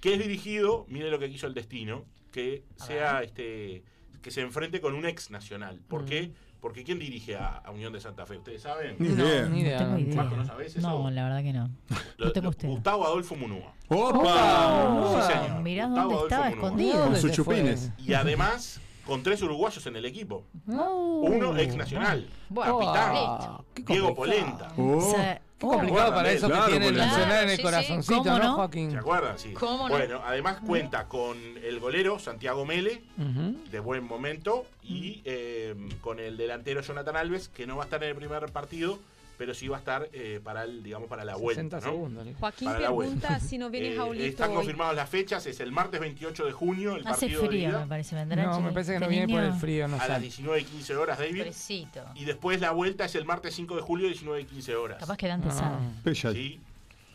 que 0.00 0.14
es 0.14 0.18
dirigido, 0.20 0.86
mire 0.88 1.10
lo 1.10 1.18
que 1.18 1.28
quiso 1.30 1.46
el 1.46 1.54
destino, 1.54 2.04
que 2.32 2.62
sea 2.76 3.22
este 3.22 3.82
que 4.22 4.30
se 4.30 4.40
enfrente 4.42 4.80
con 4.80 4.94
un 4.94 5.06
ex 5.06 5.30
nacional. 5.30 5.80
¿Por 5.88 6.02
Mm. 6.02 6.06
qué? 6.06 6.32
Porque 6.60 6.82
¿quién 6.82 6.98
dirige 6.98 7.36
a, 7.36 7.58
a 7.58 7.70
Unión 7.70 7.92
de 7.92 8.00
Santa 8.00 8.26
Fe? 8.26 8.36
¿Ustedes 8.38 8.62
saben? 8.62 8.96
Ni 8.98 9.08
idea. 9.10 9.46
ni 9.48 9.60
idea. 9.60 9.80
No 9.80 9.86
tengo 9.96 9.98
idea. 10.00 10.16
Marco, 10.16 10.36
¿no 10.36 10.44
sabés 10.44 10.74
eso? 10.76 10.88
No, 10.88 11.08
la 11.10 11.22
verdad 11.22 11.42
que 11.42 11.52
no. 11.52 11.70
Lo- 12.16 12.26
No 12.26 12.32
tengo 12.32 12.44
lo- 12.46 12.50
usted. 12.50 12.68
Gustavo 12.68 13.06
Adolfo 13.06 13.36
Munúa. 13.36 13.74
¡Opa! 13.88 15.26
Sí, 15.26 15.32
señor. 15.32 15.62
Mirá 15.62 15.86
Gustavo 15.86 16.08
dónde 16.10 16.24
estaba 16.24 16.46
Adolfo 16.46 16.56
Munúa. 16.56 16.68
escondido. 16.68 16.92
Con 16.94 17.02
¿Dónde 17.04 17.20
sus 17.20 17.32
chupines. 17.32 17.92
Y 17.98 18.12
además, 18.14 18.80
con 19.08 19.22
tres 19.22 19.40
uruguayos 19.42 19.84
en 19.86 19.96
el 19.96 20.04
equipo. 20.04 20.44
No. 20.66 21.20
Uno 21.20 21.56
ex 21.56 21.74
nacional. 21.74 22.28
Bueno, 22.50 22.78
capitán. 22.78 23.12
Ah, 23.16 23.60
Diego. 23.74 24.14
Polenta. 24.14 24.68
Oh. 24.76 24.98
O 24.98 25.00
sea, 25.10 25.40
Qué 25.58 25.66
complicado 25.66 26.14
para 26.14 26.30
eso 26.30 26.46
Claro, 26.46 26.66
que 26.66 26.70
tiene 26.72 26.86
el 26.88 26.94
porque- 26.94 27.06
Nacional 27.08 27.30
en 27.30 27.36
Claro, 27.38 27.50
el 27.50 27.56
sí, 27.56 27.62
corazoncito, 27.64 28.14
sí. 28.22 28.28
¿Cómo 28.28 28.38
¿no, 28.38 28.44
no? 28.44 28.54
Joaquín? 28.54 28.90
¿Se 28.92 28.98
acuerdan? 28.98 29.38
Sí. 29.40 29.52
¿Cómo 29.54 29.88
no? 29.88 29.94
Bueno, 29.96 30.20
además 30.24 30.58
cuenta 30.64 31.08
con 31.08 31.36
el 31.64 31.80
golero 31.80 32.18
Santiago 32.20 32.64
Mele, 32.64 33.02
de 33.16 33.80
buen 33.80 34.04
momento, 34.04 34.66
y 34.84 35.20
eh, 35.24 35.74
con 36.00 36.20
el 36.20 36.36
delantero 36.36 36.80
Jonathan 36.82 37.16
Alves, 37.16 37.48
que 37.48 37.66
no 37.66 37.76
va 37.76 37.82
a 37.82 37.86
estar 37.86 38.00
en 38.04 38.10
el 38.10 38.14
primer 38.14 38.46
partido, 38.52 39.00
pero 39.38 39.54
sí 39.54 39.68
va 39.68 39.76
a 39.76 39.78
estar 39.78 40.08
eh, 40.12 40.40
para 40.42 40.64
el, 40.64 40.82
digamos, 40.82 41.08
para 41.08 41.24
la 41.24 41.36
60 41.36 41.42
vuelta. 41.42 41.76
¿no? 41.76 41.82
segundos. 41.92 42.26
¿no? 42.26 42.34
Joaquín 42.34 42.66
Para 42.66 42.78
pregunta 42.78 43.40
si 43.40 43.56
no 43.56 43.70
viene 43.70 43.92
Eh, 43.92 43.96
Jaulito 43.96 44.24
están 44.26 44.50
hoy. 44.50 44.56
confirmadas 44.56 44.96
las 44.96 45.08
fechas, 45.08 45.46
es 45.46 45.60
el 45.60 45.70
martes 45.72 46.00
28 46.00 46.44
de 46.44 46.52
junio, 46.52 46.96
el 46.96 47.06
Hace 47.06 47.20
partido 47.26 47.42
de 47.42 47.48
frío, 47.48 47.68
ida, 47.70 47.80
me 47.80 47.86
parece. 47.86 48.16
Vendrá 48.16 48.42
No, 48.44 48.60
me 48.60 48.72
parece 48.72 48.94
que 48.94 49.00
no 49.00 49.08
viene 49.08 49.32
por 49.32 49.42
el 49.42 49.52
frío, 49.54 49.86
no 49.88 49.94
a 49.94 49.98
las 49.98 50.06
sale. 50.08 50.22
19 50.22 50.60
y 50.60 50.64
15 50.64 50.96
horas, 50.96 51.18
David. 51.18 51.38
Pobrecito. 51.38 52.04
Y 52.16 52.24
después 52.24 52.60
la 52.60 52.72
vuelta 52.72 53.04
es 53.04 53.14
el 53.14 53.24
martes 53.24 53.54
5 53.54 53.76
de 53.76 53.82
julio, 53.82 54.08
19 54.08 54.40
y 54.40 54.44
15 54.44 54.74
horas. 54.76 54.98
Capaz 54.98 55.16
que 55.16 55.28
Dante 55.28 55.50
sabe. 55.52 55.76
Ah. 55.80 55.92
Pella. 56.02 56.32
Sí. 56.32 56.60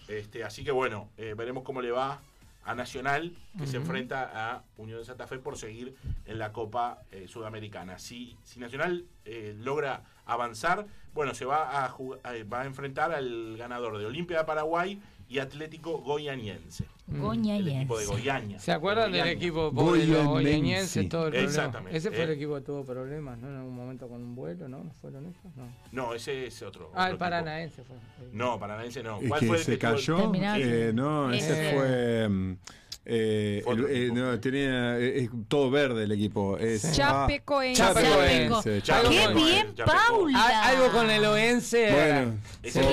Este, 0.08 0.44
así 0.44 0.64
que 0.64 0.72
bueno, 0.72 1.10
eh, 1.18 1.34
veremos 1.38 1.64
cómo 1.64 1.82
le 1.82 1.92
va 1.92 2.22
a 2.66 2.76
Nacional, 2.76 3.34
que 3.58 3.68
se 3.68 3.76
enfrenta 3.76 4.32
a 4.34 4.64
Unión 4.78 5.00
de 5.00 5.04
Santa 5.06 5.28
Fe 5.28 5.38
por 5.38 5.58
seguir 5.58 5.96
en 6.26 6.40
la 6.40 6.54
Copa 6.54 7.02
eh, 7.12 7.26
Sudamericana. 7.28 8.00
Si, 8.00 8.38
si 8.46 8.60
Nacional 8.62 9.04
eh, 9.26 9.54
logra 9.60 10.04
avanzar, 10.26 10.86
bueno, 11.14 11.34
se 11.34 11.46
va 11.46 11.86
a, 11.86 11.96
eh, 12.34 12.44
va 12.44 12.62
a 12.62 12.66
enfrentar 12.66 13.12
al 13.14 13.58
ganador 13.58 13.98
de 13.98 14.06
Olimpia 14.06 14.40
de 14.40 14.44
Paraguay 14.46 15.02
y 15.30 15.40
Atlético 15.40 16.00
Goianiense. 16.00 16.86
Mm. 17.08 17.50
El 17.50 17.68
equipo 17.68 18.00
de. 18.00 18.06
Goiaña. 18.06 18.60
¿Se 18.60 18.72
acuerdan 18.72 19.12
de 19.12 19.18
del 19.18 19.28
equipo 19.28 19.72
goianienses, 19.72 21.10
todo 21.10 21.28
el? 21.28 21.36
Exactamente, 21.36 21.98
Ese 21.98 22.12
fue 22.12 22.24
el 22.24 22.30
eh. 22.30 22.34
equipo 22.34 22.56
que 22.56 22.62
tuvo 22.62 22.86
problemas, 22.86 23.38
¿no? 23.40 23.50
En 23.50 23.58
algún 23.58 23.76
momento 23.76 24.08
con 24.08 24.24
un 24.24 24.36
vuelo, 24.36 24.70
¿no? 24.70 24.86
¿No 24.86 24.92
fueron 25.02 25.26
ellos? 25.26 25.38
No. 25.56 25.68
No, 25.92 26.14
ese 26.14 26.48
es 26.48 26.62
otro. 26.62 26.92
Ah, 26.94 27.04
otro 27.04 27.14
el. 27.14 27.18
Paranaense 27.18 27.84
fue. 27.84 27.98
No, 28.32 28.58
Paranaense 28.58 29.04
no. 29.04 29.20
Es 29.20 29.28
¿Cuál 29.28 29.40
que 29.42 29.48
fue 29.48 29.58
el 29.58 29.64
se 29.64 29.72
que 29.74 29.78
cayó. 29.80 30.34
Eh, 30.34 30.92
no, 30.94 31.32
ese 31.34 31.52
Ese. 31.52 31.76
fue. 31.76 32.58
Eh, 33.06 33.62
el- 33.68 33.86
eh, 33.90 34.10
no, 34.14 34.40
tenía 34.40 34.98
eh, 34.98 35.24
es 35.24 35.30
todo 35.48 35.70
verde 35.70 36.04
el 36.06 36.12
equipo. 36.14 36.58
Es. 36.58 36.92
Chapecoense. 36.94 37.82
Chapecoense. 37.82 38.82
Chapeco. 38.82 39.10
¡Qué 39.10 39.34
bien. 39.34 39.74
Paula! 39.86 40.38
Ah, 40.38 40.70
algo 40.70 40.90
con 40.92 41.10
el 41.10 41.26
Oense. 41.26 41.92
Bueno, 41.92 42.36
Ese 42.62 42.80
ese, 42.80 42.90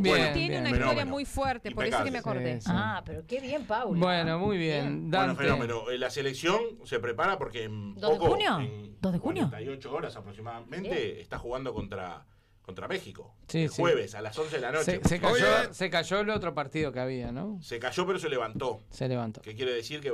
Bien, 0.00 0.16
equipo 0.16 0.32
tiene 0.34 0.48
bien. 0.48 0.60
una 0.62 0.70
historia 0.70 1.04
muy 1.06 1.24
fuerte, 1.24 1.70
por 1.70 1.84
eso 1.86 2.02
que 2.04 2.10
me 2.10 2.18
acordé. 2.18 2.56
Sí, 2.60 2.66
sí. 2.66 2.72
Ah, 2.74 3.02
pero 3.04 3.24
qué 3.26 3.40
bien, 3.40 3.64
Paula. 3.64 3.98
Bueno, 4.00 4.38
muy 4.38 4.56
bien. 4.58 5.10
Bueno, 5.10 5.26
Dante. 5.26 5.42
fenómeno. 5.44 5.90
Eh, 5.90 5.98
La 5.98 6.10
selección 6.10 6.60
se 6.84 6.98
prepara 6.98 7.38
porque 7.38 7.64
en 7.64 7.94
¿Dos 7.94 8.10
de 8.12 8.16
poco, 8.18 8.30
junio? 8.30 8.58
en 8.60 8.96
¿Dos 9.00 9.12
de 9.12 9.18
junio? 9.18 9.48
48 9.50 9.92
horas 9.94 10.16
aproximadamente, 10.16 10.88
Bien. 10.90 11.20
está 11.20 11.38
jugando 11.38 11.72
contra, 11.72 12.24
contra 12.66 12.88
México. 12.88 13.32
Sí, 13.48 13.62
el 13.62 13.70
sí. 13.70 13.80
jueves 13.80 14.14
a 14.16 14.20
las 14.20 14.36
11 14.36 14.56
de 14.56 14.60
la 14.60 14.72
noche. 14.72 15.00
se, 15.02 15.08
se 15.08 15.20
cayó, 15.20 15.72
se 15.72 15.88
cayó 15.88 16.20
el 16.20 16.30
otro 16.30 16.52
partido 16.52 16.92
que 16.92 16.98
había, 16.98 17.30
¿no? 17.30 17.62
Se 17.62 17.78
cayó, 17.78 18.06
pero 18.06 18.18
se 18.18 18.28
levantó. 18.28 18.80
Se 18.90 19.08
levantó. 19.08 19.40
Que 19.40 19.54
quiere 19.54 19.72
decir 19.72 20.00
que 20.00 20.10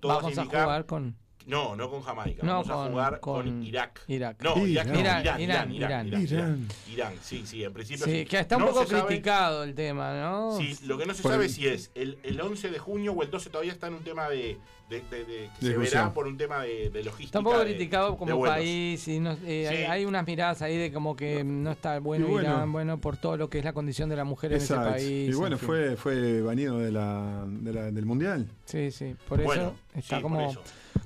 todo 0.00 0.12
Vamos 0.16 0.36
a 0.36 0.44
jugar 0.44 0.84
con 0.84 1.16
No, 1.46 1.76
no 1.76 1.90
con 1.90 2.02
Jamaica. 2.02 2.42
No, 2.44 2.62
vamos 2.64 2.70
a 2.70 2.90
jugar 2.90 3.20
con, 3.20 3.44
con 3.44 3.62
Irak. 3.62 4.00
Irak. 4.08 4.42
No, 4.42 4.66
Irak, 4.66 4.86
no, 4.86 4.98
Irán. 5.00 5.20
Irán, 5.22 5.40
Irán, 5.40 5.40
Irán, 5.40 5.72
Irán, 5.72 5.72
Irán. 5.72 6.06
Irán, 6.06 6.06
Irán. 6.06 6.22
Irán. 6.22 6.68
Irán, 6.92 7.12
sí, 7.22 7.42
sí, 7.46 7.64
en 7.64 7.72
principio 7.72 8.04
Sí, 8.04 8.10
sí. 8.20 8.24
que 8.26 8.38
está 8.38 8.56
un 8.56 8.62
No 8.62 8.68
poco 8.68 8.86
sabe- 8.86 9.06
criticado 9.06 9.64
el 9.64 9.74
tema, 9.74 10.14
¿no? 10.20 10.56
Sí, 10.58 10.76
lo 10.86 10.98
que 10.98 11.06
no 11.06 11.14
se 11.14 11.22
Por 11.22 11.32
sabe 11.32 11.44
el- 11.46 11.50
si 11.50 11.66
es 11.66 11.90
el, 11.94 12.18
el 12.22 12.40
11 12.40 12.70
de 12.70 12.78
junio 12.78 13.12
o 13.12 13.22
el 13.22 13.30
12 13.30 13.50
todavía 13.50 13.72
está 13.72 13.86
en 13.88 13.94
un 13.94 14.02
tema 14.04 14.28
de, 14.28 14.56
de, 14.90 15.00
de- 15.10 15.24
de- 15.24 15.50
que 15.58 15.66
se 15.66 15.76
verá 15.76 16.12
por 16.12 16.26
un 16.26 16.36
tema 16.36 16.62
de, 16.62 16.90
de 16.90 17.02
logística. 17.02 17.24
Está 17.26 17.38
un 17.38 17.44
poco 17.46 17.60
criticado 17.62 18.10
de 18.12 18.16
como 18.18 18.40
país 18.42 19.08
y 19.08 19.20
no- 19.20 19.36
eh, 19.44 19.66
hay, 19.68 19.76
Sí. 19.78 19.82
hay 19.84 20.04
unas 20.04 20.26
miradas 20.26 20.60
ahí 20.62 20.76
de 20.76 20.92
como 20.92 21.16
que 21.16 21.42
no 21.44 21.70
está 21.72 21.98
bueno. 21.98 22.38
Irán, 22.40 22.70
bueno, 22.72 22.98
por 23.00 23.16
todo 23.16 23.36
lo 23.36 23.48
que 23.48 23.58
es 23.58 23.64
la 23.64 23.72
condición 23.72 24.08
de 24.10 24.16
la 24.16 24.24
mujer 24.24 24.52
en 24.52 24.58
ese 24.58 24.74
país. 24.74 25.30
Y 25.30 25.32
bueno, 25.34 25.56
fue, 25.58 25.96
fue 25.96 26.14
de 26.16 26.92
la, 26.92 27.44
de 27.46 27.72
la- 27.72 27.90
del 27.90 28.04
mundial. 28.06 28.48
Sí, 28.66 28.90
sí, 28.90 29.16
por 29.28 29.40
eso 29.40 29.74
está 29.94 30.20
como. 30.20 30.52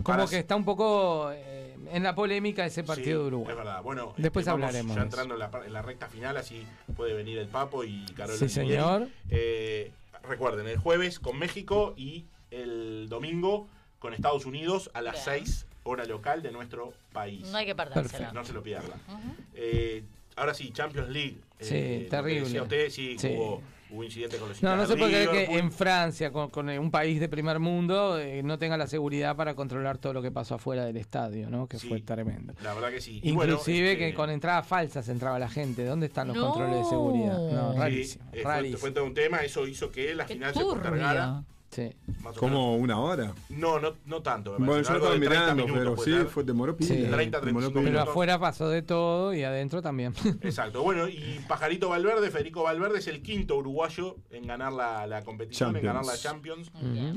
Como 0.02 0.18
Para- 0.18 0.26
que 0.26 0.38
está 0.38 0.56
un 0.56 0.64
poco 0.64 1.30
eh, 1.32 1.74
en 1.92 2.02
la 2.02 2.14
polémica 2.14 2.64
ese 2.66 2.82
Sí, 2.82 2.86
partido 2.86 3.22
de 3.22 3.26
Uruguay. 3.28 3.50
Es 3.52 3.56
verdad. 3.56 3.82
Bueno, 3.82 4.14
Después 4.16 4.42
este, 4.44 4.50
hablaremos 4.50 4.96
Ya 4.96 5.02
entrando 5.02 5.34
en 5.34 5.40
la, 5.40 5.50
par- 5.50 5.64
en 5.66 5.72
la 5.72 5.82
recta 5.82 6.08
final, 6.08 6.36
así 6.36 6.66
puede 6.96 7.14
venir 7.14 7.38
el 7.38 7.48
Papo 7.48 7.84
y 7.84 8.04
Carol 8.16 8.36
Sí, 8.36 8.48
señor. 8.48 9.08
Eh, 9.30 9.90
recuerden, 10.28 10.66
el 10.66 10.78
jueves 10.78 11.18
con 11.20 11.38
México 11.38 11.94
y 11.96 12.24
el 12.50 13.08
domingo 13.08 13.68
con 13.98 14.12
Estados 14.14 14.46
Unidos 14.46 14.90
a 14.94 15.00
las 15.02 15.14
Bien. 15.26 15.44
6 15.46 15.66
hora 15.84 16.04
local 16.04 16.42
de 16.42 16.50
nuestro 16.50 16.92
país. 17.12 17.46
No 17.50 17.58
hay 17.58 17.66
que 17.66 17.74
perdérsela. 17.74 18.32
No 18.32 18.44
se 18.44 18.52
lo 18.52 18.62
pierdan. 18.62 19.00
Eh, 19.54 20.02
ahora 20.34 20.52
sí, 20.54 20.70
Champions 20.72 21.08
League. 21.08 21.36
Sí, 21.60 21.74
Eh, 21.76 22.06
terrible. 22.10 22.40
decía 22.40 22.62
usted, 22.64 22.90
sí, 22.90 23.16
Sí. 23.18 23.28
Hubo, 23.36 23.62
hubo 23.90 24.02
incidente 24.04 24.36
con 24.38 24.48
los 24.48 24.62
No, 24.62 24.76
no 24.76 24.86
se 24.86 24.94
de 24.94 24.98
puede 24.98 25.26
creer 25.28 25.46
que 25.48 25.58
en 25.58 25.70
Francia, 25.72 26.30
con, 26.32 26.50
con 26.50 26.68
un 26.68 26.90
país 26.90 27.20
de 27.20 27.28
primer 27.28 27.58
mundo, 27.58 28.18
eh, 28.18 28.42
no 28.42 28.58
tenga 28.58 28.76
la 28.76 28.86
seguridad 28.86 29.36
para 29.36 29.54
controlar 29.54 29.98
todo 29.98 30.12
lo 30.12 30.22
que 30.22 30.30
pasó 30.30 30.56
afuera 30.56 30.84
del 30.84 30.96
estadio, 30.96 31.48
¿no? 31.50 31.66
Que 31.66 31.78
Sí. 31.78 31.88
fue 31.88 32.00
tremendo. 32.00 32.54
La 32.62 32.74
verdad 32.74 32.90
que 32.90 33.00
sí. 33.00 33.20
Bueno, 33.32 33.52
Inclusive 33.54 33.92
este, 33.92 34.06
que 34.10 34.14
con 34.14 34.30
entradas 34.30 34.66
falsas 34.66 35.08
entraba 35.08 35.38
la 35.38 35.48
gente. 35.48 35.84
¿Dónde 35.84 36.06
están 36.06 36.28
los 36.28 36.36
No. 36.36 36.46
controles 36.48 36.78
de 36.78 36.84
seguridad? 36.84 37.38
No, 37.38 37.72
Sí, 37.72 37.78
rarísimo. 37.78 38.24
eh, 38.32 38.42
fue, 38.42 38.52
rarísimo. 38.52 38.78
fue 38.78 38.90
todo 38.90 39.04
un 39.04 39.14
tema, 39.14 39.38
eso 39.38 39.66
hizo 39.66 39.90
que 39.90 40.14
la 40.14 40.26
Qué 40.26 40.34
final 40.34 40.52
se 40.54 40.60
postergara. 40.60 41.44
Sí. 41.70 41.92
Como 42.38 42.76
una 42.76 42.98
hora. 43.00 43.34
No, 43.48 43.78
no, 43.78 43.94
no 44.06 44.22
tanto. 44.22 44.58
me 44.58 44.66
Bueno, 44.66 44.82
yo 44.82 44.94
estaba 44.94 45.14
30 45.14 45.18
mirando, 45.18 45.66
minutos 45.66 46.04
pero 46.04 46.22
sí, 46.22 46.28
fue, 46.30 46.44
demoró 46.44 46.76
pila. 46.76 46.88
Sí. 46.88 47.02
30, 47.10 47.40
demoró 47.40 47.40
35 47.40 47.70
pila. 47.70 47.70
Pero 47.72 47.90
minutos. 47.90 48.08
afuera 48.08 48.38
pasó 48.38 48.68
de 48.68 48.82
todo 48.82 49.34
y 49.34 49.42
adentro 49.42 49.82
también. 49.82 50.14
Exacto. 50.42 50.82
Bueno, 50.82 51.08
y 51.08 51.40
Pajarito 51.48 51.88
Valverde, 51.88 52.30
Federico 52.30 52.62
Valverde 52.62 52.98
es 52.98 53.08
el 53.08 53.22
quinto 53.22 53.56
uruguayo 53.56 54.16
en 54.30 54.46
ganar 54.46 54.72
la, 54.72 55.06
la 55.06 55.22
competición, 55.22 55.76
en 55.76 55.82
ganar 55.82 56.04
la 56.04 56.16
Champions. 56.16 56.70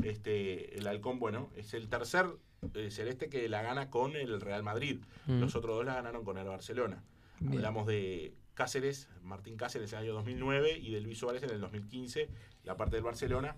Este, 0.03 0.77
el 0.77 0.87
Halcón, 0.87 1.19
bueno, 1.19 1.49
es 1.55 1.73
el 1.73 1.87
tercer 1.87 2.27
eh, 2.73 2.91
celeste 2.91 3.29
que 3.29 3.47
la 3.47 3.61
gana 3.61 3.89
con 3.89 4.15
el 4.15 4.41
Real 4.41 4.63
Madrid. 4.63 4.99
Los 5.27 5.55
otros 5.55 5.77
dos 5.77 5.85
la 5.85 5.93
ganaron 5.95 6.23
con 6.25 6.37
el 6.37 6.47
Barcelona. 6.47 7.03
Bien. 7.39 7.57
Hablamos 7.57 7.87
de 7.87 8.33
Cáceres, 8.53 9.07
Martín 9.23 9.55
Cáceres 9.55 9.93
en 9.93 9.99
el 9.99 10.05
año 10.05 10.13
2009 10.15 10.77
y 10.77 10.91
de 10.91 10.99
Luis 10.99 11.17
Suárez 11.19 11.43
en 11.43 11.51
el 11.51 11.61
2015, 11.61 12.29
la 12.65 12.75
parte 12.75 12.97
del 12.97 13.05
Barcelona. 13.05 13.55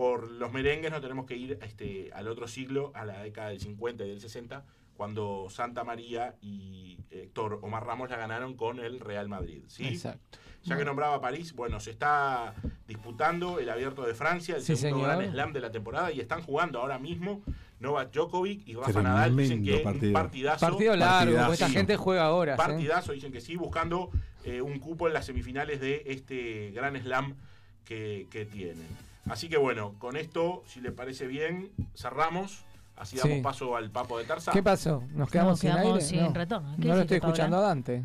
Por 0.00 0.30
los 0.30 0.50
merengues 0.50 0.90
no 0.90 0.98
tenemos 1.02 1.26
que 1.26 1.36
ir 1.36 1.58
este, 1.60 2.08
al 2.14 2.26
otro 2.26 2.48
siglo, 2.48 2.90
a 2.94 3.04
la 3.04 3.20
década 3.22 3.50
del 3.50 3.60
50 3.60 4.02
y 4.06 4.08
del 4.08 4.18
60, 4.18 4.64
cuando 4.96 5.48
Santa 5.50 5.84
María 5.84 6.36
y 6.40 6.96
Héctor 7.10 7.58
Omar 7.60 7.84
Ramos 7.84 8.08
la 8.08 8.16
ganaron 8.16 8.54
con 8.56 8.78
el 8.80 8.98
Real 8.98 9.28
Madrid. 9.28 9.62
¿sí? 9.66 9.88
Exacto. 9.88 10.38
Ya 10.62 10.78
que 10.78 10.86
nombraba 10.86 11.20
París, 11.20 11.52
bueno, 11.54 11.80
se 11.80 11.90
está 11.90 12.54
disputando 12.88 13.58
el 13.58 13.68
Abierto 13.68 14.06
de 14.06 14.14
Francia, 14.14 14.56
el 14.56 14.62
Sí, 14.62 14.74
segundo 14.74 15.04
señor. 15.06 15.18
Gran 15.20 15.32
Slam 15.32 15.52
de 15.52 15.60
la 15.60 15.70
temporada, 15.70 16.10
y 16.10 16.20
están 16.20 16.40
jugando 16.40 16.80
ahora 16.80 16.98
mismo 16.98 17.42
Novak 17.78 18.10
Djokovic 18.10 18.66
y 18.66 18.76
Rafa 18.76 19.02
Nadal. 19.02 19.36
Dicen 19.36 19.62
que 19.62 19.80
partido. 19.80 20.06
un 20.08 20.12
partidazo. 20.14 20.66
Partido 20.66 20.96
largo, 20.96 21.18
Partidazo. 21.34 21.52
esta 21.52 21.66
Sí. 21.68 21.72
gente 21.74 21.96
juega 21.98 22.32
horas. 22.32 22.54
¿eh? 22.54 22.56
Partidazo, 22.56 23.12
dicen 23.12 23.32
que 23.32 23.42
sí, 23.42 23.54
buscando 23.56 24.08
eh, 24.44 24.62
un 24.62 24.78
cupo 24.78 25.08
en 25.08 25.12
las 25.12 25.26
semifinales 25.26 25.78
de 25.78 26.04
este 26.06 26.70
Gran 26.70 26.96
Slam 26.98 27.34
que, 27.84 28.28
que 28.30 28.46
tienen. 28.46 28.86
Así 29.30 29.48
que 29.48 29.56
bueno, 29.56 29.94
con 29.98 30.16
esto, 30.16 30.62
si 30.66 30.80
le 30.80 30.92
parece 30.92 31.26
bien, 31.26 31.70
cerramos. 31.94 32.64
Así 32.96 33.16
damos 33.16 33.36
Sí. 33.36 33.42
paso 33.42 33.76
al 33.76 33.90
Papo 33.90 34.18
de 34.18 34.24
Tarsa. 34.24 34.52
¿Qué 34.52 34.62
pasó? 34.62 35.02
¿Nos 35.12 35.30
quedamos 35.30 35.52
No, 35.52 35.56
sin 35.56 35.70
quedamos 35.70 35.86
aire? 35.94 36.00
sin 36.04 36.20
no. 36.22 36.32
retorno. 36.34 36.76
¿Qué 36.78 36.88
No 36.88 36.94
lo 36.96 37.00
estoy 37.00 37.16
escuchando 37.16 37.56
a? 37.56 37.60
Dante. 37.62 38.04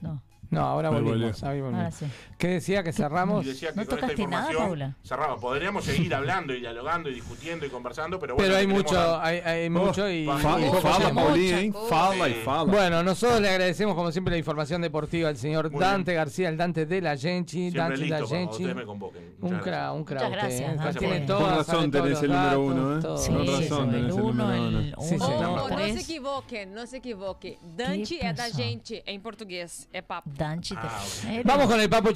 No. 0.00 0.22
No, 0.54 0.60
ahora 0.66 0.88
Ahí 0.88 0.94
volvimos. 0.94 1.40
volvió. 1.40 1.48
ahí 1.50 1.60
volvimos. 1.60 1.84
Ahora 1.84 1.90
sí. 1.92 2.06
¿Qué 2.38 2.48
decía? 2.48 2.82
¿Que 2.82 2.92
cerramos? 2.92 3.44
Y 3.44 3.48
decía 3.48 3.70
que 3.72 3.76
¿No 3.76 3.84
con 3.86 3.94
esta 3.94 4.06
tocaste 4.06 4.22
nada, 4.26 4.42
información 4.42 4.66
Paula? 4.68 4.96
cerramos. 5.04 5.40
Podríamos 5.40 5.84
seguir 5.84 6.14
hablando 6.14 6.54
y 6.54 6.60
dialogando 6.60 7.08
y 7.10 7.14
discutiendo 7.14 7.64
y 7.66 7.68
conversando, 7.70 8.18
pero 8.18 8.34
bueno. 8.34 8.46
Pero 8.46 8.58
hay 8.58 8.66
queremos 8.66 8.84
mucho, 8.84 8.94
dar- 8.96 9.20
hay, 9.24 9.38
hay 9.38 9.70
mucho 9.70 10.08
y... 10.10 10.24
Fa- 10.26 10.60
y 10.60 10.64
y 10.64 10.66
poco 10.68 10.80
fala, 10.80 10.98
tiempo. 11.04 11.20
Paulina, 11.20 11.60
¿eh? 11.60 11.72
Fala 11.88 12.28
y 12.28 12.32
Sí. 12.34 12.40
fala. 12.44 12.64
Bueno, 12.72 13.02
nosotros 13.02 13.40
le 13.40 13.48
agradecemos 13.50 13.94
como 13.94 14.12
siempre 14.12 14.32
la 14.32 14.38
información 14.38 14.82
deportiva 14.82 15.28
al 15.28 15.36
señor 15.36 15.70
Muy 15.70 15.80
Dante 15.80 16.14
García, 16.14 16.48
el 16.48 16.56
Dante 16.56 16.86
de 16.86 17.00
la 17.00 17.16
Genchi, 17.16 17.70
Siempre 17.70 17.80
Dante 17.82 17.96
listo 17.98 18.14
da 18.14 18.18
cuando 18.20 18.36
Genchi. 18.36 18.54
ustedes 18.62 18.76
me 18.76 18.84
convoquen. 18.84 19.22
Un 19.40 19.48
Muchas 19.50 19.62
cra, 19.62 19.92
un 19.92 20.04
cra. 20.04 20.14
Muchas 20.28 20.30
usted, 20.30 20.40
gracias, 20.40 20.72
¿eh? 20.72 20.76
Dante. 20.76 20.98
Tiene 20.98 21.16
Con 21.18 21.26
todo, 21.26 21.38
Con 21.38 21.46
sabe 21.48 21.58
razón 21.58 21.90
todos 21.90 22.04
tenés 22.04 22.10
los 22.10 22.22
el 22.22 22.30
número 22.30 22.46
datos, 22.46 22.64
uno, 22.64 22.96
¿eh? 22.98 23.00
todo. 23.02 23.18
Sí, 23.18 23.30
Con 23.32 23.46
razón 23.46 23.54
el 23.54 23.94
tenés 23.94 24.04
el 24.16 24.22
uno, 24.22 24.32
número 24.44 24.62
uno. 24.68 24.78
el 24.78 24.94
Sí, 25.00 25.14
uno, 25.16 25.40
Não, 25.40 25.56
não 25.56 25.68
se 25.68 25.74
tres. 25.74 26.08
equivoque, 26.10 26.66
não 26.66 26.86
se 26.86 26.96
equivoque. 26.96 27.58
Dante 27.62 28.18
é 28.20 28.32
da 28.32 28.44
passou? 28.44 28.56
gente, 28.60 29.02
é 29.06 29.12
em 29.12 29.20
português, 29.20 29.88
é 29.92 30.02
papo. 30.02 30.28
Ah, 30.44 31.02
Vamos 31.44 31.66
con 31.66 31.80
el 31.80 31.88
Papo 31.88 32.10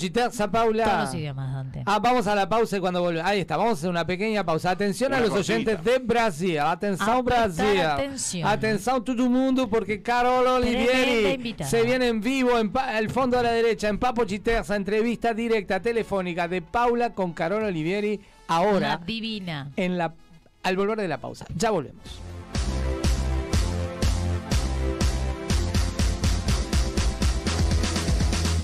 Paula. 0.53 0.85
Todos 0.85 1.01
los 1.01 1.15
idiomas, 1.15 1.53
Dante. 1.55 1.83
Ah, 1.87 1.99
vamos 1.99 2.27
a 2.27 2.35
la 2.35 2.49
pausa 2.49 2.77
y 2.77 2.81
cuando 2.81 3.01
volvemos. 3.01 3.29
Ahí 3.29 3.41
está, 3.41 3.57
vamos 3.57 3.71
a 3.73 3.75
hacer 3.75 3.91
una 3.91 4.07
pequeña 4.07 4.45
pausa. 4.45 4.71
Atención 4.71 5.13
a 5.15 5.21
los 5.21 5.31
cortita. 5.31 5.53
oyentes 5.55 5.85
de 5.85 5.99
Brasil. 5.99 6.59
Atención, 6.59 7.25
Brasil. 7.25 7.81
atención. 7.81 8.49
Atención, 8.49 9.05
todo 9.05 9.23
el 9.25 9.31
mundo, 9.31 9.69
porque 9.69 10.03
Carol 10.03 10.47
Olivieri 10.47 11.55
se 11.65 11.83
viene 11.83 12.09
en 12.09 12.21
vivo, 12.21 12.59
en 12.59 12.71
pa- 12.71 12.97
al 12.97 13.11
fondo 13.11 13.39
a 13.39 13.43
la 13.43 13.53
derecha, 13.53 13.89
en 13.89 13.99
Papo 13.99 14.25
Chiterza, 14.25 14.77
entrevista 14.77 15.35
directa 15.35 15.81
telefónica 15.81 16.49
de 16.49 16.63
Paula 16.63 17.11
con 17.15 17.33
Carol 17.33 17.63
Olivieri. 17.65 18.21
Una 18.49 18.57
Ahora, 18.57 19.01
divina. 19.05 19.71
en 19.77 19.99
la, 19.99 20.15
al 20.63 20.77
volver 20.77 20.97
de 20.99 21.09
la 21.09 21.19
pausa. 21.19 21.45
Ya 21.55 21.71
volvemos. 21.71 22.03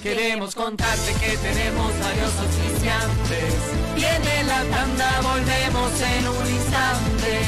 Queremos 0.05 0.55
contarte 0.55 1.15
que 1.15 1.35
tenemos 1.39 1.91
varios 1.99 2.35
oficiantes. 2.39 3.55
Viene 3.95 4.45
la 4.45 4.63
tanda, 4.65 5.21
volvemos 5.23 5.93
en 5.99 6.29
un 6.29 6.47
instante. 6.47 7.41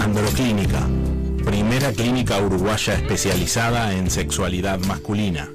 Androclínica, 0.00 0.86
primera 1.46 1.92
clínica 1.92 2.40
uruguaya 2.40 2.92
especializada 2.92 3.94
en 3.94 4.10
sexualidad 4.10 4.78
masculina. 4.80 5.48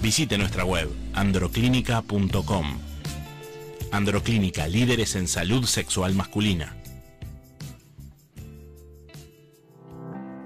Visite 0.00 0.38
nuestra 0.38 0.64
web 0.64 0.88
androclínica.com. 1.14 2.78
Androclínica, 3.90 4.66
líderes 4.66 5.14
en 5.14 5.28
salud 5.28 5.64
sexual 5.64 6.14
masculina. 6.14 6.76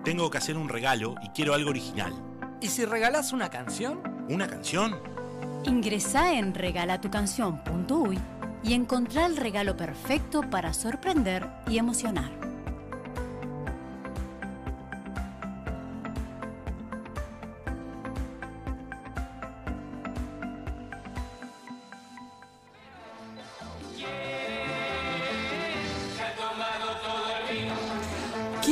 Tengo 0.05 0.31
que 0.31 0.39
hacer 0.39 0.56
un 0.56 0.69
regalo 0.69 1.16
y 1.23 1.31
quiero 1.31 1.55
algo 1.55 1.70
original. 1.70 2.12
¿Y 2.62 2.69
si 2.69 2.85
regalás 2.85 3.32
una 3.32 3.51
canción? 3.51 4.01
¿Una 4.28 4.47
canción? 4.47 5.17
Ingresá 5.68 6.32
en 6.32 6.54
regalatucanción.uy 6.54 8.18
y 8.62 8.72
encontrá 8.72 9.26
el 9.26 9.36
regalo 9.36 9.76
perfecto 9.76 10.40
para 10.48 10.72
sorprender 10.72 11.46
y 11.68 11.76
emocionar. 11.76 12.47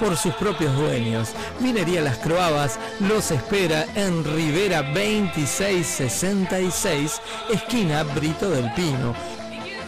por 0.00 0.16
sus 0.16 0.34
propios 0.34 0.74
dueños. 0.76 1.28
Vinería 1.60 2.00
Las 2.00 2.18
Croabas 2.18 2.78
los 3.00 3.30
espera 3.30 3.86
en 3.94 4.24
Rivera 4.24 4.82
2666, 4.82 7.20
esquina 7.52 8.02
Brito 8.02 8.50
del 8.50 8.72
Pino. 8.72 9.14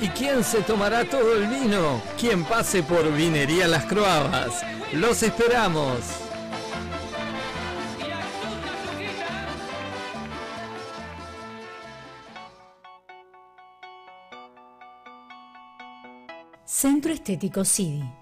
¿Y 0.01 0.09
quién 0.09 0.45
se 0.45 0.63
tomará 0.63 1.05
todo 1.05 1.35
el 1.35 1.49
vino? 1.49 2.01
Quien 2.21 2.45
pase 2.45 2.83
por 2.83 3.11
Vinería 3.13 3.67
Las 3.67 3.87
Croabas. 3.87 4.63
Los 4.93 5.23
esperamos. 5.23 6.01
Centro 16.65 17.13
Estético 17.13 17.65
CIDI. 17.65 18.22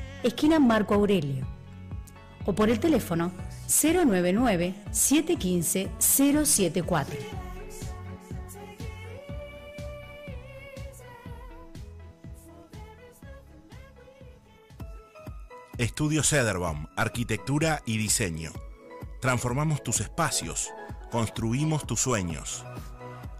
esquina 0.23 0.59
Marco 0.59 0.93
Aurelio. 0.93 1.45
O 2.45 2.53
por 2.53 2.69
el 2.69 2.79
teléfono 2.79 3.31
099 3.67 4.73
715 4.91 5.89
074. 5.99 7.15
Estudio 15.77 16.21
Cederbaum, 16.21 16.85
Arquitectura 16.95 17.81
y 17.87 17.97
Diseño. 17.97 18.51
Transformamos 19.19 19.83
tus 19.83 19.99
espacios, 19.99 20.69
construimos 21.09 21.87
tus 21.87 22.01
sueños. 22.01 22.63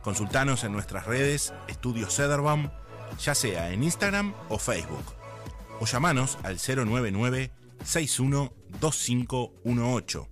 Consultanos 0.02 0.64
en 0.64 0.72
nuestras 0.72 1.06
redes 1.06 1.54
Estudio 1.68 2.10
Cederbaum, 2.10 2.70
ya 3.20 3.36
sea 3.36 3.72
en 3.72 3.84
Instagram 3.84 4.34
o 4.50 4.58
Facebook. 4.58 5.21
O 5.82 5.86
llamanos 5.86 6.38
al 6.44 6.58
099 6.58 7.52
612518. 7.84 10.28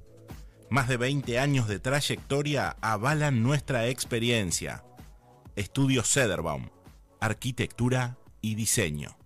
Más 0.69 0.87
de 0.87 0.97
20 0.97 1.39
años 1.39 1.67
de 1.67 1.79
trayectoria 1.79 2.77
avalan 2.81 3.41
nuestra 3.41 3.87
experiencia. 3.87 4.83
Estudio 5.55 6.03
Cederbaum, 6.03 6.69
Arquitectura 7.19 8.19
y 8.41 8.53
Diseño. 8.53 9.17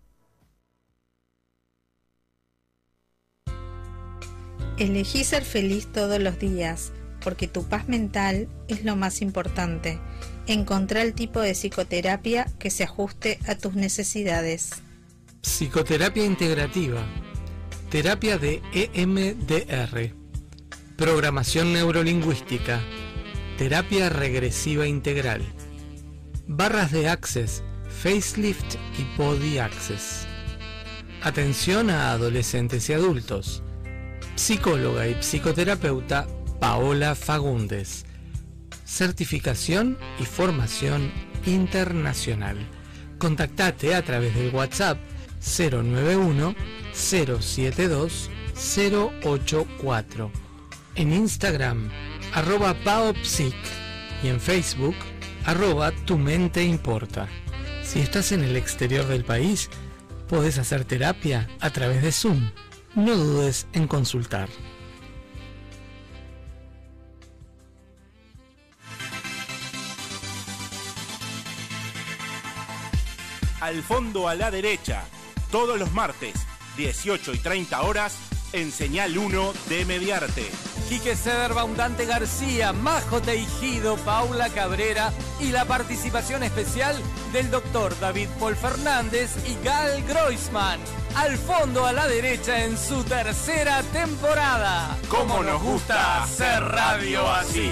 Elegí 4.77 5.25
ser 5.25 5.43
feliz 5.43 5.91
todos 5.91 6.19
los 6.19 6.39
días, 6.39 6.93
porque 7.21 7.49
tu 7.49 7.67
paz 7.67 7.89
mental 7.89 8.47
es 8.69 8.85
lo 8.85 8.95
más 8.95 9.21
importante. 9.21 9.99
Encontrá 10.47 11.01
el 11.01 11.15
tipo 11.15 11.41
de 11.41 11.51
psicoterapia 11.51 12.45
que 12.59 12.69
se 12.69 12.85
ajuste 12.85 13.39
a 13.45 13.55
tus 13.55 13.73
necesidades. 13.73 14.81
Psicoterapia 15.43 16.23
integrativa. 16.23 17.03
Terapia 17.89 18.37
de 18.37 18.61
EMDR. 18.71 20.13
Programación 20.95 21.73
neurolingüística. 21.73 22.79
Terapia 23.57 24.07
regresiva 24.09 24.87
integral. 24.87 25.41
Barras 26.47 26.93
de 26.93 27.09
Access, 27.09 27.61
Facelift 28.01 28.75
y 28.97 29.17
Body 29.17 29.57
Access. 29.57 30.25
Atención 31.21 31.89
a 31.89 32.11
adolescentes 32.11 32.89
y 32.89 32.93
adultos. 32.93 33.63
Psicóloga 34.35 35.09
y 35.09 35.15
psicoterapeuta 35.15 36.25
Paola 36.61 37.15
Fagundes. 37.15 38.05
Certificación 38.85 39.97
y 40.19 40.23
formación 40.23 41.11
internacional. 41.45 42.57
Contactate 43.19 43.93
a 43.93 44.03
través 44.03 44.33
del 44.35 44.55
WhatsApp 44.55 44.97
091 45.43 46.55
072 46.93 48.29
084. 48.55 50.31
En 50.95 51.11
Instagram, 51.11 51.89
arroba 52.33 52.73
paopsic 52.83 53.55
y 54.23 54.27
en 54.29 54.39
Facebook, 54.39 54.95
arroba 55.45 55.91
tu 56.05 56.17
mente 56.17 56.63
importa. 56.63 57.27
Si 57.83 57.99
estás 57.99 58.31
en 58.31 58.43
el 58.43 58.55
exterior 58.55 59.05
del 59.07 59.25
país, 59.25 59.69
podés 60.29 60.57
hacer 60.57 60.85
terapia 60.85 61.49
a 61.59 61.69
través 61.71 62.01
de 62.01 62.11
Zoom. 62.11 62.51
No 62.95 63.15
dudes 63.15 63.67
en 63.73 63.87
consultar. 63.87 64.49
Al 73.59 73.81
fondo 73.81 74.27
a 74.27 74.35
la 74.35 74.51
derecha, 74.51 75.05
todos 75.53 75.77
los 75.77 75.91
martes, 75.93 76.33
18 76.77 77.31
y 77.35 77.37
30 77.37 77.83
horas, 77.83 78.15
en 78.53 78.71
Señal 78.71 79.15
1 79.15 79.53
de 79.69 79.85
Mediarte. 79.85 80.49
Quique 80.89 81.15
Sederbaum, 81.15 81.75
Dante 81.75 82.07
García, 82.07 82.73
Majo 82.73 83.21
Teijido, 83.21 83.97
Paula 83.97 84.49
Cabrera 84.49 85.13
y 85.39 85.51
la 85.51 85.65
participación 85.65 86.41
especial 86.41 86.99
del 87.33 87.51
doctor 87.51 87.93
David 87.99 88.29
Paul 88.39 88.55
Fernández 88.55 89.29
y 89.47 89.63
Gal 89.63 90.03
Groisman. 90.07 90.79
Al 91.15 91.37
fondo 91.37 91.85
a 91.85 91.93
la 91.93 92.07
derecha 92.07 92.65
en 92.65 92.75
su 92.75 93.03
tercera 93.03 93.83
temporada. 93.93 94.97
¿Cómo 95.07 95.43
nos 95.43 95.61
gusta 95.61 96.23
hacer 96.23 96.63
radio 96.63 97.31
así? 97.31 97.71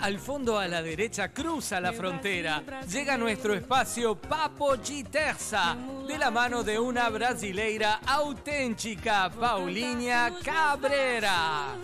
Al 0.00 0.18
fondo 0.18 0.58
a 0.58 0.66
la 0.66 0.80
derecha 0.80 1.28
cruza 1.30 1.78
la 1.78 1.92
frontera. 1.92 2.62
Llega 2.88 3.18
nuestro 3.18 3.52
espacio 3.52 4.14
Papo 4.14 4.76
G 4.76 5.06
Terza, 5.08 5.76
de 6.06 6.16
la 6.16 6.30
mano 6.30 6.62
de 6.62 6.78
una 6.78 7.10
brasileira 7.10 8.00
auténtica, 8.06 9.30
Paulinha 9.30 10.32
Cabrera. 10.42 11.76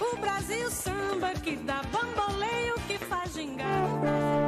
O 0.00 0.16
Brasil 0.20 0.70
samba 0.70 1.32
que 1.34 1.56
dá 1.56 1.82
bamboleio 1.92 2.74
que 2.86 2.98
faz 2.98 3.34
gingar. 3.34 4.39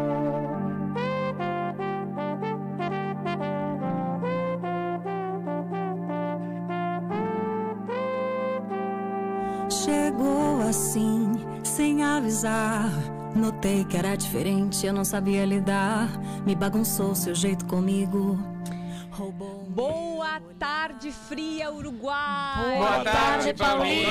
Chegou 9.85 10.61
assim, 10.61 11.33
sem 11.65 12.05
avisar. 12.05 12.89
Notei 13.35 13.85
que 13.85 13.97
era 13.97 14.15
diferente, 14.15 14.87
eu 14.87 14.93
não 14.93 15.05
sabia 15.05 15.45
lidar. 15.45 16.09
Me 16.47 16.55
bagunçou 16.55 17.17
seu 17.17 17.35
jeito 17.35 17.65
comigo. 17.67 18.39
Boa 20.23 20.41
tarde, 20.57 21.11
fria 21.11 21.69
Uruguai. 21.73 22.77
Boa 22.79 23.03
tarde, 23.03 23.55
Paulinha. 23.55 24.07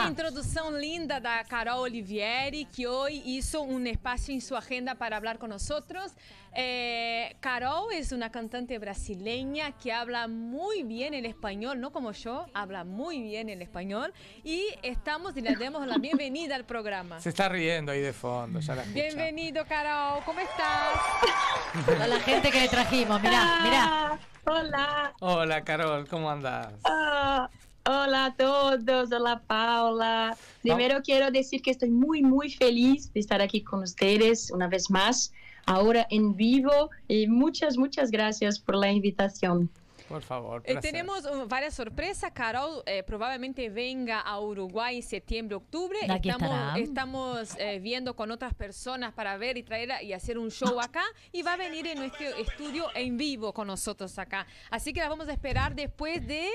Esta 0.00 0.08
introdução 0.10 0.76
linda 0.76 1.20
da 1.20 1.44
Carol 1.44 1.82
Olivieri, 1.82 2.64
que 2.64 2.88
hoje 2.88 3.22
hizo 3.24 3.62
un 3.62 3.86
espacio 3.86 4.34
en 4.34 4.40
su 4.40 4.56
agenda 4.56 4.96
para 4.96 5.16
hablar 5.16 5.38
con 5.38 5.50
nosotros. 5.50 6.16
Eh, 6.52 7.36
Carol 7.38 7.92
es 7.92 8.10
una 8.10 8.32
cantante 8.32 8.76
brasileña 8.80 9.70
que 9.78 9.92
habla 9.92 10.26
muy 10.26 10.82
bien 10.82 11.14
el 11.14 11.26
español, 11.26 11.80
no 11.80 11.92
como 11.92 12.10
yo, 12.10 12.46
habla 12.52 12.82
muy 12.82 13.22
bien 13.22 13.48
el 13.48 13.62
español. 13.62 14.12
Y 14.42 14.64
estamos 14.82 15.36
y 15.36 15.42
le 15.42 15.54
damos 15.54 15.86
la 15.86 15.98
bienvenida 15.98 16.56
al 16.56 16.64
programa. 16.64 17.20
Se 17.20 17.28
está 17.28 17.48
riendo 17.48 17.92
ahí 17.92 18.00
de 18.00 18.12
fondo, 18.12 18.58
ya 18.58 18.74
la 18.74 18.82
escucha. 18.82 19.00
Bienvenido, 19.00 19.64
Carol. 19.64 20.24
¿Cómo 20.24 20.40
estás? 20.40 22.00
A 22.02 22.06
la 22.08 22.18
gente 22.18 22.50
que 22.50 22.62
le 22.62 22.68
trajimos, 22.68 23.22
mirá, 23.22 23.60
mirá. 23.62 24.18
Hola. 24.50 24.87
Hola, 25.20 25.64
Carol, 25.64 26.06
¿cómo 26.08 26.30
andás? 26.30 26.74
Ah, 26.84 27.50
hola 27.84 28.26
a 28.26 28.34
todos, 28.34 29.12
hola 29.12 29.42
Paula. 29.46 30.36
Primero 30.62 31.02
quiero 31.02 31.30
decir 31.30 31.60
que 31.60 31.72
estoy 31.72 31.90
muy, 31.90 32.22
muy 32.22 32.50
feliz 32.50 33.12
de 33.12 33.20
estar 33.20 33.42
aquí 33.42 33.62
con 33.62 33.82
ustedes 33.82 34.50
una 34.52 34.68
vez 34.68 34.90
más, 34.90 35.32
ahora 35.66 36.06
en 36.10 36.36
vivo. 36.36 36.90
Y 37.08 37.26
muchas, 37.26 37.76
muchas 37.76 38.10
gracias 38.10 38.58
por 38.58 38.76
la 38.76 38.92
invitación. 38.92 39.70
Por 40.08 40.22
favor, 40.22 40.62
Eh, 40.64 40.76
tenemos 40.80 41.24
uh, 41.26 41.46
varias 41.46 41.74
sorpresas. 41.74 42.32
Carol 42.32 42.82
eh, 42.86 43.02
probablemente 43.02 43.68
venga 43.68 44.20
a 44.20 44.40
Uruguay 44.40 44.96
en 44.96 45.02
septiembre, 45.02 45.54
octubre. 45.56 45.98
Aquí 46.08 46.30
estamos 46.30 46.50
estará. 46.50 46.78
estamos 46.78 47.54
eh, 47.58 47.78
viendo 47.78 48.16
con 48.16 48.30
otras 48.30 48.54
personas 48.54 49.12
para 49.12 49.36
ver 49.36 49.58
y 49.58 49.62
traer 49.62 49.92
a- 49.92 50.02
y 50.02 50.12
hacer 50.14 50.38
un 50.38 50.50
show 50.50 50.80
acá. 50.80 51.04
Y 51.30 51.42
va 51.42 51.52
a 51.52 51.56
venir 51.58 51.86
en 51.86 51.98
nuestro 51.98 52.26
estudio 52.38 52.86
en 52.94 53.16
vivo 53.18 53.52
con 53.52 53.66
nosotros 53.66 54.18
acá. 54.18 54.46
Así 54.70 54.92
que 54.94 55.00
la 55.00 55.08
vamos 55.10 55.28
a 55.28 55.32
esperar 55.32 55.74
después 55.74 56.26
de 56.26 56.48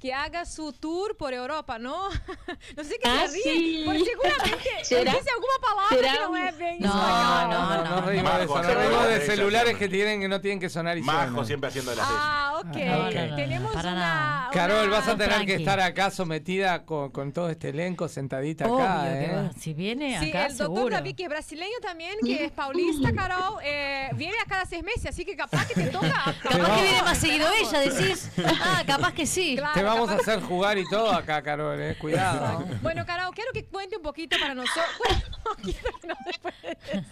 que 0.00 0.14
haga 0.14 0.46
su 0.46 0.72
tour 0.72 1.16
por 1.16 1.34
Europa, 1.34 1.78
¿no? 1.78 2.08
no 2.76 2.84
sé 2.84 2.98
qué 3.02 3.08
Ah, 3.08 3.26
se 3.28 3.32
ríe, 3.34 3.42
sí. 3.42 3.82
porque 3.84 4.04
seguramente 4.04 4.68
¿Será? 4.84 5.12
dice 5.12 5.30
alguna 5.30 5.52
palabra 5.60 5.96
¿Será 5.96 6.12
que 6.12 6.20
no 6.20 6.36
es 6.36 6.58
bien 6.58 6.76
No, 6.80 6.86
español. 6.88 7.50
no, 7.50 7.84
no. 7.84 8.00
No 8.00 8.06
reímos 8.06 9.08
de 9.08 9.20
celulares 9.26 9.76
que 9.76 9.88
tienen 9.88 10.20
que 10.20 10.28
no 10.28 10.40
tienen 10.40 10.58
que 10.60 10.68
sonar 10.70 10.96
y 10.96 11.02
Majo 11.02 11.44
siempre 11.44 11.68
haciendo 11.68 11.94
las 11.94 12.06
ella. 12.08 12.18
Ah, 12.18 12.60
ok. 12.60 13.36
Tenemos 13.36 13.72
Para 13.74 13.92
una. 13.92 14.48
Carol, 14.52 14.88
vas 14.90 15.06
a 15.08 15.16
tener 15.16 15.44
que 15.46 15.54
estar 15.56 15.80
acá 15.80 16.10
sometida 16.10 16.84
con, 16.84 17.10
con 17.10 17.32
todo 17.32 17.50
este 17.50 17.68
elenco 17.70 18.08
sentadita 18.08 18.66
Obvio 18.66 18.84
acá, 18.84 19.04
¿eh? 19.12 19.50
Si 19.58 19.74
viene 19.74 20.18
Sí, 20.20 20.30
acá, 20.30 20.46
el 20.46 20.56
doctor 20.56 20.76
seguro. 20.76 20.96
David, 20.96 21.14
que 21.16 21.22
es 21.24 21.28
brasileño 21.28 21.76
también, 21.82 22.16
que 22.24 22.44
es 22.46 22.52
paulista, 22.52 23.12
Carol, 23.14 23.58
eh, 23.62 24.08
viene 24.14 24.36
a 24.44 24.48
cada 24.48 24.64
seis 24.66 24.82
meses, 24.82 25.06
así 25.06 25.24
que 25.24 25.36
capaz 25.36 25.66
que 25.66 25.74
te 25.74 25.86
toca. 25.88 26.34
Capaz 26.42 26.76
que 26.76 26.82
viene 26.82 27.02
más 27.02 27.18
seguido 27.18 27.46
ella, 27.60 27.80
decís. 27.80 28.30
Ah, 28.62 28.82
capaz 28.86 29.12
que 29.12 29.26
sí. 29.26 29.56
Claro, 29.56 29.89
vamos 29.94 30.10
a 30.10 30.16
hacer 30.16 30.40
jugar 30.40 30.78
y 30.78 30.84
todo 30.88 31.10
acá, 31.12 31.42
Carol, 31.42 31.80
¿eh? 31.80 31.96
Cuidado. 31.98 32.64
Bueno, 32.82 33.04
Carol, 33.06 33.32
quiero 33.34 33.50
que 33.52 33.64
cuente 33.66 33.96
un 33.96 34.02
poquito 34.02 34.36
para 34.40 34.54
nosotros. 34.54 34.86
Bueno, 34.98 35.22
no 35.44 35.54
quiero 35.62 35.98
que 36.00 36.06
no 36.06 36.14
se 36.32 36.38
puede 36.40 36.76
decir. 36.76 37.04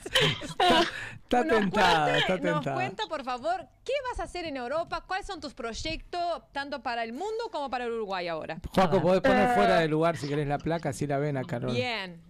Está 1.22 1.44
Nos 1.44 1.58
tentada, 1.60 2.04
cuente- 2.06 2.18
está 2.18 2.32
Nos 2.36 2.42
tentada. 2.54 2.74
cuenta, 2.74 3.02
por 3.08 3.24
favor, 3.24 3.66
¿qué 3.84 3.92
vas 4.10 4.20
a 4.20 4.22
hacer 4.24 4.44
en 4.46 4.56
Europa? 4.56 5.04
¿Cuáles 5.06 5.26
son 5.26 5.40
tus 5.40 5.54
proyectos, 5.54 6.42
tanto 6.52 6.82
para 6.82 7.02
el 7.04 7.12
mundo 7.12 7.50
como 7.52 7.68
para 7.70 7.84
el 7.84 7.92
Uruguay 7.92 8.28
ahora? 8.28 8.58
Juaco, 8.74 9.00
podés 9.02 9.20
poner 9.20 9.54
fuera 9.54 9.78
de 9.80 9.88
lugar 9.88 10.16
si 10.16 10.28
querés 10.28 10.46
la 10.48 10.58
placa, 10.58 10.90
así 10.90 11.06
la 11.06 11.18
ven 11.18 11.36
a 11.36 11.44
Carol. 11.44 11.72
Bien. 11.72 12.20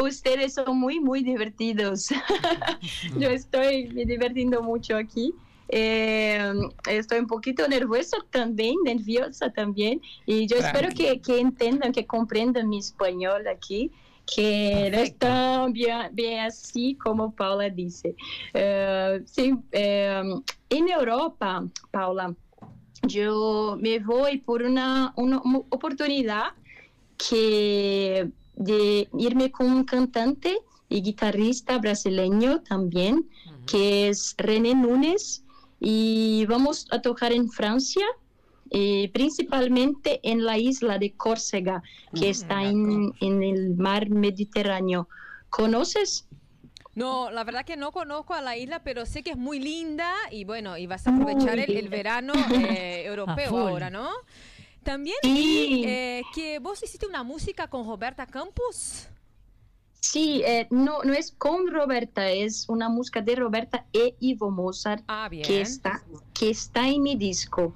Ustedes 0.00 0.54
son 0.54 0.78
muy, 0.78 1.00
muy 1.00 1.22
divertidos. 1.24 2.08
Yo 3.18 3.28
estoy 3.28 3.88
me 3.88 4.04
divirtiendo 4.04 4.62
mucho 4.62 4.96
aquí. 4.96 5.34
Eh, 5.76 6.52
estoy 6.88 7.18
un 7.18 7.26
poquito 7.26 7.66
nerviosa 7.66 8.18
también, 8.30 8.76
nerviosa 8.84 9.50
también. 9.50 10.00
Y 10.24 10.46
yo 10.46 10.56
espero 10.58 10.88
que, 10.94 11.20
que 11.20 11.40
entiendan, 11.40 11.90
que 11.90 12.06
comprendan 12.06 12.68
mi 12.68 12.78
español 12.78 13.48
aquí 13.48 13.90
que 14.24 14.88
no 14.90 14.98
es 14.98 15.18
tan 15.18 15.72
bien, 15.72 15.98
bien 16.12 16.46
así 16.46 16.94
como 16.94 17.34
Paula 17.34 17.68
dice. 17.70 18.14
Eh, 18.54 19.22
sí, 19.26 19.54
eh, 19.72 20.22
en 20.70 20.88
Europa, 20.88 21.66
Paula, 21.90 22.32
yo 23.02 23.76
me 23.80 23.98
voy 23.98 24.38
por 24.38 24.62
una, 24.62 25.12
una 25.16 25.38
oportunidad 25.70 26.52
que 27.18 28.30
de 28.54 29.08
irme 29.18 29.50
con 29.50 29.66
un 29.66 29.84
cantante 29.84 30.56
y 30.88 31.02
guitarrista 31.02 31.78
brasileño 31.78 32.60
también, 32.60 33.28
que 33.66 34.08
es 34.08 34.34
René 34.38 34.74
Núñez, 34.74 35.43
y 35.84 36.46
vamos 36.46 36.86
a 36.90 37.02
tocar 37.02 37.32
en 37.32 37.50
Francia, 37.50 38.06
eh, 38.70 39.10
principalmente 39.12 40.18
en 40.22 40.44
la 40.44 40.56
isla 40.56 40.98
de 40.98 41.12
Córcega, 41.12 41.82
que 42.18 42.30
está 42.30 42.64
en, 42.64 43.12
en 43.20 43.42
el 43.42 43.74
mar 43.76 44.08
Mediterráneo. 44.08 45.08
¿Conoces? 45.50 46.26
No, 46.94 47.30
la 47.30 47.44
verdad 47.44 47.64
que 47.66 47.76
no 47.76 47.92
conozco 47.92 48.32
a 48.34 48.40
la 48.40 48.56
isla, 48.56 48.82
pero 48.82 49.04
sé 49.04 49.22
que 49.22 49.32
es 49.32 49.36
muy 49.36 49.60
linda 49.60 50.10
y 50.30 50.44
bueno, 50.44 50.78
y 50.78 50.86
vas 50.86 51.06
a 51.06 51.10
aprovechar 51.10 51.58
el, 51.58 51.76
el 51.76 51.88
verano 51.88 52.32
eh, 52.54 53.04
europeo 53.04 53.58
ahora, 53.58 53.90
¿no? 53.90 54.08
También 54.84 55.16
Sí. 55.22 55.82
eh, 55.86 56.22
que 56.34 56.58
vos 56.60 56.82
hiciste 56.82 57.06
una 57.06 57.22
música 57.22 57.68
con 57.68 57.86
Roberta 57.86 58.26
Campos. 58.26 59.08
Sí, 60.04 60.42
eh, 60.44 60.66
no, 60.70 61.02
no 61.02 61.14
es 61.14 61.32
con 61.32 61.66
Roberta, 61.68 62.30
es 62.30 62.68
una 62.68 62.88
música 62.90 63.22
de 63.22 63.34
Roberta 63.36 63.86
e 63.92 64.14
Ivo 64.20 64.50
Mozart 64.50 65.02
Ah, 65.08 65.28
que 65.30 65.60
está, 65.62 66.04
que 66.34 66.50
está 66.50 66.88
en 66.88 67.02
mi 67.02 67.16
disco. 67.16 67.74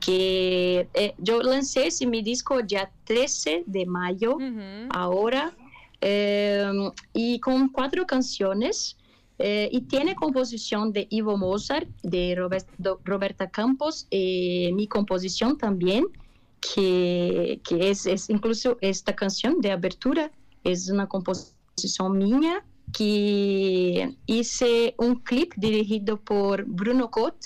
Que 0.00 0.88
eh, 0.94 1.14
yo 1.18 1.42
lancé 1.42 1.88
ese 1.88 2.06
mi 2.06 2.22
disco 2.22 2.60
ya 2.60 2.90
13 3.04 3.64
de 3.66 3.84
mayo, 3.86 4.38
ahora, 4.90 5.54
eh, 6.00 6.64
y 7.12 7.40
con 7.40 7.68
cuatro 7.68 8.06
canciones. 8.06 8.96
y 9.38 9.82
tiene 9.82 10.14
composición 10.14 10.94
de 10.94 11.06
Ivo 11.10 11.36
Mozart, 11.36 11.88
de 12.02 12.34
Robert- 12.36 12.70
do- 12.78 13.00
Roberta 13.04 13.50
Campos, 13.50 14.06
mi 14.10 14.86
composición 14.88 15.58
también, 15.58 16.06
que, 16.74 17.60
que 17.68 17.90
es, 17.90 18.06
es 18.06 18.30
incluso 18.30 18.78
esta 18.80 19.14
canción 19.14 19.60
de 19.60 19.72
abertura, 19.72 20.32
es 20.64 20.88
una 20.88 21.06
composición 21.06 21.55
mía, 22.10 22.64
que 22.92 24.14
hice 24.26 24.94
un 24.98 25.16
clip 25.16 25.52
dirigido 25.56 26.18
por 26.18 26.64
Bruno 26.64 27.10
Cot 27.10 27.36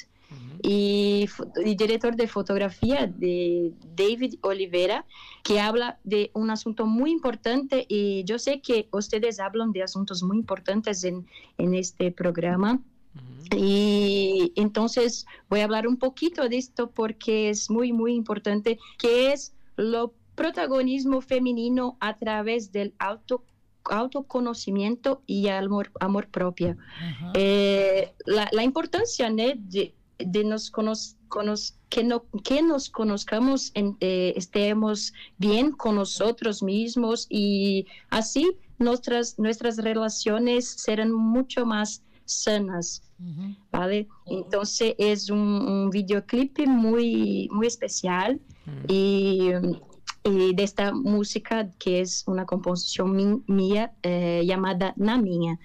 y, 0.63 1.27
fo- 1.27 1.51
y 1.65 1.75
director 1.75 2.15
de 2.15 2.29
fotografía 2.29 3.07
de 3.07 3.73
David 3.97 4.35
Oliveira, 4.43 5.05
que 5.43 5.59
habla 5.59 5.99
de 6.05 6.31
un 6.35 6.51
asunto 6.51 6.87
muy 6.87 7.11
importante. 7.11 7.87
Y 7.89 8.23
yo 8.25 8.39
sé 8.39 8.61
que 8.61 8.89
ustedes 8.93 9.41
hablan 9.41 9.73
de 9.73 9.83
asuntos 9.83 10.23
muy 10.23 10.37
importantes 10.37 11.03
en, 11.05 11.27
en 11.59 11.75
este 11.75 12.13
programa. 12.13 12.81
Y 13.57 14.53
entonces 14.55 15.27
voy 15.49 15.61
a 15.61 15.65
hablar 15.65 15.89
un 15.89 15.97
poquito 15.97 16.49
de 16.49 16.57
esto 16.57 16.91
porque 16.91 17.51
es 17.51 17.69
muy, 17.69 17.93
muy 17.93 18.15
importante, 18.15 18.79
que 18.97 19.33
es 19.33 19.53
lo 19.77 20.13
protagonismo 20.37 21.21
femenino 21.21 21.97
a 22.01 22.17
través 22.17 22.71
del 22.71 22.95
auto 22.99 23.43
autoconocimiento 23.85 25.23
y 25.27 25.49
amor, 25.49 25.91
amor 26.01 26.29
propio. 26.29 26.77
Eh, 27.35 28.13
la, 28.27 28.49
la 28.53 28.63
importancia 28.65 29.31
¿no? 29.31 29.43
de, 29.57 29.95
de 30.19 30.45
nos 30.45 30.71
cono- 30.71 30.93
cono- 31.29 31.55
que, 31.89 32.05
no, 32.05 32.25
que 32.45 32.63
nos 32.63 32.91
conozcamos, 32.91 33.71
en- 33.75 33.97
eh, 34.01 34.33
estemos 34.37 35.13
bien 35.39 35.73
con 35.73 35.97
nosotros 35.97 36.63
mismos 36.63 37.27
y 37.31 37.87
así 38.11 38.51
nuestras, 38.79 39.39
nuestras 39.39 39.77
relaciones 39.77 40.69
serán 40.69 41.13
mucho 41.13 41.65
más 41.67 42.03
sanas. 42.25 43.03
¿Vale? 43.71 44.09
Entonces 44.25 44.95
es 44.97 45.29
un, 45.29 45.39
un 45.39 45.91
videoclip 45.91 46.59
muy, 46.67 47.49
muy 47.53 47.67
especial 47.67 48.41
y, 48.89 49.51
y 50.23 50.55
de 50.55 50.63
esta 50.63 50.93
música 50.93 51.69
que 51.79 52.01
es 52.01 52.25
una 52.27 52.45
composición 52.47 53.15
mi- 53.17 53.43
mía 53.47 53.93
eh, 54.03 54.43
llamada 54.45 54.93
Na 54.97 55.17
Minha. 55.17 55.59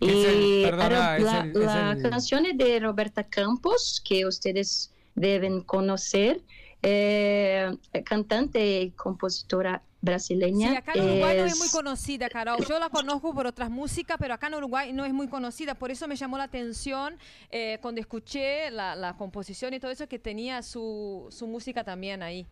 Es 0.00 0.10
el- 0.26 0.42
Y 0.44 0.62
perdona, 0.64 0.84
ahora 0.84 1.16
es 1.16 1.24
la, 1.24 1.40
el- 1.40 1.50
es 1.50 1.56
la 1.64 1.92
el- 1.92 2.02
canción 2.10 2.46
es 2.46 2.58
de 2.58 2.80
Roberta 2.80 3.24
Campos, 3.24 4.02
que 4.04 4.26
ustedes 4.26 4.92
deben 5.14 5.62
conocer, 5.62 6.42
eh, 6.82 7.74
cantante 8.04 8.82
y 8.82 8.90
compositora 8.90 9.82
brasileña. 10.02 10.70
Sí, 10.72 10.76
acá 10.76 10.92
en 10.94 11.00
Uruguay 11.04 11.38
no 11.38 11.44
es 11.46 11.52
es- 11.54 11.58
muy 11.58 11.68
conocida, 11.70 12.28
Carol. 12.28 12.58
Yo 12.68 12.78
la 12.78 12.90
conozco 12.90 13.32
por 13.32 13.46
otras 13.46 13.70
músicas, 13.70 14.18
pero 14.20 14.34
acá 14.34 14.48
en 14.48 14.54
Uruguay 14.56 14.92
no 14.92 15.06
es 15.06 15.14
muy 15.14 15.28
conocida. 15.28 15.74
Por 15.76 15.90
eso 15.90 16.06
me 16.08 16.16
llamó 16.16 16.36
la 16.36 16.44
atención 16.44 17.16
eh, 17.50 17.78
cuando 17.80 18.02
escuché 18.02 18.70
la, 18.70 18.96
la 18.96 19.16
composición 19.16 19.72
y 19.72 19.80
todo 19.80 19.90
eso, 19.92 20.06
que 20.06 20.18
tenía 20.18 20.60
su, 20.62 21.26
su 21.30 21.46
música 21.46 21.84
también 21.84 22.22
ahí. 22.22 22.44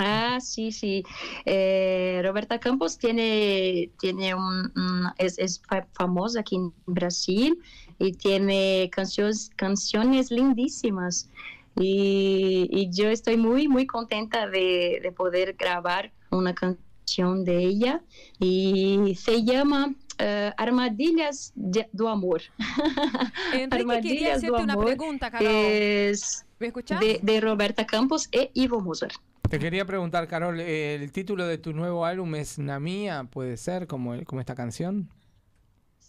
Ah, 0.00 0.38
sí, 0.40 0.70
sí. 0.70 1.02
Eh, 1.44 2.20
Roberta 2.24 2.60
Campos 2.60 2.98
tiene, 2.98 3.90
tiene 3.98 4.32
un, 4.34 4.72
es, 5.18 5.38
es 5.40 5.60
fa- 5.68 5.88
famosa 5.92 6.40
aquí 6.40 6.54
en 6.54 6.72
Brasil 6.86 7.58
y 7.98 8.12
tiene 8.12 8.90
canciones, 8.92 9.50
canciones 9.56 10.30
lindísimas. 10.30 11.30
Y, 11.74 12.68
y 12.70 12.90
yo 12.92 13.08
estoy 13.08 13.36
muy, 13.36 13.66
muy 13.66 13.86
contenta 13.88 14.46
de, 14.48 15.00
de 15.02 15.12
poder 15.12 15.54
grabar 15.54 16.12
una 16.30 16.54
canción 16.54 17.44
de 17.44 17.58
ella 17.64 18.04
y 18.38 19.16
se 19.16 19.42
llama 19.44 19.96
eh, 20.18 20.52
Armadillas 20.56 21.52
de- 21.54 21.88
do 21.92 22.08
Amor. 22.08 22.42
Enrique, 23.52 24.00
quería 24.02 24.34
hacerte 24.34 24.62
una 24.62 24.76
pregunta, 24.76 25.30
Carol. 25.30 25.46
Es 25.50 26.44
¿Me 26.58 26.68
escuchás? 26.68 27.00
de, 27.00 27.20
de 27.22 27.40
Roberta 27.40 27.86
Campos 27.86 28.28
e 28.32 28.50
Ivo 28.54 28.80
Mozart. 28.80 29.14
Te 29.48 29.58
quería 29.58 29.86
preguntar, 29.86 30.28
Carol, 30.28 30.60
¿el 30.60 31.10
título 31.10 31.46
de 31.46 31.56
tu 31.56 31.72
nuevo 31.72 32.04
álbum 32.04 32.34
es 32.34 32.58
Namia? 32.58 33.24
¿Puede 33.24 33.56
ser 33.56 33.86
como, 33.86 34.22
como 34.24 34.40
esta 34.40 34.54
canción? 34.54 35.08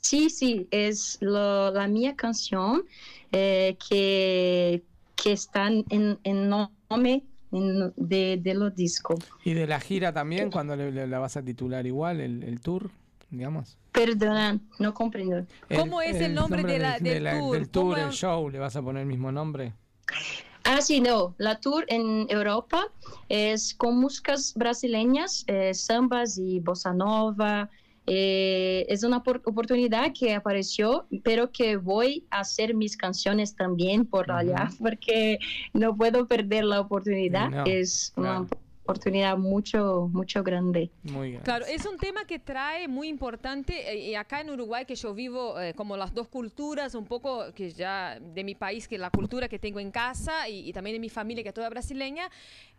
Sí, 0.02 0.30
sí, 0.30 0.68
es 0.72 1.18
lo- 1.22 1.72
la 1.72 1.88
mía 1.88 2.16
canción 2.16 2.84
eh, 3.32 3.78
que, 3.90 4.84
que 5.16 5.32
está 5.34 5.68
en, 5.68 6.20
en 6.24 6.50
nombre 6.50 7.24
de, 7.52 8.38
de 8.42 8.54
los 8.54 8.76
discos. 8.76 9.20
¿Y 9.44 9.54
de 9.54 9.68
la 9.68 9.80
gira 9.80 10.12
también, 10.14 10.52
cuando 10.52 10.76
le, 10.76 10.92
le- 10.92 11.08
la 11.08 11.20
vas 11.20 11.38
a 11.38 11.44
titular 11.44 11.86
igual, 11.86 12.20
el, 12.22 12.44
el 12.44 12.60
tour, 12.62 12.92
digamos? 13.30 13.78
Perdona, 13.92 14.60
no 14.80 14.94
comprendo. 14.94 15.46
¿Cómo 15.76 16.02
es 16.02 16.20
el 16.22 16.36
nombre 16.36 16.64
de 16.64 16.80
la- 16.80 17.00
del 17.00 17.24
tour? 17.24 17.58
Del 17.58 17.70
tour, 17.70 17.96
¿Cómo 17.96 18.08
el 18.08 18.12
show, 18.14 18.50
¿le 18.50 18.60
vas 18.60 18.76
a 18.76 18.82
poner 18.82 19.02
el 19.02 19.08
mismo 19.08 19.32
nombre? 19.32 19.74
Ah, 20.64 20.82
sí, 20.82 21.02
no. 21.02 21.36
La 21.38 21.60
tour 21.60 21.86
en 21.88 22.28
Europa 22.30 22.84
es 23.28 23.74
con 23.74 24.00
músicas 24.00 24.54
brasileñas, 24.56 25.44
eh, 25.48 25.74
sambas 25.74 26.38
y 26.38 26.60
bossa 26.60 26.94
nova. 26.94 27.70
Eh, 28.06 28.86
es 28.90 29.04
una 29.04 29.22
por- 29.22 29.42
oportunidad 29.46 30.12
que 30.18 30.34
apareció, 30.34 31.08
pero 31.24 31.52
que 31.52 31.78
voy 31.78 32.26
a 32.32 32.40
hacer 32.40 32.74
mis 32.74 32.98
canciones 32.98 33.56
también 33.56 34.06
por 34.06 34.32
allá, 34.32 34.70
porque 34.80 35.40
no 35.74 35.96
puedo 35.96 36.28
perder 36.28 36.64
la 36.66 36.80
oportunidad. 36.82 37.50
No, 37.50 37.64
es 37.66 38.12
una 38.16 38.48
oportunidad 38.90 39.38
mucho, 39.38 40.10
mucho 40.12 40.44
grande. 40.44 40.90
Muy 41.04 41.32
bien. 41.32 41.42
Claro, 41.44 41.66
es 41.66 41.86
un 41.86 41.98
tema 41.98 42.26
que 42.26 42.40
trae 42.40 42.88
muy 42.88 43.08
importante 43.08 43.92
eh, 43.92 44.10
y 44.10 44.16
acá 44.16 44.42
en 44.42 44.50
Uruguay 44.50 44.86
que 44.86 44.96
yo 44.96 45.14
vivo 45.14 45.60
eh, 45.60 45.74
como 45.76 45.96
las 45.96 46.14
dos 46.14 46.28
culturas, 46.28 46.96
un 46.96 47.06
poco 47.06 47.54
que 47.54 47.70
ya 47.70 48.20
de 48.20 48.44
mi 48.44 48.56
país, 48.56 48.88
que 48.88 48.98
la 48.98 49.12
cultura 49.12 49.48
que 49.48 49.60
tengo 49.60 49.80
en 49.80 49.92
casa 49.92 50.50
y, 50.50 50.68
y 50.68 50.74
también 50.74 50.96
de 50.96 51.00
mi 51.00 51.10
familia 51.10 51.44
que 51.44 51.50
es 51.50 51.56
toda 51.56 51.70
brasileña, 51.70 52.30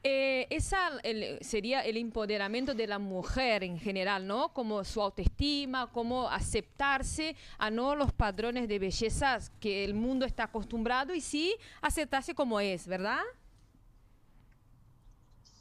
eh, 0.02 0.46
esa 0.50 0.98
el- 1.04 1.38
sería 1.42 1.82
el 1.82 1.96
empoderamiento 1.96 2.74
de 2.74 2.86
la 2.86 2.98
mujer 2.98 3.62
en 3.62 3.78
general, 3.78 4.26
¿no? 4.26 4.52
Como 4.52 4.82
su 4.84 5.00
autoestima, 5.00 5.90
como 5.92 6.28
aceptarse 6.28 7.36
a 7.58 7.70
no 7.70 7.94
los 7.94 8.12
padrones 8.12 8.66
de 8.68 8.78
belleza 8.78 9.38
que 9.60 9.84
el 9.84 9.94
mundo 9.94 10.26
está 10.26 10.44
acostumbrado 10.44 11.14
y 11.14 11.20
sí 11.20 11.54
aceptarse 11.82 12.34
como 12.34 12.58
es, 12.60 12.86
¿verdad? 12.88 13.20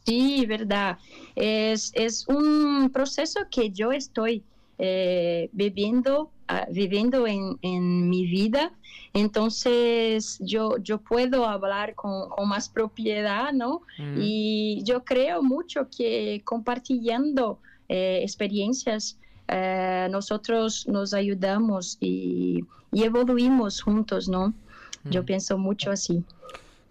Sí, 0.09 0.45
verdad. 0.47 0.97
Es, 1.35 1.91
es 1.93 2.27
un 2.27 2.89
proceso 2.91 3.41
que 3.51 3.69
yo 3.69 3.91
estoy 3.91 4.43
eh, 4.79 5.49
viviendo, 5.51 6.31
ah, 6.47 6.65
viviendo 6.71 7.27
en, 7.27 7.59
en 7.61 8.09
mi 8.09 8.25
vida. 8.25 8.71
Entonces, 9.13 10.39
yo, 10.39 10.77
yo 10.79 10.97
puedo 10.97 11.45
hablar 11.45 11.93
con, 11.93 12.27
con 12.29 12.49
más 12.49 12.69
propiedad, 12.69 13.53
¿no? 13.53 13.81
Mm. 13.99 14.17
Y 14.19 14.81
yo 14.83 15.03
creo 15.03 15.43
mucho 15.43 15.87
que 15.95 16.41
compartiendo 16.43 17.59
eh, 17.87 18.21
experiencias, 18.23 19.19
eh, 19.47 20.07
nosotros 20.09 20.87
nos 20.87 21.13
ayudamos 21.13 21.97
y, 21.99 22.63
y 22.91 23.03
evoluimos 23.03 23.81
juntos, 23.81 24.27
¿no? 24.27 24.55
Yo 25.05 25.23
pienso 25.23 25.57
mucho 25.57 25.91
así. 25.91 26.23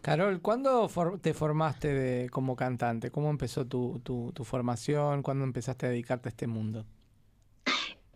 Carol, 0.03 0.41
¿cuándo 0.41 0.89
for- 0.89 1.19
te 1.21 1.35
formaste 1.35 1.89
de- 1.95 2.31
como 2.31 2.57
cantante? 2.57 3.11
¿Cómo 3.11 3.31
empezó 3.31 3.67
tu, 3.67 4.01
tu- 4.03 4.33
formación? 4.45 5.23
¿Cuándo 5.23 5.45
empezaste 5.45 5.87
a 5.87 5.91
dedicarte 5.91 6.29
a 6.29 6.31
este 6.31 6.47
mundo? 6.47 6.85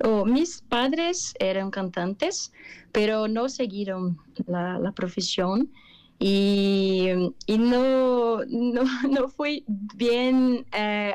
Oh, 0.04 0.24
mis 0.24 0.62
padres 0.62 1.32
eran 1.38 1.70
cantantes, 1.70 2.52
pero 2.90 3.28
no 3.28 3.48
siguieron 3.48 4.18
la, 4.46 4.78
profesión 4.92 5.72
y, 6.18 7.08
y 7.46 7.58
no, 7.58 8.44
no, 8.46 8.82
no 9.10 9.28
fui 9.28 9.64
bien 9.68 10.66
eh, 10.72 11.14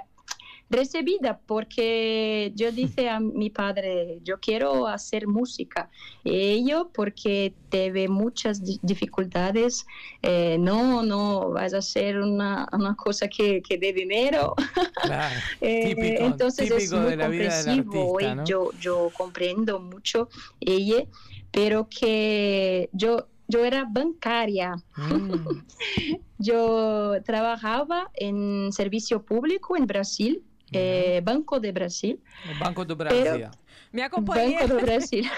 recibida 0.69 1.39
porque 1.45 2.51
yo 2.55 2.71
dije 2.71 3.09
a 3.09 3.19
mi 3.19 3.49
padre, 3.49 4.19
yo 4.23 4.39
quiero 4.39 4.87
hacer 4.87 5.27
música. 5.27 5.89
Y 6.23 6.35
ello 6.35 6.91
porque 6.93 7.55
tuve 7.69 8.07
muchas 8.09 8.63
di- 8.63 8.79
dificultades, 8.81 9.85
eh, 10.21 10.57
no, 10.59 11.03
no, 11.03 11.51
vas 11.51 11.73
a 11.73 11.77
hacer 11.77 12.19
una, 12.19 12.67
una 12.73 12.95
cosa 12.95 13.27
que, 13.27 13.61
que 13.61 13.77
dé 13.77 13.93
dinero. 13.93 14.55
Claro, 15.03 15.39
Eh, 15.61 15.95
típico, 15.95 16.23
entonces 16.25 16.69
es 16.69 16.91
muy 16.91 17.11
de 17.11 17.17
la 17.17 17.27
vida 17.29 17.63
comprensivo 17.63 18.19
artista, 18.19 18.33
y 18.33 18.35
¿no? 18.35 18.45
yo, 18.45 18.71
yo 18.77 19.11
comprendo 19.11 19.79
mucho 19.79 20.29
ella, 20.59 21.05
pero 21.51 21.87
que 21.89 22.89
yo, 22.93 23.27
yo 23.47 23.65
era 23.65 23.85
bancaria. 23.89 24.75
Mm. 24.95 25.47
Yo 26.39 27.15
trabajaba 27.25 28.11
en 28.13 28.71
servicio 28.71 29.25
público 29.25 29.75
en 29.75 29.87
Brasil, 29.87 30.43
eh, 30.71 31.21
Banco 31.23 31.59
de 31.59 31.71
Brasil. 31.71 32.21
El 32.49 32.57
Banco 32.59 32.85
do 32.85 32.97
Pero- 32.97 33.09
Brasil. 33.21 33.47
Me 33.91 34.01
Banco 34.09 34.33
de 34.33 34.67
Brasil. 34.81 35.29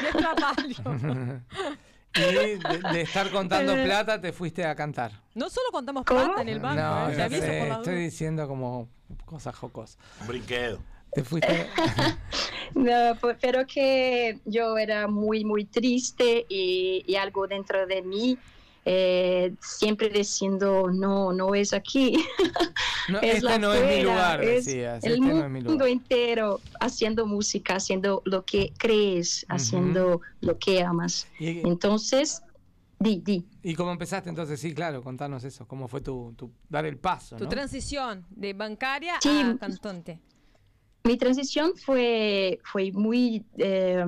y 2.15 2.22
de, 2.22 2.60
de 2.93 3.01
estar 3.01 3.30
contando 3.31 3.76
Eh. 3.77 3.85
plata 3.85 4.19
te 4.19 4.34
fuiste 4.34 4.65
a 4.65 4.76
cantar. 4.76 5.11
No 5.35 5.49
solo 5.49 5.68
contamos 5.72 6.03
plata 6.03 6.41
en 6.41 6.49
el 6.49 6.60
banco, 6.60 6.81
no, 6.81 7.10
eh, 7.10 7.15
ya 7.18 7.30
sé, 7.30 7.60
por 7.60 7.68
la 7.69 7.76
estoy 7.76 7.95
diciendo 7.95 8.47
como 8.47 8.89
cosas 9.26 9.56
jocosas. 9.56 9.97
Brinquedo. 10.27 10.80
Te 11.11 11.23
fuiste. 11.23 11.68
No, 12.76 13.15
pu- 13.15 13.35
pero 13.41 13.65
que 13.65 14.38
yo 14.45 14.77
era 14.77 15.07
muy, 15.07 15.43
muy 15.43 15.65
triste 15.65 16.45
y, 16.47 17.03
y 17.07 17.15
algo 17.15 17.47
dentro 17.47 17.88
de 17.88 18.03
mí 18.03 18.38
eh, 18.85 19.53
siempre 19.61 20.10
diciendo, 20.10 20.89
no, 20.91 21.31
no 21.34 21.53
es 21.56 21.73
aquí. 21.73 22.18
No, 23.10 23.19
es 23.22 23.43
este 23.43 23.60
no 23.60 23.73
es 23.73 23.97
mi 23.97 24.03
lugar, 24.03 24.43
es 24.43 24.65
decías, 24.65 25.03
El 25.03 25.14
este 25.14 25.26
no 25.26 25.43
es 25.43 25.49
mi 25.49 25.60
mundo 25.61 25.72
lugar. 25.73 25.88
entero 25.89 26.61
haciendo 26.80 27.26
música, 27.26 27.76
haciendo 27.76 28.22
lo 28.26 28.45
que 28.45 28.73
crees, 28.77 29.45
haciendo 29.49 30.22
lo 30.41 30.57
que 30.57 30.81
amas. 30.84 31.27
Y- 31.39 31.60
Entonces, 31.68 32.41
di, 32.99 33.19
di. 33.23 33.45
¿Y 33.64 33.76
cómo 33.76 33.91
empezaste 33.91 34.30
entonces? 34.30 34.60
Sí, 34.60 34.73
claro, 34.73 35.01
contanos 35.03 35.43
eso. 35.43 35.68
¿Cómo 35.68 35.88
fue 35.88 36.01
tu, 36.01 36.34
tu 36.38 36.51
dar 36.69 36.85
el 36.85 36.97
paso? 36.97 37.35
Tu 37.35 37.43
¿no? 37.45 37.49
transición 37.49 38.26
de 38.30 38.53
bancaria 38.53 39.15
Sí. 39.22 39.30
a 39.30 39.57
cantante. 39.60 40.19
Mi 41.03 41.18
transición 41.18 41.73
fue, 41.77 42.60
fue 42.64 42.91
muy 42.91 43.43
eh, 43.57 44.03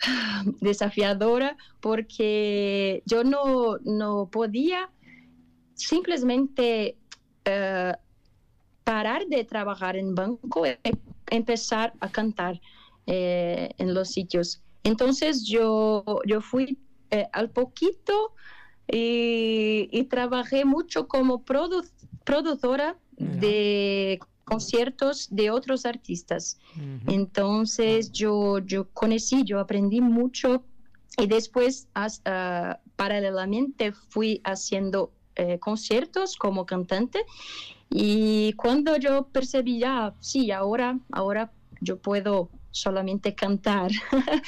desafiadora 0.60 1.56
porque 1.80 3.02
yo 3.06 3.24
no, 3.24 3.78
no 3.84 4.28
podía 4.30 4.90
simplemente 5.74 6.96
eh, 7.44 7.92
parar 8.84 9.26
de 9.26 9.44
trabajar 9.44 9.96
en 9.96 10.14
banco 10.14 10.66
y 10.66 10.76
empezar 11.30 11.92
a 12.00 12.10
cantar 12.10 12.60
eh, 13.06 13.70
en 13.78 13.94
los 13.94 14.08
sitios. 14.10 14.62
Entonces 14.84 15.44
yo, 15.46 16.04
yo 16.26 16.40
fui 16.40 16.78
eh, 17.10 17.26
al 17.32 17.50
poquito 17.50 18.32
y, 18.90 19.88
y 19.92 20.04
trabajé 20.04 20.64
mucho 20.64 21.06
como 21.08 21.44
produ- 21.44 21.90
productora 22.24 22.96
de 23.16 24.18
conciertos 24.50 25.28
de 25.30 25.50
otros 25.50 25.86
artistas. 25.86 26.58
Entonces 27.06 28.10
yo, 28.10 28.58
yo 28.58 28.88
conocí, 28.92 29.44
yo 29.44 29.60
aprendí 29.60 30.00
mucho 30.00 30.64
y 31.16 31.26
después 31.28 31.86
hasta, 31.94 32.80
paralelamente 32.96 33.92
fui 33.92 34.40
haciendo 34.42 35.12
eh, 35.36 35.58
conciertos 35.60 36.36
como 36.36 36.66
cantante 36.66 37.24
y 37.88 38.52
cuando 38.54 38.96
yo 38.96 39.28
percibí 39.28 39.78
ya, 39.78 40.14
sí, 40.18 40.50
ahora, 40.50 40.98
ahora 41.12 41.52
yo 41.80 41.98
puedo 41.98 42.50
solamente 42.70 43.34
cantar. 43.34 43.90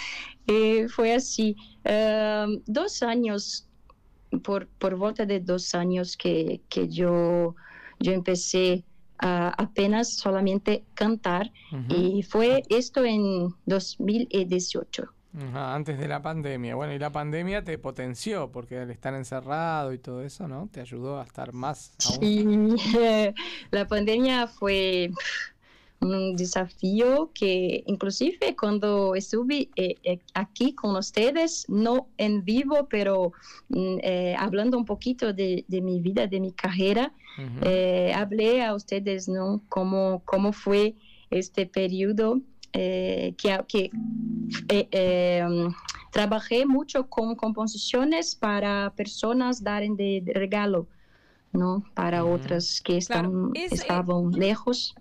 Eh, 0.48 0.88
fue 0.88 1.14
así. 1.14 1.54
Eh, 1.84 2.46
dos 2.66 3.04
años, 3.04 3.68
por, 4.42 4.66
por 4.66 4.96
volta 4.96 5.24
de 5.24 5.38
dos 5.38 5.72
años 5.72 6.16
que, 6.16 6.60
que 6.68 6.88
yo, 6.88 7.54
yo 8.00 8.12
empecé 8.12 8.84
apenas 9.22 10.14
solamente 10.14 10.84
cantar 10.94 11.50
y 11.88 12.22
fue 12.22 12.62
esto 12.68 13.04
en 13.04 13.54
2018. 13.66 15.04
Ajá, 15.34 15.74
antes 15.74 15.98
de 15.98 16.08
la 16.08 16.20
pandemia. 16.20 16.74
Bueno, 16.74 16.92
y 16.92 16.98
la 16.98 17.10
pandemia 17.10 17.64
te 17.64 17.78
potenció, 17.78 18.52
porque 18.52 18.78
al 18.78 18.90
estar 18.90 19.14
encerrado 19.14 19.94
y 19.94 19.98
todo 19.98 20.22
eso, 20.22 20.46
¿no? 20.46 20.68
Te 20.70 20.80
ayudó 20.82 21.20
a 21.20 21.24
estar 21.24 21.54
más 21.54 21.94
aún. 22.06 22.18
Y 22.22 22.76
la 23.70 23.88
pandemia 23.88 24.46
fue 24.46 25.10
un 26.02 26.36
desafío 26.36 27.30
que 27.32 27.84
inclusive 27.86 28.56
cuando 28.58 29.14
estuve 29.14 29.68
eh, 29.76 29.94
eh, 30.02 30.18
aquí 30.34 30.74
con 30.74 30.96
ustedes, 30.96 31.64
no 31.68 32.08
en 32.18 32.44
vivo, 32.44 32.88
pero 32.90 33.32
mm, 33.68 33.98
eh, 34.02 34.34
hablando 34.38 34.76
un 34.76 34.84
poquito 34.84 35.32
de, 35.32 35.64
de 35.68 35.80
mi 35.80 36.00
vida, 36.00 36.26
de 36.26 36.40
mi 36.40 36.52
carrera, 36.52 37.12
eh, 37.62 38.12
hablé 38.14 38.62
a 38.62 38.74
ustedes, 38.74 39.26
¿no? 39.26 39.62
Cómo, 39.68 40.22
cómo 40.26 40.52
fue 40.52 40.94
este 41.30 41.64
periodo 41.64 42.40
que, 42.72 43.34
que 43.68 43.90
um, 45.46 45.72
trabajé 46.10 46.66
mucho 46.66 47.08
con 47.08 47.34
composiciones 47.34 48.34
para 48.34 48.92
personas 48.94 49.62
dar 49.62 49.82
de, 49.82 50.22
regalo, 50.34 50.86
¿no? 51.52 51.84
Para 51.94 52.24
otras 52.24 52.80
que 52.82 52.98
están, 52.98 53.50
es, 53.54 53.72
estaban 53.72 54.30
lejos. 54.30 54.94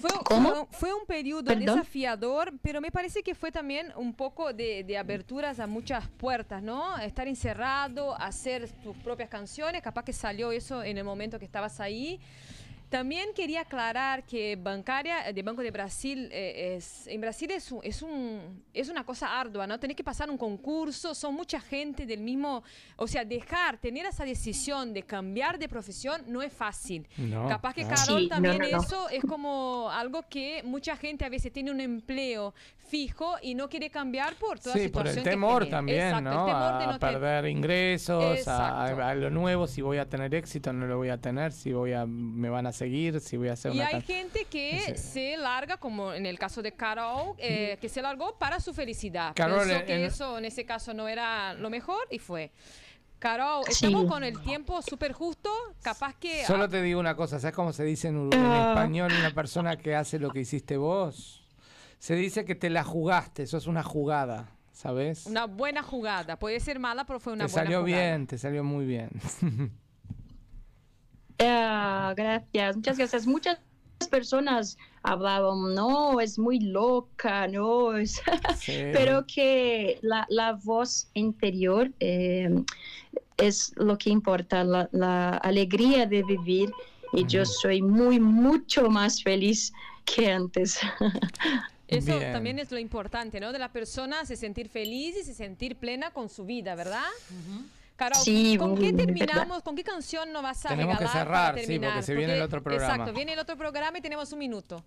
Fue, 0.00 0.10
¿Cómo? 0.24 0.66
fue- 0.70 0.92
un 0.94 1.06
periodo 1.06 1.44
Perdón. 1.44 1.64
desafiador, 1.76 2.52
pero 2.62 2.80
me 2.80 2.90
parece 2.90 3.22
que 3.22 3.34
fue 3.34 3.50
también 3.52 3.92
un 3.96 4.14
poco 4.14 4.52
de, 4.52 4.84
de 4.84 4.96
aberturas 4.98 5.60
a 5.60 5.66
muchas 5.66 6.08
puertas, 6.08 6.62
¿no? 6.62 6.96
Estar 6.98 7.28
encerrado, 7.28 8.14
hacer 8.20 8.68
tus 8.82 8.96
propias 8.98 9.28
canciones, 9.28 9.82
capaz 9.82 10.04
que 10.04 10.12
salió 10.12 10.52
eso 10.52 10.82
en 10.82 10.98
el 10.98 11.04
momento 11.04 11.38
que 11.38 11.44
estabas 11.44 11.80
ahí. 11.80 12.20
También 12.88 13.30
quería 13.34 13.62
aclarar 13.62 14.24
que 14.24 14.56
bancaria 14.56 15.32
de 15.32 15.42
Banco 15.42 15.62
de 15.62 15.70
Brasil 15.70 16.28
eh, 16.32 16.76
es 16.76 17.06
en 17.06 17.20
Brasil 17.20 17.50
es 17.50 17.70
un, 17.70 17.80
es 17.82 18.00
un 18.02 18.64
es 18.72 18.88
una 18.88 19.04
cosa 19.04 19.38
ardua, 19.38 19.66
¿no? 19.66 19.78
Tenés 19.78 19.96
que 19.96 20.04
pasar 20.04 20.30
un 20.30 20.38
concurso, 20.38 21.14
son 21.14 21.34
mucha 21.34 21.60
gente 21.60 22.06
del 22.06 22.20
mismo, 22.20 22.62
o 22.96 23.06
sea, 23.06 23.24
dejar 23.24 23.78
tener 23.78 24.06
esa 24.06 24.24
decisión 24.24 24.94
de 24.94 25.02
cambiar 25.02 25.58
de 25.58 25.68
profesión 25.68 26.22
no 26.26 26.42
es 26.42 26.52
fácil. 26.52 27.06
No, 27.18 27.46
Capaz 27.48 27.74
que. 27.74 27.82
Carol 27.82 28.20
Sí, 28.20 28.22
no, 28.24 28.28
también 28.28 28.58
no, 28.58 28.70
no. 28.70 28.82
eso 28.82 29.08
es 29.08 29.24
como 29.24 29.90
algo 29.90 30.22
que 30.28 30.62
mucha 30.64 30.96
gente 30.96 31.24
a 31.24 31.28
veces 31.28 31.52
tiene 31.52 31.70
un 31.70 31.80
empleo 31.80 32.54
fijo 32.88 33.36
y 33.42 33.54
no 33.54 33.68
quiere 33.68 33.90
cambiar 33.90 34.34
por 34.36 34.58
toda 34.58 34.74
Sí, 34.74 34.88
por 34.88 35.02
situación 35.02 35.18
el 35.18 35.24
que 35.24 35.30
temor 35.30 35.66
también, 35.68 36.00
Exacto, 36.08 36.30
¿no? 36.30 36.40
el 36.40 36.46
temor 36.46 36.78
de 36.78 36.84
a 36.84 36.86
no 36.86 36.92
te- 36.94 36.98
perder 36.98 37.46
ingresos, 37.46 38.48
a, 38.48 38.84
a 39.10 39.14
lo 39.14 39.30
nuevo, 39.30 39.66
si 39.66 39.82
voy 39.82 39.98
a 39.98 40.08
tener 40.08 40.34
éxito, 40.34 40.72
no 40.72 40.86
lo 40.86 40.96
voy 40.96 41.10
a 41.10 41.18
tener, 41.18 41.52
si 41.52 41.72
voy 41.72 41.92
a, 41.92 42.06
me 42.06 42.48
van 42.50 42.66
a 42.66 42.72
seguir, 42.72 43.20
si 43.20 43.36
voy 43.36 43.48
a 43.48 43.52
hacer 43.52 43.72
Y 43.74 43.78
una 43.78 43.86
hay 43.88 44.02
gente 44.02 44.44
que 44.46 44.80
Sí. 44.86 44.96
se 44.96 45.36
larga, 45.36 45.76
como 45.76 46.12
en 46.12 46.26
el 46.26 46.38
caso 46.38 46.62
de 46.62 46.72
Carol, 46.72 47.34
eh, 47.38 47.76
que 47.80 47.88
se 47.88 48.02
largó 48.02 48.36
para 48.38 48.60
su 48.60 48.72
felicidad. 48.74 49.32
Carol, 49.34 49.58
Pensó 49.60 49.74
en- 49.76 49.86
que 49.86 49.94
en- 49.94 50.04
eso 50.04 50.38
en 50.38 50.44
ese 50.44 50.64
caso 50.64 50.94
no 50.94 51.08
era 51.08 51.54
lo 51.54 51.70
mejor 51.70 52.00
y 52.10 52.18
fue. 52.18 52.50
Carol, 53.18 53.64
Sí. 53.66 53.72
estamos 53.86 54.04
con 54.08 54.22
el 54.22 54.40
tiempo 54.42 54.80
súper 54.80 55.12
justo, 55.12 55.50
capaz 55.82 56.14
que... 56.14 56.44
Solo 56.46 56.68
te 56.68 56.80
digo 56.82 57.00
una 57.00 57.16
cosa, 57.16 57.40
¿sabes 57.40 57.54
cómo 57.56 57.72
se 57.72 57.82
dice 57.82 58.08
en 58.08 58.30
Ah. 58.32 58.68
español 58.74 59.10
una 59.18 59.32
persona 59.34 59.76
que 59.76 59.96
hace 59.96 60.20
lo 60.20 60.30
que 60.30 60.38
hiciste 60.40 60.76
vos? 60.76 61.42
Se 61.98 62.14
dice 62.14 62.44
que 62.44 62.54
te 62.54 62.70
la 62.70 62.84
jugaste, 62.84 63.42
eso 63.42 63.56
es 63.56 63.66
una 63.66 63.82
jugada, 63.82 64.48
¿sabes? 64.72 65.26
Una 65.26 65.46
buena 65.46 65.82
jugada, 65.82 66.38
puede 66.38 66.60
ser 66.60 66.78
mala, 66.78 67.04
pero 67.04 67.18
fue 67.20 67.32
una 67.32 67.46
te 67.46 67.52
buena 67.52 67.64
salió 67.64 67.80
jugada. 67.80 68.10
bien, 68.10 68.26
te 68.26 68.38
salió 68.38 68.62
muy 68.64 68.86
bien. 68.86 69.10
Ah, 71.40 72.14
gracias, 72.16 72.76
muchas 72.76 72.98
gracias. 72.98 73.26
Muchas 73.26 73.58
personas 74.10 74.76
hablaban, 75.02 75.74
no, 75.74 76.20
es 76.20 76.38
muy 76.38 76.60
loca, 76.60 77.48
no, 77.48 77.96
es... 77.96 78.22
pero 78.92 79.26
que 79.26 79.98
la, 80.02 80.24
la 80.28 80.52
voz 80.52 81.08
interior 81.14 81.90
eh, 81.98 82.48
es 83.38 83.72
lo 83.76 83.98
que 83.98 84.10
importa, 84.10 84.62
la, 84.62 84.88
la 84.92 85.30
alegría 85.38 86.06
de 86.06 86.22
vivir 86.22 86.70
y 87.12 87.26
yo 87.26 87.44
soy 87.44 87.82
muy, 87.82 88.20
mucho 88.20 88.88
más 88.88 89.22
feliz 89.22 89.72
que 90.04 90.30
antes. 90.30 90.78
Eso 91.88 92.18
Bien. 92.18 92.32
también 92.32 92.58
es 92.58 92.70
lo 92.70 92.78
importante, 92.78 93.40
¿no? 93.40 93.50
De 93.50 93.58
la 93.58 93.72
persona 93.72 94.24
se 94.26 94.36
sentir 94.36 94.68
feliz 94.68 95.16
y 95.16 95.24
se 95.24 95.32
sentir 95.34 95.76
plena 95.76 96.10
con 96.10 96.28
su 96.28 96.44
vida, 96.44 96.74
¿verdad? 96.74 97.02
Carol, 97.96 98.18
Sí, 98.22 98.56
¿con 98.58 98.76
qué 98.76 98.92
terminamos? 98.92 99.62
¿Con 99.62 99.74
qué 99.74 99.82
canción 99.82 100.30
nos 100.30 100.42
vas 100.42 100.66
a 100.66 100.68
Tenemos 100.68 100.98
que 100.98 101.04
regalar 101.04 101.26
cerrar, 101.26 101.54
para 101.54 101.66
sí, 101.66 101.78
porque 101.78 102.02
se 102.02 102.14
viene 102.14 102.34
el 102.36 102.42
otro 102.42 102.62
programa. 102.62 102.92
Exacto, 102.94 103.12
viene 103.14 103.32
el 103.32 103.38
otro 103.38 103.56
programa 103.56 103.98
y 103.98 104.02
tenemos 104.02 104.30
un 104.32 104.38
minuto. 104.38 104.84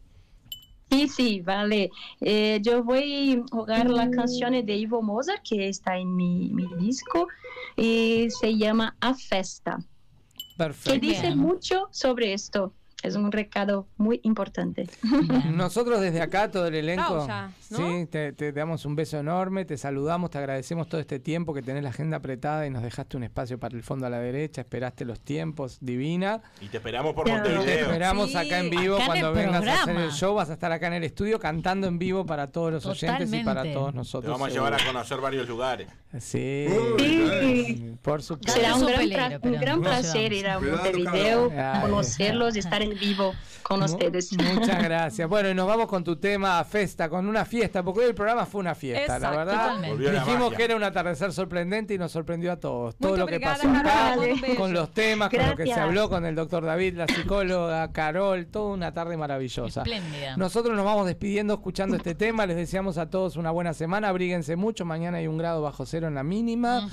Sí, 0.91 1.07
sí, 1.07 1.41
vale. 1.41 1.89
Eh, 2.19 2.59
yo 2.61 2.83
voy 2.83 3.33
a 3.41 3.49
jugar 3.49 3.89
la 3.89 4.11
canción 4.11 4.53
de 4.63 4.75
Ivo 4.75 5.01
Mozart, 5.01 5.41
que 5.41 5.69
está 5.69 5.97
en 5.97 6.15
mi, 6.15 6.49
mi 6.49 6.67
disco, 6.77 7.27
y 7.77 8.27
se 8.29 8.57
llama 8.57 8.95
A 8.99 9.15
Festa, 9.15 9.79
Perfecto. 10.57 10.91
que 10.91 10.99
dice 10.99 11.35
mucho 11.35 11.87
sobre 11.91 12.33
esto. 12.33 12.73
Es 13.03 13.15
un 13.15 13.31
recado 13.31 13.87
muy 13.97 14.19
importante. 14.23 14.87
Nosotros 15.51 16.01
desde 16.01 16.21
acá, 16.21 16.51
todo 16.51 16.67
el 16.67 16.75
elenco, 16.75 17.17
Pausa, 17.17 17.51
¿no? 17.71 17.77
sí, 17.77 18.05
te, 18.05 18.31
te 18.33 18.51
damos 18.51 18.85
un 18.85 18.95
beso 18.95 19.17
enorme, 19.19 19.65
te 19.65 19.77
saludamos, 19.77 20.29
te 20.29 20.37
agradecemos 20.37 20.87
todo 20.87 21.01
este 21.01 21.19
tiempo 21.19 21.53
que 21.53 21.61
tenés 21.61 21.81
la 21.83 21.89
agenda 21.89 22.17
apretada 22.17 22.67
y 22.67 22.69
nos 22.69 22.83
dejaste 22.83 23.17
un 23.17 23.23
espacio 23.23 23.59
para 23.59 23.75
el 23.75 23.83
fondo 23.83 24.05
a 24.05 24.09
la 24.09 24.19
derecha, 24.19 24.61
esperaste 24.61 25.03
los 25.05 25.19
tiempos, 25.19 25.77
divina. 25.81 26.41
Y 26.61 26.67
te 26.67 26.77
esperamos 26.77 27.13
por 27.13 27.25
Te 27.25 27.31
Montevideo. 27.31 27.63
esperamos 27.87 28.35
acá 28.35 28.59
en 28.59 28.69
vivo 28.69 28.95
acá 28.97 29.05
cuando 29.07 29.33
vengas 29.33 29.65
a 29.67 29.81
hacer 29.83 29.95
el 29.95 30.11
show, 30.11 30.35
vas 30.35 30.49
a 30.49 30.53
estar 30.53 30.71
acá 30.71 30.87
en 30.87 30.93
el 30.93 31.03
estudio 31.03 31.39
cantando 31.39 31.87
en 31.87 31.97
vivo 31.97 32.25
para 32.25 32.51
todos 32.51 32.71
los 32.71 32.85
oyentes 32.85 33.33
y 33.33 33.43
para 33.43 33.63
todos 33.73 33.91
Te 33.91 33.97
nosotros. 33.97 34.31
vamos 34.31 34.49
a 34.49 34.51
llevar 34.51 34.73
a 34.75 34.85
conocer 34.85 35.19
varios 35.19 35.47
lugares. 35.47 35.87
Sí, 36.19 36.67
Sí. 36.99 37.95
por 38.01 38.21
supuesto. 38.21 38.51
Será 38.59 38.75
un 38.75 38.85
gran, 38.85 38.97
pelero, 38.99 39.39
un 39.43 39.59
gran 39.61 39.81
placer 39.81 40.33
ir 40.33 40.47
a 40.47 40.59
Montevideo, 40.59 41.49
Carol. 41.49 41.81
conocerlos, 41.89 42.55
estar 42.55 42.81
en 42.81 42.90
vivo 42.95 43.33
con 43.63 43.83
ustedes. 43.83 44.31
Muchas 44.53 44.83
gracias. 44.83 45.27
Bueno, 45.27 45.49
y 45.49 45.53
nos 45.53 45.67
vamos 45.67 45.87
con 45.87 46.03
tu 46.03 46.15
tema 46.15 46.63
Festa, 46.63 47.09
con 47.09 47.27
una 47.27 47.45
fiesta, 47.45 47.83
porque 47.83 48.01
hoy 48.01 48.05
el 48.07 48.15
programa 48.15 48.45
fue 48.45 48.61
una 48.61 48.75
fiesta, 48.75 49.19
la 49.19 49.31
verdad. 49.31 49.79
la 49.79 50.23
Dijimos 50.23 50.53
que 50.53 50.63
era 50.63 50.75
un 50.75 50.83
atardecer 50.83 51.33
sorprendente 51.33 51.93
y 51.93 51.97
nos 51.97 52.11
sorprendió 52.11 52.51
a 52.51 52.57
todos. 52.57 52.95
Todo 52.95 53.17
lo 53.17 53.25
que 53.25 53.35
obrigada, 53.35 53.57
pasó 53.57 53.69
acá, 53.69 54.15
con 54.57 54.73
los 54.73 54.91
temas, 54.91 55.29
con 55.29 55.47
lo 55.47 55.55
que 55.55 55.65
se 55.65 55.73
habló 55.73 56.09
con 56.09 56.25
el 56.25 56.35
doctor 56.35 56.65
David, 56.65 56.95
la 56.95 57.07
psicóloga, 57.07 57.91
Carol, 57.91 58.47
toda 58.47 58.73
una 58.73 58.93
tarde 58.93 59.17
maravillosa. 59.17 59.81
Espléndida. 59.81 60.37
Nosotros 60.37 60.75
nos 60.75 60.85
vamos 60.85 61.07
despidiendo 61.07 61.53
escuchando 61.53 61.95
este 61.95 62.15
tema. 62.15 62.45
Les 62.45 62.57
deseamos 62.57 62.97
a 62.97 63.09
todos 63.09 63.35
una 63.35 63.51
buena 63.51 63.73
semana. 63.73 64.09
Abríguense 64.09 64.55
mucho. 64.55 64.85
Mañana 64.85 65.17
hay 65.17 65.27
un 65.27 65.37
grado 65.37 65.61
bajo 65.61 65.85
cero 65.85 66.07
en 66.07 66.15
la 66.15 66.23
mínima. 66.23 66.89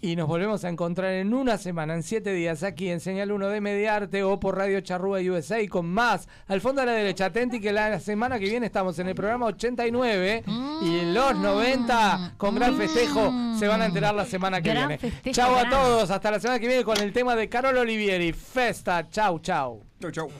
Y 0.00 0.16
nos 0.16 0.28
volvemos 0.28 0.64
a 0.64 0.68
encontrar 0.68 1.12
en 1.12 1.34
una 1.34 1.58
semana, 1.58 1.94
en 1.94 2.02
siete 2.02 2.32
días, 2.32 2.62
aquí 2.62 2.90
en 2.90 3.00
Señal 3.00 3.32
1 3.32 3.48
de 3.48 3.60
Mediarte 3.60 4.22
o 4.22 4.40
por 4.40 4.56
Radio 4.56 4.80
Charrúa 4.80 5.20
USA 5.36 5.60
y 5.60 5.68
con 5.68 5.86
más. 5.86 6.28
Al 6.48 6.60
fondo 6.60 6.82
a 6.82 6.84
la 6.84 6.92
derecha, 6.92 7.26
atenti 7.26 7.60
que 7.60 7.72
la 7.72 8.00
semana 8.00 8.38
que 8.38 8.46
viene 8.46 8.66
estamos 8.66 8.98
en 8.98 9.08
el 9.08 9.14
programa 9.14 9.46
89 9.46 10.44
y 10.82 10.98
en 10.98 11.14
los 11.14 11.36
90 11.36 12.34
con 12.36 12.54
gran 12.54 12.76
festejo 12.76 13.32
se 13.58 13.68
van 13.68 13.82
a 13.82 13.86
enterar 13.86 14.14
la 14.14 14.24
semana 14.24 14.60
que 14.60 14.70
Gran 14.70 14.88
viene. 14.88 15.12
Chau 15.30 15.54
a 15.54 15.68
todos. 15.68 16.10
Hasta 16.10 16.30
la 16.30 16.40
semana 16.40 16.58
que 16.58 16.66
viene 16.66 16.84
con 16.84 16.98
el 17.00 17.12
tema 17.12 17.36
de 17.36 17.48
Carol 17.48 17.76
Olivieri. 17.76 18.32
Festa. 18.32 19.08
Chau, 19.10 19.38
chau. 19.40 19.82
Chau, 20.00 20.10
chau. 20.10 20.30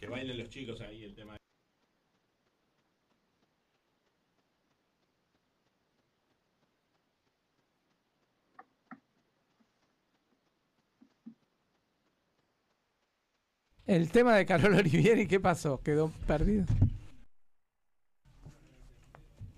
Que 0.00 0.06
bailen 0.06 0.38
los 0.38 0.48
chicos 0.48 0.80
ahí 0.80 1.07
el 13.88 14.10
tema. 14.10 14.36
De 14.36 14.46
Carol 14.46 14.74
Olivieri, 14.74 15.26
¿qué 15.26 15.40
pasó? 15.40 15.80
¿Quedó 15.82 16.12
perdido? 16.26 16.66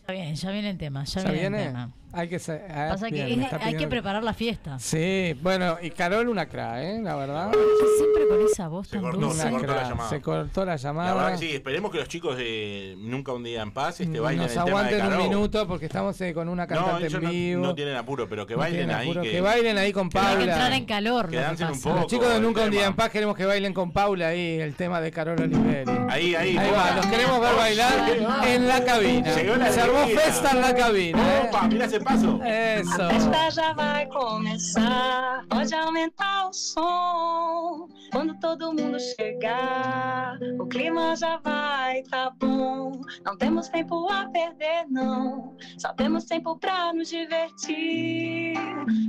Ya 0.09 0.15
viene, 0.15 0.35
ya 0.35 0.51
viene 0.51 0.71
el 0.71 0.79
tema, 0.79 1.05
ya, 1.05 1.23
¿Ya 1.23 1.31
viene, 1.31 1.59
el 1.59 1.69
tema. 1.69 1.93
Hay 2.13 2.29
que, 2.29 2.37
ah, 2.37 2.89
Pasa 2.91 3.07
que 3.09 3.15
bien, 3.15 3.31
es- 3.31 3.37
me 3.39 3.45
está 3.45 3.65
hay 3.65 3.77
que 3.77 3.87
preparar 3.87 4.23
la 4.25 4.35
fiesta. 4.35 4.79
Sí, 4.81 5.37
bueno, 5.43 5.77
y 5.81 5.91
Carol 5.91 6.29
una 6.29 6.47
cra, 6.47 6.83
¿eh? 6.83 7.01
La 7.01 7.15
verdad. 7.15 7.53
Siempre 7.99 8.27
con 8.29 8.45
esa 8.47 8.67
voz 8.69 8.89
Se 8.89 8.95
tan 8.95 9.03
cortó, 9.03 9.21
dulce. 9.21 9.43
se 9.43 9.51
cortó 9.51 9.67
la 9.75 9.89
llamada. 9.89 10.11
Se 10.11 10.21
cortó 10.21 10.65
la 10.65 10.77
llamada. 10.77 11.09
La 11.09 11.15
verdad 11.15 11.39
que 11.39 11.47
sí, 11.47 11.55
esperemos 11.55 11.93
que 11.93 11.99
los 11.99 12.09
chicos 12.09 12.37
de 12.37 12.97
Nunca 12.99 13.33
un 13.33 13.45
día 13.45 13.63
en 13.63 13.71
paz 13.73 14.01
este, 14.01 14.19
bailen 14.19 14.43
Nos 14.43 14.51
el 14.51 14.65
tema 14.65 14.83
de 14.83 14.97
aguanten 14.97 15.13
un 15.21 15.29
minuto 15.29 15.67
porque 15.69 15.87
estamos 15.87 16.21
eh, 16.21 16.35
con 16.35 16.49
una 16.49 16.65
No, 16.67 16.69
cantante 16.69 17.07
ellos 17.07 17.15
en 17.15 17.23
no, 17.25 17.31
vivo. 17.31 17.63
no 17.63 17.75
tienen 17.77 17.95
apuro, 17.97 18.29
pero 18.29 18.45
que 18.47 18.55
No 18.55 18.61
bailen 18.61 18.91
ahí. 18.91 19.13
Que, 19.13 19.31
que 19.31 19.41
bailen 19.41 19.79
ahí 19.79 19.93
con 19.93 20.09
Tiene 20.09 20.27
que 20.27 20.35
Paula. 20.37 20.53
entrar 20.53 20.73
en 20.73 20.85
calor. 20.87 21.29
Que 21.29 21.37
dancen 21.37 21.69
un 21.69 21.81
poco. 21.81 21.97
Los 21.97 22.07
chicos 22.09 22.29
de 22.33 22.41
Nunca 22.41 22.63
un 22.63 22.71
día 22.71 22.87
en 22.87 22.95
paz 22.97 23.11
queremos 23.11 23.37
que 23.37 23.45
bailen 23.45 23.73
con 23.73 23.93
Paula 23.93 24.29
ahí 24.29 24.59
el 24.61 24.75
tema 24.75 25.01
de 25.01 25.13
Carol 25.13 25.41
Olivetti. 25.41 25.93
Ahí, 26.09 26.35
ahí. 26.35 26.57
Ahí 26.59 26.71
va, 26.73 26.97
los 26.97 27.07
queremos 27.07 27.41
ver 27.41 27.55
bailar 27.55 28.11
en 28.49 28.67
la 28.67 28.85
cabina. 28.85 29.33
Se 29.33 29.81
armó 29.81 30.07
festa 30.09 30.51
en 30.53 30.61
la 30.61 30.75
cabina. 30.75 31.19
¿eh? 31.39 31.47
Opa, 31.49 31.69
mira 31.69 31.85
ese 31.85 32.00
paso. 32.05 32.41
Eso. 32.43 33.03
A 33.03 33.11
festa 33.11 33.51
já 33.51 33.73
vai 33.73 34.07
começar. 34.07 35.45
Pode 35.49 35.75
aumentar 35.75 36.49
o 36.49 36.53
som. 36.53 37.89
Quando 38.13 38.39
todo 38.41 38.73
mundo 38.73 38.99
chegar, 38.99 40.39
o 40.59 40.67
clima 40.67 41.15
já 41.17 41.37
vai 41.39 41.71
tá 42.11 42.31
bom. 42.39 42.93
Não 43.25 43.37
temos 43.37 43.69
tempo 43.69 44.09
a 44.11 44.29
perder, 44.29 44.87
não. 44.89 45.57
Só 45.79 45.93
temos 45.93 46.25
tempo 46.25 46.57
pra 46.57 46.93
nos 46.93 47.09
divertir. 47.09 48.55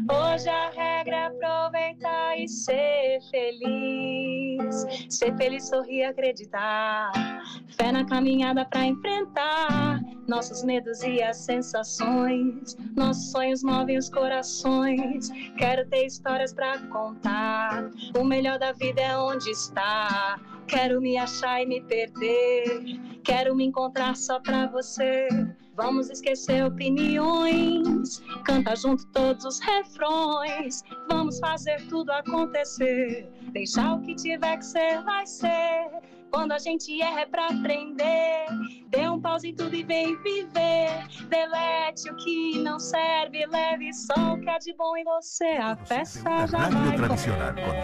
Hoje 0.09 0.49
a 0.49 0.69
regra 0.69 1.15
é 1.15 1.25
aproveitar 1.25 2.37
e 2.37 2.47
ser 2.47 3.19
feliz. 3.29 4.85
Ser 5.09 5.35
feliz, 5.37 5.69
sorrir, 5.69 6.03
acreditar. 6.05 7.11
Fé 7.77 7.91
na 7.91 8.05
caminhada 8.05 8.65
pra 8.65 8.85
enfrentar 8.85 9.99
nossos 10.27 10.63
medos 10.63 11.03
e 11.03 11.21
as 11.21 11.37
sensações. 11.37 12.77
Nossos 12.95 13.31
sonhos 13.31 13.63
movem 13.63 13.97
os 13.97 14.09
corações. 14.09 15.29
Quero 15.57 15.87
ter 15.89 16.05
histórias 16.05 16.53
pra 16.53 16.77
contar. 16.87 17.89
O 18.17 18.23
melhor 18.23 18.59
da 18.59 18.71
vida 18.73 19.01
é 19.01 19.17
onde 19.17 19.49
está. 19.49 20.39
Quero 20.67 21.01
me 21.01 21.17
achar 21.17 21.61
e 21.61 21.65
me 21.65 21.81
perder. 21.81 22.99
Quero 23.23 23.55
me 23.55 23.65
encontrar 23.65 24.15
só 24.15 24.39
pra 24.39 24.67
você. 24.67 25.27
Vamos 25.75 26.09
esquecer 26.09 26.65
opiniões. 26.65 28.21
Canta 28.45 28.75
junto 28.75 29.05
todos 29.07 29.45
os 29.45 29.59
refrões. 29.59 30.83
Vamos 31.09 31.39
fazer 31.39 31.85
tudo 31.87 32.11
acontecer. 32.11 33.29
Deixar 33.51 33.95
o 33.95 34.01
que 34.01 34.15
tiver 34.15 34.57
que 34.57 34.65
ser, 34.65 35.01
vai 35.03 35.25
ser. 35.25 36.20
Quando 36.31 36.53
a 36.53 36.57
gente 36.57 37.01
erra 37.01 37.21
é 37.21 37.25
pra 37.25 37.47
aprender. 37.47 38.45
Dê 38.87 39.07
um 39.09 39.19
pause 39.19 39.49
em 39.49 39.55
tudo 39.55 39.75
e 39.75 39.83
vem 39.83 40.15
viver. 40.23 41.07
Delete 41.29 42.09
o 42.09 42.15
que 42.15 42.57
não 42.59 42.79
serve, 42.79 43.45
leve 43.45 43.93
só 43.93 44.33
o 44.33 44.39
que 44.39 44.49
há 44.49 44.57
de 44.57 44.73
bom 44.73 44.95
em 44.95 45.03
você. 45.03 45.45
A 45.45 45.75
festa 45.75 46.47
já 46.47 46.69
vai 46.69 46.95
tradicional 46.95 47.53